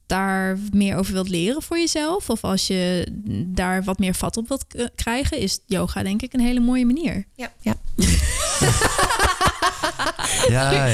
daar 0.10 0.58
meer 0.72 0.96
over 0.96 1.14
wilt 1.14 1.30
leren 1.30 1.62
voor 1.62 1.78
jezelf, 1.78 2.30
of 2.30 2.44
als 2.44 2.68
je 2.68 3.08
daar 3.46 3.84
wat 3.84 4.00
meer 4.00 4.14
vat 4.14 4.38
op 4.38 4.48
wilt 4.48 4.66
krijgen, 4.96 5.38
is 5.38 5.60
yoga 5.66 6.04
denk 6.04 6.22
ik 6.22 6.34
een 6.34 6.40
hele 6.40 6.60
mooie 6.60 6.86
manier. 6.86 7.26
Ja, 7.36 7.52
ja. 7.62 7.76
Ja, 10.48 10.72
ja. 10.72 10.86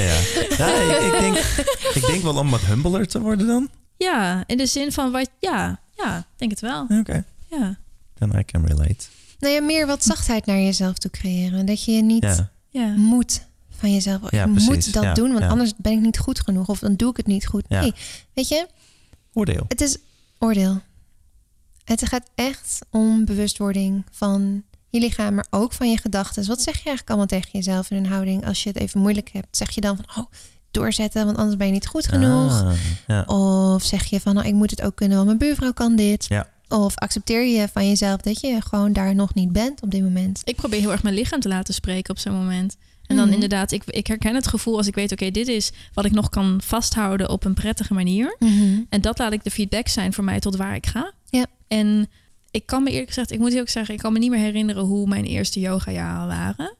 ja 0.56 0.66
ik, 0.68 1.12
ik, 1.12 1.20
denk, 1.20 1.36
ik 1.94 2.06
denk 2.06 2.22
wel 2.22 2.36
om 2.36 2.50
wat 2.50 2.60
humbeler 2.60 3.06
te 3.08 3.20
worden 3.20 3.46
dan. 3.46 3.68
Ja, 3.96 4.44
in 4.46 4.56
de 4.56 4.66
zin 4.66 4.92
van 4.92 5.10
wat, 5.12 5.30
ja, 5.40 5.80
ja, 5.96 6.26
denk 6.36 6.50
het 6.50 6.60
wel. 6.60 6.86
Oké, 6.88 7.24
Ja, 7.50 7.76
then 8.18 8.38
I 8.38 8.44
can 8.44 8.66
relate. 8.66 9.04
Nou 9.38 9.54
ja, 9.54 9.60
meer 9.62 9.86
wat 9.86 10.04
zachtheid 10.04 10.46
naar 10.46 10.58
jezelf 10.58 10.98
toe 10.98 11.10
creëren. 11.10 11.66
Dat 11.66 11.84
je 11.84 11.92
niet 12.02 12.22
Ja, 12.22 12.50
ja. 12.70 12.86
moet 12.96 13.46
van 13.78 13.92
jezelf. 13.92 14.30
Ja, 14.30 14.44
je 14.44 14.50
precies. 14.50 14.68
moet 14.68 14.92
dat 14.92 15.02
Ja, 15.02 15.14
doen, 15.14 15.28
want 15.28 15.42
ja. 15.44 15.48
anders 15.50 15.72
ben 15.76 15.92
ik 15.92 16.00
niet 16.00 16.18
goed 16.18 16.40
genoeg. 16.40 16.68
Of 16.68 16.78
dan 16.78 16.96
doe 16.96 17.10
ik 17.10 17.16
het 17.16 17.26
niet 17.26 17.46
goed. 17.46 17.64
Ja. 17.68 17.80
Nee, 17.80 17.94
weet 18.34 18.48
je, 18.48 18.66
oordeel. 19.36 19.64
het 19.68 19.80
is 19.80 19.96
oordeel. 20.38 20.80
Het 21.84 22.08
gaat 22.08 22.30
echt 22.34 22.78
om 22.90 23.24
bewustwording 23.24 24.04
van 24.10 24.62
je 24.88 25.00
lichaam, 25.00 25.34
maar 25.34 25.46
ook 25.50 25.72
van 25.72 25.90
je 25.90 25.98
gedachten. 25.98 26.46
Wat 26.46 26.62
zeg 26.62 26.74
je 26.74 26.84
eigenlijk 26.84 27.08
allemaal 27.08 27.26
tegen 27.26 27.50
jezelf 27.52 27.90
in 27.90 27.96
een 27.96 28.10
houding 28.10 28.46
als 28.46 28.62
je 28.62 28.68
het 28.68 28.78
even 28.78 29.00
moeilijk 29.00 29.30
hebt? 29.32 29.56
Zeg 29.56 29.70
je 29.70 29.80
dan 29.80 29.96
van, 29.96 30.24
oh, 30.24 30.30
doorzetten, 30.70 31.24
want 31.24 31.36
anders 31.36 31.56
ben 31.56 31.66
je 31.66 31.72
niet 31.72 31.86
goed 31.86 32.06
genoeg? 32.06 32.62
Ah, 32.62 32.72
ja. 33.06 33.22
Of 33.22 33.82
zeg 33.82 34.04
je 34.04 34.20
van, 34.20 34.34
nou, 34.34 34.46
ik 34.46 34.54
moet 34.54 34.70
het 34.70 34.82
ook 34.82 34.96
kunnen, 34.96 35.16
want 35.16 35.28
mijn 35.28 35.38
buurvrouw 35.38 35.72
kan 35.72 35.96
dit. 35.96 36.26
Ja. 36.28 36.48
Of 36.68 36.96
accepteer 36.96 37.44
je 37.44 37.68
van 37.68 37.88
jezelf 37.88 38.20
dat 38.20 38.40
je 38.40 38.60
gewoon 38.60 38.92
daar 38.92 39.14
nog 39.14 39.34
niet 39.34 39.52
bent 39.52 39.82
op 39.82 39.90
dit 39.90 40.02
moment. 40.02 40.40
Ik 40.44 40.56
probeer 40.56 40.80
heel 40.80 40.92
erg 40.92 41.02
mijn 41.02 41.14
lichaam 41.14 41.40
te 41.40 41.48
laten 41.48 41.74
spreken 41.74 42.10
op 42.10 42.18
zo'n 42.18 42.34
moment. 42.34 42.76
En 43.06 43.16
dan 43.16 43.24
Mhm. 43.24 43.34
inderdaad, 43.34 43.72
ik, 43.72 43.82
ik 43.86 44.06
herken 44.06 44.34
het 44.34 44.46
gevoel 44.46 44.76
als 44.76 44.86
ik 44.86 44.94
weet, 44.94 45.12
oké, 45.12 45.30
dit 45.30 45.48
is 45.48 45.72
wat 45.94 46.04
ik 46.04 46.12
nog 46.12 46.28
kan 46.28 46.60
vasthouden 46.64 47.30
op 47.30 47.44
een 47.44 47.54
prettige 47.54 47.94
manier. 47.94 48.36
En 48.88 49.00
dat 49.00 49.18
laat 49.18 49.32
ik 49.32 49.44
de 49.44 49.50
feedback 49.50 49.88
zijn 49.88 50.12
voor 50.12 50.24
mij 50.24 50.40
tot 50.40 50.56
waar 50.56 50.74
ik 50.74 50.86
ga. 50.86 51.12
Ja. 51.30 51.46
En 51.68 52.08
ik 52.50 52.66
kan 52.66 52.82
me 52.82 52.90
eerlijk 52.90 53.08
gezegd, 53.08 53.30
ik 53.30 53.38
moet 53.38 53.52
heel 53.52 53.60
erg 53.60 53.70
zeggen, 53.70 53.94
ik 53.94 54.00
kan 54.00 54.12
me 54.12 54.18
niet 54.18 54.30
meer 54.30 54.40
herinneren 54.40 54.82
hoe 54.84 55.08
mijn 55.08 55.24
eerste 55.24 55.60
yoga 55.60 55.90
jaren 55.90 56.26
waren. 56.26 56.74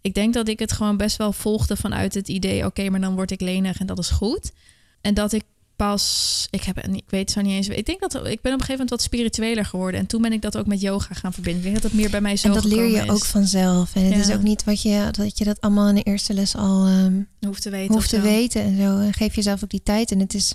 Ik 0.00 0.14
denk 0.14 0.34
dat 0.34 0.48
ik 0.48 0.58
het 0.58 0.72
gewoon 0.72 0.96
best 0.96 1.16
wel 1.16 1.32
volgde 1.32 1.76
vanuit 1.76 2.14
het 2.14 2.28
idee, 2.28 2.64
oké, 2.64 2.88
maar 2.90 3.00
dan 3.00 3.14
word 3.14 3.30
ik 3.30 3.40
lenig 3.40 3.78
en 3.80 3.86
dat 3.86 3.98
is 3.98 4.10
goed. 4.10 4.52
En 5.00 5.14
dat 5.14 5.32
ik 5.32 5.42
pas, 5.76 6.46
ik 6.50 6.62
heb, 6.64 6.78
ik 6.78 7.04
weet 7.10 7.30
zo 7.30 7.40
niet 7.40 7.52
eens, 7.52 7.68
ik 7.68 7.86
denk 7.86 8.00
dat 8.00 8.14
ik 8.14 8.22
ben 8.22 8.32
op 8.34 8.42
een 8.44 8.50
gegeven 8.52 8.70
moment 8.72 8.90
wat 8.90 9.02
spiritueler 9.02 9.64
geworden. 9.64 10.00
En 10.00 10.06
toen 10.06 10.22
ben 10.22 10.32
ik 10.32 10.42
dat 10.42 10.56
ook 10.56 10.66
met 10.66 10.80
yoga 10.80 11.14
gaan 11.14 11.32
verbinden. 11.32 11.58
Ik 11.64 11.70
denk 11.70 11.82
dat 11.82 11.90
het 11.90 12.00
meer 12.00 12.10
bij 12.10 12.20
mij 12.20 12.36
zo 12.36 12.48
En 12.48 12.54
dat 12.54 12.64
leer 12.64 12.86
je 12.90 13.10
ook 13.10 13.24
vanzelf. 13.24 13.94
En 13.94 14.04
het 14.04 14.14
Ja. 14.14 14.20
is 14.20 14.30
ook 14.30 14.42
niet 14.42 14.64
wat 14.64 14.82
je, 14.82 15.08
dat 15.10 15.38
je 15.38 15.44
dat 15.44 15.60
allemaal 15.60 15.88
in 15.88 15.94
de 15.94 16.02
eerste 16.02 16.34
les 16.34 16.56
al 16.56 16.86
ehm, 16.86 17.22
hoeft 17.46 17.62
te 17.62 17.70
weten. 17.70 17.94
hoeft 17.94 18.08
te 18.08 18.16
zo. 18.16 18.22
weten 18.22 18.62
en 18.62 18.76
zo. 18.76 18.98
En 18.98 19.12
geef 19.12 19.34
jezelf 19.34 19.64
ook 19.64 19.70
die 19.70 19.82
tijd. 19.82 20.10
En 20.10 20.18
het 20.18 20.34
is 20.34 20.54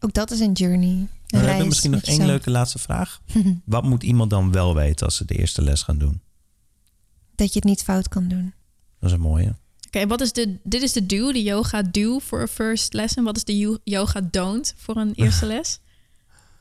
ook 0.00 0.12
dat 0.12 0.30
is 0.30 0.40
een 0.40 0.52
journey. 0.52 0.88
Een 0.88 1.08
we 1.26 1.36
reis 1.38 1.48
hebben 1.48 1.66
misschien 1.68 1.90
nog 1.90 2.00
één 2.02 2.10
jezelf. 2.10 2.30
leuke 2.30 2.50
laatste 2.50 2.78
vraag. 2.78 3.20
Wat 3.64 3.84
moet 3.84 4.02
iemand 4.02 4.30
dan 4.30 4.52
wel 4.52 4.74
weten 4.74 5.06
als 5.06 5.16
ze 5.16 5.24
de 5.24 5.34
eerste 5.34 5.62
les 5.62 5.82
gaan 5.82 5.98
doen? 5.98 6.20
dat 7.34 7.52
je 7.52 7.58
het 7.58 7.68
niet 7.68 7.82
fout 7.82 8.08
kan 8.08 8.28
doen. 8.28 8.54
Dat 8.98 9.10
is 9.10 9.16
een 9.16 9.22
mooie. 9.22 9.54
Oké, 9.94 10.06
wat 10.06 10.20
is 10.20 10.32
de, 10.32 10.56
dit 10.62 10.82
is 10.82 10.92
de 10.92 11.06
do, 11.06 11.32
de 11.32 11.42
yoga 11.42 11.82
do 11.82 12.18
voor 12.18 12.40
een 12.40 12.48
first 12.48 12.92
lesson. 12.92 13.24
Wat 13.24 13.36
is 13.36 13.44
de 13.44 13.58
yo- 13.58 13.78
yoga 13.84 14.20
don't 14.30 14.74
voor 14.76 14.96
een 14.96 15.12
eerste 15.14 15.46
les? 15.46 15.78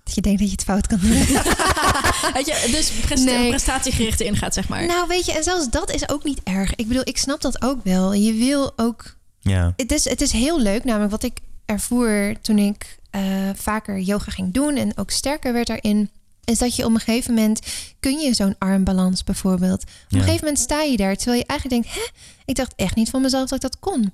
Dat 0.03 0.15
je 0.15 0.21
denkt 0.21 0.39
dat 0.39 0.47
je 0.47 0.53
het 0.55 0.63
fout 0.63 0.87
kan 0.87 0.99
doen. 0.99 1.09
Weet 2.33 2.45
je, 2.45 2.67
dus 2.71 2.89
presta- 2.91 3.31
Nee. 3.31 3.49
prestatiegericht 3.49 4.19
ingaat, 4.19 4.53
zeg 4.53 4.67
maar. 4.69 4.85
nou, 4.85 5.07
weet 5.07 5.25
je, 5.25 5.31
en 5.31 5.43
zelfs 5.43 5.69
dat 5.69 5.91
is 5.93 6.09
ook 6.09 6.23
niet 6.23 6.39
erg. 6.43 6.75
Ik 6.75 6.87
bedoel, 6.87 7.07
ik 7.07 7.17
snap 7.17 7.41
dat 7.41 7.61
ook 7.61 7.83
wel. 7.83 8.13
Je 8.13 8.33
wil 8.33 8.73
ook 8.75 9.15
Ja, 9.39 9.73
het 9.75 9.91
is, 9.91 10.03
het 10.09 10.21
is 10.21 10.31
heel 10.31 10.59
leuk, 10.61 10.83
namelijk 10.83 11.11
wat 11.11 11.23
ik 11.23 11.37
ervoer 11.65 12.35
toen 12.41 12.57
ik 12.57 12.99
eh, 13.09 13.21
vaker 13.55 13.99
yoga 13.99 14.31
ging 14.31 14.53
doen 14.53 14.75
en 14.75 14.97
ook 14.97 15.09
sterker 15.11 15.53
werd 15.53 15.67
daarin, 15.67 16.09
is 16.43 16.57
dat 16.57 16.75
je 16.75 16.85
op 16.85 16.93
een 16.93 16.99
gegeven 16.99 17.33
moment 17.33 17.59
kun 17.99 18.19
je 18.19 18.33
zo'n 18.33 18.55
armbalans 18.57 19.23
bijvoorbeeld. 19.23 19.81
Op 19.83 19.87
Ja. 20.07 20.17
een 20.17 20.23
gegeven 20.23 20.45
moment 20.45 20.59
sta 20.63 20.81
je 20.81 20.97
daar, 20.97 21.15
terwijl 21.15 21.37
je 21.39 21.45
eigenlijk 21.45 21.83
denkt, 21.83 21.97
hè, 21.99 22.07
ik 22.45 22.55
dacht 22.55 22.73
echt 22.75 22.95
niet 22.95 23.09
van 23.09 23.21
mezelf 23.21 23.49
dat 23.49 23.63
ik 23.63 23.71
dat 23.71 23.79
kon. 23.79 24.13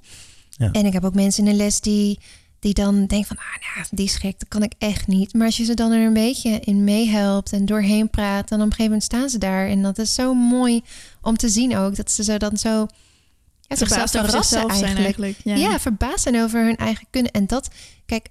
Ja. 0.49 0.71
En 0.71 0.85
ik 0.85 0.93
heb 0.93 1.05
ook 1.05 1.13
mensen 1.15 1.45
in 1.45 1.51
de 1.51 1.57
les 1.57 1.81
die, 1.81 2.19
die 2.59 2.73
dan 2.73 3.05
denken 3.05 3.27
van, 3.27 3.37
ah, 3.37 3.75
nou, 3.75 3.87
die 3.91 4.05
is 4.05 4.15
gek, 4.15 4.39
dat 4.39 4.47
kan 4.47 4.63
ik 4.63 4.73
echt 4.77 5.07
niet. 5.07 5.33
Maar 5.33 5.45
als 5.45 5.57
je 5.57 5.63
ze 5.63 5.73
dan 5.73 5.91
er 5.91 6.05
een 6.05 6.13
beetje 6.13 6.59
in 6.59 6.83
meehelpt 6.83 7.51
en 7.53 7.65
doorheen 7.65 8.09
praat, 8.09 8.47
dan 8.49 8.59
op 8.59 8.65
een 8.65 8.71
gegeven 8.71 8.91
moment 8.91 9.03
staan 9.03 9.29
ze 9.29 9.37
daar. 9.37 9.67
En 9.67 9.81
dat 9.81 9.97
is 9.97 10.13
zo 10.13 10.33
mooi 10.33 10.81
om 11.21 11.37
te 11.37 11.49
zien 11.49 11.77
ook, 11.77 11.95
dat 11.95 12.11
ze 12.11 12.23
zo 12.23 12.37
dan 12.37 12.57
zo 12.57 12.69
ja, 12.69 13.75
zichzelf 13.75 13.89
Verbaasd 13.89 14.17
over 14.17 14.29
verrassen 14.29 14.59
zichzelf 14.59 14.79
zijn 14.79 14.95
eigenlijk. 14.97 15.35
eigenlijk. 15.37 15.71
Ja. 15.71 15.79
verbaasd 15.79 16.21
zijn 16.23 16.41
over 16.41 16.63
hun 16.65 16.77
eigen 16.77 17.07
kunnen. 17.09 17.31
En 17.31 17.47
dat, 17.47 17.67
kijk, 18.05 18.27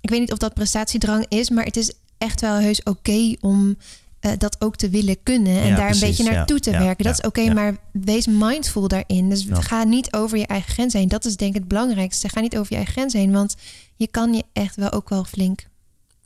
ik 0.00 0.10
weet 0.10 0.20
niet 0.20 0.32
of 0.32 0.38
dat 0.38 0.54
prestatiedrang 0.54 1.26
is, 1.28 1.50
maar 1.50 1.64
het 1.64 1.76
is 1.76 1.92
echt 2.22 2.40
wel 2.40 2.54
heus 2.54 2.82
oké 2.82 3.34
om 3.40 3.76
eh, 4.20 4.32
dat 4.38 4.56
ook 4.60 4.76
te 4.76 4.88
willen 4.88 5.22
kunnen 5.22 5.60
en 5.60 5.68
Ja, 5.68 5.76
daar 5.76 5.84
precies, 5.86 6.02
een 6.02 6.08
beetje 6.08 6.24
ja, 6.24 6.30
naartoe 6.30 6.60
te 6.60 6.70
ja, 6.70 6.78
werken. 6.78 7.04
Dat 7.04 7.18
is 7.18 7.24
oké, 7.26 7.40
ja. 7.40 7.52
maar 7.52 7.76
wees 7.92 8.26
mindful 8.26 8.88
daarin. 8.88 9.28
Dus 9.28 9.44
Ja. 9.44 9.60
ga 9.60 9.84
niet 9.84 10.12
over 10.12 10.38
je 10.38 10.46
eigen 10.46 10.72
grens 10.72 10.92
heen. 10.92 11.08
Dat 11.08 11.24
is 11.24 11.36
denk 11.36 11.54
ik 11.54 11.60
het 11.60 11.68
belangrijkste. 11.68 12.28
Ga 12.28 12.40
niet 12.40 12.56
over 12.56 12.68
je 12.70 12.76
eigen 12.76 12.92
grens 12.94 13.12
heen, 13.12 13.32
want 13.32 13.56
je 13.96 14.06
kan 14.06 14.34
je 14.34 14.44
echt 14.52 14.76
wel 14.76 14.90
ook 14.90 15.08
wel 15.08 15.24
flink 15.24 15.66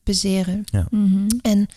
bezeren. 0.04 0.64
Mhm. 0.90 1.26
En 1.42 1.68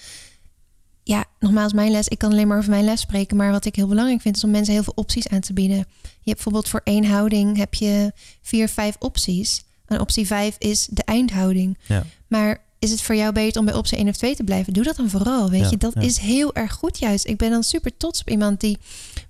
ja, 1.03 1.25
nogmaals, 1.39 1.73
mijn 1.73 1.91
les, 1.91 2.07
ik 2.07 2.17
kan 2.17 2.31
alleen 2.31 2.47
maar 2.47 2.57
over 2.57 2.69
mijn 2.69 2.83
les 2.83 3.01
spreken. 3.01 3.37
Maar 3.37 3.51
wat 3.51 3.65
ik 3.65 3.75
heel 3.75 3.87
belangrijk 3.87 4.21
vind, 4.21 4.35
is 4.35 4.43
om 4.43 4.51
mensen 4.51 4.73
heel 4.73 4.83
veel 4.83 4.93
opties 4.95 5.27
aan 5.27 5.39
te 5.39 5.53
bieden. 5.53 5.77
Je 5.77 5.85
hebt 6.01 6.23
bijvoorbeeld 6.23 6.69
voor 6.69 6.81
één 6.83 7.05
houding 7.05 7.57
heb 7.57 7.73
je 7.73 8.13
vier, 8.41 8.69
vijf 8.69 8.95
opties. 8.99 9.63
En 9.85 9.99
optie 9.99 10.27
vijf 10.27 10.55
is 10.57 10.87
de 10.91 11.03
eindhouding. 11.03 11.77
Ja. 11.87 12.03
Maar 12.27 12.61
is 12.79 12.91
het 12.91 13.01
voor 13.01 13.15
jou 13.15 13.33
beter 13.33 13.59
om 13.59 13.65
bij 13.65 13.73
optie 13.75 13.97
1 13.97 14.07
of 14.07 14.17
2 14.17 14.35
te 14.35 14.43
blijven? 14.43 14.73
Doe 14.73 14.83
dat 14.83 14.95
dan 14.95 15.09
vooral. 15.09 15.49
Weet 15.49 15.61
Ja, 15.61 15.69
je, 15.69 15.77
dat 15.77 15.93
ja. 15.93 16.01
is 16.01 16.17
heel 16.17 16.55
erg 16.55 16.73
goed 16.73 16.99
juist. 16.99 17.27
Ik 17.27 17.37
ben 17.37 17.49
dan 17.49 17.63
super 17.63 17.97
trots 17.97 18.19
op 18.21 18.29
iemand 18.29 18.59
die, 18.59 18.77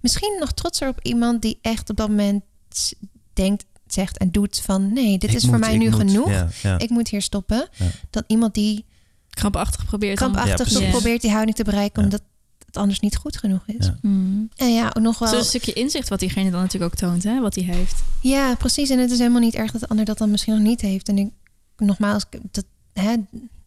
misschien 0.02 0.38
nog 0.40 0.52
trotser 0.52 0.88
op 0.88 1.00
iemand 1.02 1.42
die 1.42 1.60
echt 1.62 1.90
op 1.90 1.96
dat 1.98 2.08
moment 2.10 2.44
denkt, 3.34 3.66
zegt 3.88 4.18
en 4.18 4.32
doet 4.32 4.60
van 4.60 4.94
nee, 4.94 5.18
dit 5.18 5.30
Ik 5.30 5.36
is 5.36 5.46
voor 5.46 5.60
mij 5.60 5.78
nu 5.78 5.90
moet. 5.90 6.00
genoeg. 6.00 6.30
Ja, 6.30 6.48
ja. 6.62 6.80
Ik 6.80 6.90
moet 6.90 7.08
hier 7.10 7.22
stoppen. 7.22 7.68
Ja. 7.76 7.86
Dan 8.10 8.24
iemand 8.28 8.54
die 8.54 8.86
Krampachtig 9.30 9.86
probeert 9.86 10.18
krampachtig 10.18 10.90
probeert 10.90 11.22
die 11.22 11.32
houding 11.32 11.56
te 11.56 11.64
bereiken, 11.64 12.00
Ja. 12.02 12.04
omdat 12.08 12.22
het 12.66 12.78
anders 12.78 13.00
niet 13.00 13.16
goed 13.16 13.38
genoeg 13.38 13.62
is. 13.66 13.86
Ja. 13.86 13.98
Hmm. 14.02 14.50
En 14.56 14.74
ja, 14.74 14.88
ook 14.88 15.04
nog 15.04 15.20
wel. 15.20 15.30
Zo'n 15.30 15.44
stukje 15.44 15.74
inzicht 15.74 16.10
wat 16.10 16.20
diegene 16.20 16.52
dan 16.52 16.62
natuurlijk 16.62 16.94
ook 16.94 17.00
toont, 17.00 17.24
hè? 17.24 17.40
Wat 17.42 17.56
hij 17.56 17.64
heeft. 17.64 17.96
Ja, 18.22 18.56
precies. 18.56 18.90
En 18.90 19.00
het 19.00 19.12
is 19.12 19.18
helemaal 19.18 19.42
niet 19.42 19.56
erg 19.56 19.72
dat 19.72 19.82
de 19.82 19.88
ander 19.88 20.06
dat 20.06 20.18
dan 20.18 20.30
misschien 20.32 20.54
nog 20.54 20.64
niet 20.64 20.82
heeft. 20.82 21.08
En 21.10 21.18
ik, 21.18 21.30
nogmaals, 21.78 22.26
dat, 22.52 22.66
hè, 23.00 23.16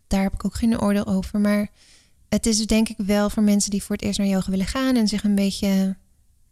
daar 0.06 0.22
heb 0.22 0.32
ik 0.32 0.44
ook 0.44 0.54
geen 0.54 0.80
oordeel 0.80 1.06
over. 1.06 1.40
Maar 1.40 1.70
het 2.28 2.46
is 2.46 2.66
denk 2.66 2.88
ik 2.88 2.96
wel 3.06 3.30
voor 3.30 3.42
mensen 3.42 3.70
die 3.70 3.82
voor 3.82 3.96
het 3.96 4.04
eerst 4.04 4.18
naar 4.18 4.28
yoga 4.28 4.50
willen 4.50 4.66
gaan 4.66 4.96
en 4.96 5.08
zich 5.08 5.24
een 5.24 5.34
beetje, 5.34 5.96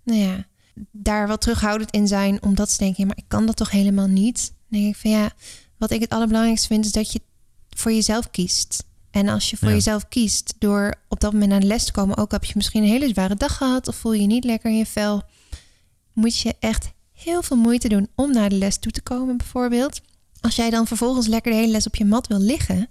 nou 0.03 0.19
ja, 0.19 0.45
daar 0.91 1.27
wel 1.27 1.39
terughoudend 1.39 1.91
in 1.91 2.09
zijn, 2.09 2.43
omdat 2.43 2.71
ze 2.71 2.79
denken, 2.79 2.97
ja, 3.01 3.07
maar 3.07 3.17
ik 3.17 3.29
kan 3.29 3.47
dat 3.47 3.57
toch 3.57 3.71
helemaal 3.71 4.07
niet. 4.07 4.53
Dan 4.69 4.81
denk 4.81 4.95
ik 4.95 5.01
van 5.01 5.11
ja, 5.11 5.31
wat 5.79 5.91
ik 5.91 6.01
het 6.01 6.11
allerbelangrijkste 6.11 6.67
vind, 6.67 6.85
is 6.85 6.93
dat 6.93 7.13
je 7.13 7.21
voor 7.69 7.93
jezelf 7.93 8.31
kiest. 8.31 8.85
En 9.11 9.29
als 9.29 9.51
je 9.51 9.57
voor 9.57 9.69
Ja. 9.69 9.75
jezelf 9.75 10.09
kiest 10.09 10.55
door 10.59 10.95
op 11.09 11.21
dat 11.21 11.33
moment 11.33 11.51
naar 11.51 11.61
de 11.61 11.67
les 11.67 11.85
te 11.85 11.93
komen, 11.93 12.17
ook 12.17 12.31
heb 12.31 12.45
je 12.45 12.53
misschien 12.57 12.83
een 12.83 12.89
hele 12.89 13.09
zware 13.09 13.35
dag 13.35 13.57
gehad 13.57 13.89
of 13.89 13.97
voel 13.97 14.13
je 14.13 14.21
je 14.21 14.27
niet 14.27 14.45
lekker 14.45 14.71
in 14.71 14.77
je 14.77 14.87
vel, 14.87 15.23
moet 16.13 16.39
je 16.39 16.55
echt 16.61 16.91
heel 17.13 17.43
veel 17.43 17.57
moeite 17.57 17.89
doen 17.89 18.09
om 18.15 18.33
naar 18.33 18.49
de 18.49 18.55
les 18.59 18.79
toe 18.79 18.93
te 18.93 19.01
komen, 19.03 19.37
bijvoorbeeld. 19.37 20.01
Als 20.41 20.57
jij 20.57 20.71
dan 20.71 20.87
vervolgens 20.87 21.27
lekker 21.27 21.53
de 21.53 21.59
hele 21.59 21.71
les 21.73 21.87
op 21.87 21.97
je 21.97 22.05
mat 22.05 22.27
wil 22.27 22.41
liggen, 22.41 22.89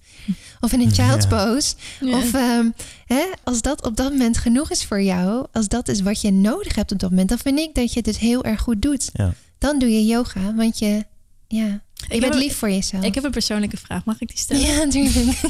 of 0.60 0.72
in 0.74 0.82
een 0.82 0.92
child's 0.94 1.26
Ja. 1.30 1.46
pose, 1.46 1.76
of 2.02 2.34
ehm, 2.34 2.70
hè, 3.06 3.26
als 3.44 3.62
dat 3.62 3.86
op 3.86 3.96
dat 3.96 4.12
moment 4.12 4.38
genoeg 4.38 4.72
is 4.72 4.86
voor 4.86 5.02
jou, 5.02 5.48
als 5.54 5.68
dat 5.68 5.88
is 5.88 6.02
wat 6.02 6.22
je 6.22 6.32
nodig 6.32 6.76
hebt 6.76 6.92
op 6.92 7.00
dat 7.00 7.10
moment, 7.10 7.30
dan 7.30 7.38
vind 7.38 7.60
ik 7.60 7.76
dat 7.76 7.90
je 7.90 7.96
het 7.96 8.06
dus 8.06 8.18
heel 8.18 8.44
erg 8.44 8.62
goed 8.62 8.82
doet. 8.82 9.10
Ja. 9.14 9.34
Dan 9.58 9.80
doe 9.80 9.90
je 9.92 10.06
yoga, 10.06 10.54
want 10.56 10.80
je, 10.80 11.06
ja, 11.48 11.66
je 11.94 12.06
Ik 12.10 12.20
bent 12.22 12.34
heb- 12.34 12.44
lief 12.44 12.56
voor 12.56 12.70
jezelf. 12.70 13.04
Ik 13.04 13.16
heb 13.16 13.24
een 13.24 13.32
persoonlijke 13.32 13.78
vraag. 13.78 14.06
Mag 14.06 14.22
ik 14.22 14.28
die 14.28 14.38
stellen? 14.38 14.64
ja, 14.68 14.78
natuurlijk. 14.84 15.40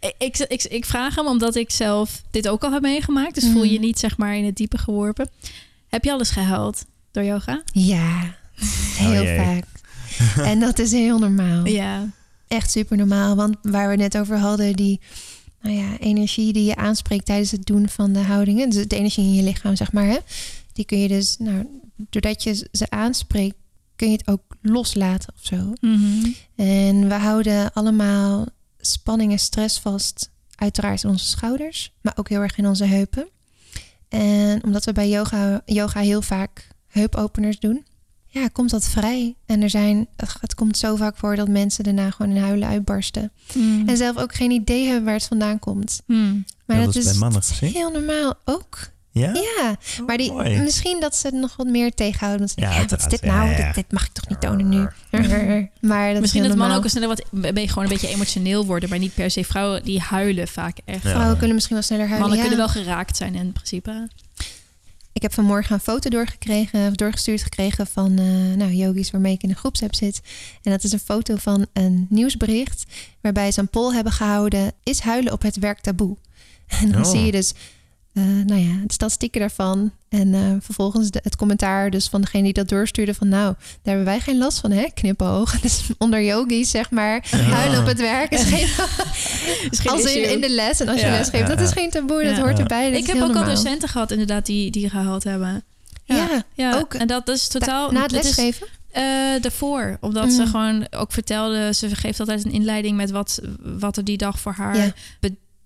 Ik, 0.00 0.14
ik, 0.18 0.36
ik, 0.38 0.62
ik 0.64 0.84
vraag 0.84 1.14
hem 1.14 1.26
omdat 1.26 1.56
ik 1.56 1.70
zelf 1.70 2.22
dit 2.30 2.48
ook 2.48 2.64
al 2.64 2.72
heb 2.72 2.82
meegemaakt. 2.82 3.34
Dus 3.34 3.44
voel 3.52 3.64
je 3.64 3.72
Mhm. 3.72 3.80
niet 3.80 3.98
zeg 3.98 4.16
maar 4.16 4.36
in 4.36 4.44
het 4.44 4.56
diepe 4.56 4.78
geworpen. 4.78 5.28
Heb 5.88 6.04
je 6.04 6.12
alles 6.12 6.30
gehuild 6.30 6.84
door 7.10 7.24
yoga? 7.24 7.62
Ja, 7.72 8.34
heel 8.96 9.18
Oh 9.20 9.22
jee. 9.22 9.36
vaak. 9.38 9.64
En 10.50 10.60
dat 10.60 10.78
is 10.78 10.92
heel 10.92 11.18
normaal. 11.18 11.66
Ja. 11.66 12.10
Echt 12.48 12.70
super 12.70 12.96
normaal. 12.96 13.36
Want 13.36 13.56
waar 13.62 13.88
we 13.88 13.96
net 13.96 14.18
over 14.18 14.38
hadden, 14.38 14.76
die 14.76 15.00
nou 15.62 15.76
ja, 15.76 15.98
energie 15.98 16.52
die 16.52 16.64
je 16.64 16.76
aanspreekt 16.76 17.26
tijdens 17.26 17.50
het 17.50 17.66
doen 17.66 17.88
van 17.88 18.12
de 18.12 18.18
houdingen. 18.18 18.70
Dus 18.70 18.86
de 18.86 18.96
energie 18.96 19.24
in 19.24 19.34
je 19.34 19.42
lichaam, 19.42 19.76
zeg 19.76 19.92
maar. 19.92 20.06
Hè? 20.06 20.18
Die 20.72 20.84
kun 20.84 20.98
je 20.98 21.08
dus, 21.08 21.36
nou, 21.38 21.66
doordat 21.96 22.42
je 22.42 22.68
ze 22.72 22.90
aanspreekt, 22.90 23.56
kun 23.96 24.10
je 24.10 24.16
het 24.16 24.28
ook 24.28 24.42
loslaten 24.62 25.32
of 25.36 25.44
zo. 25.44 25.72
Mhm. 25.80 26.30
En 26.56 27.08
we 27.08 27.14
houden 27.14 27.72
allemaal 27.72 28.46
spanning 28.78 29.32
en 29.32 29.38
stress 29.38 29.78
vast, 29.78 30.30
uiteraard 30.54 31.02
in 31.02 31.10
onze 31.10 31.26
schouders, 31.26 31.92
maar 32.00 32.12
ook 32.16 32.28
heel 32.28 32.40
erg 32.40 32.58
in 32.58 32.66
onze 32.66 32.84
heupen. 32.84 33.28
En 34.08 34.64
omdat 34.64 34.84
we 34.84 34.92
bij 34.92 35.08
yoga, 35.08 35.62
yoga 35.64 36.00
heel 36.00 36.22
vaak 36.22 36.68
heupopeners 36.86 37.58
doen, 37.58 37.86
ja, 38.38 38.48
komt 38.48 38.70
dat 38.70 38.88
vrij. 38.88 39.34
En 39.46 39.62
er 39.62 39.70
zijn, 39.70 40.06
het 40.40 40.54
komt 40.54 40.76
zo 40.78 40.96
vaak 40.96 41.16
voor 41.16 41.36
dat 41.36 41.48
mensen 41.48 41.84
daarna 41.84 42.10
gewoon 42.10 42.36
in 42.36 42.42
huilen 42.42 42.68
uitbarsten. 42.68 43.32
Mm. 43.54 43.88
En 43.88 43.96
zelf 43.96 44.16
ook 44.16 44.34
geen 44.34 44.50
idee 44.50 44.86
hebben 44.86 45.04
waar 45.04 45.14
het 45.14 45.24
vandaan 45.24 45.58
komt. 45.58 46.02
Mm. 46.06 46.44
Maar 46.66 46.76
Ja, 46.76 46.84
dat, 46.84 46.94
dat 46.94 47.02
is 47.02 47.10
bij 47.10 47.18
mannen 47.20 47.42
gezien. 47.42 47.72
heel 47.72 47.90
normaal 47.90 48.34
ook. 48.44 48.78
Ja? 49.10 49.32
Ja, 49.34 49.76
maar 50.06 50.16
die, 50.16 50.32
mooi. 50.32 50.58
misschien 50.60 51.00
dat 51.00 51.16
ze 51.16 51.26
het 51.26 51.36
nog 51.36 51.56
wat 51.56 51.66
meer 51.66 51.94
tegenhouden. 51.94 52.38
Want 52.38 52.50
ze 52.50 52.60
Ja, 52.60 52.66
denken, 52.68 52.84
ja, 52.84 52.96
wat 52.96 53.12
is 53.12 53.18
dit 53.20 53.30
nou? 53.30 53.48
Ja, 53.50 53.56
ja. 53.58 53.66
Dit, 53.66 53.74
dit 53.74 53.92
mag 53.92 54.04
ik 54.06 54.12
toch 54.12 54.28
niet 54.28 54.40
tonen 54.40 54.68
nu? 54.68 54.88
maar 55.90 56.12
dat 56.12 56.20
Misschien 56.20 56.42
dat 56.42 56.56
mannen 56.56 56.76
ook 56.76 56.88
sneller 56.88 57.08
wat 57.08 57.52
ben 57.52 57.68
gewoon 57.68 57.84
een 57.84 57.90
beetje 57.90 58.08
emotioneel 58.08 58.66
worden, 58.66 58.88
maar 58.88 58.98
niet 58.98 59.14
per 59.14 59.30
se 59.30 59.44
vrouwen 59.44 59.84
die 59.84 60.00
huilen 60.00 60.48
vaak 60.48 60.78
echt. 60.84 61.02
Ja. 61.02 61.10
Vrouwen 61.10 61.36
kunnen 61.36 61.54
misschien 61.54 61.76
wel 61.76 61.84
sneller 61.84 62.08
huilen. 62.08 62.28
Mannen 62.28 62.44
ja. 62.44 62.54
kunnen 62.54 62.72
wel 62.74 62.82
geraakt 62.82 63.16
zijn 63.16 63.34
in 63.34 63.52
principe. 63.52 64.08
Ik 65.18 65.24
heb 65.24 65.34
vanmorgen 65.34 65.74
een 65.74 65.80
foto 65.80 66.10
doorgekregen, 66.10 66.92
doorgestuurd 66.94 67.42
gekregen 67.42 67.86
van 67.86 68.18
eh, 68.18 68.56
nou, 68.56 68.72
yogis 68.72 69.10
waarmee 69.10 69.32
ik 69.32 69.42
in 69.42 69.48
een 69.48 69.56
groepsapp 69.56 69.94
zit. 69.94 70.20
En 70.62 70.70
dat 70.70 70.84
is 70.84 70.92
een 70.92 70.98
foto 70.98 71.36
van 71.36 71.66
een 71.72 72.06
nieuwsbericht 72.08 72.84
waarbij 73.20 73.50
ze 73.52 73.60
een 73.60 73.68
poll 73.68 73.94
hebben 73.94 74.12
gehouden. 74.12 74.72
Is 74.82 75.00
huilen 75.00 75.32
op 75.32 75.42
het 75.42 75.56
werk 75.58 75.80
taboe? 75.80 76.16
En 76.80 76.92
dan 76.92 77.04
Oh. 77.04 77.10
zie 77.10 77.20
je 77.20 77.32
dus 77.32 77.52
eh, 78.18 78.46
nou 78.46 78.60
ja, 78.60 78.72
de 78.86 78.92
statistieken 78.92 79.40
daarvan. 79.40 79.92
En 80.08 80.34
eh, 80.34 80.40
vervolgens 80.60 81.10
de, 81.10 81.20
het 81.22 81.36
commentaar 81.36 81.90
dus 81.90 82.08
van 82.08 82.20
degene 82.20 82.42
die 82.42 82.52
dat 82.52 82.68
doorstuurde 82.68 83.14
van 83.14 83.28
nou, 83.28 83.54
daar 83.58 83.78
hebben 83.82 84.04
wij 84.04 84.20
geen 84.20 84.38
last 84.38 84.58
van, 84.58 84.70
hè? 84.70 84.86
Knipoog. 84.94 85.52
Dus 85.60 85.82
onder 85.98 86.22
yogis, 86.22 86.70
zeg 86.70 86.90
maar, 86.90 87.24
huilen 87.30 87.80
op 87.80 87.86
het 87.86 88.00
werk 88.00 88.30
is 88.32 88.42
geen... 88.42 88.68
Is 89.70 89.78
geen 89.78 89.92
als 89.92 90.14
in, 90.14 90.30
in 90.30 90.40
de 90.40 90.50
les 90.50 90.80
en 90.80 90.88
als 90.88 91.00
je 91.00 91.06
Ja, 91.06 91.12
les 91.12 91.28
geeft. 91.28 91.48
ja, 91.48 91.54
dat 91.54 91.60
is 91.60 91.68
ja. 91.68 91.74
geen 91.74 91.90
taboe, 91.90 92.22
dat 92.22 92.36
Ja. 92.36 92.42
hoort 92.42 92.58
erbij. 92.58 92.90
Dat 92.90 93.00
ik 93.00 93.06
heb 93.06 93.20
ook 93.22 93.36
al 93.36 93.44
docenten 93.44 93.88
gehad 93.88 94.10
inderdaad 94.10 94.46
die, 94.46 94.70
die 94.70 94.90
gehuild 94.90 95.24
hebben. 95.24 95.64
Ja, 96.04 96.44
ja. 96.54 96.74
ook. 96.78 96.94
En 96.94 97.06
dat 97.06 97.28
is 97.28 97.48
totaal... 97.48 97.90
Na 97.90 98.02
het 98.02 98.10
lesgeven? 98.10 98.66
Eh, 98.90 99.02
daarvoor. 99.40 99.96
Omdat 100.00 100.32
ze 100.32 100.40
Mm. 100.42 100.46
gewoon 100.48 100.86
ook 100.90 101.12
vertelde... 101.12 101.72
Ze 101.74 101.96
geeft 101.96 102.20
altijd 102.20 102.44
een 102.44 102.52
inleiding 102.52 102.96
met 102.96 103.10
wat, 103.10 103.40
wat 103.60 103.96
er 103.96 104.04
die 104.04 104.16
dag 104.16 104.40
voor 104.40 104.52
haar 104.52 104.76
Ja. 104.76 104.92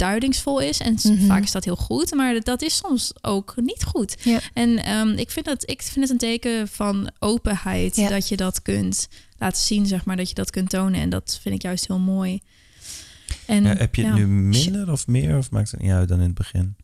Beduidingsvol 0.03 0.61
is. 0.61 0.79
En 0.79 0.99
Mhm. 1.03 1.27
vaak 1.27 1.43
is 1.43 1.51
dat 1.53 1.65
heel 1.65 1.77
goed. 1.77 2.15
Maar 2.15 2.41
dat 2.41 2.63
is 2.63 2.77
soms 2.77 3.13
ook 3.21 3.55
niet 3.57 3.85
goed. 3.85 4.17
Ja. 4.25 4.41
En 4.53 4.85
ehm, 4.85 5.09
ik, 5.09 5.31
vind 5.31 5.47
dat, 5.47 5.71
ik 5.71 5.83
vind 5.83 6.01
het 6.01 6.11
een 6.11 6.19
teken 6.29 6.69
van 6.69 7.11
openheid... 7.19 7.97
Ja. 7.97 8.09
dat 8.09 8.29
je 8.29 8.37
dat 8.37 8.63
kunt 8.63 9.09
laten 9.39 9.63
zien, 9.63 9.87
zeg 9.87 10.05
maar. 10.05 10.17
Dat 10.17 10.29
je 10.29 10.35
dat 10.35 10.51
kunt 10.51 10.69
tonen. 10.71 11.01
En 11.01 11.11
dat 11.11 11.39
vind 11.43 11.55
ik 11.55 11.63
juist 11.63 11.87
heel 11.87 11.99
mooi. 11.99 12.41
En, 13.47 13.63
Ja, 13.65 13.75
heb 13.77 13.95
je 13.95 14.05
het 14.05 14.15
nu 14.15 14.27
minder 14.27 14.91
of 14.93 15.07
meer? 15.07 15.37
Of 15.39 15.51
maakt 15.51 15.71
het 15.71 15.81
niet 15.81 15.91
uit 15.91 16.09
dan 16.09 16.19
in 16.19 16.25
het 16.27 16.35
begin? 16.35 16.77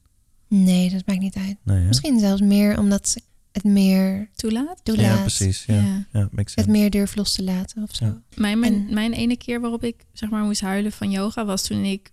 Nee, 0.48 0.90
dat 0.90 1.06
maakt 1.06 1.20
niet 1.20 1.36
uit. 1.36 1.56
Nee? 1.64 1.84
Misschien 1.84 2.18
zelfs 2.18 2.40
meer 2.40 2.78
omdat 2.78 3.08
ze 3.08 3.20
het 3.52 3.64
meer 3.64 4.28
Toelaat? 4.34 4.80
toelaat. 4.82 5.04
Ja, 5.16 5.20
precies. 5.20 5.64
Ja, 5.66 5.74
Ja. 5.74 6.06
ja. 6.12 6.28
makes 6.32 6.54
Het 6.54 6.66
meer 6.66 6.90
durft 6.90 7.16
los 7.16 7.32
te 7.34 7.42
laten 7.42 7.82
of 7.82 7.94
zo. 7.94 8.04
Ja. 8.04 8.20
Mijn, 8.34 8.58
mijn, 8.58 8.72
En- 8.72 8.94
mijn 8.94 9.12
ene 9.12 9.36
keer 9.36 9.60
waarop 9.60 9.84
ik 9.84 9.96
zeg 10.12 10.30
maar 10.30 10.42
moest 10.44 10.60
huilen 10.60 10.92
van 10.92 11.10
yoga 11.10 11.44
was 11.44 11.62
toen 11.62 11.84
ik 11.84 12.10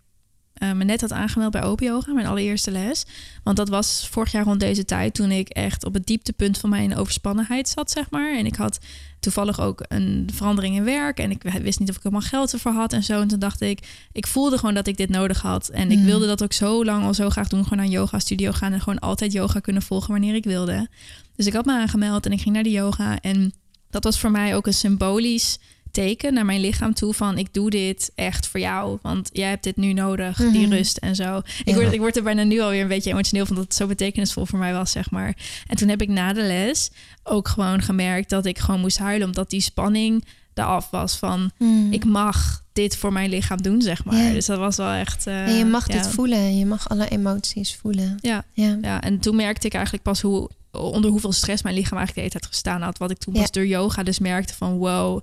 eh, 0.56 0.72
me 0.72 0.84
net 0.84 1.02
had 1.02 1.12
aangemeld 1.12 1.52
bij 1.52 1.64
Open 1.64 1.86
Yoga, 1.86 2.14
mijn 2.14 2.28
allereerste 2.28 2.72
les. 2.72 3.04
Want 3.44 3.58
dat 3.58 3.70
was 3.70 4.08
vorig 4.12 4.32
jaar 4.32 4.44
rond 4.44 4.60
deze 4.60 4.86
tijd 4.86 5.14
toen 5.14 5.32
ik 5.32 5.50
echt 5.50 5.86
op 5.86 5.94
het 5.94 6.06
dieptepunt 6.06 6.58
van 6.58 6.70
mijn 6.70 6.96
overspannenheid 6.96 7.70
zat, 7.70 7.92
zeg 7.92 8.10
maar. 8.10 8.38
En 8.38 8.46
ik 8.46 8.56
had 8.56 8.80
toevallig 9.20 9.60
ook 9.60 9.86
een 9.88 10.30
verandering 10.34 10.76
in 10.76 10.84
werk 10.84 11.20
en 11.20 11.32
ik 11.32 11.42
wist 11.62 11.80
niet 11.80 11.90
of 11.90 11.96
ik 11.96 12.04
helemaal 12.04 12.28
geld 12.28 12.54
ervoor 12.54 12.72
had 12.72 12.94
en 12.94 13.04
zo. 13.04 13.22
En 13.22 13.28
toen 13.28 13.40
dacht 13.40 13.62
ik, 13.62 14.08
ik 14.12 14.28
voelde 14.28 14.58
gewoon 14.58 14.74
dat 14.74 14.88
ik 14.88 14.98
dit 14.98 15.10
nodig 15.10 15.42
had. 15.42 15.70
En 15.70 15.92
ik 15.92 15.98
Mm. 15.98 16.06
wilde 16.06 16.28
dat 16.28 16.44
ook 16.44 16.54
zo 16.54 16.86
lang 16.86 17.04
al 17.04 17.14
zo 17.14 17.30
graag 17.30 17.48
doen, 17.48 17.64
gewoon 17.64 17.78
naar 17.78 17.88
een 17.88 17.94
yoga 17.94 18.20
studio 18.20 18.52
gaan 18.52 18.74
en 18.74 18.82
gewoon 18.82 19.00
altijd 19.00 19.32
yoga 19.32 19.60
kunnen 19.60 19.82
volgen 19.82 20.12
wanneer 20.12 20.36
ik 20.36 20.44
wilde. 20.44 20.88
Dus 21.36 21.46
ik 21.46 21.54
had 21.54 21.66
me 21.66 21.72
aangemeld 21.74 22.26
en 22.26 22.32
ik 22.32 22.42
ging 22.42 22.54
naar 22.54 22.64
de 22.64 22.72
yoga 22.72 23.20
en 23.20 23.54
dat 23.90 24.04
was 24.04 24.20
voor 24.20 24.32
mij 24.32 24.56
ook 24.56 24.68
een 24.68 24.74
symbolisch 24.74 25.60
teken 25.96 26.34
naar 26.34 26.46
mijn 26.46 26.60
lichaam 26.60 26.94
toe 26.94 27.14
van 27.14 27.38
ik 27.38 27.54
doe 27.54 27.70
dit 27.70 28.12
echt 28.16 28.48
voor 28.48 28.60
jou, 28.60 28.98
want 29.02 29.30
jij 29.34 29.50
hebt 29.50 29.64
dit 29.64 29.76
nu 29.78 29.94
nodig, 29.94 30.38
die 30.38 30.66
Mhm. 30.68 30.72
rust 30.74 30.98
en 30.98 31.16
zo. 31.16 31.42
Ik, 31.64 31.74
word, 31.76 31.94
ik 31.94 32.00
word 32.00 32.16
er 32.18 32.24
bijna 32.24 32.44
nu 32.44 32.60
alweer 32.62 32.82
een 32.82 32.88
beetje 32.88 33.12
emotioneel 33.12 33.46
van 33.46 33.56
dat 33.56 33.64
het 33.66 33.76
zo 33.76 33.88
betekenisvol 33.88 34.46
voor 34.46 34.60
mij 34.60 34.74
was, 34.74 34.92
zeg 34.92 35.12
maar. 35.12 35.36
En 35.68 35.78
toen 35.78 35.88
heb 35.90 36.02
ik 36.02 36.10
na 36.10 36.34
de 36.34 36.42
les 36.42 36.90
ook 37.24 37.48
gewoon 37.48 37.82
gemerkt 37.82 38.30
dat 38.30 38.46
ik 38.46 38.60
gewoon 38.60 38.80
moest 38.80 38.98
huilen, 38.98 39.28
omdat 39.28 39.50
die 39.50 39.62
spanning 39.62 40.26
eraf 40.54 40.90
was 40.90 41.16
van 41.18 41.52
Hmm. 41.58 41.92
ik 41.92 42.06
mag 42.06 42.64
dit 42.74 42.98
voor 42.98 43.14
mijn 43.14 43.30
lichaam 43.30 43.62
doen, 43.62 43.82
zeg 43.82 44.06
maar. 44.06 44.16
Ja. 44.24 44.32
Dus 44.34 44.46
dat 44.46 44.58
was 44.58 44.76
wel 44.76 44.92
echt. 44.92 45.28
eh, 45.28 45.48
en 45.48 45.54
je 45.58 45.66
mag 45.66 45.88
ja. 45.88 45.94
dit 45.94 46.08
voelen. 46.08 46.38
en 46.38 46.58
Je 46.58 46.66
mag 46.66 46.90
alle 46.90 47.08
emoties 47.10 47.76
voelen. 47.76 48.18
Ja, 48.22 48.44
Ja. 48.54 48.78
ja, 48.82 49.02
en 49.02 49.20
toen 49.20 49.36
merkte 49.36 49.68
ik 49.68 49.74
eigenlijk 49.74 50.04
pas 50.04 50.22
hoe 50.22 50.50
onder 50.72 51.10
hoeveel 51.12 51.32
stress 51.32 51.64
mijn 51.64 51.76
lichaam 51.76 51.98
eigenlijk 51.98 52.16
de 52.16 52.20
hele 52.20 52.32
tijd 52.46 52.46
gestaan 52.46 52.82
had. 52.82 52.98
Wat 52.98 53.12
ik 53.12 53.18
toen 53.18 53.34
pas 53.34 53.52
door 53.52 53.66
yoga 53.68 54.04
dus 54.04 54.20
merkte 54.20 54.54
van 54.54 54.78
wow, 54.78 55.22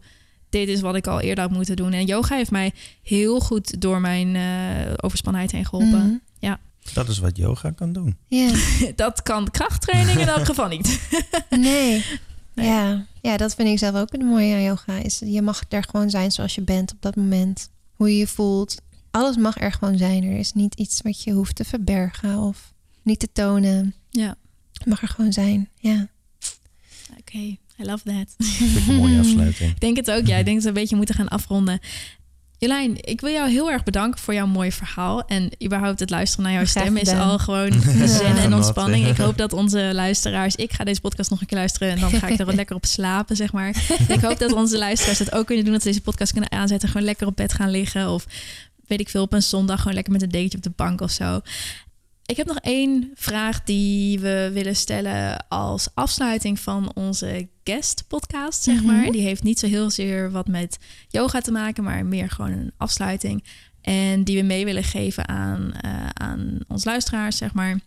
dit 0.53 0.69
is 0.69 0.81
wat 0.81 0.95
ik 0.95 1.07
al 1.07 1.21
eerder 1.21 1.45
had 1.45 1.53
moeten 1.53 1.77
doen. 1.77 1.93
En 1.93 2.05
yoga 2.05 2.37
heeft 2.37 2.51
mij 2.51 2.73
heel 3.03 3.41
goed 3.41 3.81
door 3.81 4.01
mijn 4.01 4.37
eh 4.37 4.93
overspannenheid 4.97 5.53
heen 5.53 5.67
geholpen. 5.67 6.07
Mhm. 6.07 6.15
Dat 6.95 7.09
is 7.09 7.19
wat 7.19 7.37
yoga 7.37 7.71
kan 7.71 7.93
doen. 7.93 8.17
Ja. 8.29 8.51
Dat 8.97 9.23
kan 9.23 9.51
krachttraining 9.51 10.19
in 10.21 10.29
elk 10.29 10.45
geval 10.45 10.69
niet. 10.69 11.01
Nee. 11.51 12.05
Nee. 12.55 12.67
Ja. 12.67 13.07
ja, 13.23 13.37
dat 13.37 13.55
vind 13.55 13.69
ik 13.69 13.79
zelf 13.79 13.95
ook 13.95 14.13
het 14.13 14.23
mooie 14.23 14.55
aan 14.55 14.63
yoga. 14.63 14.97
Is 14.97 15.19
je 15.25 15.43
mag 15.43 15.63
er 15.69 15.85
gewoon 15.91 16.11
zijn 16.11 16.33
zoals 16.33 16.55
je 16.55 16.61
bent 16.61 16.93
op 16.93 17.03
dat 17.03 17.17
moment. 17.17 17.71
Hoe 17.97 18.11
je 18.11 18.17
je 18.17 18.27
voelt. 18.27 18.77
Alles 19.11 19.37
mag 19.37 19.61
er 19.61 19.73
gewoon 19.73 19.99
zijn. 19.99 20.25
Er 20.25 20.39
is 20.39 20.53
niet 20.53 20.75
iets 20.75 21.01
wat 21.03 21.23
je 21.23 21.33
hoeft 21.33 21.57
te 21.57 21.65
verbergen 21.65 22.39
of 22.39 22.73
niet 23.03 23.19
te 23.19 23.29
tonen. 23.33 23.95
Ja, 24.11 24.35
Het 24.73 24.87
mag 24.87 25.03
er 25.03 25.09
gewoon 25.09 25.33
zijn. 25.33 25.69
Ja. 25.79 26.09
oké. 27.19 27.57
I 27.83 27.87
love 27.87 28.05
that. 28.05 28.35
Ik 28.39 28.89
een 28.89 28.95
mooie 28.95 29.19
afsluiting. 29.19 29.71
Ik 29.75 29.81
denk 29.81 29.97
het 29.97 30.11
ook, 30.11 30.27
ja. 30.27 30.37
Ik 30.37 30.45
denk 30.45 30.57
dat 30.57 30.63
we 30.63 30.69
een 30.69 30.75
beetje 30.75 30.97
moeten 30.97 31.15
gaan 31.15 31.29
afronden. 31.29 31.81
Jolijn, 32.59 32.97
ik 33.01 33.21
wil 33.21 33.31
jou 33.31 33.51
heel 33.51 33.71
erg 33.71 33.83
bedanken 33.83 34.21
voor 34.21 34.35
jouw 34.35 34.47
mooie 34.47 34.73
verhaal. 34.73 35.25
En 35.27 35.51
überhaupt 35.65 36.01
het 36.01 36.11
luisteren 36.11 36.45
naar 36.45 36.55
jouw 36.55 36.65
Graag 36.65 36.85
stem 36.85 36.97
is 36.97 37.09
al 37.09 37.39
gewoon 37.39 37.73
zen 38.09 38.37
en 38.37 38.55
ontspanning. 38.55 39.07
Ik 39.07 39.17
hoop 39.17 39.39
dat 39.39 39.53
onze 39.53 39.91
luisteraars... 39.95 40.57
Ik 40.57 40.73
ga 40.73 40.85
deze 40.85 41.01
podcast 41.01 41.31
nog 41.31 41.41
een 41.41 41.47
keer 41.47 41.59
luisteren 41.59 41.91
en 41.91 42.01
dan 42.01 42.11
ga 42.11 42.27
ik 42.27 42.39
er 42.39 42.47
wat 42.47 42.55
lekker 42.63 42.77
op 42.77 42.87
slapen, 42.87 43.37
zeg 43.37 43.53
maar. 43.53 43.69
Ik 44.09 44.21
hoop 44.21 44.39
dat 44.39 44.53
onze 44.53 44.79
luisteraars 44.79 45.19
het 45.19 45.33
ook 45.33 45.47
kunnen 45.47 45.65
doen. 45.65 45.73
Dat 45.73 45.83
ze 45.83 45.89
deze 45.89 46.01
podcast 46.01 46.33
kunnen 46.33 46.53
aanzetten. 46.53 46.89
Gewoon 46.89 47.07
lekker 47.07 47.27
op 47.27 47.37
bed 47.37 47.53
gaan 47.53 47.71
liggen. 47.71 48.11
Of 48.11 48.27
weet 48.87 49.01
ik 49.01 49.09
veel, 49.09 49.23
op 49.23 49.33
een 49.33 49.43
zondag 49.43 49.79
gewoon 49.79 49.95
lekker 49.95 50.13
met 50.13 50.23
een 50.23 50.29
dekentje 50.29 50.59
op 50.59 50.65
de 50.65 50.73
bank 50.77 51.01
of 51.01 51.11
zo. 51.11 51.41
Ik 52.27 52.37
heb 52.37 52.47
nog 52.47 52.59
één 52.59 53.11
vraag 53.15 53.63
die 53.63 54.19
we 54.19 54.51
willen 54.53 54.77
stellen 54.77 55.49
als 55.49 55.89
afsluiting 55.95 56.61
van 56.61 56.93
onze 56.95 57.49
guest 57.65 58.05
podcast, 58.09 58.63
zeg 58.63 58.83
maar. 58.83 59.03
Mhm. 59.03 59.11
Die 59.13 59.23
heeft 59.23 59.43
niet 59.43 59.59
zo 59.59 59.67
heel 59.67 59.91
zeer 59.91 60.31
wat 60.31 60.47
met 60.49 60.79
yoga 61.09 61.41
te 61.41 61.53
maken, 61.53 61.85
maar 61.85 62.07
meer 62.07 62.31
gewoon 62.31 62.51
een 62.53 62.73
afsluiting. 62.77 63.45
En 63.81 64.25
die 64.25 64.37
we 64.37 64.43
mee 64.43 64.65
willen 64.65 64.85
geven 64.85 65.29
aan, 65.29 65.73
eh, 65.81 66.07
aan 66.13 66.59
ons 66.69 66.85
luisteraars, 66.85 67.37
zeg 67.37 67.53
maar. 67.55 67.81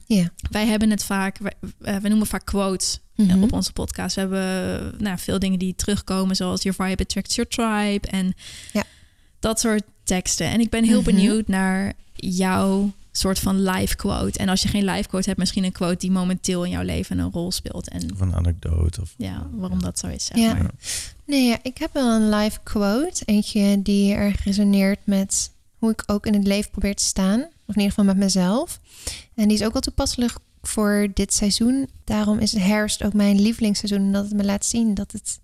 Wij 0.52 0.66
hebben 0.66 0.90
het 0.90 1.04
vaak, 1.04 1.38
we, 1.38 1.52
eh, 1.82 1.96
we 1.98 2.08
noemen 2.10 2.28
vaak 2.28 2.46
quotes 2.46 3.00
eh, 3.16 3.26
Mhm. 3.26 3.44
op 3.44 3.52
onze 3.54 3.74
podcast. 3.74 4.16
We 4.16 4.22
hebben 4.22 4.94
nou, 4.98 5.18
veel 5.18 5.40
dingen 5.40 5.60
die 5.60 5.76
terugkomen, 5.76 6.36
zoals 6.36 6.64
Your 6.64 6.84
vibe 6.84 7.04
attracts 7.04 7.36
your 7.36 7.50
tribe. 7.50 8.08
En 8.08 8.34
Ja. 8.74 8.84
dat 9.40 9.60
soort 9.60 9.84
teksten. 10.04 10.48
En 10.48 10.60
ik 10.60 10.70
ben 10.70 10.84
heel 10.84 11.02
Mhm. 11.02 11.10
benieuwd 11.10 11.48
naar 11.48 11.94
jouw 12.14 12.92
soort 13.18 13.40
van 13.40 13.62
live 13.70 13.96
quote. 13.96 14.40
En 14.40 14.50
als 14.50 14.62
je 14.62 14.68
geen 14.68 14.84
live 14.86 15.08
quote 15.08 15.26
hebt, 15.28 15.40
misschien 15.40 15.64
een 15.64 15.72
quote 15.72 15.98
die 15.98 16.12
momenteel 16.12 16.64
in 16.64 16.72
jouw 16.72 16.84
leven 16.84 17.18
een 17.20 17.32
rol 17.32 17.52
speelt. 17.52 17.90
En 17.90 18.12
Of 18.14 18.20
een 18.20 18.36
anekdote. 18.36 19.02
Of, 19.02 19.14
ja, 19.18 19.48
waarom 19.52 19.82
dat 19.82 20.00
zo 20.00 20.08
is, 20.08 20.26
zeg 20.26 20.38
Ja. 20.38 20.54
maar. 20.54 20.72
Nee, 21.26 21.48
ja, 21.48 21.58
ik 21.64 21.78
heb 21.78 21.94
wel 21.94 22.16
een 22.16 22.30
live 22.30 22.60
quote. 22.64 23.26
Eentje 23.26 23.82
die 23.82 24.14
erg 24.14 24.44
resoneert 24.44 25.00
met 25.04 25.52
hoe 25.78 25.92
ik 25.92 26.04
ook 26.06 26.26
in 26.26 26.34
het 26.34 26.48
leven 26.48 26.72
probeer 26.72 26.96
te 26.96 27.04
staan. 27.04 27.40
Of 27.42 27.76
in 27.76 27.82
ieder 27.82 27.90
geval 27.90 28.06
met 28.06 28.18
mezelf. 28.18 28.80
En 29.36 29.48
die 29.48 29.58
is 29.58 29.64
ook 29.66 29.74
wel 29.74 29.82
toepasselijk 29.82 30.38
voor 30.62 31.08
dit 31.14 31.34
seizoen. 31.34 31.90
Daarom 32.04 32.40
is 32.40 32.52
herfst 32.54 33.04
ook 33.04 33.14
mijn 33.14 33.42
lievelingsseizoen. 33.42 34.02
Omdat 34.02 34.24
het 34.24 34.34
me 34.34 34.44
laat 34.44 34.66
zien 34.66 34.94
dat 34.94 35.12
het 35.12 35.40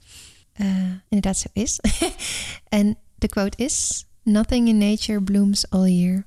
eh, 0.53 0.67
inderdaad 1.09 1.38
zo 1.38 1.47
is. 1.53 1.80
en 2.69 2.97
de 3.15 3.28
quote 3.28 3.63
is... 3.63 4.05
Nothing 4.24 4.67
in 4.67 4.78
nature 4.78 5.22
blooms 5.22 5.69
all 5.69 5.89
year. 5.89 6.24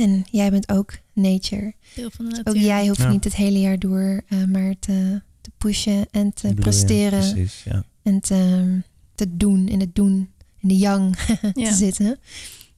En 0.00 0.24
jij 0.30 0.50
bent 0.50 0.68
ook 0.68 0.98
nature. 1.12 1.74
Deel 1.94 2.10
van 2.10 2.24
de 2.28 2.38
Ook 2.38 2.44
natuur. 2.44 2.62
jij 2.62 2.86
hoeft 2.86 3.00
Ja. 3.00 3.10
niet 3.10 3.24
het 3.24 3.34
hele 3.36 3.60
jaar 3.60 3.78
door 3.78 4.22
eh, 4.28 4.44
maar 4.44 4.74
te, 4.78 5.22
te 5.40 5.50
pushen 5.58 6.06
en 6.10 6.32
te 6.32 6.40
bloeien, 6.40 6.56
presteren 6.60 7.18
Precies, 7.32 7.62
ja. 7.64 7.84
en 8.02 8.20
te, 8.20 8.78
te 9.14 9.36
doen, 9.36 9.68
in 9.68 9.80
het 9.80 9.94
doen, 9.94 10.30
in 10.58 10.68
de 10.68 10.76
yang 10.76 11.16
Ja. 11.54 11.68
te 11.70 11.74
zitten. 11.74 12.18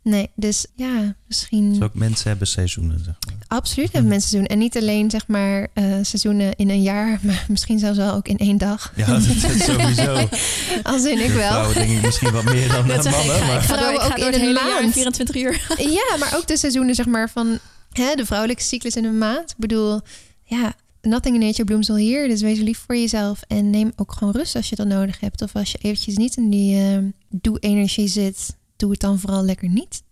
Nee, 0.02 0.30
dus 0.34 0.66
ja, 0.76 1.16
misschien 1.26 1.68
Dus 1.72 1.82
ook 1.82 1.94
mensen 1.94 2.28
hebben 2.28 2.46
seizoenen, 2.46 2.98
zeg 3.04 3.16
maar. 3.26 3.31
Absoluut 3.52 3.92
hebben 3.92 4.10
mensen 4.10 4.36
doen. 4.38 4.46
En 4.46 4.58
niet 4.58 4.76
alleen 4.76 5.10
zeg 5.10 5.26
maar 5.26 5.68
eh, 5.74 5.84
seizoenen 6.02 6.54
in 6.56 6.70
een 6.70 6.82
jaar, 6.82 7.18
maar 7.22 7.44
misschien 7.48 7.78
zelfs 7.78 7.98
wel 7.98 8.14
ook 8.14 8.28
in 8.28 8.38
één 8.38 8.58
dag. 8.58 8.92
Ja, 8.96 9.06
dat 9.06 9.22
is 9.22 9.64
sowieso. 9.64 10.28
Als 10.92 11.04
in 11.04 11.18
ik 11.24 11.30
wel. 11.30 11.48
Vrouwen 11.50 11.74
denk 11.74 11.90
ik 11.90 12.02
misschien 12.02 12.32
wat 12.32 12.44
meer 12.44 12.68
dan 12.68 12.86
Dat 12.88 13.04
mannen. 13.04 13.12
ga- 13.20 13.34
ik 13.34 13.40
Maar 13.46 13.60
ga 13.62 13.74
Vrouwen 13.74 13.94
ik 13.94 14.00
ga 14.00 14.06
ook 14.12 14.18
in 14.18 14.34
een 14.34 14.40
hele 14.40 14.52
jaar 14.68 14.80
maand. 14.82 14.92
24 14.92 15.36
uur. 15.36 15.74
Ja, 15.78 16.16
maar 16.18 16.36
ook 16.36 16.46
de 16.46 16.56
seizoenen 16.56 16.94
zeg 16.94 17.06
maar 17.06 17.30
van 17.30 17.58
hè, 17.92 18.14
de 18.14 18.26
vrouwelijke 18.26 18.62
cyclus 18.62 18.96
in 18.96 19.04
een 19.04 19.18
maand. 19.18 19.50
Ik 19.50 19.56
bedoel, 19.56 20.00
ja, 20.44 20.74
nothing 21.02 21.34
in 21.34 21.40
nature 21.40 21.64
blooms 21.64 21.90
all 21.90 22.00
year. 22.00 22.28
Dus 22.28 22.40
wees 22.40 22.58
lief 22.58 22.82
voor 22.86 22.96
jezelf 22.96 23.40
en 23.48 23.70
neem 23.70 23.92
ook 23.96 24.12
gewoon 24.12 24.32
rust 24.32 24.56
als 24.56 24.68
je 24.68 24.76
dat 24.76 24.86
nodig 24.86 25.20
hebt. 25.20 25.42
Of 25.42 25.54
als 25.54 25.72
je 25.72 25.78
eventjes 25.82 26.16
niet 26.16 26.36
in 26.36 26.50
die 26.50 26.76
eh, 26.80 26.98
doe-energie 27.30 28.08
zit, 28.08 28.56
doe 28.76 28.90
het 28.90 29.00
dan 29.00 29.18
vooral 29.18 29.44
lekker 29.44 29.68
niet. 29.68 30.02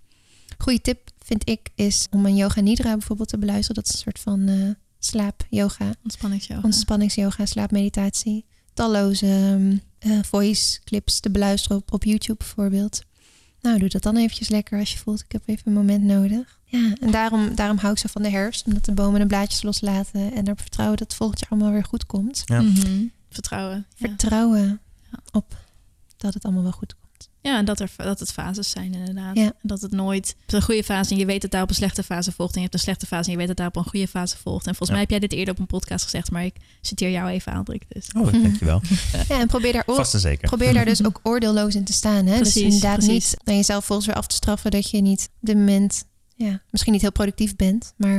Goeie 0.59 0.81
tip 0.81 0.99
vind 1.31 1.49
ik 1.49 1.71
is 1.75 2.07
om 2.11 2.27
een 2.27 2.37
yoga 2.37 2.61
nidra 2.61 2.93
bijvoorbeeld 2.93 3.29
te 3.29 3.39
beluisteren. 3.39 3.75
Dat 3.75 3.87
is 3.87 3.93
een 3.93 3.99
soort 3.99 4.21
van 4.21 4.49
eh 4.49 4.71
slaap 4.99 5.47
yoga, 5.51 5.95
Ontspanningsyoga. 6.03 6.63
ontspanningsyoga, 6.63 7.47
slaapmeditatie. 7.47 8.45
Talloze 8.75 9.27
ehm, 9.27 9.77
eh, 9.99 10.23
voice 10.23 10.81
clips 10.85 11.21
te 11.21 11.31
beluisteren 11.31 11.77
op, 11.77 11.93
op 11.93 12.05
YouTube 12.05 12.39
bijvoorbeeld. 12.39 13.03
Nou, 13.61 13.79
doe 13.79 13.89
dat 13.89 14.03
dan 14.03 14.17
eventjes 14.17 14.49
lekker 14.49 14.79
als 14.79 14.93
je 14.93 14.99
voelt, 14.99 15.21
ik 15.21 15.33
heb 15.33 15.43
even 15.47 15.63
een 15.67 15.73
moment 15.73 16.05
nodig. 16.05 16.59
Ja, 16.65 16.95
en 17.01 17.11
daarom, 17.11 17.55
daarom 17.55 17.79
hou 17.79 17.93
ik 17.93 17.99
zo 17.99 18.09
van 18.11 18.23
de 18.23 18.31
herfst. 18.31 18.67
Omdat 18.67 18.85
de 18.85 18.93
bomen 18.93 19.21
de 19.21 19.27
blaadjes 19.27 19.63
loslaten. 19.63 20.33
En 20.35 20.45
erop 20.45 20.61
vertrouwen 20.61 20.99
dat 20.99 21.09
het 21.09 21.17
volgend 21.17 21.41
jaar 21.41 21.51
allemaal 21.51 21.73
weer 21.73 21.85
goed 21.85 22.07
komt. 22.07 22.43
Ja. 22.45 22.61
Mhm. 22.61 23.05
Vertrouwen. 23.31 23.87
Ja. 23.97 24.09
Vertrouwen 24.09 24.81
op 25.31 25.57
dat 26.17 26.35
het 26.35 26.45
allemaal 26.45 26.63
wel 26.63 26.73
goed 26.73 26.95
komt. 26.95 27.00
Ja, 27.43 27.59
en 27.59 27.65
dat, 27.65 27.81
er, 27.81 27.91
dat 27.97 28.21
het 28.21 28.33
fases 28.33 28.71
zijn 28.71 28.95
inderdaad. 28.95 29.37
Ja. 29.37 29.53
Dat 29.63 29.81
het 29.81 29.91
nooit 29.93 30.35
op 30.47 30.53
een 30.53 30.63
goede 30.63 30.85
fase 30.85 31.13
en 31.13 31.19
je 31.19 31.27
weet 31.27 31.43
dat 31.43 31.51
daar 31.51 31.63
op 31.63 31.69
een 31.69 31.75
slechte 31.75 32.03
fase 32.03 32.33
volgt. 32.33 32.51
En 32.55 32.57
je 32.59 32.63
hebt 32.63 32.75
een 32.75 32.81
slechte 32.81 33.07
fase 33.07 33.25
en 33.25 33.31
je 33.31 33.37
weet 33.39 33.47
dat 33.47 33.57
daar 33.57 33.67
op 33.67 33.77
een 33.77 33.85
goede 33.85 34.09
fase 34.09 34.37
volgt. 34.37 34.67
En 34.67 34.75
volgens 34.75 34.89
Ja. 34.89 34.95
mij 34.95 35.01
heb 35.01 35.11
jij 35.11 35.19
dit 35.29 35.33
eerder 35.33 35.55
op 35.55 35.61
een 35.61 35.67
podcast 35.67 36.05
gezegd, 36.05 36.31
maar 36.31 36.45
ik 36.45 36.57
citeer 36.81 37.11
jou 37.11 37.29
even 37.31 37.53
aan, 37.53 37.63
Rick, 37.67 37.83
Dus. 37.89 38.09
Oh, 38.17 38.33
dankjewel. 38.43 38.81
Ja, 39.29 39.41
en 39.41 39.47
probeer 39.47 39.73
daar, 39.73 39.83
Vast 39.87 40.15
en 40.15 40.21
zeker. 40.21 40.49
probeer 40.49 40.75
daar 40.75 40.85
dus 40.85 41.05
ook 41.05 41.21
oordeelloos 41.23 41.75
in 41.75 41.85
te 41.85 41.93
staan. 41.93 42.27
Hè? 42.27 42.37
Precies, 42.37 42.55
dus 42.55 42.63
inderdaad 42.63 42.95
precies. 42.99 43.31
niet 43.31 43.41
aan 43.45 43.57
jezelf 43.57 43.85
volgens 43.85 44.07
weer 44.07 44.17
af 44.17 44.27
te 44.27 44.35
straffen 44.35 44.71
dat 44.71 44.91
je 44.91 45.01
niet 45.01 45.29
op 45.41 45.47
dit 45.47 45.57
moment, 45.57 46.05
ja, 46.35 46.61
misschien 46.71 46.93
niet 46.93 47.03
heel 47.03 47.13
productief 47.13 47.57
bent. 47.57 47.93
Maar 47.97 48.19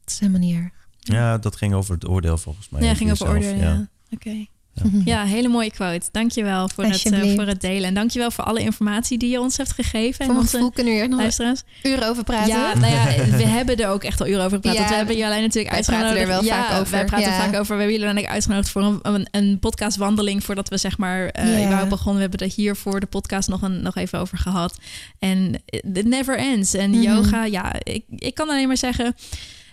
het 0.00 0.10
is 0.10 0.18
helemaal 0.18 0.40
niet 0.40 0.56
erg. 0.56 0.70
Ja, 0.98 1.38
dat 1.38 1.56
ging 1.56 1.74
over 1.74 1.94
het 1.94 2.08
oordeel 2.08 2.38
volgens 2.38 2.68
mij. 2.68 2.82
Ja, 2.82 2.94
ging 2.94 3.10
over 3.10 3.28
oordeel, 3.28 3.54
ja. 3.54 3.88
Oké. 4.10 4.46
Ja. 4.74 4.82
Ja, 5.04 5.24
hele 5.24 5.48
mooie 5.48 5.70
quote. 5.70 6.06
Dankjewel 6.12 6.68
voor 6.68 6.84
het, 6.84 7.04
eh, 7.12 7.34
voor 7.34 7.46
het 7.46 7.60
delen. 7.60 7.84
En 7.88 7.94
dankjewel 7.94 8.30
voor 8.30 8.44
alle 8.44 8.60
informatie 8.60 9.18
die 9.18 9.30
je 9.30 9.40
ons 9.40 9.56
hebt 9.56 9.72
gegeven. 9.72 10.24
Voor 10.24 10.34
En 10.34 10.40
onze 10.40 10.70
kunnen 10.74 10.92
we 10.92 10.98
hier 10.98 11.08
nog 11.08 11.50
uren 11.82 12.08
over 12.08 12.24
praten. 12.24 12.48
Ja, 12.48 12.74
nou 12.78 12.92
ja, 12.92 13.04
we 13.36 13.46
hebben 13.46 13.76
er 13.76 13.88
ook 13.88 14.04
echt 14.04 14.20
al 14.20 14.26
uren 14.26 14.44
over 14.44 14.56
gepraat. 14.56 14.74
Ja, 14.74 14.88
we 14.88 14.94
hebben 14.94 15.16
Jolijn 15.16 15.42
natuurlijk 15.42 15.74
wij 15.74 15.82
praten 15.82 16.04
uitgenodigd. 16.06 16.20
er 16.20 16.34
wel 16.34 16.44
ja, 16.44 16.64
vaak 16.68 16.80
over. 16.80 16.92
wij 16.92 17.04
praten 17.04 17.30
Ja. 17.30 17.38
vaak 17.38 17.48
over. 17.60 17.76
We 17.76 17.82
hebben 17.82 18.00
jullie 18.00 18.14
dan 18.22 18.26
uitgenodigd 18.26 18.68
voor 18.70 18.82
een, 18.82 18.98
een, 19.02 19.26
een 19.30 19.58
podcastwandeling... 19.58 20.44
voordat 20.44 20.68
we 20.68 20.76
zeg 20.76 20.98
maar 20.98 21.26
eh 21.28 21.58
Ja. 21.58 21.64
überhaupt 21.64 21.88
begonnen. 21.90 22.14
We 22.22 22.28
hebben 22.28 22.48
er 22.48 22.54
hier 22.56 22.76
voor 22.76 23.00
de 23.00 23.06
podcast 23.06 23.48
nog, 23.48 23.62
een, 23.62 23.82
nog 23.82 23.96
even 23.96 24.18
over 24.18 24.38
gehad. 24.38 24.78
En 25.18 25.62
it 25.66 26.04
never 26.04 26.38
ends. 26.38 26.74
En 26.74 26.90
Mhm. 26.90 27.00
yoga, 27.00 27.44
ja, 27.44 27.72
ik, 27.82 28.04
ik 28.08 28.34
kan 28.34 28.48
alleen 28.48 28.66
maar 28.66 28.76
zeggen... 28.76 29.16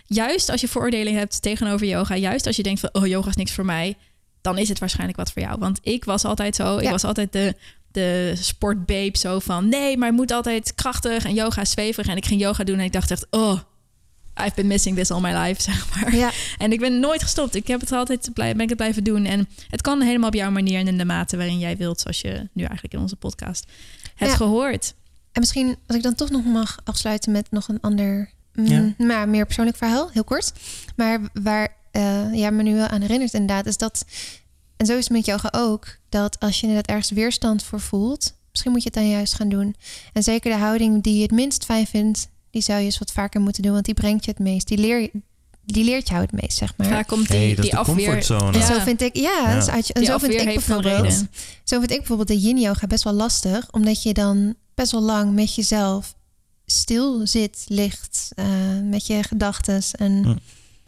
juist 0.06 0.50
als 0.50 0.62
je 0.62 0.68
vooroordelen 0.68 1.16
hebt 1.16 1.42
tegenover 1.42 1.88
yoga... 1.88 2.16
juist 2.16 2.48
als 2.48 2.56
je 2.56 2.64
denkt 2.64 2.80
van, 2.80 2.90
oh, 2.92 3.08
yoga 3.08 3.30
is 3.30 3.36
niks 3.36 3.52
voor 3.52 3.66
mij... 3.66 3.96
dan 4.42 4.58
is 4.58 4.70
het 4.70 4.80
waarschijnlijk 4.80 5.18
wat 5.18 5.32
voor 5.32 5.42
jou. 5.42 5.60
Want 5.60 5.80
ik 5.82 6.06
was 6.06 6.26
altijd 6.26 6.56
zo. 6.56 6.78
Ik 6.78 6.84
Ja. 6.84 6.92
was 6.92 7.04
altijd 7.04 7.32
de, 7.34 7.56
de 7.92 8.34
sportbabe 8.36 9.18
zo 9.18 9.40
van... 9.40 9.70
nee, 9.70 9.98
maar 9.98 10.08
het 10.08 10.18
moet 10.18 10.32
altijd 10.32 10.76
krachtig 10.76 11.26
en 11.26 11.34
yoga 11.34 11.66
zweverig. 11.66 12.08
En 12.08 12.18
ik 12.18 12.26
ging 12.26 12.42
yoga 12.42 12.64
doen 12.64 12.78
en 12.80 12.84
ik 12.86 12.92
dacht 12.94 13.12
echt... 13.12 13.28
oh, 13.30 13.60
I've 14.46 14.52
been 14.56 14.68
missing 14.68 14.96
this 14.96 15.12
all 15.12 15.22
my 15.22 15.32
life, 15.38 15.62
zeg 15.72 15.96
maar. 15.96 16.16
Ja, 16.16 16.32
En 16.58 16.72
ik 16.72 16.80
ben 16.80 17.00
nooit 17.00 17.24
gestopt. 17.24 17.56
Ik 17.56 17.68
heb 17.68 17.80
het 17.80 17.92
altijd 17.92 18.30
blij, 18.34 18.52
ben 18.54 18.62
ik 18.62 18.70
het 18.70 18.78
blijven 18.78 19.04
doen. 19.04 19.26
En 19.26 19.48
het 19.70 19.82
kan 19.82 20.02
helemaal 20.02 20.28
op 20.28 20.34
jouw 20.36 20.52
manier 20.52 20.80
en 20.80 20.88
in 20.88 20.98
de 20.98 21.06
mate 21.06 21.38
waarin 21.38 21.60
jij 21.60 21.78
wilt, 21.78 22.00
zoals 22.00 22.22
je 22.22 22.50
nu 22.54 22.64
eigenlijk 22.64 22.94
in 22.94 23.00
onze 23.00 23.16
podcast 23.16 23.66
hebt 24.16 24.32
Ja. 24.32 24.38
gehoord. 24.38 24.94
En 25.32 25.40
misschien 25.42 25.78
als 25.88 25.98
ik 25.98 26.04
dan 26.04 26.16
toch 26.16 26.30
nog 26.30 26.46
mag 26.46 26.78
afsluiten 26.84 27.32
met 27.32 27.52
nog 27.52 27.68
een 27.68 27.82
ander, 27.82 28.30
mm, 28.54 28.66
Ja. 28.66 28.94
maar 28.98 29.30
meer 29.30 29.46
persoonlijk 29.46 29.78
verhaal, 29.78 30.10
heel 30.14 30.24
kort. 30.24 30.54
Maar 30.96 31.20
waar 31.34 31.76
eh 32.00 32.34
jij 32.34 32.52
me 32.52 32.64
nu 32.64 32.76
wel 32.76 32.88
aan 32.88 33.02
herinnert 33.02 33.34
inderdaad, 33.34 33.66
is 33.66 33.78
dat, 33.78 34.06
en 34.78 34.86
zo 34.86 34.98
is 34.98 35.04
het 35.04 35.14
met 35.14 35.26
yoga 35.26 35.50
ook, 35.56 35.98
dat 36.10 36.40
als 36.40 36.56
je 36.60 36.68
inderdaad 36.68 36.90
ergens 36.96 37.12
weerstand 37.12 37.64
voor 37.64 37.80
voelt, 37.80 38.34
misschien 38.52 38.72
moet 38.72 38.84
je 38.84 38.90
het 38.94 38.98
dan 38.98 39.10
juist 39.10 39.34
gaan 39.36 39.50
doen. 39.50 39.76
En 40.14 40.24
zeker 40.24 40.52
de 40.52 40.58
houding 40.58 41.04
die 41.04 41.16
je 41.16 41.22
het 41.22 41.32
minst 41.32 41.66
fijn 41.66 41.88
vindt, 41.88 42.28
die 42.52 42.62
zou 42.62 42.80
je 42.80 42.86
eens 42.86 42.98
wat 43.00 43.12
vaker 43.12 43.42
moeten 43.42 43.64
doen, 43.64 43.72
want 43.74 43.86
die 43.86 43.94
brengt 43.94 44.26
je 44.26 44.32
het 44.32 44.40
meest. 44.40 44.68
Die, 44.68 44.78
leer, 44.78 45.00
je- 45.02 45.12
die 45.66 45.84
leert 45.84 46.08
jou 46.10 46.22
het 46.22 46.32
meest, 46.32 46.58
zeg 46.58 46.74
maar. 46.78 46.88
Vaak 46.88 47.08
komt 47.08 47.28
die, 47.28 47.38
Hey, 47.38 47.48
dat 47.50 47.58
is 47.58 47.62
die 47.64 47.72
de 47.72 47.78
afweer... 47.78 47.96
comfortzone. 47.96 48.52
En 48.54 48.60
Ja. 48.60 48.66
zo 48.66 48.80
vind 48.80 49.02
ik, 49.02 49.16
ja, 49.16 49.22
Ja. 49.48 49.56
dus 49.56 49.68
en 49.68 49.82
Die 49.94 50.06
zo 50.06 50.18
vind 50.18 50.34
ik 50.34 50.46
bijvoorbeeld, 50.46 51.14
zo 51.64 51.80
vind 51.80 51.92
ik 51.92 51.98
bijvoorbeeld 51.98 52.28
de 52.28 52.40
yin 52.40 52.58
yoga 52.60 52.88
best 52.88 53.04
wel 53.04 53.14
lastig, 53.14 53.68
omdat 53.72 54.04
je 54.04 54.14
dan 54.14 54.56
best 54.76 54.92
wel 54.92 55.02
lang 55.02 55.34
met 55.34 55.56
jezelf 55.56 56.16
stil 56.66 57.28
zit, 57.28 57.66
ligt, 57.68 58.30
eh, 58.36 58.46
met 58.84 59.06
je 59.08 59.24
gedachten. 59.24 59.82
En 59.92 60.24
Hm. 60.24 60.36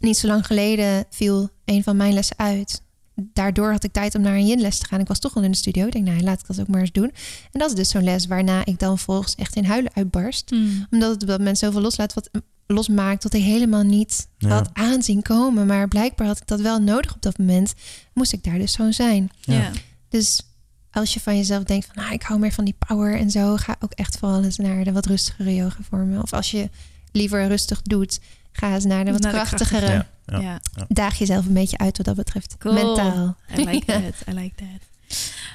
Niet 0.02 0.16
zo 0.16 0.26
lang 0.26 0.46
geleden 0.46 1.04
viel 1.10 1.48
een 1.64 1.82
van 1.82 1.96
mijn 1.96 2.12
lessen 2.12 2.38
uit. 2.38 2.82
Daardoor 3.14 3.70
had 3.70 3.84
ik 3.84 3.92
tijd 3.92 4.14
om 4.14 4.22
naar 4.22 4.34
een 4.34 4.46
yin 4.46 4.60
les 4.60 4.78
te 4.78 4.86
gaan. 4.86 5.00
Ik 5.00 5.08
was 5.08 5.18
toch 5.18 5.36
al 5.36 5.42
in 5.42 5.50
de 5.50 5.56
studio. 5.56 5.86
Ik 5.86 5.92
denk, 5.92 6.06
nou, 6.06 6.20
laat 6.22 6.40
ik 6.40 6.46
dat 6.46 6.60
ook 6.60 6.68
maar 6.68 6.80
eens 6.80 6.92
doen. 6.92 7.12
En 7.52 7.58
dat 7.60 7.68
is 7.68 7.74
dus 7.76 7.88
zo'n 7.88 8.04
les 8.04 8.26
waarna 8.26 8.64
ik 8.64 8.78
dan 8.78 8.98
volgens 8.98 9.34
echt 9.34 9.56
in 9.56 9.64
huilen 9.64 9.94
uitbarst. 9.94 10.50
Hmm. 10.50 10.86
Omdat 10.90 11.10
het 11.10 11.22
op 11.22 11.28
dat 11.28 11.38
moment 11.38 11.58
zoveel 11.58 11.80
loslaat, 11.80 12.14
wat 12.14 12.30
losmaakt, 12.66 13.22
wat 13.22 13.34
ik 13.34 13.42
helemaal 13.42 13.82
niet 13.82 14.28
Ja. 14.38 14.48
had 14.48 14.70
aanzien 14.72 15.22
komen. 15.22 15.66
Maar 15.66 15.88
blijkbaar 15.88 16.26
had 16.26 16.40
ik 16.40 16.46
dat 16.46 16.60
wel 16.60 16.78
nodig 16.80 17.14
op 17.14 17.22
dat 17.22 17.38
moment. 17.38 17.74
Moest 18.14 18.32
ik 18.32 18.44
daar 18.44 18.58
dus 18.58 18.72
zo 18.72 18.90
zijn. 18.90 19.30
Ja. 19.40 19.54
Ja. 19.54 19.70
Dus 20.08 20.42
als 20.90 21.14
je 21.14 21.20
van 21.20 21.36
jezelf 21.36 21.62
denkt 21.62 21.86
van 21.86 22.02
nou, 22.02 22.14
ik 22.14 22.22
hou 22.22 22.40
meer 22.40 22.52
van 22.52 22.64
die 22.64 22.76
power 22.86 23.18
en 23.18 23.30
zo, 23.30 23.56
ga 23.56 23.76
ook 23.80 23.92
echt 23.92 24.18
vooral 24.18 24.42
eens 24.42 24.56
naar 24.56 24.84
de 24.84 24.92
wat 24.92 25.06
rustigere 25.06 25.54
yoga 25.54 25.78
vormen. 25.90 26.22
Of 26.22 26.32
als 26.32 26.50
je 26.50 26.70
liever 27.12 27.46
rustig 27.46 27.82
doet, 27.82 28.20
ga 28.52 28.74
eens 28.74 28.84
naar 28.84 29.04
de 29.04 29.12
wat 29.12 29.20
Naar 29.20 29.32
de 29.32 29.38
krachtigere. 29.38 29.86
Ja, 29.86 30.06
ja. 30.26 30.40
Ja. 30.40 30.60
Daag 30.88 31.18
jezelf 31.18 31.46
een 31.46 31.52
beetje 31.54 31.78
uit 31.78 31.96
wat 31.96 32.06
dat 32.06 32.16
betreft. 32.16 32.56
Cool. 32.58 32.74
Mentaal. 32.74 33.36
I 33.58 33.64
like 33.64 33.86
that. 33.92 34.34
I 34.34 34.38
like 34.38 34.54
that. 34.54 34.90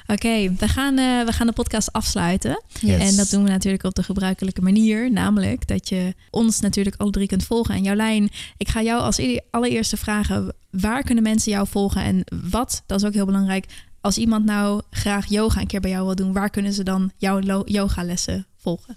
Oké, 0.06 0.54
we, 0.58 0.68
gaan, 0.68 0.98
eh, 0.98 1.24
we 1.24 1.32
gaan 1.32 1.46
de 1.46 1.52
podcast 1.52 1.92
afsluiten. 1.92 2.62
Yes. 2.80 3.10
En 3.10 3.16
dat 3.16 3.30
doen 3.30 3.44
we 3.44 3.50
natuurlijk 3.50 3.84
op 3.84 3.94
de 3.94 4.02
gebruikelijke 4.02 4.60
manier. 4.60 5.12
Namelijk 5.12 5.66
dat 5.66 5.88
je 5.88 6.14
ons 6.30 6.60
natuurlijk 6.60 6.96
alle 6.98 7.10
drie 7.10 7.26
kunt 7.26 7.44
volgen. 7.44 7.74
En 7.74 7.82
Jolijn, 7.82 8.30
ik 8.56 8.68
ga 8.68 8.82
jou 8.82 9.00
als 9.00 9.20
allereerste 9.50 9.96
vragen... 9.96 10.54
waar 10.70 11.02
kunnen 11.02 11.24
mensen 11.24 11.52
jou 11.52 11.66
volgen? 11.68 12.02
En 12.02 12.24
wat, 12.50 12.82
dat 12.86 13.00
is 13.00 13.06
ook 13.06 13.14
heel 13.14 13.26
belangrijk... 13.26 13.66
als 14.00 14.18
iemand 14.18 14.44
nou 14.44 14.82
graag 14.90 15.26
yoga 15.26 15.60
een 15.60 15.66
keer 15.66 15.80
bij 15.80 15.90
jou 15.90 16.04
wil 16.04 16.14
doen... 16.14 16.32
waar 16.32 16.50
kunnen 16.50 16.72
ze 16.72 16.82
dan 16.82 17.12
jouw 17.16 17.62
yogalessen 17.64 18.46
volgen? 18.56 18.96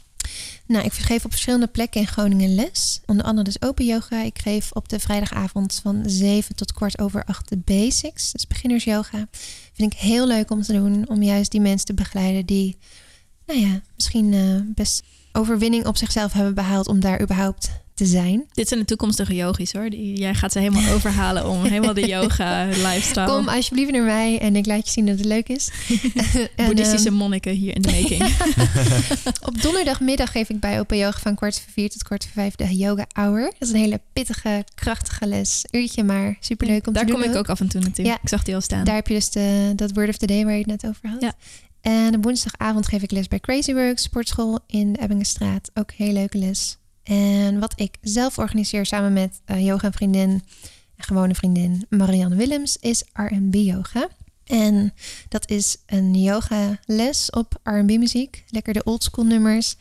Nou, 0.65 0.85
ik 0.85 0.93
geef 0.93 1.26
op 1.26 1.31
verschillende 1.31 1.68
plekken 1.68 2.02
in 2.02 2.07
Groningen 2.07 2.56
les. 2.56 3.02
Onder 3.06 3.26
andere 3.26 3.43
dus 3.43 3.61
open 3.61 3.85
yoga. 3.85 4.22
Ik 4.22 4.39
geef 4.39 4.72
op 4.72 4.89
de 4.89 4.99
vrijdagavond 4.99 5.80
van 5.84 6.03
7 6.06 6.56
tot 6.56 6.73
kwart 6.73 6.99
over 6.99 7.23
8 7.26 7.49
de 7.49 7.57
basics. 7.57 8.31
Dus 8.31 8.48
beginners 8.48 8.84
yoga. 8.84 9.27
Vind 9.73 9.93
ik 9.93 9.99
heel 9.99 10.27
leuk 10.27 10.52
om 10.52 10.61
te 10.61 10.73
doen. 10.73 11.10
Om 11.10 11.23
juist 11.23 11.52
die 11.52 11.61
mensen 11.61 11.85
te 11.85 11.93
begeleiden 11.93 12.45
die, 12.45 12.77
nou 13.45 13.60
ja, 13.60 13.81
misschien 13.95 14.34
eh, 14.34 14.73
best 14.76 15.03
overwinning 15.31 15.85
op 15.85 15.98
zichzelf 15.98 16.34
hebben 16.34 16.53
behaald 16.53 16.88
om 16.88 16.99
daar 16.99 17.22
überhaupt 17.22 17.69
te 18.02 18.07
zijn. 18.07 18.45
Dit 18.53 18.68
zijn 18.68 18.80
de 18.80 18.86
toekomstige 18.86 19.36
yogis 19.36 19.73
hoor. 19.73 19.90
Die- 19.90 20.19
Jij 20.19 20.34
gaat 20.34 20.52
ze 20.52 20.60
helemaal 20.60 20.91
overhalen 20.95 21.48
om 21.49 21.64
helemaal 21.64 21.94
de 21.94 22.07
yoga 22.07 22.65
lifestyle. 22.65 23.26
Kom 23.26 23.48
alsjeblieft 23.48 23.91
naar 23.91 24.03
mij 24.03 24.40
en 24.40 24.56
ik 24.56 24.65
laat 24.65 24.86
je 24.86 24.91
zien 24.91 25.06
dat 25.06 25.18
het 25.18 25.26
leuk 25.26 25.49
is. 25.49 25.69
En, 26.56 26.65
Boeddhistische 26.65 27.07
ehm, 27.07 27.18
monniken 27.18 27.53
hier 27.53 27.76
in 27.76 27.82
de 27.82 27.91
making. 27.91 28.36
Op 29.48 29.61
donderdagmiddag 29.61 30.32
geef 30.32 30.49
ik 30.49 30.60
bij 30.60 30.80
Open 30.80 30.98
Yoga 30.98 31.19
van 31.19 31.36
kwart 31.36 31.60
voor 31.60 31.72
vier 31.73 31.90
tot 31.90 32.03
kwart 32.03 32.23
voor 32.23 32.32
vijf 32.34 32.56
de 32.56 32.76
yoga 32.78 33.06
hour. 33.14 33.41
Dat 33.44 33.68
is 33.68 33.69
een 33.69 33.80
hele 33.80 34.02
pittige, 34.14 34.64
krachtige 34.76 35.28
les. 35.28 35.65
Uurtje 35.72 36.03
maar, 36.03 36.38
superleuk 36.40 36.88
om 36.88 36.94
Daar 36.94 37.06
te 37.06 37.11
doen. 37.11 37.22
kom 37.22 37.32
ik 37.32 37.38
ook 37.38 37.49
af 37.49 37.60
en 37.60 37.68
toe. 37.69 37.82
Ja. 37.94 38.14
Ik 38.22 38.30
zag 38.30 38.44
die 38.44 38.56
al 38.56 38.61
staan. 38.61 38.84
Daar 38.84 38.95
heb 38.95 39.07
je 39.07 39.14
dus 39.14 39.30
de, 39.30 39.73
dat 39.76 39.91
word 39.94 40.10
of 40.10 40.18
the 40.18 40.28
day 40.28 40.44
waar 40.44 40.53
je 40.53 40.60
het 40.60 40.68
net 40.68 40.86
over 40.88 41.10
had. 41.10 41.22
Ja. 41.22 41.34
En 41.82 42.15
op 42.15 42.23
woensdagavond 42.23 42.88
geef 42.88 43.02
ik 43.02 43.11
les 43.11 43.28
bij 43.28 43.40
Crazy 43.40 43.73
Works 43.73 44.03
sportschool 44.03 44.60
in 44.68 44.94
de 44.94 44.99
Ebbingenstraat. 44.99 45.72
Ook 45.73 45.90
een 45.90 46.06
hele 46.06 46.14
leuke 46.19 46.38
les. 46.38 46.78
En 47.03 47.60
wat 47.60 47.73
ik 47.76 47.98
zelf 48.02 48.38
organiseer 48.38 48.86
samen 48.86 49.14
met 49.14 49.41
eh, 49.45 49.65
yoga 49.65 49.91
vriendin, 49.91 50.30
een 50.30 50.44
gewone 50.98 51.36
vriendin 51.36 51.86
Marianne 51.90 52.36
Willems, 52.36 52.78
is 52.78 53.03
R&B 53.14 53.56
yoga. 53.56 54.07
En 54.45 54.94
dat 55.28 55.49
is 55.49 55.78
een 55.86 56.22
yoga 56.22 56.80
les 56.86 57.30
op 57.30 57.60
R&B 57.64 57.90
muziek. 57.90 58.44
Lekker 58.48 58.73
de 58.73 58.84
oldschool 58.84 59.26
nummers. 59.26 59.76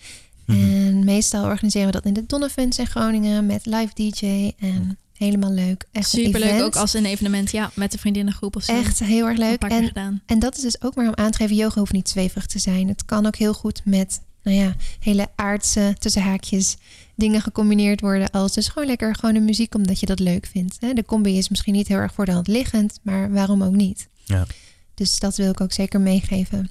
Mhm. 0.46 0.58
En 0.58 1.04
meestal 1.04 1.44
organiseren 1.44 1.86
we 1.86 1.92
dat 1.92 2.04
in 2.04 2.12
de 2.12 2.26
Donnevans 2.26 2.78
in 2.78 2.86
Groningen 2.86 3.46
met 3.46 3.66
live 3.66 3.90
DJ 3.94 4.52
en 4.58 4.98
helemaal 5.12 5.52
leuk. 5.52 5.84
Echt 5.92 6.08
Superleuk 6.08 6.48
event. 6.48 6.62
ook 6.62 6.76
als 6.76 6.94
een 6.94 7.04
evenement. 7.04 7.50
Ja, 7.50 7.70
met 7.74 7.92
de 7.92 7.98
vriendinnengroep 7.98 8.56
of 8.56 8.64
zo. 8.64 8.72
Echt 8.72 8.98
heel 8.98 9.26
erg 9.26 9.38
leuk. 9.38 9.62
En 9.62 10.22
en 10.26 10.38
dat 10.38 10.56
is 10.56 10.62
dus 10.62 10.82
ook 10.82 10.94
maar 10.94 11.06
om 11.06 11.14
aan 11.14 11.30
te 11.30 11.36
geven, 11.36 11.56
yoga 11.56 11.78
hoeft 11.78 11.92
niet 11.92 12.08
zweverig 12.08 12.46
te 12.46 12.58
zijn. 12.58 12.88
Het 12.88 13.04
kan 13.04 13.26
ook 13.26 13.36
heel 13.36 13.54
goed 13.54 13.80
met, 13.84 14.20
nou 14.42 14.56
ja, 14.56 14.74
hele 15.00 15.28
aardse, 15.36 15.94
tussen 15.98 16.22
haakjes, 16.22 16.76
dingen 17.20 17.40
gecombineerd 17.40 18.00
worden. 18.00 18.30
Als 18.30 18.52
dus 18.52 18.68
gewoon 18.68 18.88
lekker 18.88 19.14
gewoon 19.14 19.34
de 19.34 19.40
muziek, 19.40 19.74
omdat 19.74 20.00
je 20.00 20.06
dat 20.06 20.18
leuk 20.18 20.46
vindt. 20.46 20.76
Hè? 20.80 20.92
De 20.92 21.04
combi 21.04 21.38
is 21.38 21.48
misschien 21.48 21.72
niet 21.74 21.88
heel 21.88 21.96
erg 21.96 22.14
voor 22.14 22.24
de 22.24 22.32
hand 22.32 22.46
liggend, 22.46 22.98
maar 23.02 23.32
waarom 23.32 23.62
ook 23.62 23.74
niet? 23.74 24.08
Ja. 24.24 24.46
Dus 24.94 25.18
dat 25.18 25.36
wil 25.36 25.50
ik 25.50 25.60
ook 25.60 25.72
zeker 25.72 26.00
meegeven. 26.00 26.70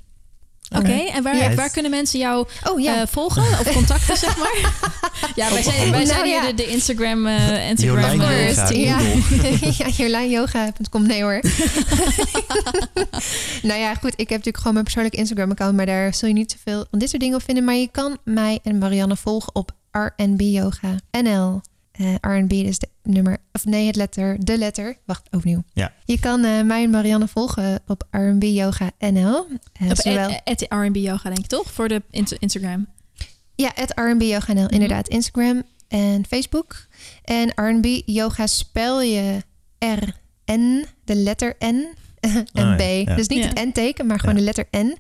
Oké, 0.78 0.92
en 0.92 1.24
waar, 1.24 1.56
waar 1.56 1.72
kunnen 1.72 1.92
mensen 1.92 2.20
jou 2.20 2.48
Oh 2.64 2.80
ja, 2.80 3.02
eh, 3.02 3.08
volgen 3.08 3.44
of 3.44 3.74
contacten, 3.74 4.18
zeg 4.18 4.38
maar? 4.38 4.58
Ja, 5.36 5.52
wij 5.52 5.64
zijn, 5.64 5.80
wij 5.80 5.90
Nou 5.90 6.06
zijn 6.06 6.26
hier 6.26 6.34
ja. 6.34 6.48
de, 6.48 6.54
de 6.54 6.68
Instagram, 6.68 7.28
eh 7.28 7.70
Instagram 7.70 8.22
Yoga. 8.22 8.70
ja 8.72 9.00
jolijnyoga.com. 9.98 11.08
Nee 11.08 11.22
hoor. 11.22 11.42
nou 13.70 13.80
ja, 13.80 13.94
goed. 13.94 14.12
Ik 14.12 14.18
heb 14.18 14.30
natuurlijk 14.30 14.58
gewoon 14.58 14.74
mijn 14.74 14.84
persoonlijke 14.84 15.18
Instagram-account. 15.18 15.76
Maar 15.76 15.86
daar 15.86 16.14
zul 16.14 16.28
je 16.28 16.34
niet 16.34 16.52
zoveel 16.52 16.86
van 16.90 17.00
dit 17.00 17.10
soort 17.10 17.22
dingen 17.22 17.38
op 17.38 17.44
vinden. 17.44 17.64
Maar 17.64 17.76
je 17.76 17.90
kan 17.92 18.18
mij 18.24 18.60
en 18.64 18.78
Marianne 18.78 19.16
volgen 19.16 19.56
op 19.56 19.72
RNB 19.92 20.42
Yoga 20.42 20.96
NL. 21.12 21.62
Eh 21.92 22.16
RNB 22.22 22.52
is 22.52 22.80
de 22.80 22.88
nummer, 23.04 23.38
of 23.52 23.66
nee, 23.66 23.88
het 23.88 23.96
letter, 23.96 24.46
de 24.46 24.58
letter. 24.58 24.98
Wacht, 25.06 25.28
overnieuw. 25.32 25.64
Ja. 25.74 25.94
Je 26.06 26.20
kan 26.20 26.44
eh, 26.44 26.62
mij 26.62 26.84
en 26.84 26.90
Marianne 26.90 27.28
volgen 27.28 27.80
op 27.88 28.08
RNB 28.12 28.44
Yoga 28.44 28.92
NL. 29.00 29.46
Eh, 29.74 29.90
Op 29.90 29.96
zowel, 29.96 30.30
at, 30.30 30.42
at 30.44 30.62
R&B 30.70 30.96
yoga, 30.96 31.24
denk 31.30 31.38
ik 31.40 31.46
toch? 31.48 31.72
Voor 31.72 31.88
de 31.88 32.02
Instagram. 32.40 32.88
Ja, 33.56 33.72
het 33.76 33.92
R&B 33.96 34.22
Yoga 34.22 34.54
NL. 34.54 34.64
Mhm. 34.64 34.74
Inderdaad, 34.74 35.08
Instagram 35.08 35.64
en 35.88 36.26
Facebook. 36.28 36.88
En 37.24 37.50
R&B 37.56 38.02
Yoga 38.06 38.48
spel 38.48 39.02
je 39.02 39.44
R-N, 39.80 40.86
de 41.04 41.16
letter 41.16 41.56
N 41.60 41.66
en 42.20 42.46
ja, 42.54 42.76
B. 42.76 42.80
ja. 43.08 43.16
Dus 43.16 43.28
niet 43.28 43.44
Ja. 43.44 43.48
het 43.48 43.66
N-teken, 43.66 44.06
maar 44.06 44.20
gewoon 44.20 44.36
Ja. 44.36 44.40
de 44.40 44.46
letter 44.46 44.68
N. 44.78 44.98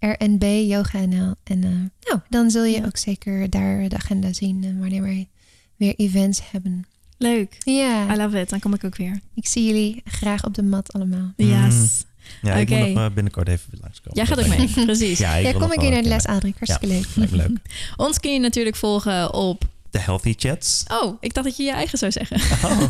R-N-B 0.00 0.42
Yoga 0.44 0.98
NL. 1.04 1.34
En 1.44 1.64
eh, 1.64 1.70
nou, 2.10 2.20
dan 2.28 2.50
zul 2.50 2.64
je 2.64 2.76
Ja. 2.80 2.84
ook 2.86 2.96
zeker 2.96 3.50
daar 3.50 3.88
de 3.88 3.96
agenda 3.96 4.32
zien 4.32 4.64
eh, 4.64 4.70
wanneer 4.80 5.02
wij 5.02 5.28
weer 5.76 5.94
events 5.96 6.40
hebben. 6.50 6.86
Leuk. 7.18 7.56
Ja, 7.64 8.14
I 8.14 8.16
love 8.16 8.40
it. 8.40 8.50
Dan 8.50 8.58
kom 8.60 8.74
ik 8.74 8.84
ook 8.84 8.96
weer. 8.96 9.20
ik 9.34 9.46
zie 9.46 9.66
jullie 9.66 10.02
graag 10.04 10.44
op 10.44 10.54
de 10.54 10.62
mat 10.62 10.92
allemaal. 10.92 11.32
Yes. 11.36 12.04
Ja, 12.42 12.54
ik 12.54 12.68
moet 12.68 12.78
nog 12.78 12.88
eh, 13.04 13.10
binnenkort 13.14 13.48
even 13.48 13.78
langskomen. 13.80 14.16
Jij 14.16 14.26
gaat 14.26 14.38
ook 14.40 14.46
mee, 14.74 14.84
precies. 14.84 15.18
Ja, 15.26 15.34
ik 15.34 15.46
Ja, 15.46 15.52
kom 15.52 15.72
ik 15.72 15.80
hier 15.80 15.90
naar 15.90 16.02
de 16.02 16.08
les, 16.08 16.26
Adrik. 16.26 16.54
Hartstikke 16.58 16.86
leuk. 17.16 17.30
leuk. 17.30 17.58
Ons 17.96 18.20
kun 18.20 18.32
je 18.32 18.40
natuurlijk 18.40 18.76
volgen 18.76 19.34
op... 19.34 19.64
De 19.90 19.98
Healthy 20.00 20.34
Chats. 20.36 20.84
Oh, 21.02 21.16
ik 21.20 21.34
dacht 21.34 21.46
dat 21.46 21.56
je 21.56 21.62
je 21.62 21.72
eigen 21.72 21.98
zou 21.98 22.12
zeggen. 22.12 22.40
Oh. 22.70 22.80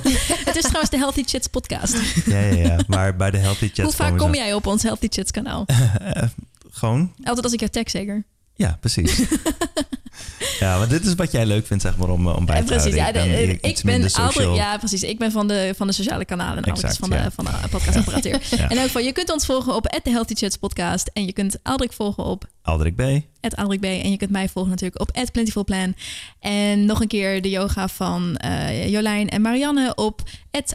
Het 0.44 0.56
is 0.56 0.62
trouwens 0.62 0.90
de 0.90 0.96
Healthy 0.96 1.22
Chats 1.26 1.46
podcast. 1.46 1.96
Ja, 2.26 2.38
ja, 2.40 2.54
ja. 2.54 2.78
Maar 2.86 3.16
bij 3.16 3.30
de 3.30 3.38
Healthy 3.38 3.66
Chats 3.66 3.80
Hoe 3.80 3.92
vaak 3.92 4.18
kom 4.18 4.34
jij 4.34 4.54
op 4.54 4.66
ons 4.66 4.82
Healthy 4.82 5.06
Chats 5.10 5.30
kanaal? 5.30 5.64
Eh, 6.76 6.82
gewoon, 6.82 7.12
Altijd 7.24 7.44
als 7.44 7.52
ik 7.52 7.60
jou 7.60 7.72
tag 7.72 7.90
zeker. 7.90 8.24
ja, 8.54 8.76
precies. 8.80 9.18
ja, 10.60 10.78
maar 10.78 10.88
dit 10.88 11.04
is 11.04 11.14
wat 11.14 11.32
jij 11.32 11.46
leuk 11.46 11.66
vindt, 11.66 11.82
zeg 11.82 11.96
maar, 11.96 12.08
om, 12.08 12.28
eh, 12.28 12.36
om 12.36 12.46
bij 12.46 12.60
te 12.60 12.64
precies. 12.64 12.98
houden. 12.98 13.24
Ja, 13.24 13.36
ben 13.36 13.48
eh, 13.48 13.70
iets 13.70 13.80
ik 13.80 13.86
ben 13.86 14.10
social. 14.10 14.54
ja, 14.54 14.78
precies. 14.78 15.02
Ik 15.02 15.18
ben 15.18 15.32
van 15.32 15.48
de, 15.48 15.72
van 15.76 15.86
de 15.86 15.92
sociale 15.92 16.24
kanalen 16.24 16.56
en 16.64 16.70
alles 16.70 16.82
Exact, 16.82 16.96
van 16.98 17.10
de, 17.10 17.30
van 17.30 17.44
de 17.44 17.68
podcastapparatuur. 17.70 18.42
Ja. 18.56 18.68
In 18.68 18.76
elk 18.76 18.86
geval, 18.86 19.02
je 19.02 19.12
kunt 19.12 19.32
ons 19.32 19.46
volgen 19.46 19.74
op 19.74 20.00
The 20.02 20.10
Healthy 20.10 20.34
Chats 20.34 20.56
podcast. 20.56 21.10
En 21.12 21.24
je 21.24 21.32
kunt 21.32 21.58
Aldrik 21.62 21.92
volgen 21.92 22.24
op 22.24 22.44
Aldrik 22.62 22.96
B. 22.96 23.02
Aldrik 23.54 23.80
B. 23.80 23.84
En 23.84 24.10
je 24.10 24.16
kunt 24.16 24.30
mij 24.30 24.48
volgen 24.48 24.70
natuurlijk 24.70 25.00
op 25.00 25.28
Plentiful 25.32 25.64
Plan. 25.64 25.94
En 26.40 26.84
nog 26.84 27.00
een 27.00 27.08
keer 27.08 27.42
de 27.42 27.50
yoga 27.50 27.88
van 27.88 28.36
eh, 28.36 28.88
Jolijn 28.90 29.28
en 29.28 29.42
Marianne 29.42 29.94
op 29.94 30.22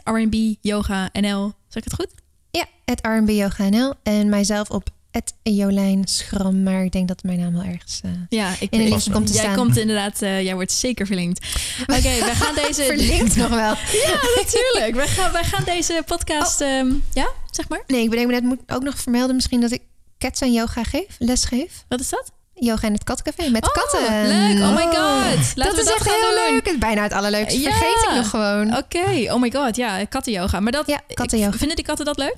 R&B 0.04 0.34
Yoga 0.60 1.08
NL. 1.12 1.52
Zeg 1.68 1.82
ik 1.82 1.90
het 1.90 1.94
goed? 1.94 2.08
Ja, 2.50 2.64
het 2.84 3.00
R&B 3.02 3.28
Yoga 3.28 3.68
NL. 3.68 3.94
En 4.02 4.28
mijzelf 4.28 4.70
op 4.70 4.90
het 5.12 5.34
Jolijn 5.42 6.04
Schram. 6.08 6.62
Maar 6.62 6.84
ik 6.84 6.92
denk 6.92 7.08
dat 7.08 7.22
mijn 7.22 7.38
naam 7.40 7.52
wel 7.52 7.62
ergens... 7.62 8.00
eh, 8.04 8.10
Ja, 8.28 8.50
ik 8.60 8.70
In 8.72 8.78
de 8.78 8.88
link 8.88 9.02
komt 9.12 9.26
te 9.26 9.32
Jij 9.32 9.42
staan. 9.42 9.56
komt 9.56 9.76
inderdaad, 9.76 10.22
eh, 10.22 10.42
jij 10.42 10.54
wordt 10.54 10.72
zeker 10.72 11.06
verlinkt. 11.06 11.46
Oké, 11.96 12.00
we 12.00 12.32
gaan 12.34 12.54
deze... 12.54 12.82
verlinkt 12.84 13.36
nog 13.36 13.48
wel. 13.48 13.74
Ja, 14.06 14.18
natuurlijk. 14.36 14.94
Wij 14.94 15.06
gaan, 15.08 15.32
wij 15.32 15.44
gaan 15.44 15.64
deze 15.64 16.02
podcast... 16.06 16.60
ehm, 16.60 16.92
ja, 17.12 17.28
zeg 17.50 17.68
maar. 17.68 17.82
Nee, 17.86 18.02
ik 18.02 18.10
bedenk 18.10 18.26
me 18.28 18.32
net, 18.32 18.42
moet 18.42 18.60
ook 18.66 18.82
nog 18.82 18.98
vermelden 18.98 19.34
misschien 19.34 19.60
dat 19.60 19.70
ik 19.72 19.82
cats 20.18 20.40
en 20.40 20.52
yoga 20.52 20.82
geef, 20.82 21.06
les 21.18 21.44
geef. 21.44 21.84
Wat 21.88 22.00
is 22.00 22.08
dat? 22.08 22.30
Yoga 22.54 22.86
in 22.86 22.92
het 22.92 23.04
kattencafé 23.04 23.50
met 23.50 23.66
Oh, 23.68 23.72
katten. 23.72 24.26
leuk. 24.28 24.58
Oh 24.58 24.74
my 24.74 24.82
god. 24.82 24.92
Laten 24.94 25.54
dat 25.54 25.74
we 25.74 25.80
is 25.80 25.84
dat 25.86 25.94
echt 25.94 26.04
heel 26.10 26.20
doen. 26.20 26.52
leuk. 26.54 26.66
Het 26.66 26.78
bijna 26.78 27.02
het 27.02 27.12
allerleukste. 27.12 27.60
Ja. 27.60 27.70
Vergeet 27.72 28.08
ik 28.08 28.14
nog 28.14 28.30
gewoon. 28.30 28.76
Oké, 28.76 29.32
oh 29.32 29.40
my 29.40 29.50
god, 29.50 29.76
ja, 29.76 30.04
kattenyoga. 30.04 30.60
Maar 30.60 30.72
dat, 30.72 30.86
Ja, 30.86 31.00
kattenyoga. 31.14 31.52
ik- 31.52 31.58
Vinden 31.58 31.76
die 31.76 31.84
katten 31.84 32.04
dat 32.04 32.18
leuk? 32.18 32.36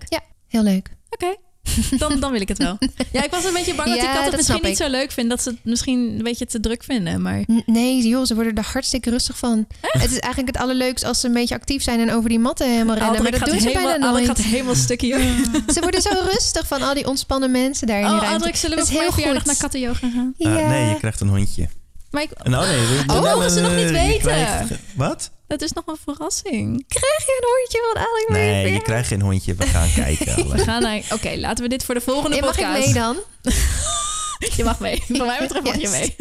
Heel 0.49 0.63
leuk. 0.63 0.91
Oké, 1.11 1.35
dan, 1.99 2.21
dan 2.21 2.33
wil 2.33 2.41
ik 2.41 2.49
het 2.49 2.59
wel. 2.59 2.79
Ja, 3.13 3.25
ik 3.25 3.31
was 3.31 3.45
een 3.45 3.53
beetje 3.53 3.75
bang 3.75 3.89
dat 3.89 3.99
die 3.99 4.07
Ja, 4.07 4.13
katten 4.15 4.23
het 4.23 4.31
dat 4.31 4.37
misschien 4.41 4.69
niet 4.69 4.77
zo 4.77 4.89
leuk 4.89 5.11
vinden. 5.13 5.37
Dat 5.37 5.45
ze 5.45 5.51
het 5.51 5.59
misschien 5.63 5.99
een 6.17 6.23
beetje 6.23 6.47
te 6.47 6.61
druk 6.61 6.83
vinden. 6.85 7.23
Maar 7.23 7.45
Nee, 7.67 8.09
joh, 8.09 8.25
ze 8.25 8.35
worden 8.35 8.55
er 8.55 8.65
hartstikke 8.73 9.11
rustig 9.11 9.39
van. 9.39 9.67
Het 9.81 10.11
is 10.11 10.19
eigenlijk 10.19 10.53
het 10.55 10.63
allerleukste 10.63 11.07
als 11.07 11.21
ze 11.21 11.27
een 11.27 11.33
beetje 11.33 11.55
actief 11.55 11.83
zijn 11.83 12.01
en 12.01 12.13
over 12.13 12.29
die 12.29 12.39
matten 12.39 12.71
helemaal 12.71 12.97
rennen. 12.97 13.23
Maar 13.23 13.31
dat 13.31 13.41
gaat, 13.41 13.51
doen 13.51 13.61
ze 13.61 13.67
helemaal, 13.69 13.89
bijna 13.91 14.11
nooit. 14.11 14.27
gaat 14.27 14.39
helemaal 14.39 14.75
stukje. 14.75 15.19
Ze 15.75 15.81
worden 15.81 16.03
zo 16.03 16.11
rustig 16.33 16.67
van 16.67 16.83
al 16.83 16.95
die 16.95 17.07
ontspannen 17.09 17.51
mensen 17.51 17.87
daar 17.87 18.01
in 18.01 18.05
die 18.07 18.13
Oh, 18.15 18.19
ruimte. 18.21 18.37
Aldrik, 18.39 18.57
zullen 18.57 18.77
we 18.77 18.83
Dat 18.83 18.93
voor 18.93 19.01
heel 19.03 19.13
verjaardag 19.13 19.43
goed. 19.43 19.47
naar 19.53 19.61
kattenyoga 19.61 20.09
gaan? 20.15 20.35
Eh, 20.39 20.57
Ja. 20.59 20.69
nee, 20.69 20.89
je 20.89 20.97
krijgt 20.99 21.21
een 21.21 21.29
hondje. 21.29 21.69
Maar 22.11 22.23
ik, 22.23 22.31
Nou, 22.45 22.67
nee. 22.67 22.77
we- 22.87 23.13
Oh, 23.13 23.23
nee, 23.23 23.41
dat 23.43 23.53
ze 23.53 23.61
nog 23.61 23.75
niet 23.77 23.91
weten. 23.91 24.19
krijgt- 24.21 24.71
wat? 24.95 25.31
Dat 25.59 25.63
is 25.69 25.73
nog 25.73 25.87
een 25.87 25.97
verrassing. 26.05 26.85
Krijg 26.89 27.27
je 27.27 27.41
een 27.41 27.49
hondje 27.49 27.91
van 27.93 28.37
je 28.37 28.45
Nee, 28.45 28.73
je 28.73 28.83
krijgt 28.83 29.09
geen 29.09 29.21
hondje. 29.21 29.55
We 29.55 29.67
gaan 29.67 29.93
kijken. 30.05 30.51
We 30.51 30.59
gaan 30.59 30.83
naar... 30.83 31.03
Oké, 31.13 31.35
laten 31.37 31.65
we 31.65 31.71
dit 31.71 31.85
voor 31.85 31.95
de 31.95 32.01
volgende 32.01 32.37
Ja, 32.37 32.43
mag 32.43 32.59
ik 32.59 32.65
podcast... 32.65 32.85
mee 32.85 32.95
dan? 32.95 33.17
Je 34.57 34.65
mag 34.65 34.81
mee. 34.81 35.03
Voor 35.09 35.27
mij 35.27 35.39
betreft 35.39 35.65
mag 35.65 35.81
je 35.81 35.89
mee. 35.89 36.17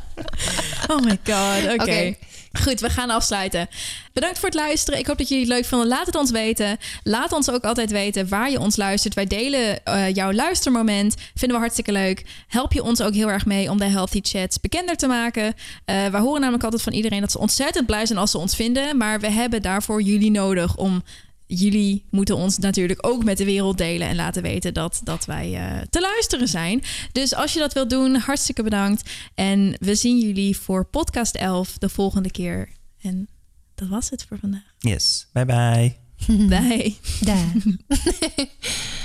oh 0.90 0.98
my 1.04 1.18
god. 1.24 1.72
Oké. 1.72 1.82
Oké. 1.82 2.14
Goed, 2.52 2.80
we 2.80 2.90
gaan 2.90 3.10
afsluiten. 3.10 3.68
Bedankt 4.12 4.38
voor 4.38 4.48
het 4.48 4.58
luisteren. 4.58 4.98
Ik 5.00 5.06
hoop 5.06 5.18
dat 5.18 5.28
jullie 5.28 5.44
het 5.44 5.52
leuk 5.52 5.64
vonden. 5.64 5.88
Laat 5.88 6.06
het 6.06 6.14
ons 6.14 6.30
weten. 6.30 6.78
Laat 7.02 7.32
ons 7.32 7.50
ook 7.50 7.64
altijd 7.64 7.90
weten 7.90 8.28
waar 8.28 8.50
je 8.50 8.60
ons 8.60 8.76
luistert. 8.76 9.14
Wij 9.14 9.26
delen 9.26 9.84
eh, 9.84 10.14
jouw 10.14 10.32
luistermoment. 10.32 11.14
Vinden 11.34 11.56
we 11.56 11.62
hartstikke 11.62 11.92
leuk. 11.92 12.24
Help 12.48 12.72
je 12.72 12.82
ons 12.82 13.00
ook 13.00 13.14
heel 13.14 13.30
erg 13.30 13.46
mee 13.46 13.70
om 13.70 13.78
de 13.78 13.84
Healthy 13.84 14.20
Chats 14.22 14.60
bekender 14.60 14.96
te 14.96 15.06
maken. 15.06 15.54
Eh 15.84 16.06
wij 16.06 16.20
horen 16.20 16.40
namelijk 16.40 16.64
altijd 16.64 16.82
van 16.82 16.92
iedereen 16.92 17.20
dat 17.20 17.30
ze 17.30 17.38
ontzettend 17.38 17.86
blij 17.86 18.06
zijn 18.06 18.18
als 18.18 18.30
ze 18.30 18.38
ons 18.38 18.56
vinden. 18.56 18.96
Maar 18.96 19.20
we 19.20 19.30
hebben 19.30 19.62
daarvoor 19.62 20.02
jullie 20.02 20.30
nodig 20.30 20.76
om 20.76 21.02
jullie 21.46 22.04
moeten 22.10 22.36
ons 22.36 22.58
natuurlijk 22.58 23.06
ook 23.06 23.24
met 23.24 23.38
de 23.38 23.44
wereld 23.44 23.78
delen 23.78 24.08
en 24.08 24.16
laten 24.16 24.42
weten 24.42 24.74
dat, 24.74 25.00
dat 25.04 25.24
wij 25.24 25.50
uh, 25.52 25.80
te 25.90 26.00
luisteren 26.00 26.48
zijn. 26.48 26.82
Dus 27.12 27.34
als 27.34 27.52
je 27.52 27.58
dat 27.58 27.72
wilt 27.72 27.90
doen, 27.90 28.14
hartstikke 28.14 28.62
bedankt. 28.62 29.10
En 29.34 29.76
we 29.78 29.94
zien 29.94 30.18
jullie 30.18 30.56
voor 30.56 30.84
podcast 30.84 31.34
11 31.34 31.78
de 31.78 31.88
volgende 31.88 32.30
keer. 32.30 32.68
En 33.00 33.28
dat 33.74 33.88
was 33.88 34.10
het 34.10 34.24
voor 34.28 34.38
vandaag. 34.38 34.74
Yes. 34.78 35.26
Bye 35.32 35.44
bye. 35.44 35.96
Bye. 36.58 36.94
Daar. 37.20 37.52